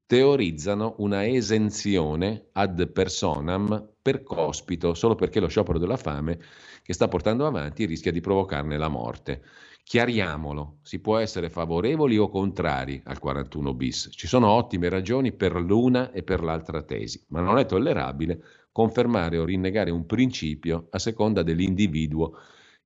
teorizzano 0.05 0.97
una 0.99 1.25
esenzione 1.25 2.49
ad 2.51 2.91
personam 2.91 3.93
per 4.03 4.25
cospito 4.25 4.93
solo 4.95 5.15
perché 5.15 5.39
lo 5.39 5.47
sciopero 5.47 5.79
della 5.79 5.97
fame 5.97 6.41
che 6.83 6.95
sta 6.95 7.07
portando 7.07 7.47
avanti 7.47 7.85
rischia 7.85 8.11
di 8.11 8.21
provocarne 8.21 8.77
la 8.77 8.89
morte. 8.89 9.43
Chiariamolo, 9.85 10.79
si 10.83 10.99
può 10.99 11.19
essere 11.19 11.49
favorevoli 11.49 12.19
o 12.19 12.29
contrari 12.29 13.01
al 13.05 13.21
41 13.21 13.73
bis. 13.73 14.09
Ci 14.11 14.27
sono 14.27 14.49
ottime 14.49 14.89
ragioni 14.89 15.31
per 15.31 15.55
l'una 15.55 16.11
e 16.11 16.25
per 16.25 16.43
l'altra 16.43 16.83
tesi, 16.83 17.25
ma 17.29 17.41
non 17.41 17.59
è 17.59 17.67
tollerabile 17.67 18.43
confermare 18.77 19.39
o 19.39 19.47
rinnegare 19.47 19.91
un 19.91 20.05
principio 20.05 20.89
a 20.91 20.99
seconda 20.99 21.43
dell'individuo 21.43 22.35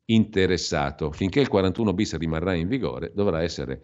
interessato. 0.04 1.10
Finché 1.10 1.40
il 1.40 1.48
41 1.48 1.92
bis 1.94 2.16
rimarrà 2.16 2.54
in 2.54 2.68
vigore, 2.68 3.10
dovrà 3.12 3.42
essere 3.42 3.82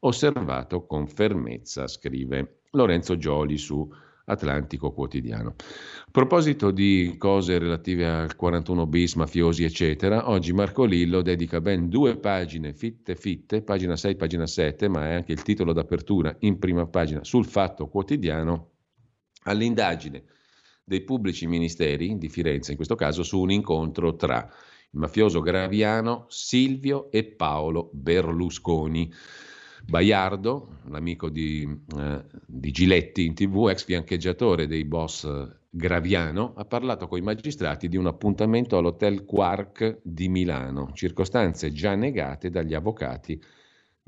osservato 0.00 0.86
con 0.86 1.08
fermezza, 1.08 1.88
scrive 1.88 2.60
Lorenzo 2.70 3.16
Gioli 3.16 3.58
su 3.58 3.92
Atlantico 4.26 4.92
Quotidiano. 4.92 5.56
A 5.58 6.10
proposito 6.12 6.70
di 6.70 7.16
cose 7.18 7.58
relative 7.58 8.06
al 8.06 8.36
41 8.36 8.86
bis, 8.86 9.14
mafiosi, 9.14 9.64
eccetera, 9.64 10.30
oggi 10.30 10.52
Marco 10.52 10.84
Lillo 10.84 11.22
dedica 11.22 11.60
ben 11.60 11.88
due 11.88 12.18
pagine 12.18 12.72
fitte 12.72 13.16
fitte, 13.16 13.62
pagina 13.62 13.96
6, 13.96 14.14
pagina 14.14 14.46
7, 14.46 14.86
ma 14.86 15.08
è 15.08 15.14
anche 15.14 15.32
il 15.32 15.42
titolo 15.42 15.72
d'apertura 15.72 16.36
in 16.40 16.60
prima 16.60 16.86
pagina 16.86 17.24
sul 17.24 17.46
Fatto 17.46 17.88
Quotidiano, 17.88 18.74
all'indagine 19.42 20.22
dei 20.88 21.02
pubblici 21.02 21.46
ministeri 21.46 22.16
di 22.16 22.28
Firenze, 22.28 22.70
in 22.70 22.76
questo 22.76 22.96
caso 22.96 23.22
su 23.22 23.38
un 23.38 23.50
incontro 23.50 24.16
tra 24.16 24.38
il 24.90 24.98
mafioso 24.98 25.40
Graviano, 25.40 26.24
Silvio 26.28 27.10
e 27.10 27.24
Paolo 27.24 27.90
Berlusconi. 27.92 29.12
Baiardo, 29.86 30.80
l'amico 30.88 31.28
di, 31.28 31.66
eh, 31.96 32.24
di, 32.46 32.70
Giletti 32.70 33.24
in 33.24 33.34
tv, 33.34 33.68
ex 33.68 33.84
fiancheggiatore 33.84 34.66
dei 34.66 34.84
boss 34.84 35.26
Graviano, 35.70 36.54
ha 36.56 36.64
parlato 36.64 37.06
con 37.06 37.18
i 37.18 37.22
magistrati 37.22 37.88
di 37.88 37.96
un 37.96 38.06
appuntamento 38.06 38.76
all'Hotel 38.76 39.24
Quark 39.24 40.00
di 40.02 40.28
Milano, 40.28 40.90
circostanze 40.94 41.70
già 41.72 41.94
negate 41.94 42.50
dagli 42.50 42.74
avvocati 42.74 43.40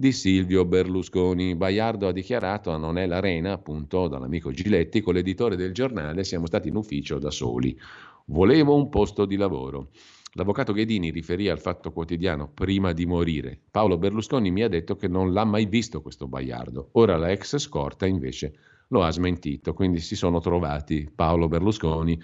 di 0.01 0.13
Silvio 0.13 0.65
Berlusconi. 0.65 1.55
Baiardo 1.55 2.09
ha 2.09 2.13
dichiarato 2.13 2.71
a 2.71 2.79
Non 2.79 2.97
è 2.97 3.05
l'arena, 3.05 3.53
appunto 3.53 4.09
dall'amico 4.09 4.51
Giletti, 4.51 5.03
con 5.03 5.13
l'editore 5.13 5.57
del 5.57 5.75
giornale 5.75 6.25
siamo 6.25 6.47
stati 6.47 6.69
in 6.69 6.77
ufficio 6.77 7.19
da 7.19 7.31
soli. 7.31 7.79
Volevo 8.25 8.75
un 8.75 8.89
posto 8.89 9.27
di 9.27 9.37
lavoro. 9.37 9.91
L'avvocato 10.33 10.73
Ghedini 10.73 11.11
riferì 11.11 11.51
al 11.51 11.59
Fatto 11.59 11.93
Quotidiano 11.93 12.49
prima 12.49 12.93
di 12.93 13.05
morire. 13.05 13.61
Paolo 13.71 13.99
Berlusconi 13.99 14.51
mi 14.51 14.63
ha 14.63 14.69
detto 14.69 14.97
che 14.97 15.07
non 15.07 15.35
l'ha 15.35 15.45
mai 15.45 15.67
visto 15.67 16.01
questo 16.01 16.27
Baiardo. 16.27 16.89
Ora 16.93 17.19
la 17.19 17.31
ex 17.31 17.59
scorta 17.59 18.07
invece 18.07 18.55
lo 18.89 19.03
ha 19.03 19.11
smentito, 19.11 19.75
quindi 19.75 20.01
si 20.01 20.17
sono 20.17 20.41
trovati 20.41 21.11
Paolo 21.15 21.47
Berlusconi 21.47 22.19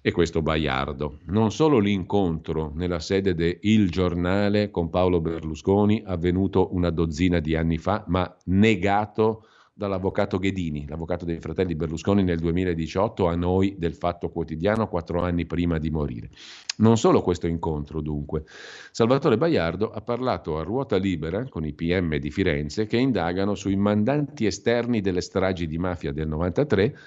e 0.00 0.12
questo 0.12 0.42
Baiardo. 0.42 1.18
Non 1.26 1.50
solo 1.50 1.78
l'incontro 1.78 2.72
nella 2.74 3.00
sede 3.00 3.34
de 3.34 3.58
Il 3.62 3.90
Giornale 3.90 4.70
con 4.70 4.90
Paolo 4.90 5.20
Berlusconi 5.20 6.02
avvenuto 6.04 6.74
una 6.74 6.90
dozzina 6.90 7.40
di 7.40 7.56
anni 7.56 7.78
fa, 7.78 8.04
ma 8.06 8.34
negato 8.44 9.44
dall'avvocato 9.78 10.38
Ghedini, 10.38 10.86
l'avvocato 10.88 11.24
dei 11.24 11.38
fratelli 11.38 11.76
Berlusconi 11.76 12.24
nel 12.24 12.40
2018 12.40 13.28
a 13.28 13.36
noi 13.36 13.76
del 13.78 13.94
Fatto 13.94 14.28
Quotidiano 14.28 14.88
quattro 14.88 15.22
anni 15.22 15.46
prima 15.46 15.78
di 15.78 15.88
morire. 15.88 16.30
Non 16.78 16.98
solo 16.98 17.22
questo 17.22 17.46
incontro 17.46 18.00
dunque. 18.00 18.42
Salvatore 18.90 19.36
Baiardo 19.36 19.92
ha 19.92 20.00
parlato 20.00 20.58
a 20.58 20.64
ruota 20.64 20.96
libera 20.96 21.48
con 21.48 21.64
i 21.64 21.74
PM 21.74 22.16
di 22.16 22.30
Firenze 22.32 22.86
che 22.86 22.96
indagano 22.96 23.54
sui 23.54 23.76
mandanti 23.76 24.46
esterni 24.46 25.00
delle 25.00 25.20
stragi 25.20 25.68
di 25.68 25.78
mafia 25.78 26.10
del 26.10 26.26
93 26.26 26.98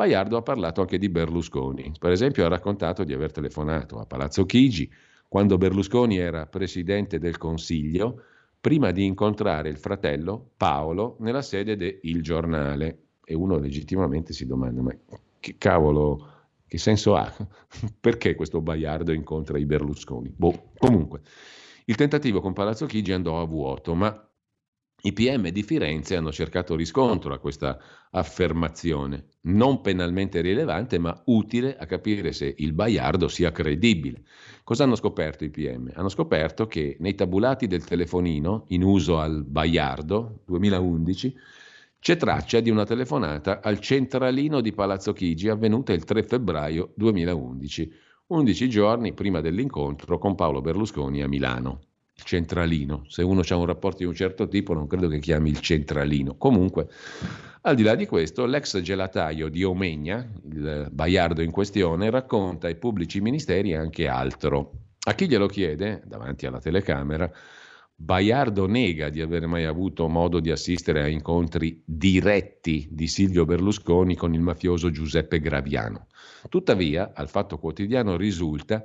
Baiardo 0.00 0.38
ha 0.38 0.42
parlato 0.42 0.80
anche 0.80 0.96
di 0.96 1.10
Berlusconi. 1.10 1.92
Per 1.98 2.10
esempio 2.10 2.46
ha 2.46 2.48
raccontato 2.48 3.04
di 3.04 3.12
aver 3.12 3.32
telefonato 3.32 3.98
a 3.98 4.06
Palazzo 4.06 4.46
Chigi 4.46 4.90
quando 5.28 5.58
Berlusconi 5.58 6.16
era 6.16 6.46
presidente 6.46 7.18
del 7.18 7.36
Consiglio 7.36 8.22
prima 8.58 8.92
di 8.92 9.04
incontrare 9.04 9.68
il 9.68 9.76
fratello 9.76 10.52
Paolo 10.56 11.16
nella 11.20 11.42
sede 11.42 11.76
de 11.76 11.98
Il 12.04 12.22
Giornale. 12.22 13.08
E 13.22 13.34
uno 13.34 13.58
legittimamente 13.58 14.32
si 14.32 14.46
domanda, 14.46 14.80
ma 14.80 14.96
che 15.38 15.56
cavolo, 15.58 16.28
che 16.66 16.78
senso 16.78 17.14
ha? 17.14 17.30
Perché 18.00 18.34
questo 18.34 18.62
Baiardo 18.62 19.12
incontra 19.12 19.58
i 19.58 19.66
Berlusconi? 19.66 20.32
Boh, 20.34 20.70
comunque, 20.78 21.20
il 21.84 21.94
tentativo 21.94 22.40
con 22.40 22.54
Palazzo 22.54 22.86
Chigi 22.86 23.12
andò 23.12 23.38
a 23.38 23.44
vuoto, 23.44 23.94
ma 23.94 24.29
i 25.02 25.12
PM 25.12 25.48
di 25.48 25.62
Firenze 25.62 26.16
hanno 26.16 26.30
cercato 26.30 26.76
riscontro 26.76 27.32
a 27.32 27.38
questa 27.38 27.78
affermazione, 28.10 29.28
non 29.42 29.80
penalmente 29.80 30.42
rilevante, 30.42 30.98
ma 30.98 31.22
utile 31.26 31.76
a 31.78 31.86
capire 31.86 32.32
se 32.32 32.54
il 32.58 32.72
Baiardo 32.72 33.26
sia 33.28 33.50
credibile. 33.50 34.22
Cosa 34.62 34.84
hanno 34.84 34.96
scoperto 34.96 35.44
i 35.44 35.50
PM? 35.50 35.90
Hanno 35.94 36.10
scoperto 36.10 36.66
che 36.66 36.96
nei 37.00 37.14
tabulati 37.14 37.66
del 37.66 37.84
telefonino 37.84 38.64
in 38.68 38.82
uso 38.82 39.18
al 39.18 39.42
Baiardo 39.44 40.42
2011 40.44 41.34
c'è 41.98 42.16
traccia 42.16 42.60
di 42.60 42.70
una 42.70 42.84
telefonata 42.84 43.60
al 43.62 43.78
centralino 43.78 44.60
di 44.60 44.72
Palazzo 44.72 45.12
Chigi 45.12 45.48
avvenuta 45.48 45.92
il 45.92 46.04
3 46.04 46.22
febbraio 46.22 46.92
2011, 46.94 47.92
11 48.28 48.68
giorni 48.68 49.12
prima 49.12 49.40
dell'incontro 49.40 50.18
con 50.18 50.34
Paolo 50.34 50.60
Berlusconi 50.60 51.22
a 51.22 51.28
Milano 51.28 51.89
centralino. 52.24 53.04
Se 53.08 53.22
uno 53.22 53.42
ha 53.46 53.56
un 53.56 53.66
rapporto 53.66 53.98
di 53.98 54.04
un 54.04 54.14
certo 54.14 54.48
tipo, 54.48 54.72
non 54.74 54.86
credo 54.86 55.08
che 55.08 55.18
chiami 55.18 55.50
il 55.50 55.60
centralino. 55.60 56.36
Comunque, 56.36 56.88
al 57.62 57.74
di 57.74 57.82
là 57.82 57.94
di 57.94 58.06
questo, 58.06 58.46
l'ex 58.46 58.80
gelataio 58.80 59.48
di 59.48 59.62
Omegna, 59.64 60.26
il 60.50 60.88
baiardo 60.90 61.42
in 61.42 61.50
questione, 61.50 62.10
racconta 62.10 62.66
ai 62.66 62.76
pubblici 62.76 63.20
ministeri 63.20 63.74
anche 63.74 64.08
altro. 64.08 64.72
A 65.02 65.14
chi 65.14 65.28
glielo 65.28 65.46
chiede, 65.46 66.02
davanti 66.04 66.46
alla 66.46 66.60
telecamera, 66.60 67.30
Baiardo 68.02 68.66
nega 68.66 69.10
di 69.10 69.20
aver 69.20 69.46
mai 69.46 69.66
avuto 69.66 70.08
modo 70.08 70.40
di 70.40 70.50
assistere 70.50 71.02
a 71.02 71.06
incontri 71.06 71.82
diretti 71.84 72.88
di 72.90 73.06
Silvio 73.06 73.44
Berlusconi 73.44 74.16
con 74.16 74.32
il 74.32 74.40
mafioso 74.40 74.90
Giuseppe 74.90 75.38
Graviano. 75.38 76.06
Tuttavia, 76.48 77.12
al 77.14 77.28
Fatto 77.28 77.58
Quotidiano 77.58 78.16
risulta 78.16 78.82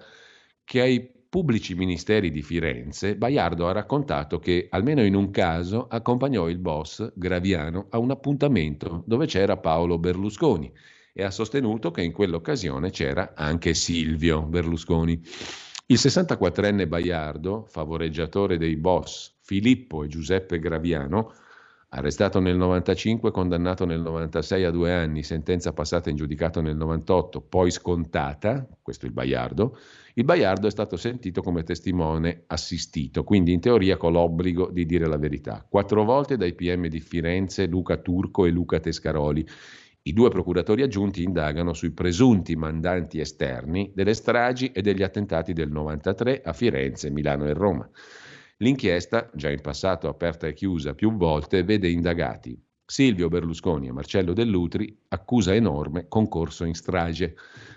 che 0.65 0.81
ai 0.81 1.14
pubblici 1.35 1.75
ministeri 1.75 2.31
di 2.31 2.41
Firenze, 2.41 3.17
Baiardo 3.17 3.67
ha 3.67 3.73
raccontato 3.73 4.39
che, 4.39 4.67
almeno 4.69 5.03
in 5.03 5.15
un 5.15 5.31
caso, 5.31 5.85
accompagnò 5.89 6.47
il 6.47 6.59
boss 6.59 7.11
Graviano 7.13 7.87
a 7.89 7.97
un 7.97 8.11
appuntamento 8.11 9.03
dove 9.05 9.25
c'era 9.25 9.57
Paolo 9.57 9.99
Berlusconi 9.99 10.71
e 11.11 11.23
ha 11.25 11.31
sostenuto 11.31 11.91
che 11.91 12.03
in 12.03 12.13
quell'occasione 12.13 12.89
c'era 12.89 13.33
anche 13.35 13.73
Silvio 13.73 14.43
Berlusconi. 14.43 15.21
Il 15.87 15.97
64enne 15.97 16.87
Baiardo, 16.87 17.65
favoreggiatore 17.67 18.57
dei 18.57 18.77
boss 18.77 19.33
Filippo 19.41 20.05
e 20.05 20.07
Giuseppe 20.07 20.57
Graviano, 20.57 21.33
arrestato 21.89 22.39
nel 22.39 22.55
95, 22.55 23.31
condannato 23.31 23.83
nel 23.83 23.99
96 23.99 24.63
a 24.63 24.71
due 24.71 24.93
anni, 24.93 25.21
sentenza 25.21 25.73
passata 25.73 26.09
in 26.09 26.15
giudicato 26.15 26.61
nel 26.61 26.77
98, 26.77 27.41
poi 27.41 27.71
scontata, 27.71 28.65
questo 28.81 29.03
è 29.03 29.09
il 29.09 29.13
Baiardo, 29.13 29.77
il 30.17 30.23
Baiardo 30.23 30.67
è 30.67 30.71
stato 30.71 30.95
sentito 30.95 31.41
come 31.41 31.63
testimone 31.63 32.43
assistito, 32.47 33.25
quindi 33.25 33.51
in 33.51 33.59
teoria 33.59 33.97
con 33.97 34.13
l'obbligo 34.13 34.69
di 34.71 34.85
dire 34.85 35.07
la 35.07 35.17
verità. 35.17 35.65
Quattro 35.67 36.05
volte 36.05 36.37
dai 36.37 36.53
PM 36.53 36.87
di 36.87 37.01
Firenze 37.01 37.65
Luca 37.67 37.97
Turco 37.97 38.45
e 38.45 38.49
Luca 38.49 38.79
Tescaroli. 38.79 39.45
I 40.03 40.13
due 40.13 40.29
procuratori 40.29 40.83
aggiunti 40.83 41.21
indagano 41.21 41.73
sui 41.73 41.91
presunti 41.91 42.55
mandanti 42.55 43.19
esterni 43.19 43.91
delle 43.93 44.13
stragi 44.13 44.71
e 44.71 44.81
degli 44.81 45.03
attentati 45.03 45.51
del 45.51 45.69
93 45.69 46.43
a 46.45 46.53
Firenze, 46.53 47.09
Milano 47.09 47.45
e 47.47 47.53
Roma. 47.53 47.89
L'inchiesta, 48.59 49.29
già 49.33 49.49
in 49.49 49.59
passato 49.59 50.07
aperta 50.07 50.47
e 50.47 50.53
chiusa 50.53 50.93
più 50.93 51.13
volte, 51.17 51.63
vede 51.63 51.89
indagati 51.89 52.57
Silvio 52.85 53.27
Berlusconi 53.27 53.87
e 53.87 53.91
Marcello 53.91 54.31
Dell'Utri, 54.31 54.97
accusa 55.09 55.53
enorme, 55.53 56.07
concorso 56.07 56.63
in 56.63 56.73
strage. 56.73 57.35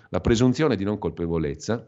La 0.09 0.21
presunzione 0.21 0.77
di 0.77 0.85
non 0.85 0.99
colpevolezza 0.99 1.85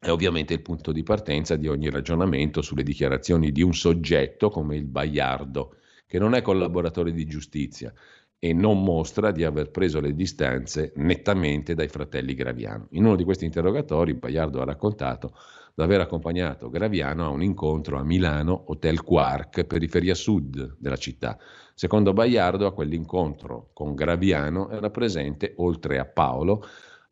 è 0.00 0.10
ovviamente 0.10 0.54
il 0.54 0.62
punto 0.62 0.92
di 0.92 1.02
partenza 1.02 1.56
di 1.56 1.66
ogni 1.66 1.90
ragionamento 1.90 2.62
sulle 2.62 2.84
dichiarazioni 2.84 3.50
di 3.50 3.62
un 3.62 3.74
soggetto 3.74 4.48
come 4.48 4.76
il 4.76 4.84
Baiardo, 4.84 5.74
che 6.06 6.20
non 6.20 6.34
è 6.34 6.42
collaboratore 6.42 7.12
di 7.12 7.26
giustizia 7.26 7.92
e 8.38 8.52
non 8.52 8.84
mostra 8.84 9.32
di 9.32 9.42
aver 9.42 9.72
preso 9.72 9.98
le 9.98 10.14
distanze 10.14 10.92
nettamente 10.96 11.74
dai 11.74 11.88
fratelli 11.88 12.34
Graviano. 12.34 12.86
In 12.90 13.04
uno 13.04 13.16
di 13.16 13.24
questi 13.24 13.44
interrogatori 13.44 14.14
Baiardo 14.14 14.60
ha 14.60 14.64
raccontato 14.64 15.34
di 15.74 15.82
aver 15.82 16.00
accompagnato 16.00 16.70
Graviano 16.70 17.24
a 17.24 17.30
un 17.30 17.42
incontro 17.42 17.98
a 17.98 18.04
Milano, 18.04 18.64
Hotel 18.68 19.02
Quark, 19.02 19.64
periferia 19.64 20.14
sud 20.14 20.76
della 20.78 20.96
città. 20.96 21.36
Secondo 21.74 22.12
Baiardo, 22.12 22.66
a 22.66 22.72
quell'incontro 22.72 23.70
con 23.72 23.96
Graviano 23.96 24.70
era 24.70 24.90
presente, 24.90 25.54
oltre 25.56 25.98
a 25.98 26.04
Paolo, 26.04 26.64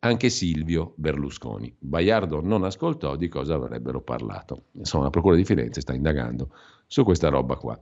anche 0.06 0.30
Silvio 0.30 0.94
Berlusconi. 0.96 1.74
Baiardo 1.78 2.40
non 2.40 2.64
ascoltò 2.64 3.16
di 3.16 3.28
cosa 3.28 3.54
avrebbero 3.54 4.00
parlato. 4.02 4.66
Insomma, 4.72 5.04
la 5.04 5.10
Procura 5.10 5.36
di 5.36 5.44
Firenze 5.44 5.80
sta 5.80 5.94
indagando 5.94 6.50
su 6.86 7.04
questa 7.04 7.28
roba 7.28 7.56
qua. 7.56 7.80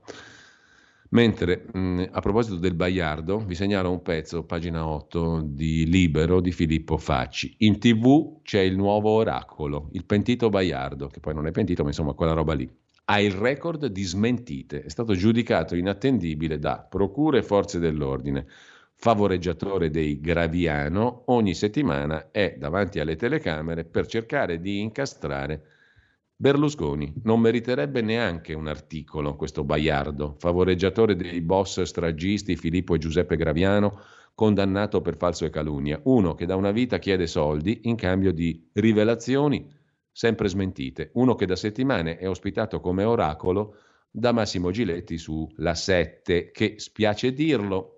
Mentre 1.10 1.66
mh, 1.72 2.08
a 2.10 2.20
proposito 2.20 2.56
del 2.56 2.74
Baiardo, 2.74 3.38
vi 3.38 3.54
segnalo 3.54 3.90
un 3.90 4.02
pezzo, 4.02 4.44
pagina 4.44 4.86
8 4.86 5.42
di 5.46 5.86
Libero 5.86 6.40
di 6.40 6.50
Filippo 6.50 6.96
Facci. 6.96 7.54
In 7.58 7.78
tv 7.78 8.40
c'è 8.42 8.60
il 8.60 8.74
nuovo 8.76 9.10
oracolo, 9.10 9.88
il 9.92 10.04
pentito 10.06 10.48
Baiardo, 10.48 11.06
che 11.08 11.20
poi 11.20 11.34
non 11.34 11.46
è 11.46 11.52
pentito, 11.52 11.82
ma 11.82 11.90
insomma 11.90 12.14
quella 12.14 12.32
roba 12.32 12.54
lì. 12.54 12.68
ha 13.06 13.20
il 13.20 13.32
record 13.32 13.86
di 13.86 14.02
smentite, 14.02 14.82
è 14.82 14.88
stato 14.88 15.14
giudicato 15.14 15.76
inattendibile 15.76 16.58
da 16.58 16.86
procure 16.88 17.38
e 17.38 17.42
forze 17.42 17.78
dell'ordine. 17.78 18.46
Favoreggiatore 19.04 19.90
dei 19.90 20.18
Graviano, 20.18 21.24
ogni 21.26 21.52
settimana 21.52 22.30
è 22.30 22.56
davanti 22.58 23.00
alle 23.00 23.16
telecamere 23.16 23.84
per 23.84 24.06
cercare 24.06 24.60
di 24.60 24.80
incastrare 24.80 25.62
Berlusconi. 26.34 27.12
Non 27.24 27.38
meriterebbe 27.38 28.00
neanche 28.00 28.54
un 28.54 28.66
articolo 28.66 29.36
questo 29.36 29.62
Baiardo, 29.62 30.36
favoreggiatore 30.38 31.16
dei 31.16 31.42
boss 31.42 31.82
stragisti 31.82 32.56
Filippo 32.56 32.94
e 32.94 32.98
Giuseppe 32.98 33.36
Graviano, 33.36 34.00
condannato 34.34 35.02
per 35.02 35.18
falso 35.18 35.44
e 35.44 35.50
calunnia. 35.50 36.00
Uno 36.04 36.32
che 36.32 36.46
da 36.46 36.56
una 36.56 36.70
vita 36.70 36.96
chiede 36.96 37.26
soldi 37.26 37.80
in 37.82 37.96
cambio 37.96 38.32
di 38.32 38.70
rivelazioni 38.72 39.70
sempre 40.10 40.48
smentite. 40.48 41.10
Uno 41.12 41.34
che 41.34 41.44
da 41.44 41.56
settimane 41.56 42.16
è 42.16 42.26
ospitato 42.26 42.80
come 42.80 43.04
oracolo 43.04 43.76
da 44.10 44.32
Massimo 44.32 44.70
Giletti 44.70 45.18
su 45.18 45.46
La 45.56 45.74
7, 45.74 46.50
che 46.52 46.76
spiace 46.78 47.34
dirlo, 47.34 47.93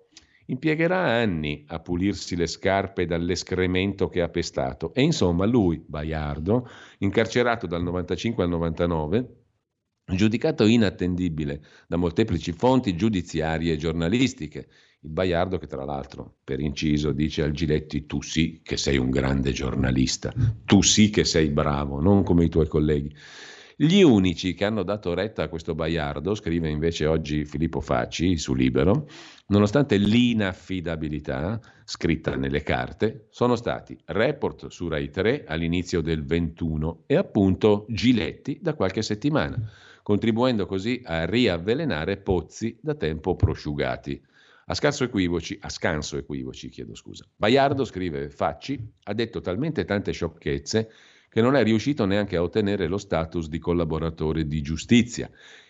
impiegherà 0.47 1.03
anni 1.03 1.63
a 1.67 1.79
pulirsi 1.79 2.35
le 2.35 2.47
scarpe 2.47 3.05
dall'escremento 3.05 4.09
che 4.09 4.21
ha 4.21 4.29
pestato. 4.29 4.93
E 4.93 5.01
insomma, 5.01 5.45
lui, 5.45 5.83
Baiardo, 5.85 6.67
incarcerato 6.99 7.67
dal 7.67 7.83
95 7.83 8.43
al 8.43 8.49
99, 8.49 9.35
giudicato 10.05 10.65
inattendibile 10.65 11.61
da 11.87 11.97
molteplici 11.97 12.53
fonti 12.53 12.95
giudiziarie 12.95 13.73
e 13.73 13.77
giornalistiche, 13.77 14.67
il 15.01 15.09
Baiardo 15.09 15.57
che 15.57 15.67
tra 15.67 15.83
l'altro, 15.83 16.37
per 16.43 16.59
inciso, 16.59 17.11
dice 17.11 17.43
al 17.43 17.51
Giletti 17.51 18.05
tu 18.05 18.21
sì 18.21 18.61
che 18.63 18.77
sei 18.77 18.97
un 18.97 19.09
grande 19.09 19.51
giornalista, 19.51 20.33
tu 20.65 20.81
sì 20.81 21.09
che 21.09 21.23
sei 21.23 21.49
bravo, 21.49 21.99
non 22.01 22.23
come 22.23 22.45
i 22.45 22.49
tuoi 22.49 22.67
colleghi. 22.67 23.13
Gli 23.79 24.01
unici 24.01 24.55
che 24.55 24.65
hanno 24.65 24.81
dato 24.81 25.13
retta 25.13 25.43
a 25.43 25.49
questo 25.49 25.75
Baiardo, 25.75 26.33
scrive 26.33 26.67
invece 26.67 27.05
oggi 27.05 27.45
Filippo 27.45 27.79
Facci 27.79 28.35
su 28.35 28.55
Libero, 28.55 29.07
nonostante 29.49 29.97
l'inaffidabilità 29.97 31.61
scritta 31.85 32.35
nelle 32.35 32.63
carte, 32.63 33.27
sono 33.29 33.55
stati 33.55 33.95
Report 34.05 34.69
su 34.69 34.87
Rai 34.87 35.11
3 35.11 35.43
all'inizio 35.45 36.01
del 36.01 36.25
21 36.25 37.03
e 37.05 37.17
appunto 37.17 37.85
Giletti 37.87 38.57
da 38.59 38.73
qualche 38.73 39.03
settimana, 39.03 39.69
contribuendo 40.01 40.65
così 40.65 40.99
a 41.05 41.25
riavvelenare 41.25 42.17
pozzi 42.17 42.79
da 42.81 42.95
tempo 42.95 43.35
prosciugati. 43.35 44.19
A 44.69 44.73
scarso 44.73 45.03
equivoci, 45.03 45.55
a 45.61 45.69
scanso 45.69 46.17
equivoci, 46.17 46.69
chiedo 46.69 46.95
scusa. 46.95 47.27
Baiardo, 47.35 47.85
scrive 47.85 48.31
Facci, 48.31 48.93
ha 49.03 49.13
detto 49.13 49.39
talmente 49.39 49.85
tante 49.85 50.13
sciocchezze 50.13 50.89
che 51.29 51.41
non 51.41 51.55
è 51.55 51.63
riuscito 51.63 52.05
neanche 52.05 52.35
a 52.35 52.41
ottenere 52.41 52.87
lo 52.87 52.97
status 52.97 53.47
di 53.47 53.59
collaboratore 53.59 54.47
di 54.47 54.61
giustizia. 54.61 55.29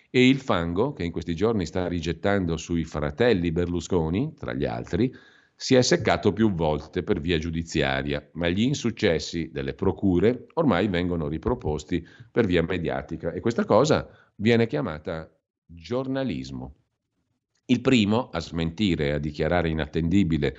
E 0.10 0.28
il 0.28 0.40
fango, 0.40 0.94
che 0.94 1.04
in 1.04 1.12
questi 1.12 1.36
giorni 1.36 1.66
sta 1.66 1.88
rigettando 1.88 2.58
sui 2.58 2.84
fratelli 2.84 3.52
Berlusconi, 3.52 4.34
tra 4.38 4.54
gli 4.54 4.66
altri, 4.66 5.14
si 5.60 5.74
è 5.74 5.82
seccato 5.82 6.34
più 6.34 6.54
volte 6.54 7.02
per 7.02 7.20
via 7.20 7.40
giudiziaria, 7.40 8.30
ma 8.34 8.48
gli 8.48 8.62
insuccessi 8.62 9.50
delle 9.52 9.74
procure 9.74 10.46
ormai 10.54 10.88
vengono 10.88 11.28
riproposti 11.28 12.06
per 12.32 12.46
via 12.46 12.62
mediatica 12.62 13.32
e 13.32 13.40
questa 13.40 13.66
cosa 13.66 14.08
viene 14.36 14.68
chiamata 14.68 15.28
giornalismo. 15.66 16.76
Il 17.66 17.82
primo 17.82 18.30
a 18.30 18.40
smentire 18.40 19.08
e 19.08 19.12
a 19.14 19.18
dichiarare 19.18 19.70
inattendibile 19.70 20.56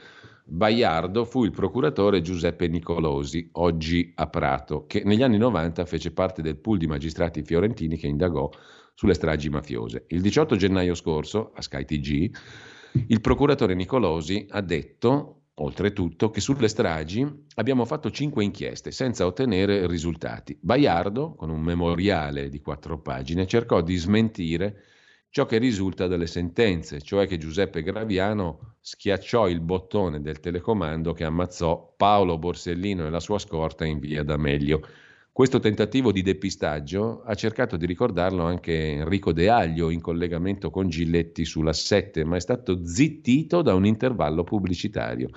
Baiardo 0.51 1.27
fu 1.27 1.45
il 1.45 1.51
procuratore 1.51 2.23
Giuseppe 2.23 2.69
Nicolosi, 2.69 3.51
oggi 3.53 4.13
a 4.15 4.29
Prato, 4.29 4.87
che 4.87 5.03
negli 5.05 5.23
anni 5.23 5.37
90 5.37 5.85
fece 5.85 6.11
parte 6.11 6.41
del 6.41 6.57
pool 6.57 6.79
di 6.79 6.87
magistrati 6.87 7.43
fiorentini 7.43 7.99
che 7.99 8.07
indagò 8.07 8.49
sulle 8.95 9.13
stragi 9.13 9.51
mafiose. 9.51 10.07
Il 10.09 10.23
18 10.23 10.57
gennaio 10.57 10.95
scorso, 10.95 11.53
a 11.55 11.61
Sky 11.61 11.85
TG, 11.85 12.35
il 13.09 13.21
procuratore 13.21 13.75
Nicolosi 13.75 14.47
ha 14.49 14.63
detto, 14.63 15.43
oltretutto, 15.57 16.31
che 16.31 16.41
sulle 16.41 16.69
stragi 16.69 17.27
abbiamo 17.57 17.85
fatto 17.85 18.11
cinque 18.11 18.43
inchieste 18.43 18.91
senza 18.91 19.27
ottenere 19.27 19.87
risultati. 19.87 20.57
Baiardo, 20.59 21.35
con 21.35 21.51
un 21.51 21.61
memoriale 21.61 22.49
di 22.49 22.61
quattro 22.61 22.99
pagine, 23.03 23.47
cercò 23.47 23.83
di 23.83 23.97
smentire 23.97 24.77
ciò 25.31 25.47
che 25.47 25.59
risulta 25.59 26.07
dalle 26.07 26.27
sentenze, 26.27 27.01
cioè 27.01 27.27
che 27.27 27.39
Giuseppe 27.39 27.83
Graviano 27.83 28.77
schiacciò 28.81 29.49
il 29.49 29.61
bottone 29.61 30.21
del 30.21 30.41
telecomando 30.41 31.13
che 31.13 31.25
ammazzò 31.25 31.95
Paolo 31.97 32.39
Borsellino 32.39 33.07
e 33.07 33.11
la 33.11 33.21
sua 33.21 33.39
scorta 33.39 33.85
in 33.85 33.99
via 33.99 34.23
D'Amelio. 34.23 34.81
Questo 35.31 35.61
tentativo 35.61 36.11
di 36.11 36.23
depistaggio 36.23 37.23
ha 37.23 37.35
cercato 37.35 37.77
di 37.77 37.87
ricordarlo 37.87 38.43
anche 38.43 38.93
Enrico 38.95 39.33
De 39.33 39.49
Aglio 39.49 39.91
in 39.91 40.01
collegamento 40.01 40.71
con 40.71 40.89
Giletti 40.89 41.45
sulla 41.45 41.73
7, 41.73 42.25
ma 42.25 42.35
è 42.37 42.41
stato 42.41 42.85
zittito 42.85 43.63
da 43.63 43.75
un 43.75 43.87
intervallo 43.87 44.43
pubblicitario. 44.43 45.29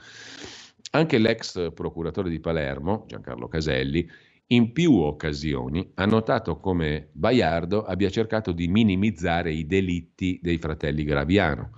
Anche 0.93 1.19
l'ex 1.19 1.71
procuratore 1.73 2.31
di 2.31 2.39
Palermo, 2.39 3.05
Giancarlo 3.07 3.47
Caselli, 3.47 4.09
in 4.51 4.71
più 4.73 4.95
occasioni 4.95 5.91
ha 5.95 6.05
notato 6.05 6.59
come 6.59 7.09
Baiardo 7.11 7.83
abbia 7.83 8.09
cercato 8.09 8.51
di 8.51 8.67
minimizzare 8.67 9.51
i 9.51 9.65
delitti 9.65 10.39
dei 10.41 10.57
fratelli 10.57 11.03
Graviano. 11.03 11.71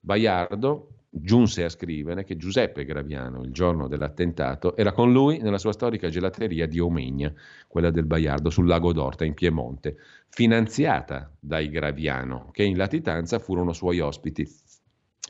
Baiardo 0.00 0.88
giunse 1.10 1.64
a 1.64 1.70
scrivere 1.70 2.24
che 2.24 2.36
Giuseppe 2.36 2.84
Graviano, 2.84 3.42
il 3.42 3.50
giorno 3.50 3.88
dell'attentato, 3.88 4.76
era 4.76 4.92
con 4.92 5.10
lui 5.10 5.38
nella 5.38 5.56
sua 5.56 5.72
storica 5.72 6.10
gelateria 6.10 6.66
di 6.66 6.78
Omegna, 6.78 7.32
quella 7.66 7.90
del 7.90 8.04
Baiardo 8.04 8.50
sul 8.50 8.66
lago 8.66 8.92
d'Orta 8.92 9.24
in 9.24 9.32
Piemonte, 9.32 9.96
finanziata 10.28 11.32
dai 11.40 11.70
Graviano, 11.70 12.50
che 12.52 12.62
in 12.62 12.76
latitanza 12.76 13.38
furono 13.38 13.72
suoi 13.72 14.00
ospiti. 14.00 14.46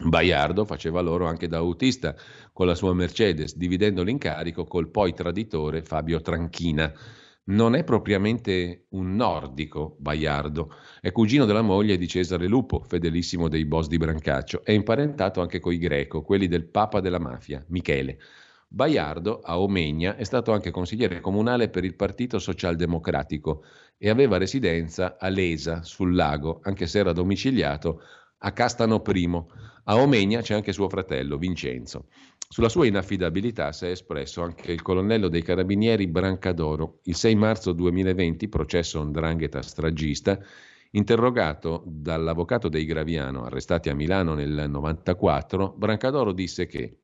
Baiardo 0.01 0.65
faceva 0.65 1.01
loro 1.01 1.27
anche 1.27 1.49
da 1.49 1.57
autista 1.57 2.15
con 2.59 2.67
la 2.67 2.75
sua 2.75 2.93
Mercedes, 2.93 3.57
dividendo 3.57 4.03
l'incarico 4.03 4.65
col 4.65 4.91
poi 4.91 5.15
traditore 5.15 5.81
Fabio 5.81 6.21
Tranchina. 6.21 6.93
Non 7.45 7.77
è 7.77 7.85
propriamente 7.85 8.87
un 8.89 9.15
nordico, 9.15 9.95
Baiardo, 10.01 10.75
è 11.01 11.13
cugino 11.13 11.45
della 11.45 11.63
moglie 11.63 11.97
di 11.97 12.09
Cesare 12.09 12.49
Lupo, 12.49 12.83
fedelissimo 12.83 13.47
dei 13.47 13.65
boss 13.65 13.87
di 13.87 13.97
Brancaccio, 13.97 14.65
è 14.65 14.73
imparentato 14.73 15.41
anche 15.41 15.61
coi 15.61 15.79
greco, 15.79 16.23
quelli 16.23 16.49
del 16.49 16.67
papa 16.67 16.99
della 16.99 17.21
mafia, 17.21 17.65
Michele. 17.69 18.19
Baiardo, 18.67 19.39
a 19.39 19.61
Omegna, 19.61 20.17
è 20.17 20.25
stato 20.25 20.51
anche 20.51 20.73
consigliere 20.73 21.21
comunale 21.21 21.69
per 21.69 21.85
il 21.85 21.95
Partito 21.95 22.41
Socialdemocratico 22.41 23.63
e 23.97 24.11
aveva 24.11 24.37
residenza 24.37 25.17
a 25.17 25.29
Lesa, 25.29 25.85
sul 25.85 26.13
lago, 26.13 26.59
anche 26.65 26.89
se 26.89 26.99
era 26.99 27.13
domiciliato 27.13 28.03
a 28.39 28.51
Castano 28.53 29.01
I. 29.07 29.45
A 29.85 29.97
Omegna 29.97 30.41
c'è 30.41 30.55
anche 30.55 30.73
suo 30.73 30.89
fratello, 30.89 31.39
Vincenzo. 31.39 32.07
Sulla 32.51 32.71
sua 32.71 32.87
inaffidabilità 32.87 33.73
si 33.73 33.85
è 33.85 33.91
espresso 33.91 34.41
anche 34.43 34.73
il 34.73 34.81
colonnello 34.81 35.29
dei 35.29 35.43
carabinieri 35.43 36.07
Brancadoro. 36.07 37.01
Il 37.05 37.15
6 37.15 37.35
marzo 37.35 37.73
2020, 37.73 38.49
processo 38.49 39.03
Ndrangheta 39.05 39.61
stragista, 39.61 40.39
interrogato 40.93 41.83
dall'avvocato 41.87 42.71
dei 42.71 42.87
Graviano, 42.87 43.45
arrestati 43.45 43.91
a 43.91 43.95
Milano 43.95 44.33
nel 44.33 44.49
1994, 44.49 45.75
Brancadoro 45.77 46.33
disse 46.33 46.65
che 46.65 47.03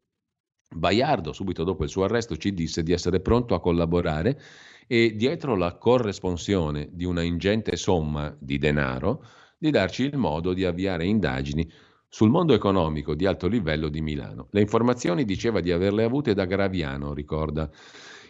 Baiardo, 0.75 1.35
subito 1.35 1.62
dopo 1.62 1.85
il 1.85 1.91
suo 1.91 2.05
arresto, 2.05 2.39
ci 2.39 2.55
disse 2.55 2.83
di 2.83 2.93
essere 2.93 3.21
pronto 3.21 3.55
a 3.55 3.61
collaborare 3.61 4.41
e 4.87 5.15
dietro 5.15 5.57
la 5.57 5.77
corresponsione 5.77 6.89
di 6.91 7.05
una 7.05 7.23
ingente 7.23 7.77
somma 7.77 8.35
di 8.41 8.57
denaro, 8.57 9.23
di 9.59 9.71
darci 9.71 10.05
il 10.05 10.16
modo 10.16 10.55
di 10.55 10.65
avviare 10.65 11.05
indagini 11.05 11.71
sul 12.15 12.31
mondo 12.31 12.55
economico 12.55 13.16
di 13.16 13.27
alto 13.27 13.49
livello 13.49 13.89
di 13.89 14.01
Milano. 14.01 14.47
Le 14.53 14.61
informazioni 14.61 15.24
diceva 15.24 15.59
di 15.59 15.73
averle 15.73 16.05
avute 16.05 16.32
da 16.32 16.45
Graviano, 16.45 17.12
ricorda 17.12 17.69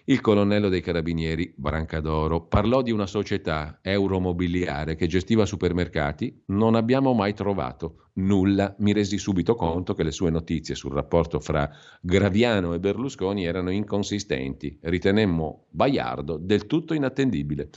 il 0.06 0.23
colonnello 0.23 0.70
dei 0.70 0.81
carabinieri 0.81 1.52
Brancadoro. 1.55 2.47
Parlò 2.47 2.81
di 2.81 2.90
una 2.93 3.06
società 3.06 3.81
euromobiliare 3.82 4.94
che 4.94 5.06
gestiva 5.06 5.44
supermercati. 5.44 6.44
Non 6.47 6.77
abbiamo 6.77 7.12
mai 7.12 7.35
trovato 7.35 8.09
nulla. 8.15 8.74
Mi 8.78 8.94
resi 8.94 9.19
subito 9.19 9.55
conto 9.55 9.93
che 9.93 10.02
le 10.02 10.12
sue 10.12 10.31
notizie 10.31 10.74
sul 10.74 10.94
rapporto 10.94 11.39
fra 11.39 11.70
Graviano 12.01 12.73
e 12.73 12.81
Berlusconi 12.81 13.44
erano 13.44 13.70
inconsistenti. 13.70 14.78
Ritenemmo 14.81 15.66
Baiardo 15.69 16.39
del 16.39 16.65
tutto 16.65 16.94
inattendibile. 16.94 17.69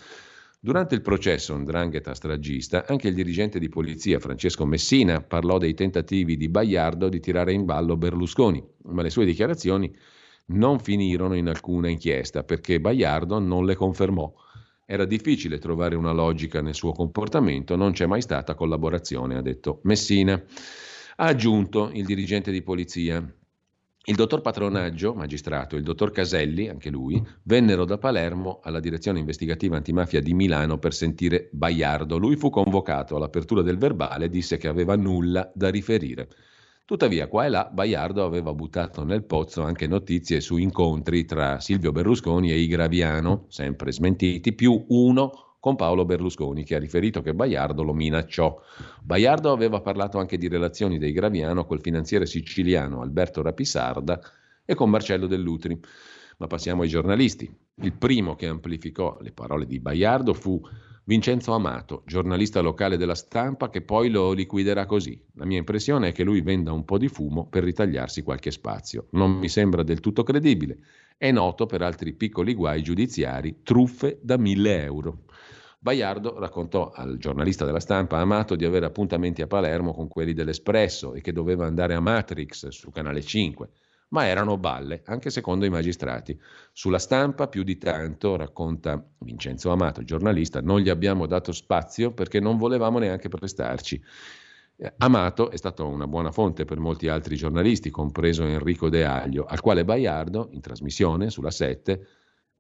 Durante 0.59 0.95
il 0.95 1.01
processo 1.01 1.55
Ndrangheta 1.55 2.15
stragista, 2.15 2.85
anche 2.88 3.09
il 3.09 3.13
dirigente 3.13 3.59
di 3.59 3.69
polizia 3.69 4.19
Francesco 4.19 4.65
Messina 4.65 5.21
parlò 5.21 5.59
dei 5.59 5.75
tentativi 5.75 6.35
di 6.35 6.49
Baiardo 6.49 7.09
di 7.09 7.19
tirare 7.19 7.53
in 7.53 7.63
ballo 7.63 7.95
Berlusconi, 7.95 8.65
ma 8.85 9.03
le 9.03 9.11
sue 9.11 9.25
dichiarazioni 9.25 9.95
non 10.47 10.79
finirono 10.79 11.35
in 11.35 11.47
alcuna 11.47 11.89
inchiesta 11.89 12.43
perché 12.43 12.79
Baiardo 12.79 13.38
non 13.38 13.65
le 13.65 13.75
confermò. 13.75 14.34
Era 14.84 15.05
difficile 15.05 15.59
trovare 15.59 15.95
una 15.95 16.11
logica 16.11 16.59
nel 16.61 16.73
suo 16.73 16.91
comportamento, 16.91 17.75
non 17.75 17.91
c'è 17.91 18.07
mai 18.07 18.21
stata 18.21 18.55
collaborazione, 18.55 19.38
ha 19.38 19.41
detto 19.41 19.81
Messina. 19.84 20.41
Ha 21.17 21.25
aggiunto 21.25 21.91
il 21.93 22.05
dirigente 22.05 22.51
di 22.51 22.63
polizia. 22.63 23.23
Il 24.09 24.15
dottor 24.15 24.39
Patronaggio, 24.39 25.13
magistrato, 25.13 25.75
e 25.75 25.79
il 25.79 25.84
dottor 25.84 26.11
Caselli, 26.11 26.69
anche 26.69 26.89
lui, 26.89 27.21
vennero 27.43 27.84
da 27.84 27.97
Palermo 27.97 28.61
alla 28.63 28.79
direzione 28.79 29.19
investigativa 29.19 29.75
antimafia 29.75 30.21
di 30.21 30.34
Milano 30.34 30.77
per 30.77 30.93
sentire 30.93 31.49
Baiardo. 31.51 32.17
Lui 32.17 32.38
fu 32.38 32.49
convocato 32.49 33.17
all'apertura 33.17 33.61
del 33.61 33.77
verbale 33.77 34.23
e 34.23 34.29
disse 34.29 34.55
che 34.55 34.69
aveva 34.69 34.95
nulla 34.95 35.51
da 35.53 35.69
riferire. 35.69 36.29
Tuttavia, 36.85 37.27
qua 37.27 37.47
e 37.47 37.49
là, 37.49 37.69
Baiardo 37.69 38.23
aveva 38.23 38.53
buttato 38.53 39.03
nel 39.03 39.25
pozzo 39.25 39.63
anche 39.63 39.88
notizie 39.88 40.39
su 40.39 40.55
incontri 40.55 41.25
tra 41.25 41.59
Silvio 41.59 41.91
Berlusconi 41.91 42.49
e 42.49 42.59
Igraviano, 42.59 43.47
sempre 43.49 43.91
smentiti, 43.91 44.53
più 44.53 44.85
uno 44.88 45.47
con 45.68 45.76
Paolo 45.76 46.06
Berlusconi, 46.06 46.64
che 46.64 46.76
ha 46.76 46.80
riferito 46.80 47.22
che 47.22 47.34
Baiardo 47.34 47.84
lo 47.84 47.94
minacciò. 47.94 48.57
Baiardo 49.03 49.52
aveva 49.52 49.81
parlato 49.81 50.18
anche 50.18 50.38
di 50.38 50.48
relazioni 50.48 50.98
dei 50.98 51.11
Graviano 51.11 51.65
col 51.65 51.81
finanziere 51.81 52.26
siciliano 52.26 53.02
Alberto 53.02 53.41
Rapisarda 53.41 54.18
e 54.64 54.76
con 54.76 54.89
Marcello 54.89 55.27
Dell'Utri. 55.27 55.77
Ma 56.38 56.48
passiamo 56.48 56.84
ai 56.84 56.88
giornalisti. 56.88 57.53
Il 57.81 57.91
primo 57.91 58.35
che 58.35 58.48
amplificò 58.48 59.18
le 59.19 59.34
parole 59.34 59.65
di 59.65 59.81
Baiardo 59.81 60.34
fu 60.34 60.61
Vincenzo 61.03 61.52
Amato, 61.52 62.03
giornalista 62.06 62.61
locale 62.61 62.95
della 62.95 63.15
stampa, 63.15 63.69
che 63.69 63.81
poi 63.81 64.10
lo 64.10 64.31
liquiderà 64.31 64.85
così. 64.85 65.22
La 65.34 65.45
mia 65.45 65.57
impressione 65.57 66.10
è 66.10 66.11
che 66.14 66.23
lui 66.23 66.39
venda 66.39 66.72
un 66.72 66.85
po' 66.85 66.98
di 66.98 67.10
fumo 67.10 67.45
per 67.45 67.65
ritagliarsi 67.65 68.22
qualche 68.22 68.52
spazio. 68.52 69.07
Non 69.11 69.31
mi 69.31 69.49
sembra 69.49 69.84
del 69.84 69.99
tutto 69.99 70.23
credibile. 70.23 70.77
È 71.18 71.30
noto 71.30 71.65
per 71.65 71.81
altri 71.81 72.14
piccoli 72.14 72.53
guai 72.53 72.81
giudiziari, 72.84 73.64
truffe 73.64 74.19
da 74.22 74.38
mille 74.38 74.84
euro. 74.84 75.23
Baiardo 75.79 76.39
raccontò 76.39 76.91
al 76.91 77.17
giornalista 77.17 77.63
della 77.63 77.79
stampa 77.79 78.17
Amato 78.17 78.55
di 78.55 78.65
avere 78.65 78.87
appuntamenti 78.87 79.43
a 79.43 79.47
Palermo 79.47 79.93
con 79.93 80.07
quelli 80.07 80.33
dell'Espresso 80.33 81.13
e 81.13 81.21
che 81.21 81.31
doveva 81.31 81.67
andare 81.67 81.93
a 81.93 81.99
Matrix 81.99 82.67
su 82.69 82.89
Canale 82.89 83.21
5, 83.21 83.69
ma 84.09 84.25
erano 84.25 84.57
balle, 84.57 85.03
anche 85.05 85.29
secondo 85.29 85.65
i 85.65 85.69
magistrati. 85.69 86.37
Sulla 86.73 86.97
stampa 86.97 87.47
più 87.47 87.61
di 87.61 87.77
tanto, 87.77 88.35
racconta 88.35 89.05
Vincenzo 89.19 89.69
Amato, 89.69 89.99
il 89.99 90.07
giornalista, 90.07 90.61
non 90.61 90.79
gli 90.79 90.89
abbiamo 90.89 91.27
dato 91.27 91.51
spazio 91.51 92.11
perché 92.11 92.39
non 92.39 92.57
volevamo 92.57 92.97
neanche 92.97 93.29
prestarci. 93.29 94.01
Amato 94.97 95.51
è 95.51 95.57
stato 95.57 95.87
una 95.87 96.07
buona 96.07 96.31
fonte 96.31 96.65
per 96.65 96.79
molti 96.79 97.07
altri 97.07 97.35
giornalisti, 97.35 97.91
compreso 97.91 98.43
Enrico 98.43 98.89
De 98.89 99.05
Aglio, 99.05 99.45
al 99.45 99.59
quale 99.59 99.85
Baiardo, 99.85 100.49
in 100.51 100.61
trasmissione 100.61 101.29
sulla 101.29 101.51
7, 101.51 102.07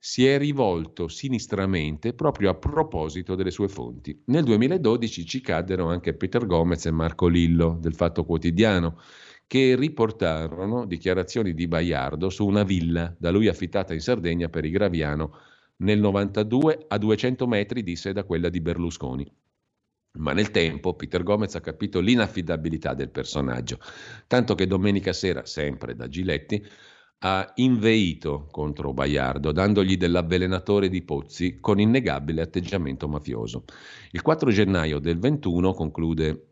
si 0.07 0.25
è 0.25 0.37
rivolto 0.37 1.09
sinistramente 1.09 2.13
proprio 2.13 2.49
a 2.49 2.55
proposito 2.55 3.35
delle 3.35 3.51
sue 3.51 3.67
fonti. 3.67 4.17
Nel 4.27 4.45
2012 4.45 5.25
ci 5.25 5.41
caddero 5.41 5.89
anche 5.89 6.13
Peter 6.13 6.45
Gomez 6.45 6.85
e 6.85 6.91
Marco 6.91 7.27
Lillo 7.27 7.77
del 7.81 7.93
Fatto 7.93 8.23
Quotidiano, 8.23 9.01
che 9.45 9.75
riportarono 9.75 10.85
dichiarazioni 10.85 11.53
di 11.53 11.67
Baiardo 11.67 12.29
su 12.29 12.45
una 12.45 12.63
villa 12.63 13.13
da 13.19 13.31
lui 13.31 13.49
affittata 13.49 13.93
in 13.93 13.99
Sardegna 13.99 14.47
per 14.47 14.63
i 14.63 14.69
Graviano 14.69 15.39
nel 15.79 15.99
92 15.99 16.85
a 16.87 16.97
200 16.97 17.45
metri, 17.45 17.83
disse, 17.83 18.13
da 18.13 18.23
quella 18.23 18.47
di 18.47 18.61
Berlusconi. 18.61 19.29
Ma 20.19 20.31
nel 20.31 20.51
tempo 20.51 20.95
Peter 20.95 21.21
Gomez 21.21 21.53
ha 21.55 21.59
capito 21.59 21.99
l'inaffidabilità 21.99 22.93
del 22.93 23.09
personaggio, 23.09 23.77
tanto 24.25 24.55
che 24.55 24.67
domenica 24.67 25.11
sera, 25.11 25.45
sempre 25.45 25.95
da 25.95 26.07
Giletti, 26.07 26.65
ha 27.19 27.51
inveito 27.55 28.47
contro 28.51 28.93
Baiardo, 28.93 29.51
dandogli 29.51 29.97
dell'avvelenatore 29.97 30.87
di 30.89 31.01
Pozzi 31.01 31.59
con 31.59 31.79
innegabile 31.79 32.41
atteggiamento 32.41 33.07
mafioso. 33.07 33.63
Il 34.11 34.21
4 34.21 34.51
gennaio 34.51 34.99
del 34.99 35.17
21, 35.17 35.73
conclude 35.73 36.51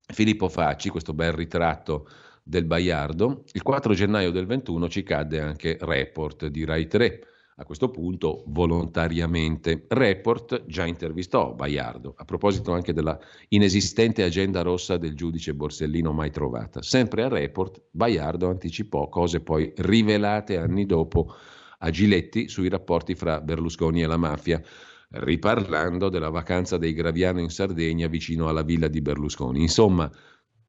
Filippo 0.00 0.48
Facci, 0.48 0.88
questo 0.88 1.12
bel 1.12 1.32
ritratto 1.32 2.08
del 2.42 2.64
Baiardo, 2.64 3.44
il 3.52 3.62
4 3.62 3.92
gennaio 3.92 4.30
del 4.30 4.46
21 4.46 4.88
ci 4.88 5.02
cadde 5.02 5.40
anche 5.40 5.76
Report 5.78 6.46
di 6.46 6.64
Rai 6.64 6.86
3 6.86 7.20
a 7.60 7.64
questo 7.64 7.90
punto 7.90 8.44
volontariamente. 8.46 9.84
Report 9.88 10.64
già 10.66 10.86
intervistò 10.86 11.54
Baiardo, 11.54 12.14
a 12.16 12.24
proposito 12.24 12.72
anche 12.72 12.92
della 12.92 13.18
inesistente 13.48 14.22
agenda 14.22 14.62
rossa 14.62 14.96
del 14.96 15.14
giudice 15.14 15.54
Borsellino 15.54 16.12
mai 16.12 16.30
trovata. 16.30 16.82
Sempre 16.82 17.24
a 17.24 17.28
Report, 17.28 17.82
Baiardo 17.90 18.48
anticipò 18.48 19.08
cose 19.08 19.40
poi 19.40 19.72
rivelate 19.76 20.56
anni 20.56 20.86
dopo 20.86 21.34
a 21.78 21.90
Giletti 21.90 22.48
sui 22.48 22.68
rapporti 22.68 23.14
fra 23.14 23.40
Berlusconi 23.40 24.02
e 24.02 24.06
la 24.06 24.16
mafia, 24.16 24.62
riparlando 25.10 26.08
della 26.08 26.30
vacanza 26.30 26.76
dei 26.76 26.92
Graviano 26.92 27.40
in 27.40 27.50
Sardegna 27.50 28.06
vicino 28.06 28.48
alla 28.48 28.62
villa 28.62 28.86
di 28.88 29.00
Berlusconi. 29.00 29.62
Insomma, 29.62 30.08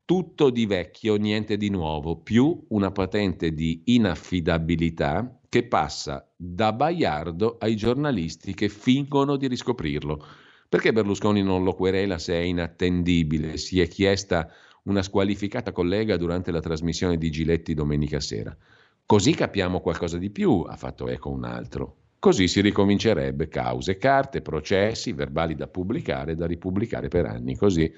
tutto 0.10 0.50
di 0.50 0.66
vecchio, 0.66 1.18
niente 1.18 1.56
di 1.56 1.70
nuovo, 1.70 2.18
più 2.18 2.66
una 2.70 2.90
patente 2.90 3.54
di 3.54 3.84
inaffidabilità 3.86 5.40
che 5.48 5.66
passa 5.66 6.28
da 6.36 6.74
Baiardo 6.74 7.58
ai 7.60 7.76
giornalisti 7.76 8.56
che 8.56 8.70
fingono 8.70 9.36
di 9.36 9.48
riscoprirlo. 9.48 10.26
Perché 10.68 10.92
Berlusconi 10.92 11.44
non 11.44 11.64
lo 11.64 11.76
querela 11.76 12.18
se 12.18 12.34
è 12.34 12.42
inattendibile? 12.42 13.58
Si 13.58 13.80
è 13.80 13.88
chiesta 13.88 14.52
una 14.86 15.04
squalificata 15.04 15.72
collega 15.72 16.18
durante 16.18 16.50
la 16.50 16.60
trasmissione 16.60 17.20
di 17.20 17.30
Giletti 17.30 17.76
domenica 17.76 18.20
sera. 18.20 18.58
Così 19.06 19.36
capiamo 19.36 19.80
qualcosa 19.80 20.18
di 20.18 20.32
più, 20.32 20.66
ha 20.68 20.76
fatto 20.76 21.08
eco 21.08 21.30
un 21.30 21.44
altro. 21.44 21.98
Così 22.18 22.48
si 22.48 22.62
ricomincerebbe 22.62 23.48
cause, 23.48 24.00
carte, 24.00 24.42
processi, 24.42 25.14
verbali 25.14 25.54
da 25.54 25.68
pubblicare, 25.68 26.34
da 26.34 26.48
ripubblicare 26.48 27.10
per 27.10 27.28
anni. 27.28 27.56
Così 27.56 27.94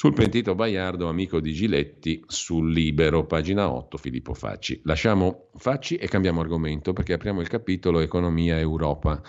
sul 0.00 0.14
pentito 0.14 0.54
Baiardo, 0.54 1.10
amico 1.10 1.40
di 1.40 1.52
Giletti, 1.52 2.24
sul 2.26 2.72
Libero, 2.72 3.26
pagina 3.26 3.70
8, 3.70 3.98
Filippo 3.98 4.32
Facci. 4.32 4.80
Lasciamo 4.84 5.48
Facci 5.56 5.96
e 5.96 6.08
cambiamo 6.08 6.40
argomento 6.40 6.94
perché 6.94 7.12
apriamo 7.12 7.42
il 7.42 7.48
capitolo 7.48 8.00
Economia 8.00 8.58
Europa. 8.58 9.20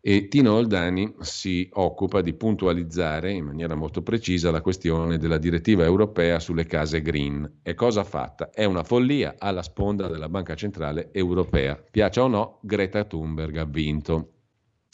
E 0.00 0.28
Tino 0.28 0.52
Oldani 0.52 1.12
si 1.18 1.68
occupa 1.72 2.20
di 2.20 2.34
puntualizzare 2.34 3.32
in 3.32 3.46
maniera 3.46 3.74
molto 3.74 4.02
precisa 4.02 4.52
la 4.52 4.60
questione 4.60 5.18
della 5.18 5.38
direttiva 5.38 5.82
europea 5.82 6.38
sulle 6.38 6.66
case 6.66 7.02
green. 7.02 7.58
E 7.60 7.74
cosa 7.74 8.04
fatta? 8.04 8.50
È 8.50 8.62
una 8.62 8.84
follia 8.84 9.34
alla 9.38 9.64
sponda 9.64 10.06
della 10.06 10.28
Banca 10.28 10.54
Centrale 10.54 11.10
Europea. 11.10 11.74
Piaccia 11.74 12.22
o 12.22 12.28
no, 12.28 12.60
Greta 12.62 13.02
Thunberg 13.02 13.56
ha 13.56 13.64
vinto. 13.64 14.34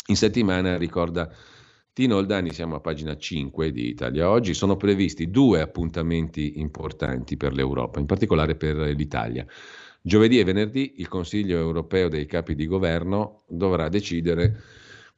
In 0.06 0.16
settimana 0.16 0.78
ricorda 0.78 1.30
Tino 1.98 2.14
Oldani, 2.14 2.52
siamo 2.52 2.76
a 2.76 2.80
pagina 2.80 3.16
5 3.16 3.72
di 3.72 3.88
Italia 3.88 4.30
Oggi, 4.30 4.54
sono 4.54 4.76
previsti 4.76 5.32
due 5.32 5.60
appuntamenti 5.60 6.60
importanti 6.60 7.36
per 7.36 7.52
l'Europa, 7.52 7.98
in 7.98 8.06
particolare 8.06 8.54
per 8.54 8.76
l'Italia. 8.76 9.44
Giovedì 10.00 10.38
e 10.38 10.44
venerdì 10.44 10.92
il 10.98 11.08
Consiglio 11.08 11.58
europeo 11.58 12.08
dei 12.08 12.24
capi 12.26 12.54
di 12.54 12.68
governo 12.68 13.42
dovrà 13.48 13.88
decidere 13.88 14.60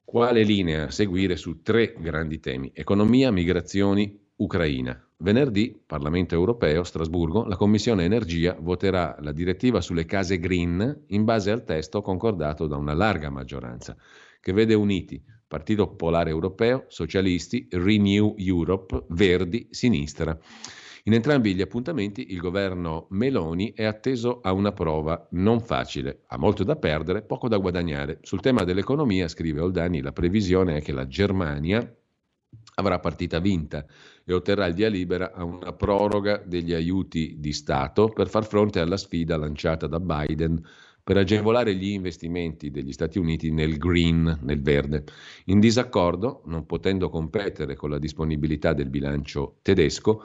quale 0.03 0.43
linea 0.43 0.91
seguire 0.91 1.37
su 1.37 1.61
tre 1.61 1.97
grandi 1.99 2.41
temi, 2.41 2.71
economia, 2.73 3.31
migrazioni, 3.31 4.19
Ucraina. 4.37 4.99
Venerdì, 5.19 5.79
Parlamento 5.85 6.35
europeo, 6.35 6.83
Strasburgo, 6.83 7.45
la 7.45 7.57
Commissione 7.57 8.05
Energia 8.05 8.57
voterà 8.59 9.19
la 9.21 9.33
direttiva 9.33 9.83
sulle 9.83 10.07
case 10.07 10.39
green 10.39 11.05
in 11.09 11.25
base 11.25 11.51
al 11.51 11.63
testo 11.63 12.01
concordato 12.01 12.67
da 12.67 12.79
una 12.79 12.95
larga 12.95 13.29
maggioranza, 13.29 13.95
che 14.41 14.55
vede 14.55 14.73
uniti 14.73 15.23
Partito 15.51 15.89
Popolare 15.89 16.31
Europeo, 16.31 16.85
Socialisti, 16.87 17.67
Renew 17.73 18.37
Europe, 18.39 19.07
Verdi, 19.09 19.67
Sinistra. 19.69 20.39
In 21.03 21.13
entrambi 21.13 21.57
gli 21.57 21.61
appuntamenti 21.61 22.31
il 22.31 22.39
governo 22.39 23.09
Meloni 23.11 23.73
è 23.75 23.83
atteso 23.83 24.39
a 24.45 24.53
una 24.53 24.71
prova 24.71 25.27
non 25.33 25.61
facile, 25.61 26.21
ha 26.29 26.39
molto 26.39 26.63
da 26.63 26.77
perdere, 26.77 27.23
poco 27.23 27.49
da 27.49 27.57
guadagnare. 27.57 28.21
Sul 28.23 28.41
tema 28.41 28.63
dell'economia, 28.63 29.27
scrive 29.27 29.61
Oldani, 29.61 30.01
la 30.03 30.13
previsione 30.13 30.77
è 30.77 30.83
che 30.83 30.93
la 30.93 31.09
Germania 31.09 31.97
avrà 32.77 33.01
partita 33.01 33.41
vinta 33.41 33.85
e 34.25 34.33
otterrà 34.33 34.67
il 34.67 34.75
via 34.75 34.89
libera 34.89 35.33
a 35.33 35.43
una 35.43 35.73
proroga 35.73 36.41
degli 36.47 36.73
aiuti 36.73 37.41
di 37.41 37.53
Stato 37.53 38.07
per 38.07 38.29
far 38.29 38.45
fronte 38.45 38.79
alla 38.79 38.97
sfida 38.97 39.37
lanciata 39.37 39.89
da 39.89 39.99
Biden 39.99 40.63
per 41.03 41.17
agevolare 41.17 41.75
gli 41.75 41.89
investimenti 41.89 42.71
degli 42.71 42.93
Stati 42.93 43.19
Uniti 43.19 43.51
nel 43.51 43.77
green, 43.77 44.41
nel 44.43 44.63
verde. 44.63 45.05
In 45.47 45.61
disaccordo, 45.61 46.43
non 46.47 46.67
potendo 46.67 47.09
competere 47.09 47.75
con 47.75 47.91
la 47.91 47.99
disponibilità 47.99 48.73
del 48.73 48.89
bilancio 48.89 49.59
tedesco, 49.63 50.23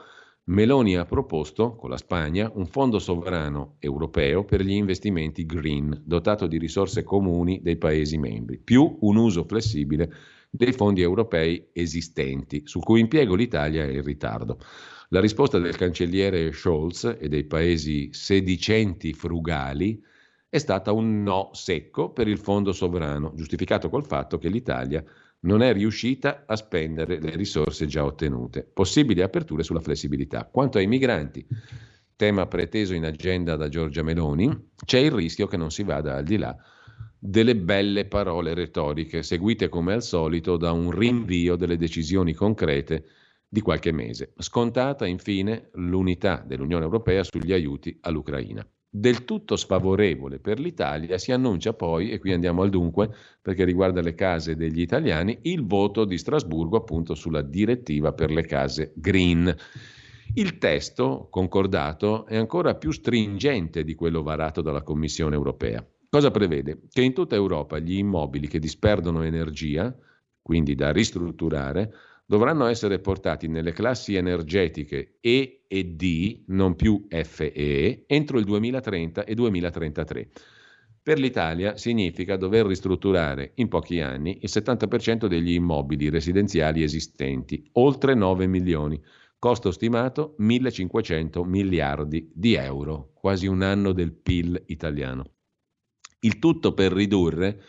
Meloni 0.48 0.96
ha 0.96 1.04
proposto 1.04 1.74
con 1.74 1.90
la 1.90 1.96
Spagna 1.96 2.48
un 2.54 2.66
fondo 2.66 3.00
sovrano 3.00 3.76
europeo 3.80 4.44
per 4.44 4.62
gli 4.62 4.70
investimenti 4.70 5.44
green, 5.44 6.02
dotato 6.04 6.46
di 6.46 6.56
risorse 6.56 7.02
comuni 7.02 7.60
dei 7.62 7.76
Paesi 7.76 8.16
membri, 8.16 8.58
più 8.58 8.98
un 9.00 9.16
uso 9.16 9.44
flessibile 9.44 10.12
dei 10.48 10.72
fondi 10.72 11.02
europei 11.02 11.70
esistenti, 11.72 12.62
sul 12.64 12.84
cui 12.84 13.00
impiego 13.00 13.34
l'Italia 13.34 13.84
è 13.84 13.90
in 13.90 14.04
ritardo. 14.04 14.58
La 15.08 15.20
risposta 15.20 15.58
del 15.58 15.76
cancelliere 15.76 16.52
Scholz 16.52 17.16
e 17.18 17.28
dei 17.28 17.44
paesi 17.44 18.08
sedicenti 18.12 19.12
frugali 19.12 20.00
è 20.48 20.58
stata 20.58 20.92
un 20.92 21.22
no 21.22 21.50
secco 21.52 22.10
per 22.10 22.28
il 22.28 22.38
fondo 22.38 22.72
sovrano, 22.72 23.32
giustificato 23.34 23.88
col 23.88 24.06
fatto 24.06 24.38
che 24.38 24.48
l'Italia 24.48 25.04
non 25.40 25.62
è 25.62 25.72
riuscita 25.72 26.44
a 26.46 26.56
spendere 26.56 27.20
le 27.20 27.36
risorse 27.36 27.86
già 27.86 28.04
ottenute. 28.04 28.62
Possibili 28.64 29.22
aperture 29.22 29.62
sulla 29.62 29.80
flessibilità. 29.80 30.48
Quanto 30.50 30.78
ai 30.78 30.86
migranti, 30.86 31.46
tema 32.16 32.46
preteso 32.46 32.94
in 32.94 33.04
agenda 33.04 33.56
da 33.56 33.68
Giorgia 33.68 34.02
Meloni, 34.02 34.70
c'è 34.84 34.98
il 34.98 35.10
rischio 35.10 35.46
che 35.46 35.56
non 35.56 35.70
si 35.70 35.82
vada 35.82 36.16
al 36.16 36.24
di 36.24 36.36
là 36.36 36.56
delle 37.18 37.56
belle 37.56 38.06
parole 38.06 38.54
retoriche, 38.54 39.22
seguite 39.22 39.68
come 39.68 39.94
al 39.94 40.02
solito 40.02 40.56
da 40.56 40.72
un 40.72 40.90
rinvio 40.90 41.56
delle 41.56 41.76
decisioni 41.76 42.34
concrete 42.34 43.04
di 43.48 43.60
qualche 43.60 43.92
mese. 43.92 44.32
Scontata 44.38 45.06
infine 45.06 45.70
l'unità 45.74 46.42
dell'Unione 46.46 46.84
Europea 46.84 47.24
sugli 47.24 47.52
aiuti 47.52 47.96
all'Ucraina. 48.02 48.66
Del 48.98 49.26
tutto 49.26 49.56
sfavorevole 49.56 50.38
per 50.38 50.58
l'Italia 50.58 51.18
si 51.18 51.30
annuncia 51.30 51.74
poi, 51.74 52.08
e 52.08 52.18
qui 52.18 52.32
andiamo 52.32 52.62
al 52.62 52.70
dunque 52.70 53.10
perché 53.42 53.64
riguarda 53.64 54.00
le 54.00 54.14
case 54.14 54.56
degli 54.56 54.80
italiani, 54.80 55.36
il 55.42 55.66
voto 55.66 56.06
di 56.06 56.16
Strasburgo 56.16 56.78
appunto 56.78 57.14
sulla 57.14 57.42
direttiva 57.42 58.14
per 58.14 58.30
le 58.30 58.46
case 58.46 58.94
green. 58.96 59.54
Il 60.32 60.56
testo 60.56 61.28
concordato 61.30 62.24
è 62.24 62.38
ancora 62.38 62.74
più 62.76 62.90
stringente 62.90 63.84
di 63.84 63.94
quello 63.94 64.22
varato 64.22 64.62
dalla 64.62 64.82
Commissione 64.82 65.34
europea. 65.34 65.86
Cosa 66.08 66.30
prevede? 66.30 66.84
Che 66.90 67.02
in 67.02 67.12
tutta 67.12 67.34
Europa 67.34 67.78
gli 67.78 67.98
immobili 67.98 68.48
che 68.48 68.58
disperdono 68.58 69.20
energia, 69.24 69.94
quindi 70.40 70.74
da 70.74 70.90
ristrutturare, 70.90 71.92
dovranno 72.26 72.66
essere 72.66 72.98
portati 72.98 73.46
nelle 73.46 73.72
classi 73.72 74.16
energetiche 74.16 75.18
E 75.20 75.64
e 75.68 75.84
D, 75.84 76.42
non 76.48 76.74
più 76.74 77.06
F 77.08 77.40
e 77.40 77.52
E, 77.54 78.04
entro 78.06 78.38
il 78.38 78.44
2030 78.44 79.24
e 79.24 79.34
2033. 79.34 80.28
Per 81.06 81.20
l'Italia 81.20 81.76
significa 81.76 82.36
dover 82.36 82.66
ristrutturare 82.66 83.52
in 83.56 83.68
pochi 83.68 84.00
anni 84.00 84.40
il 84.42 84.50
70% 84.52 85.26
degli 85.26 85.52
immobili 85.52 86.08
residenziali 86.08 86.82
esistenti, 86.82 87.68
oltre 87.74 88.14
9 88.14 88.48
milioni. 88.48 89.00
Costo 89.38 89.70
stimato 89.70 90.34
1.500 90.40 91.46
miliardi 91.46 92.28
di 92.34 92.54
euro, 92.54 93.12
quasi 93.14 93.46
un 93.46 93.62
anno 93.62 93.92
del 93.92 94.14
PIL 94.14 94.60
italiano. 94.66 95.34
Il 96.20 96.40
tutto 96.40 96.74
per 96.74 96.90
ridurre, 96.90 97.62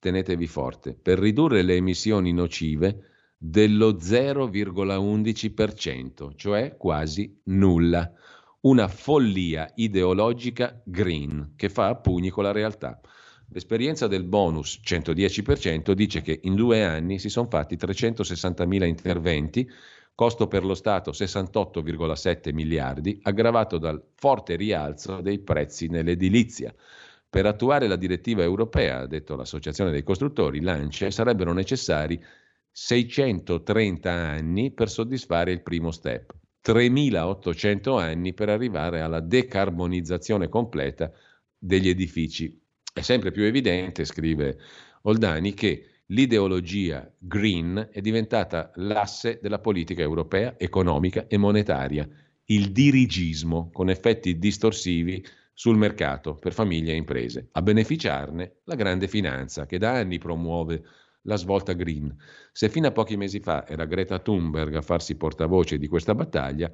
tenetevi 0.00 0.46
forte, 0.48 0.94
per 0.94 1.20
ridurre 1.20 1.62
le 1.62 1.76
emissioni 1.76 2.32
nocive 2.32 3.09
dello 3.42 3.92
0,11%, 3.92 6.32
cioè 6.36 6.76
quasi 6.76 7.40
nulla. 7.44 8.12
Una 8.60 8.86
follia 8.86 9.72
ideologica 9.76 10.78
green 10.84 11.54
che 11.56 11.70
fa 11.70 11.88
a 11.88 11.96
pugni 11.96 12.28
con 12.28 12.44
la 12.44 12.52
realtà. 12.52 13.00
L'esperienza 13.48 14.06
del 14.06 14.24
bonus 14.24 14.78
110% 14.84 15.92
dice 15.92 16.20
che 16.20 16.40
in 16.42 16.54
due 16.54 16.84
anni 16.84 17.18
si 17.18 17.30
sono 17.30 17.48
fatti 17.48 17.76
360.000 17.76 18.84
interventi 18.84 19.66
costo 20.14 20.46
per 20.46 20.62
lo 20.62 20.74
Stato 20.74 21.12
68,7 21.12 22.52
miliardi, 22.52 23.20
aggravato 23.22 23.78
dal 23.78 24.04
forte 24.16 24.56
rialzo 24.56 25.22
dei 25.22 25.38
prezzi 25.38 25.88
nell'edilizia. 25.88 26.74
Per 27.30 27.46
attuare 27.46 27.88
la 27.88 27.96
direttiva 27.96 28.42
europea, 28.42 28.98
ha 28.98 29.06
detto 29.06 29.34
l'Associazione 29.34 29.92
dei 29.92 30.02
costruttori, 30.02 30.60
l'ANCE, 30.60 31.10
sarebbero 31.10 31.54
necessari 31.54 32.22
630 32.70 34.10
anni 34.10 34.72
per 34.72 34.88
soddisfare 34.88 35.52
il 35.52 35.62
primo 35.62 35.90
step, 35.90 36.34
3800 36.60 37.96
anni 37.96 38.34
per 38.34 38.48
arrivare 38.48 39.00
alla 39.00 39.20
decarbonizzazione 39.20 40.48
completa 40.48 41.10
degli 41.58 41.88
edifici. 41.88 42.58
È 42.92 43.00
sempre 43.00 43.30
più 43.30 43.44
evidente, 43.44 44.04
scrive 44.04 44.58
Oldani, 45.02 45.54
che 45.54 45.86
l'ideologia 46.06 47.10
green 47.18 47.88
è 47.92 48.00
diventata 48.00 48.72
l'asse 48.76 49.38
della 49.40 49.60
politica 49.60 50.02
europea, 50.02 50.58
economica 50.58 51.26
e 51.26 51.36
monetaria, 51.36 52.08
il 52.46 52.72
dirigismo 52.72 53.70
con 53.72 53.90
effetti 53.90 54.38
distorsivi 54.38 55.24
sul 55.52 55.76
mercato 55.76 56.34
per 56.34 56.52
famiglie 56.52 56.92
e 56.92 56.96
imprese. 56.96 57.48
A 57.52 57.62
beneficiarne 57.62 58.60
la 58.64 58.74
grande 58.74 59.08
finanza 59.08 59.66
che 59.66 59.78
da 59.78 59.92
anni 59.92 60.18
promuove 60.18 60.82
la 61.22 61.36
svolta 61.36 61.72
green. 61.72 62.14
Se 62.52 62.68
fino 62.68 62.86
a 62.86 62.92
pochi 62.92 63.16
mesi 63.16 63.40
fa 63.40 63.66
era 63.66 63.84
Greta 63.84 64.18
Thunberg 64.18 64.74
a 64.74 64.82
farsi 64.82 65.16
portavoce 65.16 65.78
di 65.78 65.86
questa 65.88 66.14
battaglia, 66.14 66.70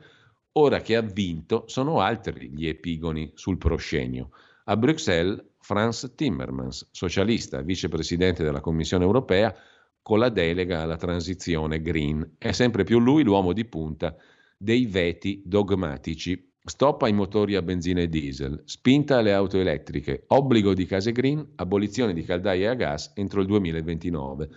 ora 0.52 0.81
che 0.81 0.97
ha 0.97 1.02
vinto 1.02 1.64
sono 1.66 2.01
altri 2.01 2.51
gli 2.51 2.66
epigoni 2.66 3.32
sul 3.35 3.59
proscenio. 3.59 4.31
A 4.64 4.77
Bruxelles 4.77 5.44
Franz 5.60 6.12
Timmermans, 6.14 6.89
socialista, 6.93 7.60
vicepresidente 7.60 8.43
della 8.43 8.60
Commissione 8.60 9.05
europea, 9.05 9.55
con 10.01 10.20
la 10.20 10.28
delega 10.28 10.82
alla 10.82 10.97
transizione 10.97 11.82
green. 11.82 12.36
È 12.39 12.52
sempre 12.52 12.85
più 12.85 13.01
lui 13.01 13.24
l'uomo 13.24 13.52
di 13.52 13.64
punta 13.64 14.14
dei 14.56 14.86
veti 14.86 15.43
dogmatici. 15.44 16.52
Stop 16.68 17.02
ai 17.02 17.12
motori 17.12 17.55
a 17.55 17.62
benzina 17.62 18.01
e 18.01 18.09
diesel, 18.09 18.62
spinta 18.64 19.18
alle 19.18 19.32
auto 19.32 19.56
elettriche, 19.56 20.24
obbligo 20.26 20.74
di 20.74 20.84
case 20.84 21.12
green, 21.12 21.52
abolizione 21.55 22.12
di 22.12 22.24
caldaie 22.24 22.66
a 22.66 22.74
gas 22.74 23.12
entro 23.14 23.40
il 23.40 23.47
2029. 23.47 24.48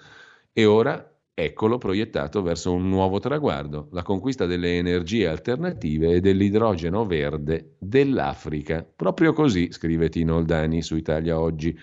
E 0.52 0.66
ora 0.66 1.16
eccolo 1.36 1.78
proiettato 1.78 2.42
verso 2.42 2.74
un 2.74 2.90
nuovo 2.90 3.20
traguardo, 3.20 3.90
la 3.92 4.02
conquista 4.02 4.48
delle 4.48 4.80
energie 4.80 5.28
alternative 5.28 6.14
e 6.14 6.20
dell'idrogeno 6.20 7.06
verde 7.06 7.76
dell'Africa. 7.78 8.84
Proprio 8.84 9.32
così, 9.32 9.72
scrive 9.72 10.10
Tino 10.10 10.38
Oldani 10.38 10.82
su 10.82 10.96
Italia 10.96 11.40
Oggi. 11.40 11.78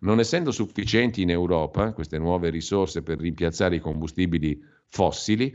Non 0.00 0.20
essendo 0.20 0.50
sufficienti 0.50 1.22
in 1.22 1.30
Europa 1.30 1.94
queste 1.94 2.18
nuove 2.18 2.50
risorse 2.50 3.02
per 3.02 3.18
rimpiazzare 3.18 3.76
i 3.76 3.80
combustibili 3.80 4.62
fossili, 4.86 5.50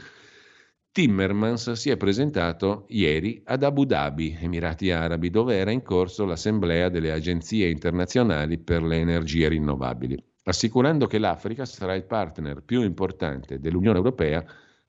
Timmermans 0.97 1.73
si 1.73 1.91
è 1.91 1.95
presentato 1.95 2.85
ieri 2.87 3.39
ad 3.45 3.61
Abu 3.61 3.85
Dhabi, 3.85 4.35
Emirati 4.41 4.89
Arabi, 4.89 5.29
dove 5.29 5.55
era 5.55 5.69
in 5.69 5.83
corso 5.83 6.25
l'assemblea 6.25 6.89
delle 6.89 7.11
agenzie 7.11 7.69
internazionali 7.69 8.57
per 8.57 8.81
le 8.81 8.95
energie 8.95 9.47
rinnovabili 9.47 10.17
assicurando 10.45 11.05
che 11.05 11.19
l'Africa 11.19 11.65
sarà 11.65 11.93
il 11.93 12.05
partner 12.05 12.63
più 12.63 12.81
importante 12.81 13.59
dell'Unione 13.59 13.97
Europea 13.97 14.43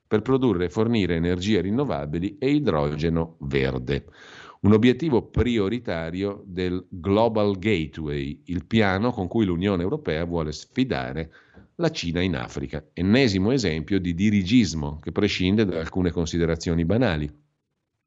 per 0.07 0.23
produrre 0.23 0.65
e 0.65 0.69
fornire 0.69 1.13
energie 1.13 1.61
rinnovabili 1.61 2.39
e 2.39 2.49
idrogeno 2.49 3.35
verde. 3.41 4.05
Un 4.61 4.73
obiettivo 4.73 5.27
prioritario 5.27 6.41
del 6.45 6.87
Global 6.89 7.59
Gateway, 7.59 8.41
il 8.45 8.65
piano 8.65 9.11
con 9.11 9.27
cui 9.27 9.45
l'Unione 9.45 9.83
Europea 9.83 10.25
vuole 10.25 10.53
sfidare 10.53 11.31
la 11.79 11.91
Cina 11.91 12.21
in 12.21 12.35
Africa. 12.35 12.85
Ennesimo 12.93 13.51
esempio 13.51 13.99
di 13.99 14.13
dirigismo 14.13 14.99
che 14.99 15.11
prescinde 15.11 15.65
da 15.65 15.79
alcune 15.79 16.11
considerazioni 16.11 16.85
banali. 16.85 17.29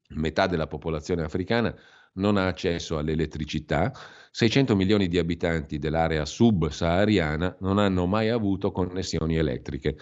Metà 0.09 0.47
della 0.47 0.67
popolazione 0.67 1.23
africana 1.23 1.75
non 2.13 2.37
ha 2.37 2.45
accesso 2.45 2.99
all'elettricità, 2.99 3.91
600 4.29 4.75
milioni 4.75 5.07
di 5.07 5.17
abitanti 5.17 5.79
dell'area 5.79 6.23
sub-sahariana 6.23 7.57
non 7.61 7.79
hanno 7.79 8.05
mai 8.05 8.29
avuto 8.29 8.71
connessioni 8.71 9.37
elettriche. 9.37 9.97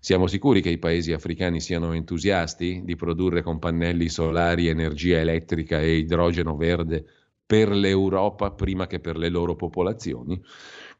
Siamo 0.00 0.26
sicuri 0.26 0.60
che 0.60 0.68
i 0.68 0.78
paesi 0.78 1.12
africani 1.12 1.60
siano 1.60 1.94
entusiasti 1.94 2.82
di 2.84 2.94
produrre 2.94 3.42
con 3.42 3.58
pannelli 3.58 4.10
solari 4.10 4.68
energia 4.68 5.18
elettrica 5.18 5.80
e 5.80 5.96
idrogeno 5.96 6.56
verde 6.56 7.04
per 7.46 7.70
l'Europa 7.70 8.50
prima 8.50 8.86
che 8.86 9.00
per 9.00 9.16
le 9.16 9.30
loro 9.30 9.56
popolazioni? 9.56 10.38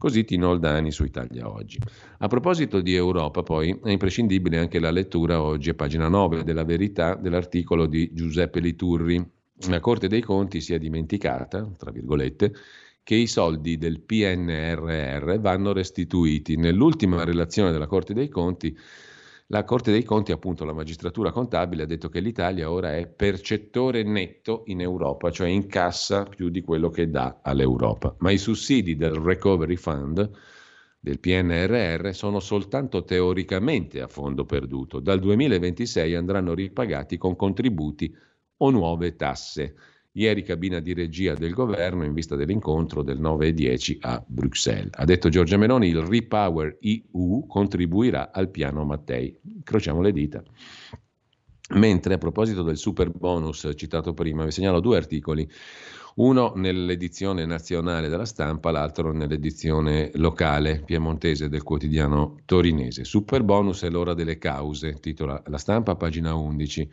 Così 0.00 0.22
Tino 0.22 0.50
Oldani 0.50 0.92
su 0.92 1.02
Italia 1.02 1.50
Oggi. 1.50 1.80
A 2.18 2.28
proposito 2.28 2.80
di 2.80 2.94
Europa, 2.94 3.42
poi, 3.42 3.76
è 3.82 3.90
imprescindibile 3.90 4.56
anche 4.56 4.78
la 4.78 4.92
lettura 4.92 5.42
oggi 5.42 5.70
a 5.70 5.74
pagina 5.74 6.06
9 6.06 6.44
della 6.44 6.62
Verità 6.62 7.16
dell'articolo 7.16 7.86
di 7.86 8.12
Giuseppe 8.12 8.60
Liturri, 8.60 9.20
la 9.66 9.80
Corte 9.80 10.06
dei 10.06 10.22
Conti 10.22 10.60
si 10.60 10.72
è 10.72 10.78
dimenticata, 10.78 11.68
tra 11.76 11.90
virgolette, 11.90 12.54
che 13.02 13.16
i 13.16 13.26
soldi 13.26 13.76
del 13.76 14.00
PNRR 14.00 15.40
vanno 15.40 15.72
restituiti. 15.72 16.56
Nell'ultima 16.56 17.24
relazione 17.24 17.72
della 17.72 17.88
Corte 17.88 18.14
dei 18.14 18.28
Conti, 18.28 18.78
la 19.50 19.64
Corte 19.64 19.90
dei 19.90 20.04
Conti, 20.04 20.30
appunto 20.32 20.64
la 20.64 20.74
magistratura 20.74 21.32
contabile, 21.32 21.84
ha 21.84 21.86
detto 21.86 22.10
che 22.10 22.20
l'Italia 22.20 22.70
ora 22.70 22.94
è 22.94 23.06
percettore 23.06 24.02
netto 24.02 24.62
in 24.66 24.82
Europa, 24.82 25.30
cioè 25.30 25.48
incassa 25.48 26.24
più 26.24 26.50
di 26.50 26.60
quello 26.60 26.90
che 26.90 27.08
dà 27.08 27.38
all'Europa. 27.42 28.14
Ma 28.18 28.30
i 28.30 28.36
sussidi 28.36 28.94
del 28.94 29.14
Recovery 29.14 29.76
Fund 29.76 30.30
del 31.00 31.18
PNRR 31.18 32.10
sono 32.12 32.40
soltanto 32.40 33.04
teoricamente 33.04 34.02
a 34.02 34.06
fondo 34.06 34.44
perduto. 34.44 35.00
Dal 35.00 35.18
2026 35.18 36.14
andranno 36.14 36.52
ripagati 36.52 37.16
con 37.16 37.34
contributi 37.34 38.14
o 38.58 38.70
nuove 38.70 39.16
tasse. 39.16 39.74
Ieri 40.12 40.42
cabina 40.42 40.80
di 40.80 40.94
regia 40.94 41.34
del 41.34 41.52
governo 41.52 42.04
in 42.04 42.12
vista 42.12 42.34
dell'incontro 42.34 43.02
del 43.02 43.20
9 43.20 43.48
e 43.48 43.52
10 43.52 43.98
a 44.00 44.24
Bruxelles. 44.26 44.90
Ha 44.94 45.04
detto 45.04 45.28
Giorgia 45.28 45.56
Meloni, 45.56 45.88
il 45.88 46.00
Repower 46.00 46.78
EU 46.80 47.46
contribuirà 47.46 48.32
al 48.32 48.50
piano 48.50 48.84
Mattei. 48.84 49.38
Crociamo 49.62 50.00
le 50.00 50.12
dita. 50.12 50.42
Mentre 51.74 52.14
a 52.14 52.18
proposito 52.18 52.62
del 52.62 52.78
super 52.78 53.10
bonus 53.10 53.70
citato 53.74 54.14
prima, 54.14 54.44
vi 54.44 54.50
segnalo 54.50 54.80
due 54.80 54.96
articoli, 54.96 55.46
uno 56.16 56.52
nell'edizione 56.56 57.44
nazionale 57.44 58.08
della 58.08 58.24
stampa, 58.24 58.70
l'altro 58.70 59.12
nell'edizione 59.12 60.10
locale 60.14 60.82
piemontese 60.84 61.48
del 61.48 61.62
quotidiano 61.62 62.38
torinese. 62.46 63.04
Super 63.04 63.44
bonus 63.44 63.82
è 63.82 63.90
l'ora 63.90 64.14
delle 64.14 64.38
cause, 64.38 64.94
titola 64.94 65.40
la 65.46 65.58
stampa, 65.58 65.94
pagina 65.94 66.34
11. 66.34 66.90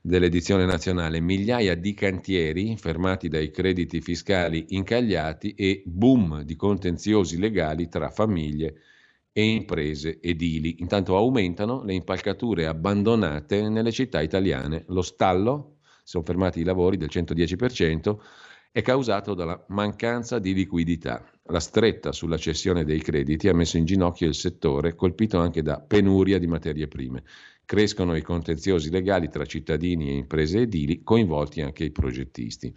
Dell'edizione 0.00 0.64
nazionale, 0.64 1.20
migliaia 1.20 1.74
di 1.74 1.92
cantieri 1.94 2.76
fermati 2.76 3.28
dai 3.28 3.50
crediti 3.50 4.00
fiscali 4.00 4.66
incagliati 4.70 5.54
e 5.54 5.82
boom 5.84 6.42
di 6.42 6.56
contenziosi 6.56 7.38
legali 7.38 7.88
tra 7.88 8.08
famiglie 8.10 8.74
e 9.32 9.44
imprese 9.44 10.18
edili. 10.20 10.76
Intanto 10.80 11.16
aumentano 11.16 11.82
le 11.84 11.94
impalcature 11.94 12.66
abbandonate 12.66 13.68
nelle 13.68 13.92
città 13.92 14.20
italiane. 14.20 14.84
Lo 14.88 15.02
stallo, 15.02 15.76
sono 16.02 16.24
fermati 16.24 16.60
i 16.60 16.64
lavori 16.64 16.96
del 16.96 17.10
110%, 17.12 18.16
è 18.72 18.82
causato 18.82 19.34
dalla 19.34 19.64
mancanza 19.68 20.38
di 20.38 20.54
liquidità. 20.54 21.28
La 21.44 21.58
stretta 21.58 22.12
sulla 22.12 22.36
cessione 22.36 22.84
dei 22.84 23.00
crediti 23.00 23.48
ha 23.48 23.54
messo 23.54 23.76
in 23.76 23.84
ginocchio 23.84 24.28
il 24.28 24.34
settore, 24.34 24.94
colpito 24.94 25.38
anche 25.38 25.62
da 25.62 25.80
penuria 25.80 26.38
di 26.38 26.46
materie 26.46 26.86
prime. 26.86 27.24
Crescono 27.70 28.16
i 28.16 28.22
contenziosi 28.22 28.90
legali 28.90 29.28
tra 29.28 29.44
cittadini 29.44 30.08
e 30.08 30.14
imprese 30.14 30.62
edili, 30.62 31.04
coinvolti 31.04 31.60
anche 31.60 31.84
i 31.84 31.92
progettisti. 31.92 32.74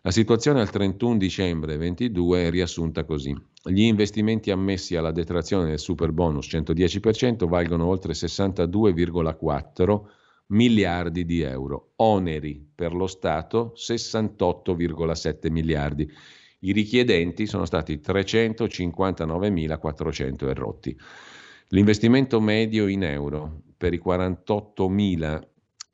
La 0.00 0.10
situazione 0.10 0.62
al 0.62 0.70
31 0.70 1.18
dicembre 1.18 1.76
2022 1.76 2.46
è 2.46 2.50
riassunta 2.50 3.04
così. 3.04 3.38
Gli 3.62 3.82
investimenti 3.82 4.50
ammessi 4.50 4.96
alla 4.96 5.12
detrazione 5.12 5.66
del 5.66 5.78
super 5.78 6.12
bonus 6.12 6.46
110% 6.46 7.46
valgono 7.46 7.84
oltre 7.84 8.14
62,4 8.14 10.00
miliardi 10.46 11.26
di 11.26 11.42
euro. 11.42 11.90
Oneri 11.96 12.66
per 12.74 12.94
lo 12.94 13.08
Stato 13.08 13.74
68,7 13.76 15.50
miliardi. 15.50 16.10
I 16.60 16.72
richiedenti 16.72 17.44
sono 17.44 17.66
stati 17.66 18.00
359.400 18.02 20.48
errotti. 20.48 20.98
L'investimento 21.72 22.40
medio 22.40 22.88
in 22.88 23.04
euro 23.04 23.62
per 23.76 23.94
i 23.94 24.02
48.000 24.04 25.40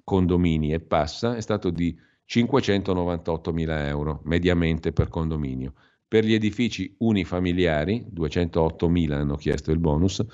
condomini 0.05 0.73
e 0.73 0.81
passa 0.81 1.37
è 1.37 1.43
stato 1.43 1.69
di 1.69 1.95
598.000 2.27 3.87
euro 3.87 4.23
mediamente 4.25 4.93
per 4.93 5.09
condominio. 5.09 5.75
Per 6.09 6.25
gli 6.25 6.33
edifici 6.33 6.95
unifamiliari, 7.01 8.07
208.000 8.11 9.13
hanno 9.13 9.37
chiesto 9.37 9.71
il 9.71 9.79
bonus, 9.79 10.25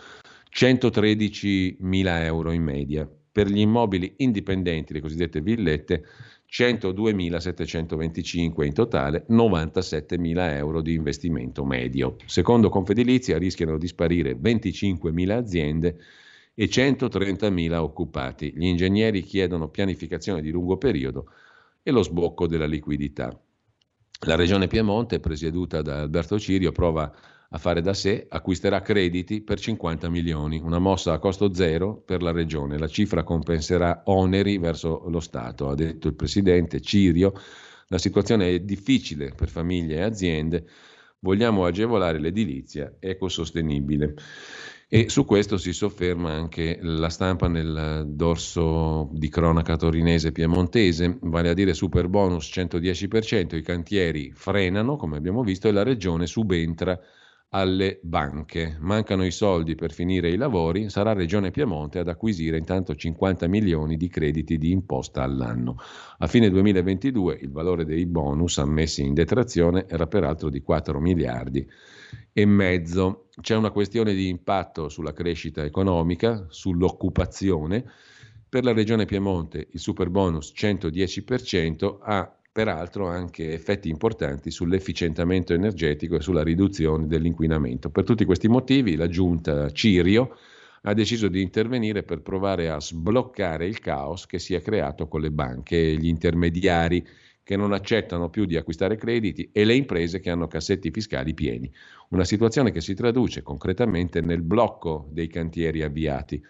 113.000 0.55 2.25
euro 2.25 2.53
in 2.53 2.63
media. 2.63 3.11
Per 3.33 3.49
gli 3.49 3.61
immobili 3.61 4.13
indipendenti, 4.19 4.93
le 4.93 5.01
cosiddette 5.01 5.41
villette, 5.41 6.05
102.725 6.51 8.65
in 8.65 8.75
totale, 8.75 9.25
97.000 9.31 10.57
euro 10.57 10.83
di 10.83 10.93
investimento 10.93 11.65
medio. 11.65 12.17
Secondo 12.27 12.69
Confedilizia 12.69 13.39
rischiano 13.39 13.79
di 13.79 13.87
sparire 13.87 14.35
25.000 14.35 15.31
aziende 15.31 15.99
e 16.53 16.67
130.000 16.67 17.73
occupati. 17.77 18.53
Gli 18.55 18.67
ingegneri 18.67 19.23
chiedono 19.23 19.71
pianificazione 19.71 20.43
di 20.43 20.51
lungo 20.51 20.77
periodo 20.77 21.31
e 21.83 21.91
lo 21.91 22.03
sbocco 22.03 22.47
della 22.47 22.67
liquidità. 22.67 23.35
La 24.27 24.37
regione 24.37 24.67
Piemonte, 24.67 25.21
presieduta 25.21 25.81
da 25.81 26.01
Alberto 26.01 26.39
Cirio, 26.39 26.71
prova 26.71 27.11
a 27.55 27.59
fare 27.59 27.83
da 27.83 27.93
sé, 27.93 28.27
acquisterà 28.31 28.81
crediti 28.81 29.43
per 29.43 29.61
50 29.61 30.09
milioni, 30.09 30.59
una 30.59 30.79
mossa 30.79 31.13
a 31.13 31.19
costo 31.19 31.53
zero 31.53 32.03
per 32.03 32.23
la 32.23 32.33
regione. 32.33 32.79
La 32.79 32.89
cifra 32.89 33.25
compenserà 33.25 34.03
oneri 34.07 34.57
verso 34.57 35.05
lo 35.09 35.21
Stato, 35.21 35.69
ha 35.69 35.75
detto 35.75 36.09
il 36.09 36.15
presidente 36.15 36.81
Cirio. 36.81 37.35
La 37.89 37.99
situazione 37.99 38.49
è 38.49 38.61
difficile 38.61 39.35
per 39.37 39.51
famiglie 39.51 39.97
e 39.97 40.03
aziende. 40.03 40.65
Vogliamo 41.19 41.67
agevolare 41.67 42.19
l'edilizia 42.19 42.97
ecosostenibile. 42.99 44.15
E 44.89 45.11
su 45.11 45.27
questo 45.27 45.59
si 45.59 45.75
sofferma 45.75 46.33
anche 46.33 46.79
la 46.81 47.11
stampa 47.11 47.49
nel 47.49 48.05
dorso 48.09 49.11
di 49.13 49.29
cronaca 49.29 49.77
torinese 49.77 50.33
piemontese, 50.33 51.19
vale 51.21 51.51
a 51.51 51.55
dire 51.55 51.75
super 51.75 52.09
bonus 52.09 52.51
110%, 52.55 53.57
i 53.57 53.63
cantieri 53.63 54.33
frenano, 54.35 54.97
come 54.97 55.19
abbiamo 55.19 55.43
visto, 55.43 55.69
e 55.69 55.73
la 55.73 55.83
regione 55.83 56.27
subentra 56.27 56.99
alle 57.55 57.99
banche. 58.03 58.77
Mancano 58.81 59.25
i 59.25 59.31
soldi 59.31 59.75
per 59.75 59.93
finire 59.93 60.31
i 60.31 60.37
lavori, 60.37 60.89
sarà 60.89 61.13
Regione 61.13 61.51
Piemonte 61.51 61.99
ad 61.99 62.09
acquisire 62.09 62.57
intanto 62.57 62.95
50 62.95 63.47
milioni 63.47 63.97
di 63.97 64.09
crediti 64.09 64.57
di 64.57 64.71
imposta 64.71 65.23
all'anno. 65.23 65.77
A 66.19 66.27
fine 66.27 66.49
2022 66.49 67.39
il 67.43 67.51
valore 67.51 67.85
dei 67.85 68.07
bonus 68.07 68.57
ammessi 68.57 69.03
in 69.03 69.13
detrazione 69.13 69.87
era 69.87 70.07
peraltro 70.07 70.49
di 70.49 70.63
4 70.63 70.99
miliardi 70.99 71.69
e 72.33 72.47
mezzo. 72.47 73.29
C'è 73.39 73.55
una 73.55 73.71
questione 73.71 74.15
di 74.15 74.29
impatto 74.29 74.89
sulla 74.89 75.13
crescita 75.13 75.63
economica, 75.63 76.47
sull'occupazione. 76.49 77.85
Per 78.49 78.65
la 78.65 78.73
Regione 78.73 79.05
Piemonte 79.05 79.69
il 79.71 79.79
super 79.79 80.09
bonus 80.09 80.53
110% 80.57 81.99
ha 82.01 82.37
peraltro 82.53 83.09
anche 83.09 83.55
effetti 83.55 83.89
importanti 83.89 84.51
sull'efficientamento 84.51 85.55
energetico 85.55 86.17
e 86.17 86.21
sulla 86.21 86.43
riduzione 86.43 87.07
dell'inquinamento. 87.07 87.89
Per 87.89 88.05
tutti 88.05 88.27
questi 88.27 88.47
motivi 88.47 88.95
la 88.95 89.09
giunta 89.09 89.71
Cirio 89.71 90.37
ha 90.83 90.93
deciso 90.93 91.29
di 91.29 91.41
intervenire 91.41 92.03
per 92.03 92.21
provare 92.21 92.69
a 92.69 92.79
sbloccare 92.79 93.67
il 93.67 93.81
caos 93.81 94.27
che 94.27 94.39
si 94.39 94.53
è 94.53 94.61
creato 94.61 95.09
con 95.09 95.23
le 95.23 95.31
banche 95.31 95.77
e 95.77 95.97
gli 95.97 96.09
intermediari 96.09 97.07
che 97.43 97.57
non 97.57 97.73
accettano 97.73 98.29
più 98.29 98.45
di 98.45 98.57
acquistare 98.57 98.97
crediti 98.97 99.49
e 99.51 99.65
le 99.65 99.75
imprese 99.75 100.21
che 100.21 100.29
hanno 100.31 100.47
cassetti 100.47 100.91
fiscali 100.91 101.33
pieni. 101.33 101.73
Una 102.11 102.25
situazione 102.25 102.71
che 102.71 102.83
si 102.83 102.95
traduce 102.95 103.43
concretamente 103.43 104.21
nel 104.21 104.43
blocco 104.43 105.09
dei 105.11 105.29
cantieri 105.29 105.83
avviati. 105.83 106.41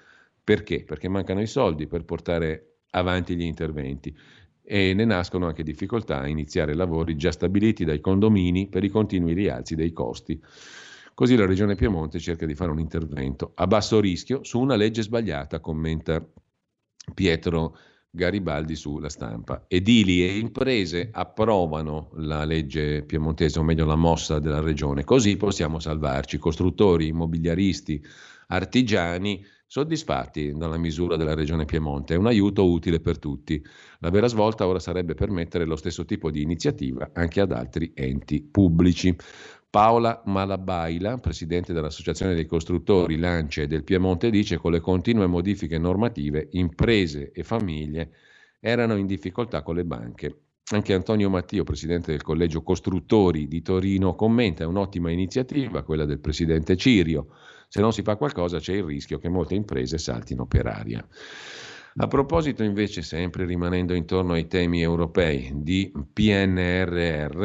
Perché? 0.43 0.85
Perché 0.85 1.09
mancano 1.09 1.41
i 1.41 1.47
soldi 1.47 1.87
per 1.87 2.05
portare 2.05 2.79
avanti 2.91 3.37
gli 3.37 3.43
interventi 3.43 4.15
e 4.65 4.95
ne 4.95 5.05
nascono 5.05 5.47
anche 5.47 5.63
difficoltà 5.63 6.21
a 6.21 6.29
iniziare 6.29 6.75
lavori 6.75 7.17
già 7.17 7.33
stabiliti 7.33 7.85
dai 7.85 8.01
condomini 8.01 8.69
per 8.69 8.85
i 8.85 8.89
continui 8.89 9.35
rialzi 9.35 9.75
dei 9.75 9.93
costi. 9.93 10.41
Così 11.15 11.37
la 11.37 11.47
Regione 11.47 11.75
Piemonte 11.75 12.19
cerca 12.19 12.47
di 12.47 12.55
fare 12.55 12.71
un 12.71 12.79
intervento 12.79 13.53
a 13.57 13.67
basso 13.67 14.01
rischio 14.01 14.45
su 14.45 14.61
una 14.61 14.77
legge 14.77 15.03
sbagliata, 15.03 15.61
commenta 15.61 16.27
Pietro 17.15 17.77
Garibaldi 18.15 18.77
sulla 18.77 19.09
stampa. 19.09 19.65
Edili 19.69 20.23
e 20.23 20.39
imprese 20.39 21.09
approvano 21.13 22.11
la 22.17 22.45
legge 22.45 23.03
piemontese, 23.03 23.59
o 23.59 23.63
meglio 23.63 23.85
la 23.85 23.97
mossa 23.97 24.39
della 24.39 24.61
Regione, 24.61 25.05
così 25.05 25.37
possiamo 25.37 25.79
salvarci. 25.79 26.39
Costruttori, 26.39 27.09
immobiliaristi, 27.09 28.03
artigiani 28.49 29.45
soddisfatti 29.73 30.53
dalla 30.55 30.77
misura 30.77 31.17
della 31.17 31.33
Regione 31.33 31.65
Piemonte. 31.65 32.13
È 32.13 32.19
un 32.19 32.27
aiuto 32.27 32.71
utile 32.71 33.01
per 33.01 33.19
tutti. 33.19 33.65
La 34.01 34.11
vera 34.11 34.27
svolta 34.27 34.67
ora 34.67 34.79
sarebbe 34.79 35.15
permettere 35.15 35.65
lo 35.65 35.77
stesso 35.77 36.05
tipo 36.05 36.31
di 36.31 36.43
iniziativa 36.43 37.09
anche 37.15 37.41
ad 37.41 37.53
altri 37.53 37.91
enti 37.95 38.43
pubblici. 38.43 39.17
Paola 39.71 40.21
Malabaila, 40.27 41.17
presidente 41.17 41.73
dell'Associazione 41.73 42.35
dei 42.35 42.45
Costruttori 42.45 43.17
Lance 43.17 43.67
del 43.67 43.83
Piemonte, 43.83 44.29
dice 44.29 44.57
che 44.57 44.61
con 44.61 44.73
le 44.73 44.81
continue 44.81 45.27
modifiche 45.27 45.79
normative 45.79 46.49
imprese 46.51 47.33
e 47.33 47.43
famiglie 47.43 48.11
erano 48.61 48.97
in 48.97 49.07
difficoltà 49.07 49.63
con 49.63 49.77
le 49.77 49.87
banche. 49.87 50.41
Anche 50.73 50.93
Antonio 50.93 51.31
Mattio, 51.31 51.65
presidente 51.65 52.11
del 52.11 52.21
Collegio 52.21 52.63
Costruttori 52.63 53.49
di 53.49 53.63
Torino, 53.63 54.17
commenta 54.17 54.69
un'ottima 54.69 55.11
iniziativa, 55.11 55.83
quella 55.83 56.05
del 56.05 56.21
presidente 56.21 56.77
Cirio 56.77 57.29
se 57.73 57.81
non 57.81 57.95
si 57.95 58.03
fa 58.03 58.17
qualcosa 58.17 58.59
c'è 58.59 58.75
il 58.75 58.85
rischio 58.85 59.17
che 59.19 59.31
molte 59.31 59.55
imprese 59.55 59.97
saltino 59.97 60.45
per 60.45 60.67
aria. 60.67 61.03
A 61.97 62.07
proposito 62.07 62.63
invece, 62.63 63.01
sempre 63.01 63.47
rimanendo 63.47 63.95
intorno 63.95 64.35
ai 64.35 64.47
temi 64.47 64.83
europei 64.83 65.51
di 65.55 65.91
PNRR, 66.13 67.45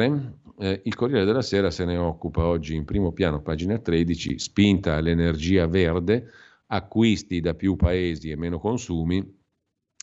eh, 0.58 0.82
il 0.84 0.94
Corriere 0.94 1.24
della 1.24 1.40
Sera 1.40 1.70
se 1.70 1.86
ne 1.86 1.96
occupa 1.96 2.44
oggi 2.44 2.74
in 2.74 2.84
primo 2.84 3.12
piano, 3.12 3.40
pagina 3.40 3.78
13, 3.78 4.38
spinta 4.38 4.96
all'energia 4.96 5.66
verde, 5.66 6.30
acquisti 6.66 7.40
da 7.40 7.54
più 7.54 7.76
paesi 7.76 8.28
e 8.28 8.36
meno 8.36 8.58
consumi. 8.58 9.26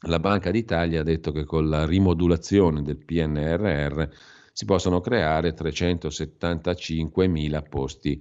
La 0.07 0.19
Banca 0.19 0.49
d'Italia 0.49 1.01
ha 1.01 1.03
detto 1.03 1.31
che 1.33 1.43
con 1.43 1.69
la 1.69 1.85
rimodulazione 1.85 2.81
del 2.81 2.97
PNRR 2.97 4.07
si 4.51 4.65
possono 4.65 5.01
creare 5.01 5.53
375 5.53 7.27
mila 7.27 7.61
posti 7.61 8.19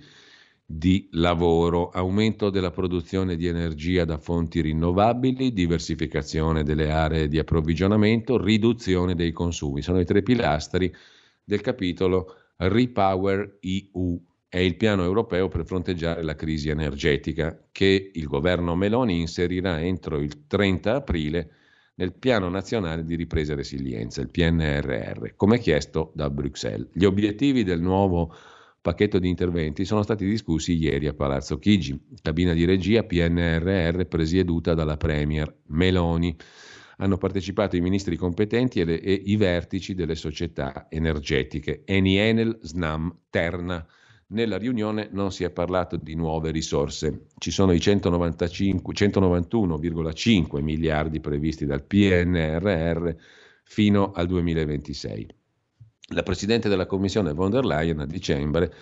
di 0.67 1.09
lavoro, 1.13 1.91
aumento 1.91 2.49
della 2.49 2.71
produzione 2.71 3.37
di 3.37 3.47
energia 3.47 4.05
da 4.05 4.17
fonti 4.17 4.63
rinnovabili, 4.63 5.53
diversificazione 5.53 6.63
delle 6.63 6.91
aree 6.91 7.29
di 7.29 7.39
approvvigionamento, 7.39 8.43
riduzione 8.43 9.15
dei 9.15 9.33
consumi. 9.33 9.83
Sono 9.83 10.01
i 10.01 10.07
tre 10.07 10.23
pilastri 10.23 10.93
del 11.45 11.61
capitolo 11.61 12.37
Repower 12.57 13.59
EU. 13.61 14.19
È 14.49 14.59
il 14.59 14.77
piano 14.77 15.05
europeo 15.05 15.49
per 15.49 15.67
fronteggiare 15.67 16.23
la 16.23 16.35
crisi 16.35 16.71
energetica 16.71 17.67
che 17.71 18.11
il 18.15 18.27
governo 18.27 18.75
Meloni 18.75 19.21
inserirà 19.21 19.81
entro 19.81 20.19
il 20.19 20.47
30 20.47 20.95
aprile 20.95 21.51
nel 21.97 22.15
Piano 22.15 22.49
Nazionale 22.49 23.05
di 23.05 23.17
Ripresa 23.17 23.53
e 23.53 23.57
Resilienza, 23.57 24.21
il 24.21 24.31
PNRR, 24.31 25.35
come 25.37 25.59
chiesto 25.59 26.13
da 26.15 26.31
Bruxelles. 26.31 26.89
Gli 26.93 27.05
obiettivi 27.05 27.65
del 27.65 27.81
nuovo 27.81 28.35
pacchetto 28.85 29.19
di 29.19 29.31
interventi 29.31 29.87
sono 29.87 30.03
stati 30.03 30.27
discussi 30.27 30.77
ieri 30.77 31.07
a 31.07 31.15
Palazzo 31.15 31.59
Chigi, 31.59 31.99
cabina 32.21 32.53
di 32.53 32.67
regia 32.67 33.03
PNRR 33.03 34.05
presieduta 34.05 34.75
dalla 34.75 34.99
Premier 34.99 35.61
Meloni. 35.69 36.37
hanno 36.99 37.17
partecipato 37.17 37.77
i 37.77 37.81
ministri 37.81 38.17
competenti 38.17 38.81
e, 38.81 38.85
le, 38.85 39.01
e 39.01 39.15
i 39.15 39.37
vertici 39.37 39.95
delle 39.95 40.15
società 40.15 40.89
energetiche 40.91 41.85
Eni 41.87 42.19
Enel, 42.19 42.59
Snam, 42.61 43.21
Terna. 43.31 43.83
Nella 44.27 44.59
riunione 44.59 45.09
non 45.13 45.33
si 45.33 45.45
è 45.45 45.51
parlato 45.51 45.97
di 45.97 46.15
nuove 46.15 46.51
risorse. 46.51 47.29
Ci 47.39 47.51
sono 47.51 47.73
i 47.73 47.79
191,5 47.79 50.61
miliardi 50.61 51.21
previsti 51.21 51.65
dal 51.65 51.85
PNRR 51.85 53.15
fino 53.63 54.13
al 54.13 54.27
2026. 54.27 55.27
La 56.15 56.23
Presidente 56.23 56.69
della 56.69 56.87
Commissione 56.87 57.33
von 57.33 57.51
der 57.51 57.65
Leyen 57.65 57.99
a 57.99 58.07
dicembre 58.07 58.73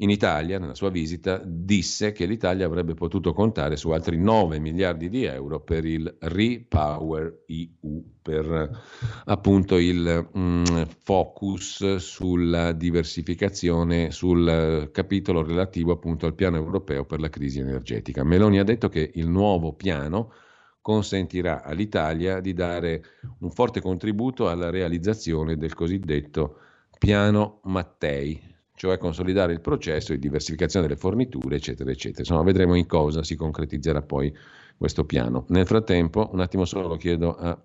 in 0.00 0.10
Italia, 0.10 0.58
nella 0.60 0.74
sua 0.74 0.90
visita, 0.90 1.42
disse 1.44 2.12
che 2.12 2.26
l'Italia 2.26 2.66
avrebbe 2.66 2.94
potuto 2.94 3.32
contare 3.32 3.76
su 3.76 3.90
altri 3.90 4.16
9 4.16 4.60
miliardi 4.60 5.08
di 5.08 5.24
euro 5.24 5.60
per 5.60 5.84
il 5.84 6.16
Repower 6.20 7.42
EU, 7.46 8.04
per 8.22 8.80
appunto 9.24 9.76
il 9.76 10.28
mm, 10.36 10.64
focus 11.02 11.96
sulla 11.96 12.70
diversificazione, 12.72 14.12
sul 14.12 14.90
capitolo 14.92 15.42
relativo 15.42 15.92
appunto 15.92 16.26
al 16.26 16.34
piano 16.34 16.56
europeo 16.56 17.04
per 17.04 17.18
la 17.18 17.28
crisi 17.28 17.58
energetica. 17.58 18.22
Meloni 18.22 18.60
ha 18.60 18.64
detto 18.64 18.88
che 18.88 19.10
il 19.14 19.28
nuovo 19.28 19.72
piano 19.72 20.32
consentirà 20.80 21.62
all'Italia 21.62 22.40
di 22.40 22.54
dare 22.54 23.02
un 23.40 23.50
forte 23.50 23.80
contributo 23.80 24.48
alla 24.48 24.70
realizzazione 24.70 25.56
del 25.56 25.74
cosiddetto 25.74 26.58
piano 26.98 27.60
Mattei, 27.64 28.40
cioè 28.74 28.98
consolidare 28.98 29.52
il 29.52 29.60
processo 29.60 30.12
di 30.12 30.18
diversificazione 30.18 30.86
delle 30.86 30.98
forniture, 30.98 31.56
eccetera, 31.56 31.90
eccetera. 31.90 32.20
Insomma, 32.20 32.42
vedremo 32.42 32.74
in 32.74 32.86
cosa 32.86 33.22
si 33.22 33.36
concretizzerà 33.36 34.02
poi 34.02 34.34
questo 34.76 35.04
piano. 35.04 35.44
Nel 35.48 35.66
frattempo, 35.66 36.30
un 36.32 36.40
attimo 36.40 36.64
solo 36.64 36.96
chiedo 36.96 37.34
a, 37.34 37.60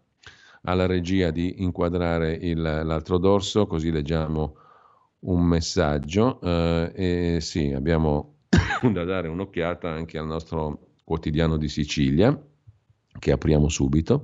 alla 0.63 0.85
regia 0.85 1.29
di 1.31 1.61
inquadrare 1.61 2.33
il, 2.33 2.61
l'altro 2.61 3.17
dorso, 3.17 3.67
così 3.67 3.91
leggiamo 3.91 4.57
un 5.19 5.43
messaggio. 5.43 6.39
Eh, 6.41 6.91
e 6.95 7.37
sì, 7.41 7.71
abbiamo 7.71 8.37
da 8.91 9.03
dare 9.03 9.27
un'occhiata 9.27 9.89
anche 9.89 10.17
al 10.17 10.25
nostro 10.25 10.87
quotidiano 11.03 11.57
di 11.57 11.67
Sicilia, 11.67 12.37
che 13.19 13.31
apriamo 13.31 13.69
subito. 13.69 14.21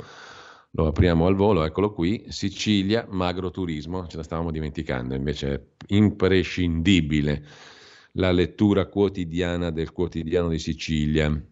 Lo 0.71 0.87
apriamo 0.87 1.25
al 1.25 1.35
volo, 1.35 1.63
eccolo 1.63 1.91
qui, 1.91 2.25
Sicilia, 2.27 3.07
magro 3.09 3.49
turismo, 3.49 4.05
ce 4.05 4.17
la 4.17 4.23
stavamo 4.23 4.51
dimenticando, 4.51 5.15
invece 5.15 5.53
è 5.53 5.61
imprescindibile 5.87 7.43
la 8.13 8.31
lettura 8.31 8.85
quotidiana 8.85 9.71
del 9.71 9.91
quotidiano 9.91 10.49
di 10.49 10.59
Sicilia 10.59 11.43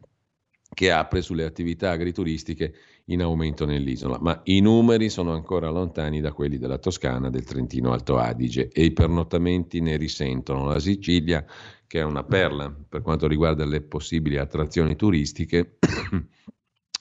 che 0.74 0.92
apre 0.92 1.22
sulle 1.22 1.46
attività 1.46 1.92
agrituristiche 1.92 2.74
in 3.06 3.22
aumento 3.22 3.66
nell'isola, 3.66 4.20
ma 4.20 4.42
i 4.44 4.60
numeri 4.60 5.10
sono 5.10 5.34
ancora 5.34 5.70
lontani 5.70 6.20
da 6.20 6.34
quelli 6.34 6.58
della 6.58 6.78
Toscana, 6.78 7.30
del 7.30 7.46
Trentino 7.46 7.94
Alto 7.94 8.18
Adige 8.18 8.70
e 8.72 8.84
i 8.84 8.92
pernottamenti 8.92 9.80
ne 9.80 9.96
risentono. 9.96 10.66
La 10.66 10.80
Sicilia, 10.80 11.46
che 11.88 12.00
è 12.00 12.04
una 12.04 12.24
perla 12.24 12.70
per 12.70 13.02
quanto 13.02 13.28
riguarda 13.28 13.66
le 13.66 13.82
possibili 13.82 14.38
attrazioni 14.38 14.96
turistiche, 14.96 15.78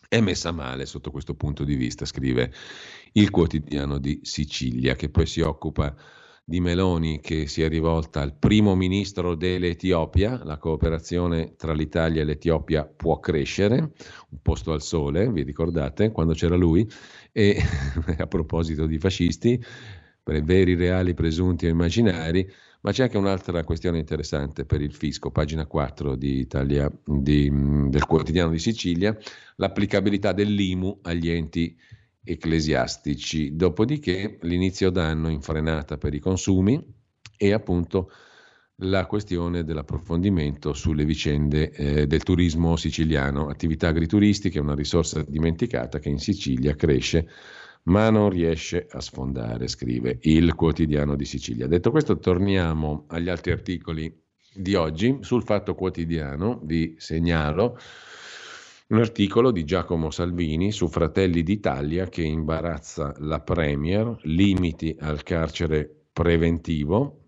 è 0.09 0.21
messa 0.21 0.53
male 0.53 0.87
sotto 0.87 1.11
questo 1.11 1.35
punto 1.35 1.65
di 1.65 1.75
vista, 1.75 2.05
scrive 2.05 2.53
il 3.13 3.31
quotidiano 3.31 3.99
di 3.99 4.21
Sicilia, 4.23 4.95
che 4.95 5.09
poi 5.09 5.27
si 5.27 5.41
occupa 5.41 5.95
di 6.49 6.61
Meloni 6.61 7.19
che 7.21 7.49
si 7.49 7.63
è 7.63 7.69
rivolta 7.69 8.21
al 8.21 8.37
primo 8.37 8.77
ministro 8.77 9.35
dell'Etiopia, 9.35 10.45
la 10.45 10.59
cooperazione 10.59 11.57
tra 11.57 11.73
l'Italia 11.73 12.23
e 12.23 12.25
l'Etiopia 12.25 12.85
può 12.85 13.19
crescere, 13.19 13.79
un 13.79 14.39
posto 14.43 14.73
al 14.73 14.81
sole, 14.81 15.29
vi 15.29 15.43
ricordate, 15.43 16.13
quando 16.13 16.35
c'era 16.35 16.55
lui, 16.55 16.89
e 17.33 17.61
a 18.19 18.27
proposito 18.29 18.87
di 18.87 18.99
fascisti, 18.99 19.61
veri, 20.23 20.75
reali, 20.75 21.15
presunti 21.15 21.67
e 21.67 21.71
immaginari, 21.71 22.49
ma 22.83 22.93
c'è 22.93 23.05
anche 23.05 23.17
un'altra 23.17 23.65
questione 23.65 23.99
interessante 23.99 24.65
per 24.65 24.81
il 24.81 24.93
fisco, 24.93 25.31
pagina 25.31 25.67
4 25.67 26.15
di 26.15 26.39
Italia, 26.39 26.91
di, 27.05 27.51
del 27.89 28.05
quotidiano 28.07 28.51
di 28.51 28.59
Sicilia, 28.59 29.17
l'applicabilità 29.57 30.33
dell'IMU 30.33 31.01
agli 31.03 31.31
enti 31.31 31.77
ecclesiastici. 32.23 33.57
Dopodiché 33.57 34.39
l'inizio 34.43 34.91
d'anno 34.91 35.29
in 35.29 35.41
frenata 35.41 35.97
per 35.97 36.15
i 36.15 36.19
consumi 36.19 36.85
e 37.37 37.53
appunto 37.53 38.11
la 38.81 39.07
questione 39.07 39.65
dell'approfondimento 39.65 40.75
sulle 40.75 41.07
vicende 41.07 41.71
eh, 41.71 42.07
del 42.07 42.23
turismo 42.23 42.77
siciliano, 42.77 43.49
attività 43.49 43.89
agrituristiche, 43.89 44.59
una 44.59 44.75
risorsa 44.75 45.25
dimenticata 45.27 45.99
che 45.99 46.11
in 46.11 46.19
Sicilia 46.19 46.75
cresce 46.75 47.27
ma 47.87 48.11
non 48.11 48.31
riesce 48.31 48.87
a 48.91 49.01
sfondare, 49.01 49.69
scrive 49.69 50.19
il 50.23 50.55
quotidiano 50.55 51.17
di 51.17 51.25
Sicilia. 51.25 51.67
Detto 51.67 51.91
questo, 51.91 52.19
torniamo 52.19 53.05
agli 53.09 53.29
altri 53.29 53.53
articoli 53.53 54.13
di 54.55 54.75
oggi. 54.75 55.19
Sul 55.21 55.43
Fatto 55.43 55.75
Quotidiano 55.75 56.61
vi 56.65 56.95
segnalo 56.99 57.79
un 58.89 58.99
articolo 58.99 59.51
di 59.51 59.65
Giacomo 59.65 60.11
Salvini 60.11 60.71
su 60.71 60.87
Fratelli 60.89 61.43
d'Italia 61.43 62.09
che 62.09 62.23
imbarazza 62.23 63.15
la 63.19 63.41
Premier, 63.41 64.17
limiti 64.23 64.97
al 65.01 65.23
carcere 65.23 66.07
preventivo, 66.13 67.26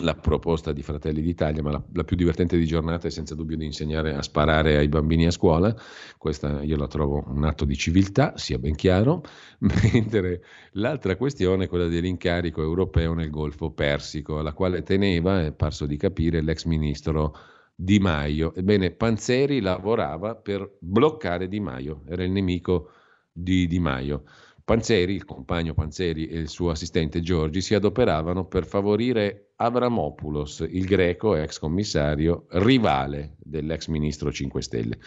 la 0.00 0.14
proposta 0.14 0.72
di 0.72 0.82
Fratelli 0.82 1.22
d'Italia, 1.22 1.62
ma 1.62 1.70
la, 1.70 1.82
la, 1.94 2.04
più 2.04 2.16
divertente 2.16 2.58
di 2.58 2.66
giornata 2.66 3.06
è 3.06 3.10
senza 3.10 3.34
dubbio 3.34 3.56
di 3.56 3.64
insegnare 3.64 4.14
a 4.14 4.22
sparare 4.22 4.76
ai 4.76 4.88
bambini 4.88 5.26
a 5.26 5.30
scuola. 5.30 5.74
Questa 6.18 6.62
io 6.62 6.76
la 6.76 6.86
trovo 6.86 7.24
un 7.28 7.44
atto 7.44 7.64
di 7.64 7.76
civiltà, 7.76 8.36
sia 8.36 8.58
ben 8.58 8.74
chiaro, 8.74 9.22
mentre 9.92 10.42
l'altra 10.72 11.16
questione 11.16 11.64
è 11.64 11.68
quella 11.68 11.88
dell'incarico 11.88 12.62
europeo 12.62 13.14
nel 13.14 13.30
Golfo 13.30 13.70
Persico, 13.70 14.38
alla 14.38 14.52
quale 14.52 14.82
teneva, 14.82 15.44
è 15.44 15.52
parso 15.52 15.86
di 15.86 15.96
capire, 15.96 16.42
l'ex 16.42 16.64
ministro 16.64 17.34
Di 17.74 17.98
Maio. 17.98 18.54
Ebbene, 18.54 18.90
Panzeri 18.90 19.60
lavorava 19.60 20.34
per 20.34 20.76
bloccare 20.78 21.48
Di 21.48 21.60
Maio, 21.60 22.02
era 22.06 22.22
il 22.22 22.32
nemico 22.32 22.90
di 23.32 23.66
Di 23.66 23.78
Maio. 23.78 24.24
Panzeri, 24.66 25.14
il 25.14 25.24
compagno 25.24 25.72
Panzeri 25.74 26.26
e 26.26 26.40
il 26.40 26.48
suo 26.48 26.70
assistente 26.70 27.20
Giorgi 27.20 27.60
si 27.60 27.76
adoperavano 27.76 28.46
per 28.46 28.66
favorire 28.66 29.52
Avramopoulos, 29.54 30.66
il 30.68 30.86
greco 30.86 31.36
ex 31.36 31.60
commissario 31.60 32.46
rivale 32.48 33.36
dell'ex 33.38 33.86
ministro 33.86 34.32
5 34.32 34.60
Stelle. 34.60 34.98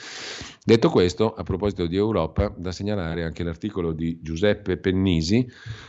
Detto 0.64 0.90
questo, 0.90 1.34
a 1.34 1.44
proposito 1.44 1.88
di 1.88 1.98
Europa, 1.98 2.56
da 2.58 2.72
segnalare 2.72 3.26
anche 3.26 3.44
l'articolo 3.44 3.92
di 3.92 4.22
Giuseppe 4.22 4.78
Pennisi 4.78 5.46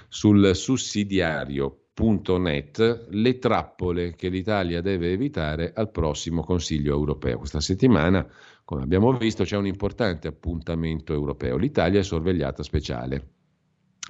sul 0.09 0.52
sussidiario.net, 0.52 3.06
le 3.10 3.38
trappole 3.38 4.16
che 4.16 4.30
l'Italia 4.30 4.80
deve 4.80 5.12
evitare 5.12 5.72
al 5.72 5.92
prossimo 5.92 6.42
Consiglio 6.42 6.92
europeo. 6.92 7.38
Questa 7.38 7.60
settimana, 7.60 8.28
come 8.64 8.82
abbiamo 8.82 9.16
visto, 9.16 9.44
c'è 9.44 9.56
un 9.56 9.68
importante 9.68 10.26
appuntamento 10.26 11.12
europeo. 11.12 11.56
L'Italia 11.56 12.01
è 12.01 12.02
sorvegliata 12.02 12.64
speciale. 12.64 13.34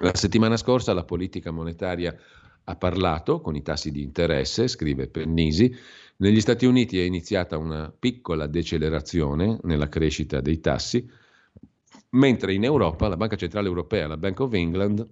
La 0.02 0.14
settimana 0.14 0.56
scorsa 0.56 0.94
la 0.94 1.04
politica 1.04 1.50
monetaria 1.50 2.16
ha 2.64 2.76
parlato 2.76 3.42
con 3.42 3.54
i 3.54 3.62
tassi 3.62 3.90
di 3.90 4.02
interesse, 4.02 4.66
scrive 4.66 5.08
Pennisi. 5.08 5.74
Negli 6.16 6.40
Stati 6.40 6.64
Uniti 6.64 6.98
è 6.98 7.02
iniziata 7.02 7.58
una 7.58 7.92
piccola 7.96 8.46
decelerazione 8.46 9.58
nella 9.62 9.90
crescita 9.90 10.40
dei 10.40 10.58
tassi, 10.58 11.06
mentre 12.10 12.54
in 12.54 12.64
Europa 12.64 13.08
la 13.08 13.18
Banca 13.18 13.36
Centrale 13.36 13.68
Europea 13.68 14.04
e 14.04 14.08
la 14.08 14.16
Bank 14.16 14.40
of 14.40 14.54
England 14.54 15.06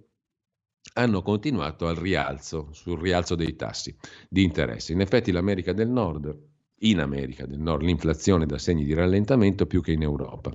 hanno 0.93 1.21
continuato 1.21 1.87
al 1.87 1.95
rialzo, 1.95 2.69
sul 2.71 2.99
rialzo 2.99 3.35
dei 3.35 3.55
tassi 3.55 3.95
di 4.27 4.43
interesse. 4.43 4.91
In 4.91 5.01
effetti 5.01 5.31
l'America 5.31 5.71
del 5.71 5.89
Nord, 5.89 6.35
in 6.79 6.99
America 6.99 7.45
del 7.45 7.59
Nord, 7.59 7.83
l'inflazione 7.83 8.47
dà 8.47 8.57
segni 8.57 8.85
di 8.85 8.95
rallentamento 8.95 9.67
più 9.67 9.83
che 9.83 9.91
in 9.91 10.01
Europa. 10.01 10.51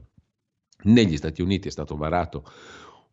Negli 0.87 1.17
Stati 1.17 1.41
Uniti 1.41 1.69
è 1.69 1.71
stato 1.71 1.97
varato 1.97 2.45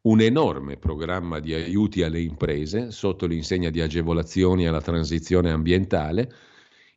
un 0.03 0.19
enorme 0.21 0.77
programma 0.77 1.39
di 1.39 1.53
aiuti 1.53 2.01
alle 2.01 2.21
imprese 2.21 2.91
sotto 2.91 3.27
l'insegna 3.27 3.69
di 3.69 3.81
agevolazioni 3.81 4.65
alla 4.65 4.81
transizione 4.81 5.51
ambientale. 5.51 6.31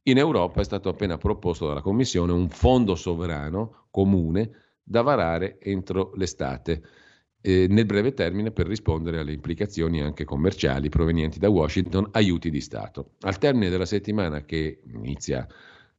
In 0.04 0.18
Europa 0.18 0.60
è 0.60 0.64
stato 0.64 0.88
appena 0.88 1.18
proposto 1.18 1.66
dalla 1.66 1.82
Commissione 1.82 2.32
un 2.32 2.48
fondo 2.48 2.94
sovrano 2.94 3.86
comune 3.90 4.50
da 4.82 5.02
varare 5.02 5.58
entro 5.60 6.12
l'estate, 6.14 6.82
eh, 7.40 7.66
nel 7.68 7.86
breve 7.86 8.14
termine 8.14 8.50
per 8.52 8.66
rispondere 8.66 9.18
alle 9.18 9.32
implicazioni 9.32 10.00
anche 10.00 10.24
commerciali 10.24 10.88
provenienti 10.88 11.38
da 11.38 11.48
Washington, 11.50 12.08
aiuti 12.12 12.50
di 12.50 12.60
Stato. 12.60 13.12
Al 13.20 13.38
termine 13.38 13.70
della 13.70 13.86
settimana 13.86 14.44
che 14.44 14.80
inizia 14.92 15.46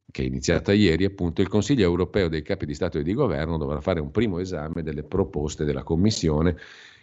che 0.08 0.22
è 0.22 0.24
iniziata 0.24 0.72
ieri, 0.72 1.04
appunto, 1.04 1.42
il 1.42 1.48
Consiglio 1.48 1.82
europeo 1.82 2.28
dei 2.28 2.42
capi 2.42 2.64
di 2.64 2.74
Stato 2.74 2.98
e 2.98 3.02
di 3.02 3.12
Governo 3.12 3.58
dovrà 3.58 3.80
fare 3.80 4.00
un 4.00 4.10
primo 4.12 4.38
esame 4.38 4.82
delle 4.82 5.02
proposte 5.02 5.64
della 5.64 5.82
Commissione 5.82 6.56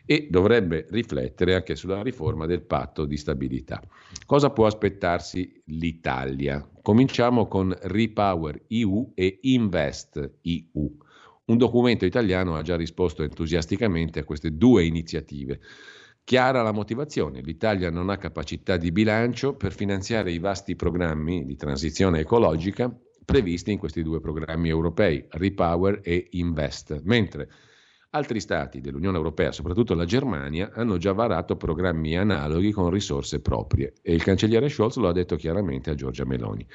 e 0.06 0.28
dovrebbe 0.30 0.86
riflettere 0.90 1.56
anche 1.56 1.76
sulla 1.76 2.02
riforma 2.02 2.46
del 2.46 2.62
patto 2.62 3.06
di 3.06 3.18
stabilità. 3.18 3.82
Cosa 4.26 4.50
può 4.50 4.66
aspettarsi 4.66 5.62
l'Italia? 5.66 6.68
Cominciamo 6.82 7.48
con 7.48 7.76
Repower 7.82 8.64
EU 8.68 9.12
e 9.16 9.40
Invest 9.42 10.40
EU, 10.42 10.98
Un 11.46 11.58
documento 11.58 12.06
italiano 12.06 12.56
ha 12.56 12.62
già 12.62 12.76
risposto 12.76 13.24
entusiasticamente 13.24 14.20
a 14.20 14.24
queste 14.24 14.56
due 14.56 14.86
iniziative. 14.86 15.60
Chiara 16.24 16.62
la 16.62 16.72
motivazione, 16.72 17.42
l'Italia 17.42 17.90
non 17.90 18.10
ha 18.10 18.18
capacità 18.18 18.78
di 18.78 18.94
bilancio 18.94 19.56
per 19.56 19.74
finanziare 19.74 20.32
i 20.32 20.40
vasti 20.40 20.76
programmi 20.78 21.46
di 21.46 21.58
transizione 21.58 22.20
ecologica 22.20 22.94
previsti 23.26 23.72
in 23.72 23.78
questi 23.78 24.04
due 24.04 24.20
programmi 24.20 24.70
europei, 24.70 25.26
Repower 25.30 26.00
e 26.04 26.28
Invest, 26.32 27.02
mentre 27.04 27.50
altri 28.16 28.40
stati 28.40 28.80
dell'Unione 28.80 29.18
Europea, 29.18 29.52
soprattutto 29.52 29.96
la 29.96 30.06
Germania, 30.06 30.72
hanno 30.74 30.98
già 30.98 31.14
varato 31.14 31.56
programmi 31.56 32.16
analoghi 32.16 32.72
con 32.72 32.90
risorse 32.90 33.42
proprie 33.42 33.94
e 34.02 34.14
il 34.14 34.24
cancelliere 34.24 34.70
Scholz 34.70 34.98
lo 34.98 35.08
ha 35.08 35.14
detto 35.14 35.36
chiaramente 35.36 35.90
a 35.90 35.96
Giorgia 35.96 36.26
Meloni. 36.26 36.66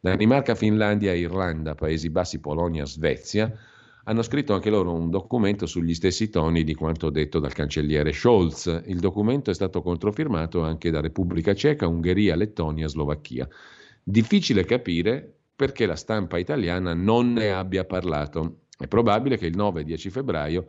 Danimarca, 0.00 0.54
Finlandia, 0.54 1.14
Irlanda, 1.14 1.74
Paesi 1.74 2.10
Bassi, 2.10 2.40
Polonia, 2.40 2.84
Svezia 2.84 3.50
hanno 4.04 4.22
scritto 4.22 4.52
anche 4.52 4.68
loro 4.68 4.92
un 4.92 5.10
documento 5.10 5.66
sugli 5.66 5.94
stessi 5.94 6.28
toni 6.28 6.64
di 6.64 6.74
quanto 6.74 7.08
detto 7.08 7.38
dal 7.38 7.52
cancelliere 7.52 8.12
Scholz. 8.12 8.82
Il 8.86 8.98
documento 8.98 9.50
è 9.50 9.54
stato 9.54 9.80
controfirmato 9.80 10.62
anche 10.62 10.90
da 10.90 11.00
Repubblica 11.00 11.54
Ceca, 11.54 11.86
Ungheria, 11.86 12.34
Lettonia, 12.34 12.88
Slovacchia. 12.88 13.48
Difficile 14.02 14.64
capire 14.64 15.36
perché 15.54 15.86
la 15.86 15.94
stampa 15.94 16.38
italiana 16.38 16.94
non 16.94 17.32
ne 17.32 17.52
abbia 17.52 17.84
parlato. 17.84 18.61
È 18.82 18.88
probabile 18.88 19.36
che 19.36 19.46
il 19.46 19.54
9 19.54 19.82
e 19.82 19.84
10 19.84 20.10
febbraio 20.10 20.66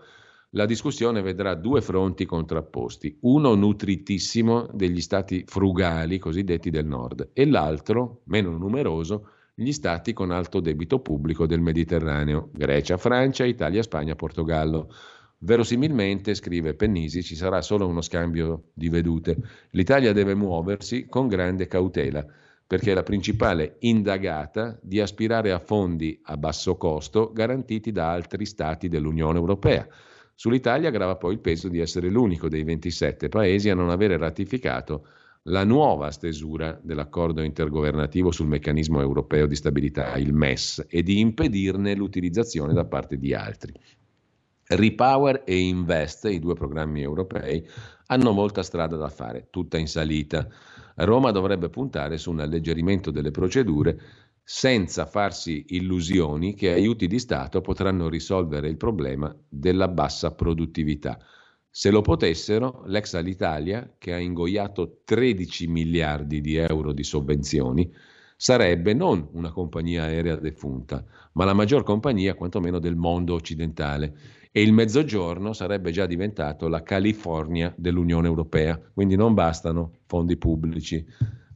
la 0.51 0.67
discussione 0.67 1.23
vedrà 1.23 1.55
due 1.55 1.81
fronti 1.81 2.25
contrapposti, 2.25 3.17
uno 3.21 3.55
nutritissimo 3.55 4.69
degli 4.71 5.01
stati 5.01 5.43
frugali 5.47 6.19
cosiddetti 6.19 6.69
del 6.69 6.85
nord 6.85 7.31
e 7.33 7.47
l'altro, 7.47 8.21
meno 8.25 8.55
numeroso, 8.55 9.29
gli 9.55 9.71
stati 9.71 10.13
con 10.13 10.29
alto 10.29 10.59
debito 10.59 10.99
pubblico 10.99 11.47
del 11.47 11.61
Mediterraneo, 11.61 12.51
Grecia, 12.53 12.97
Francia, 12.97 13.45
Italia, 13.45 13.81
Spagna, 13.81 14.13
Portogallo. 14.13 14.93
Verosimilmente, 15.39 16.35
scrive 16.35 16.75
Pennisi, 16.75 17.23
ci 17.23 17.33
sarà 17.35 17.63
solo 17.63 17.87
uno 17.87 18.01
scambio 18.01 18.65
di 18.73 18.89
vedute. 18.89 19.35
L'Italia 19.71 20.13
deve 20.13 20.35
muoversi 20.35 21.07
con 21.07 21.27
grande 21.27 21.65
cautela 21.65 22.23
perché 22.73 22.89
è 22.89 22.95
la 22.95 23.03
principale 23.03 23.75
indagata 23.81 24.79
di 24.81 24.99
aspirare 24.99 25.51
a 25.51 25.59
fondi 25.59 26.19
a 26.23 26.37
basso 26.37 26.75
costo 26.75 27.31
garantiti 27.31 27.91
da 27.91 28.09
altri 28.09 28.47
stati 28.47 28.89
dell'Unione 28.89 29.37
Europea. 29.37 29.87
Sull'Italia 30.33 30.89
grava 30.89 31.15
poi 31.15 31.33
il 31.33 31.39
peso 31.39 31.67
di 31.67 31.77
essere 31.77 32.09
l'unico 32.09 32.49
dei 32.49 32.63
27 32.63 33.29
paesi 33.29 33.69
a 33.69 33.75
non 33.75 33.91
avere 33.91 34.17
ratificato 34.17 35.05
la 35.43 35.63
nuova 35.63 36.09
stesura 36.09 36.75
dell'accordo 36.81 37.43
intergovernativo 37.43 38.31
sul 38.31 38.47
meccanismo 38.47 38.99
europeo 39.01 39.45
di 39.45 39.55
stabilità, 39.55 40.17
il 40.17 40.33
MES, 40.33 40.83
e 40.89 41.03
di 41.03 41.19
impedirne 41.19 41.93
l'utilizzazione 41.93 42.73
da 42.73 42.85
parte 42.85 43.19
di 43.19 43.35
altri. 43.35 43.71
Repower 44.65 45.43
e 45.45 45.59
Invest, 45.59 46.25
i 46.25 46.39
due 46.39 46.55
programmi 46.55 47.03
europei, 47.03 47.63
hanno 48.07 48.31
molta 48.31 48.63
strada 48.63 48.95
da 48.95 49.09
fare, 49.09 49.47
tutta 49.51 49.77
in 49.77 49.87
salita. 49.87 50.47
Roma 50.95 51.31
dovrebbe 51.31 51.69
puntare 51.69 52.17
su 52.17 52.31
un 52.31 52.39
alleggerimento 52.39 53.11
delle 53.11 53.31
procedure 53.31 53.99
senza 54.43 55.05
farsi 55.05 55.65
illusioni 55.69 56.53
che 56.53 56.73
aiuti 56.73 57.07
di 57.07 57.17
Stato 57.19 57.61
potranno 57.61 58.09
risolvere 58.09 58.67
il 58.67 58.77
problema 58.77 59.33
della 59.47 59.87
bassa 59.87 60.33
produttività. 60.33 61.17
Se 61.69 61.89
lo 61.89 62.01
potessero, 62.01 62.83
l'ex 62.85 63.13
Alitalia, 63.15 63.95
che 63.97 64.13
ha 64.13 64.19
ingoiato 64.19 65.01
13 65.05 65.67
miliardi 65.67 66.41
di 66.41 66.55
euro 66.55 66.91
di 66.91 67.03
sovvenzioni, 67.03 67.91
sarebbe 68.35 68.93
non 68.93 69.27
una 69.31 69.51
compagnia 69.51 70.03
aerea 70.03 70.35
defunta, 70.35 71.03
ma 71.33 71.45
la 71.45 71.53
maggior 71.53 71.83
compagnia 71.83 72.35
quantomeno 72.35 72.77
del 72.77 72.95
mondo 72.95 73.33
occidentale 73.33 74.15
e 74.55 74.61
il 74.61 74.71
mezzogiorno 74.71 75.51
sarebbe 75.51 75.89
già 75.89 76.05
diventato 76.05 76.67
la 76.67 76.83
California 76.83 77.73
dell'Unione 77.75 78.27
Europea, 78.27 78.79
quindi 78.93 79.15
non 79.15 79.33
bastano 79.33 80.01
fondi 80.05 80.37
pubblici, 80.37 81.03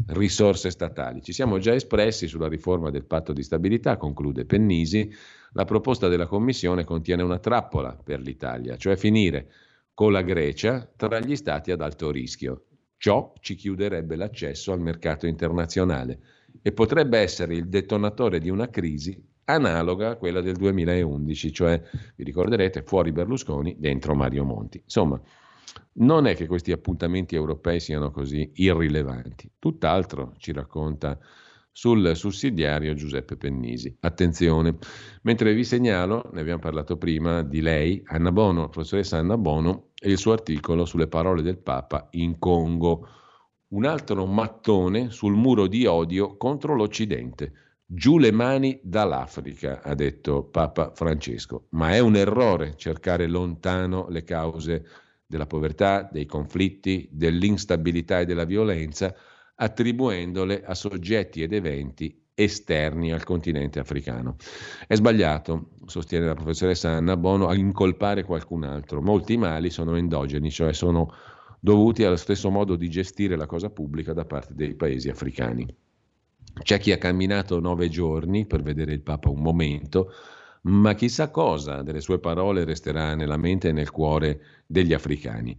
risorse 0.07 0.72
statali. 0.72 1.22
Ci 1.22 1.32
siamo 1.32 1.60
già 1.60 1.76
espressi 1.76 2.28
sulla 2.28 2.48
riforma 2.48 2.90
del 2.90 3.06
patto 3.06 3.34
di 3.34 3.44
stabilità, 3.44 3.98
conclude 3.98 4.45
Pennisi, 4.45 5.14
la 5.52 5.64
proposta 5.64 6.07
della 6.07 6.26
Commissione 6.26 6.86
contiene 6.86 7.22
una 7.22 7.38
trappola 7.38 7.95
per 8.03 8.19
l'Italia, 8.19 8.78
cioè 8.78 8.95
finire 8.95 9.52
con 9.94 10.11
la 10.11 10.24
Grecia 10.24 10.91
tra 10.95 11.19
gli 11.19 11.36
stati 11.36 11.69
ad 11.69 11.82
alto 11.82 12.10
rischio. 12.10 12.64
Ciò 12.98 13.32
ci 13.41 13.53
chiuderebbe 13.53 14.15
l'accesso 14.15 14.72
al 14.72 14.82
mercato 14.82 15.28
internazionale 15.28 16.19
e 16.61 16.71
potrebbe 16.71 17.19
essere 17.19 17.55
il 17.55 17.67
detonatore 17.67 18.39
di 18.39 18.49
una 18.49 18.69
crisi 18.69 19.21
analoga 19.45 20.09
a 20.09 20.15
quella 20.15 20.41
del 20.41 20.55
2011, 20.55 21.53
cioè, 21.53 21.81
vi 22.15 22.23
ricorderete, 22.23 22.84
fuori 22.84 23.11
Berlusconi, 23.11 23.75
dentro 23.79 24.13
Mario 24.13 24.43
Monti. 24.43 24.79
Insomma, 24.84 25.19
non 25.93 26.27
è 26.27 26.35
che 26.35 26.47
questi 26.47 26.71
appuntamenti 26.71 27.35
europei 27.35 27.79
siano 27.79 28.11
così 28.11 28.51
irrilevanti, 28.55 29.51
tutt'altro 29.57 30.34
ci 30.38 30.51
racconta 30.51 31.17
sul 31.71 32.15
sussidiario 32.15 32.95
Giuseppe 32.95 33.38
Pennisi. 33.38 33.95
Attenzione, 33.99 34.77
mentre 35.21 35.53
vi 35.53 35.63
segnalo, 35.63 36.29
ne 36.34 36.41
abbiamo 36.41 36.59
parlato 36.59 36.97
prima, 36.97 37.43
di 37.43 37.61
lei, 37.61 38.01
Anna 38.05 38.31
Bono, 38.31 38.67
professoressa 38.67 39.17
Anna 39.17 39.38
Bono, 39.38 39.89
e 39.99 40.09
il 40.09 40.17
suo 40.17 40.31
articolo 40.31 40.85
sulle 40.85 41.07
parole 41.07 41.43
del 41.43 41.59
Papa 41.59 42.07
in 42.11 42.39
Congo. 42.39 43.07
Un 43.69 43.84
altro 43.84 44.26
mattone 44.26 45.10
sul 45.10 45.34
muro 45.34 45.68
di 45.68 45.85
odio 45.85 46.38
contro 46.38 46.73
l'Occidente. 46.73 47.52
Giù 47.85 48.18
le 48.18 48.31
mani 48.31 48.80
dall'Africa, 48.81 49.81
ha 49.81 49.94
detto 49.94 50.44
Papa 50.44 50.94
Francesco, 50.95 51.65
ma 51.72 51.91
è 51.91 51.99
un 51.99 52.15
errore 52.15 52.76
cercare 52.77 53.27
lontano 53.27 54.07
le 54.07 54.23
cause 54.23 54.85
della 55.26 55.48
povertà, 55.48 56.07
dei 56.10 56.26
conflitti, 56.26 57.10
dell'instabilità 57.11 58.22
e 58.22 58.26
della 58.26 58.45
violenza, 58.45 59.14
attribuendole 59.56 60.64
a 60.64 60.73
soggetti 60.73 61.41
ed 61.41 61.52
eventi 61.52 62.23
esterni 62.35 63.11
al 63.11 63.26
continente 63.26 63.80
africano. 63.80 64.38
È 64.88 64.95
sbagliato, 64.95 65.72
sostiene 65.88 66.26
la 66.26 66.35
professoressa 66.35 66.91
Anna 66.91 67.18
Bono, 67.18 67.48
a 67.48 67.56
incolpare 67.56 68.23
qualcun 68.23 68.64
altro. 68.64 69.02
Molti 69.02 69.35
mali 69.35 69.69
sono 69.72 69.98
endogeni, 69.98 70.49
cioè 70.52 70.72
sono 70.72 71.11
dovuti 71.59 72.03
allo 72.03 72.15
stesso 72.15 72.49
modo 72.49 72.75
di 72.75 72.89
gestire 72.89 73.35
la 73.35 73.45
cosa 73.45 73.69
pubblica 73.69 74.13
da 74.13 74.25
parte 74.25 74.53
dei 74.53 74.75
paesi 74.75 75.09
africani. 75.09 75.67
C'è 76.61 76.79
chi 76.79 76.91
ha 76.91 76.97
camminato 76.97 77.59
nove 77.59 77.89
giorni 77.89 78.45
per 78.45 78.61
vedere 78.61 78.93
il 78.93 79.01
Papa 79.01 79.29
un 79.29 79.41
momento, 79.41 80.11
ma 80.63 80.95
chissà 80.95 81.29
cosa 81.29 81.81
delle 81.81 82.01
sue 82.01 82.19
parole 82.19 82.65
resterà 82.65 83.15
nella 83.15 83.38
mente 83.38 83.69
e 83.69 83.71
nel 83.71 83.91
cuore 83.91 84.41
degli 84.65 84.93
africani. 84.93 85.57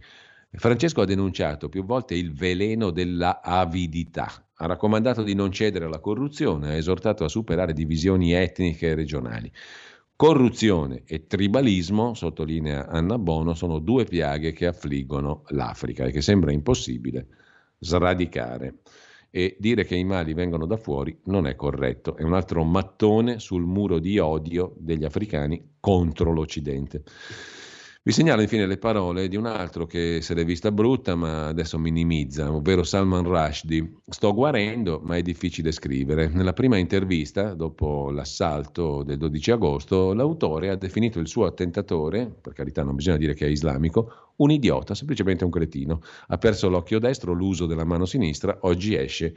Francesco 0.51 1.01
ha 1.01 1.05
denunciato 1.05 1.69
più 1.69 1.85
volte 1.85 2.15
il 2.15 2.33
veleno 2.33 2.89
della 2.89 3.41
avidità, 3.41 4.49
ha 4.55 4.65
raccomandato 4.65 5.21
di 5.21 5.35
non 5.35 5.51
cedere 5.51 5.85
alla 5.85 5.99
corruzione, 5.99 6.69
ha 6.69 6.75
esortato 6.75 7.23
a 7.23 7.29
superare 7.29 7.71
divisioni 7.71 8.33
etniche 8.33 8.89
e 8.89 8.95
regionali. 8.95 9.51
Corruzione 10.21 11.03
e 11.05 11.27
tribalismo, 11.27 12.13
sottolinea 12.13 12.87
Anna 12.87 13.17
Bono, 13.17 13.53
sono 13.53 13.79
due 13.79 14.03
piaghe 14.03 14.51
che 14.51 14.65
affliggono 14.65 15.43
l'Africa 15.51 16.03
e 16.03 16.11
che 16.11 16.19
sembra 16.19 16.51
impossibile 16.51 17.27
sradicare 17.79 18.79
e 19.29 19.55
dire 19.57 19.85
che 19.85 19.95
i 19.95 20.03
mali 20.03 20.33
vengono 20.33 20.65
da 20.65 20.75
fuori 20.75 21.17
non 21.27 21.47
è 21.47 21.55
corretto, 21.55 22.17
è 22.17 22.23
un 22.23 22.33
altro 22.33 22.65
mattone 22.65 23.39
sul 23.39 23.63
muro 23.63 23.99
di 23.99 24.19
odio 24.19 24.75
degli 24.77 25.05
africani 25.05 25.75
contro 25.79 26.33
l'Occidente. 26.33 27.03
Vi 28.01 28.13
segnalo 28.13 28.41
infine 28.41 28.65
le 28.65 28.77
parole 28.77 29.27
di 29.27 29.35
un 29.35 29.45
altro 29.45 29.85
che 29.85 30.21
se 30.21 30.33
l'è 30.33 30.45
vista 30.45 30.71
brutta 30.71 31.15
ma 31.15 31.47
adesso 31.47 31.77
minimizza, 31.77 32.49
ovvero 32.49 32.81
Salman 32.81 33.25
Rushdie. 33.25 33.97
Sto 34.07 34.33
guarendo 34.33 35.01
ma 35.03 35.17
è 35.17 35.21
difficile 35.21 35.73
scrivere. 35.73 36.29
Nella 36.29 36.53
prima 36.53 36.77
intervista, 36.77 37.53
dopo 37.53 38.09
l'assalto 38.09 39.03
del 39.03 39.17
12 39.17 39.51
agosto, 39.51 40.13
l'autore 40.13 40.69
ha 40.69 40.75
definito 40.75 41.19
il 41.19 41.27
suo 41.27 41.45
attentatore, 41.45 42.25
per 42.41 42.53
carità 42.53 42.83
non 42.83 42.95
bisogna 42.95 43.17
dire 43.17 43.33
che 43.33 43.45
è 43.45 43.49
islamico, 43.49 44.31
un 44.37 44.51
idiota, 44.51 44.95
semplicemente 44.95 45.43
un 45.43 45.51
cretino. 45.51 46.01
Ha 46.27 46.37
perso 46.37 46.69
l'occhio 46.69 46.99
destro, 46.99 47.33
l'uso 47.33 47.65
della 47.65 47.83
mano 47.83 48.05
sinistra, 48.05 48.59
oggi 48.61 48.95
esce 48.95 49.35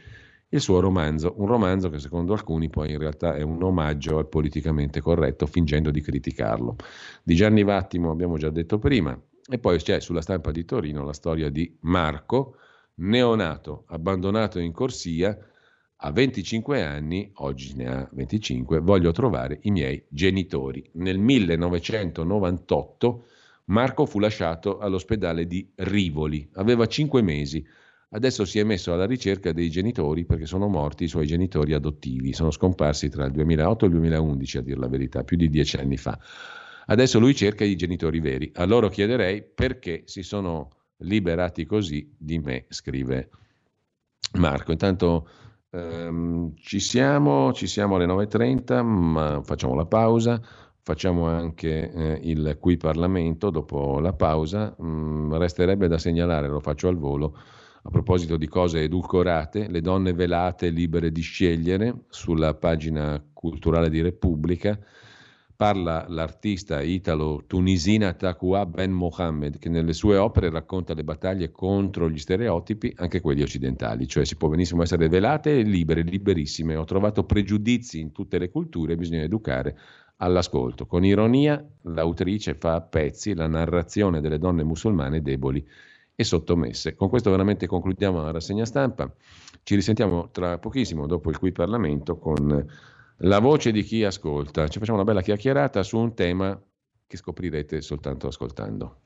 il 0.53 0.61
suo 0.61 0.81
romanzo, 0.81 1.35
un 1.39 1.47
romanzo 1.47 1.89
che 1.89 1.99
secondo 1.99 2.35
alcuni 2.35 2.69
poi 2.69 2.91
in 2.91 2.99
realtà 2.99 3.35
è 3.35 3.41
un 3.43 3.63
omaggio 3.63 4.19
al 4.19 4.29
politicamente 4.29 5.01
corretto 5.01 5.47
fingendo 5.47 5.91
di 5.91 6.03
criticarlo. 6.03 6.77
Di 7.23 7.35
Gianni 7.35 7.65
Vattimo 7.65 8.11
abbiamo 8.11 8.37
già 8.37 8.51
detto 8.51 8.79
prima 8.79 9.19
e 9.51 9.59
poi 9.59 9.79
c'è 9.79 9.99
sulla 10.01 10.21
stampa 10.21 10.51
di 10.51 10.67
Torino 10.67 11.05
la 11.05 11.15
storia 11.15 11.49
di 11.49 11.75
Marco, 11.81 12.57
neonato, 12.97 13.85
abbandonato 13.89 14.59
in 14.59 14.73
corsia, 14.73 15.35
a 16.05 16.11
25 16.11 16.83
anni, 16.83 17.31
oggi 17.37 17.75
ne 17.75 17.87
ha 17.87 18.07
25, 18.13 18.81
voglio 18.81 19.13
trovare 19.13 19.61
i 19.63 19.71
miei 19.71 20.05
genitori. 20.09 20.87
Nel 20.95 21.17
1998 21.19 23.25
Marco 23.67 24.05
fu 24.05 24.19
lasciato 24.19 24.79
all'ospedale 24.79 25.47
di 25.47 25.71
Rivoli, 25.77 26.51
aveva 26.55 26.87
5 26.87 27.23
mesi 27.23 27.65
Adesso 28.15 28.45
si 28.45 28.59
è 28.59 28.65
messo 28.65 28.93
alla 28.93 29.07
ricerca 29.07 29.53
dei 29.53 29.71
genitori 29.71 30.25
perché 30.27 30.45
sono 30.45 30.69
morti 30.69 31.05
i 31.05 31.09
suoi 31.09 31.27
genitori 31.27 31.73
adottivi. 31.73 32.35
Sono 32.35 32.51
scomparsi 32.51 33.09
tra 33.09 33.25
il 33.25 33.33
2008 33.33 33.85
e 33.85 33.89
il 33.89 33.95
2011, 33.95 34.59
a 34.59 34.61
dir 34.61 34.79
la 34.79 34.89
verità, 34.89 35.25
più 35.25 35.39
di 35.39 35.49
dieci 35.49 35.77
anni 35.77 35.97
fa. 35.97 36.19
Adesso 36.87 37.19
lui 37.19 37.35
cerca 37.35 37.65
i 37.65 37.75
genitori 37.75 38.21
veri. 38.21 38.51
A 38.57 38.65
loro 38.65 38.89
chiederei 38.89 39.43
perché 39.43 40.03
si 40.05 40.23
sono 40.23 40.69
liberati 40.99 41.65
così 41.65 42.15
di 42.19 42.39
me, 42.39 42.67
scrive 42.69 43.31
Marco. 44.35 44.73
Intanto 44.73 45.29
ehm, 45.71 46.55
ci 46.57 46.81
siamo, 46.81 47.53
ci 47.55 47.67
siamo 47.67 47.97
alle 47.97 48.07
9.30, 48.07 48.83
ma 48.83 49.41
facciamo 49.43 49.75
la 49.75 49.87
pausa. 49.87 50.41
Facciamo 50.85 51.27
anche 51.29 51.93
eh, 51.93 52.21
il 52.25 52.57
qui 52.61 52.77
Parlamento 52.77 53.51
dopo 53.51 54.01
la 54.01 54.13
pausa. 54.13 54.77
Mm, 54.83 55.33
resterebbe 55.35 55.89
da 55.89 55.97
segnalare, 55.97 56.49
lo 56.49 56.61
faccio 56.61 56.89
al 56.89 56.97
volo, 56.97 57.39
a 57.83 57.91
proposito 57.91 58.37
di 58.37 58.47
cose 58.47 58.83
edulcorate, 58.83 59.69
le 59.69 59.81
donne 59.81 60.13
velate 60.13 60.71
libere 60.71 61.11
di 61.11 61.21
scegliere 61.21 62.05
sulla 62.09 62.55
pagina 62.55 63.23
culturale 63.33 63.91
di 63.91 64.01
Repubblica 64.01 64.79
parla 65.63 66.07
l'artista 66.09 66.83
italo-tunisina 66.83 68.15
Taqwa 68.15 68.67
Ben 68.67 68.91
Mohammed, 68.91 69.61
che 69.61 69.69
nelle 69.69 69.93
sue 69.93 70.17
opere 70.17 70.51
racconta 70.51 70.93
le 70.93 71.05
battaglie 71.05 71.53
contro 71.53 72.11
gli 72.11 72.19
stereotipi, 72.19 72.93
anche 72.97 73.21
quelli 73.21 73.43
occidentali, 73.43 74.09
cioè 74.09 74.25
si 74.25 74.35
può 74.35 74.49
benissimo 74.49 74.83
essere 74.83 75.09
velate 75.09 75.57
e 75.57 75.63
libere, 75.63 76.03
liberissime. 76.03 76.75
Ho 76.75 76.83
trovato 76.83 77.23
pregiudizi 77.23 78.01
in 78.01 78.11
tutte 78.11 78.39
le 78.39 78.51
culture, 78.51 78.97
bisogna 78.97 79.23
educare 79.23 79.79
all'ascolto. 80.17 80.87
Con 80.87 81.05
ironia, 81.05 81.65
l'autrice 81.83 82.55
fa 82.55 82.75
a 82.75 82.81
pezzi 82.81 83.33
la 83.33 83.47
narrazione 83.47 84.21
delle 84.21 84.39
donne 84.39 84.65
musulmane 84.65 85.23
deboli 85.23 85.65
e 86.15 86.25
sottomesse. 86.25 86.95
Con 86.95 87.09
questo 87.09 87.31
veramente 87.31 87.67
concludiamo 87.67 88.23
la 88.23 88.31
rassegna 88.31 88.65
stampa. 88.65 89.13
Ci 89.63 89.75
risentiamo 89.75 90.31
tra 90.31 90.59
pochissimo 90.59 91.07
dopo 91.07 91.31
il 91.31 91.39
qui 91.39 91.53
Parlamento 91.53 92.19
con 92.19 92.67
la 93.17 93.39
voce 93.39 93.71
di 93.73 93.83
chi 93.83 94.05
ascolta. 94.05 94.69
Ci 94.69 94.79
facciamo 94.79 94.99
una 94.99 95.07
bella 95.07 95.23
chiacchierata 95.23 95.83
su 95.83 95.99
un 95.99 96.15
tema 96.15 96.61
che 97.07 97.17
scoprirete 97.17 97.81
soltanto 97.81 98.27
ascoltando. 98.27 98.97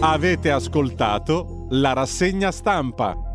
Avete 0.00 0.50
ascoltato 0.50 1.66
la 1.70 1.92
rassegna 1.92 2.52
stampa. 2.52 3.27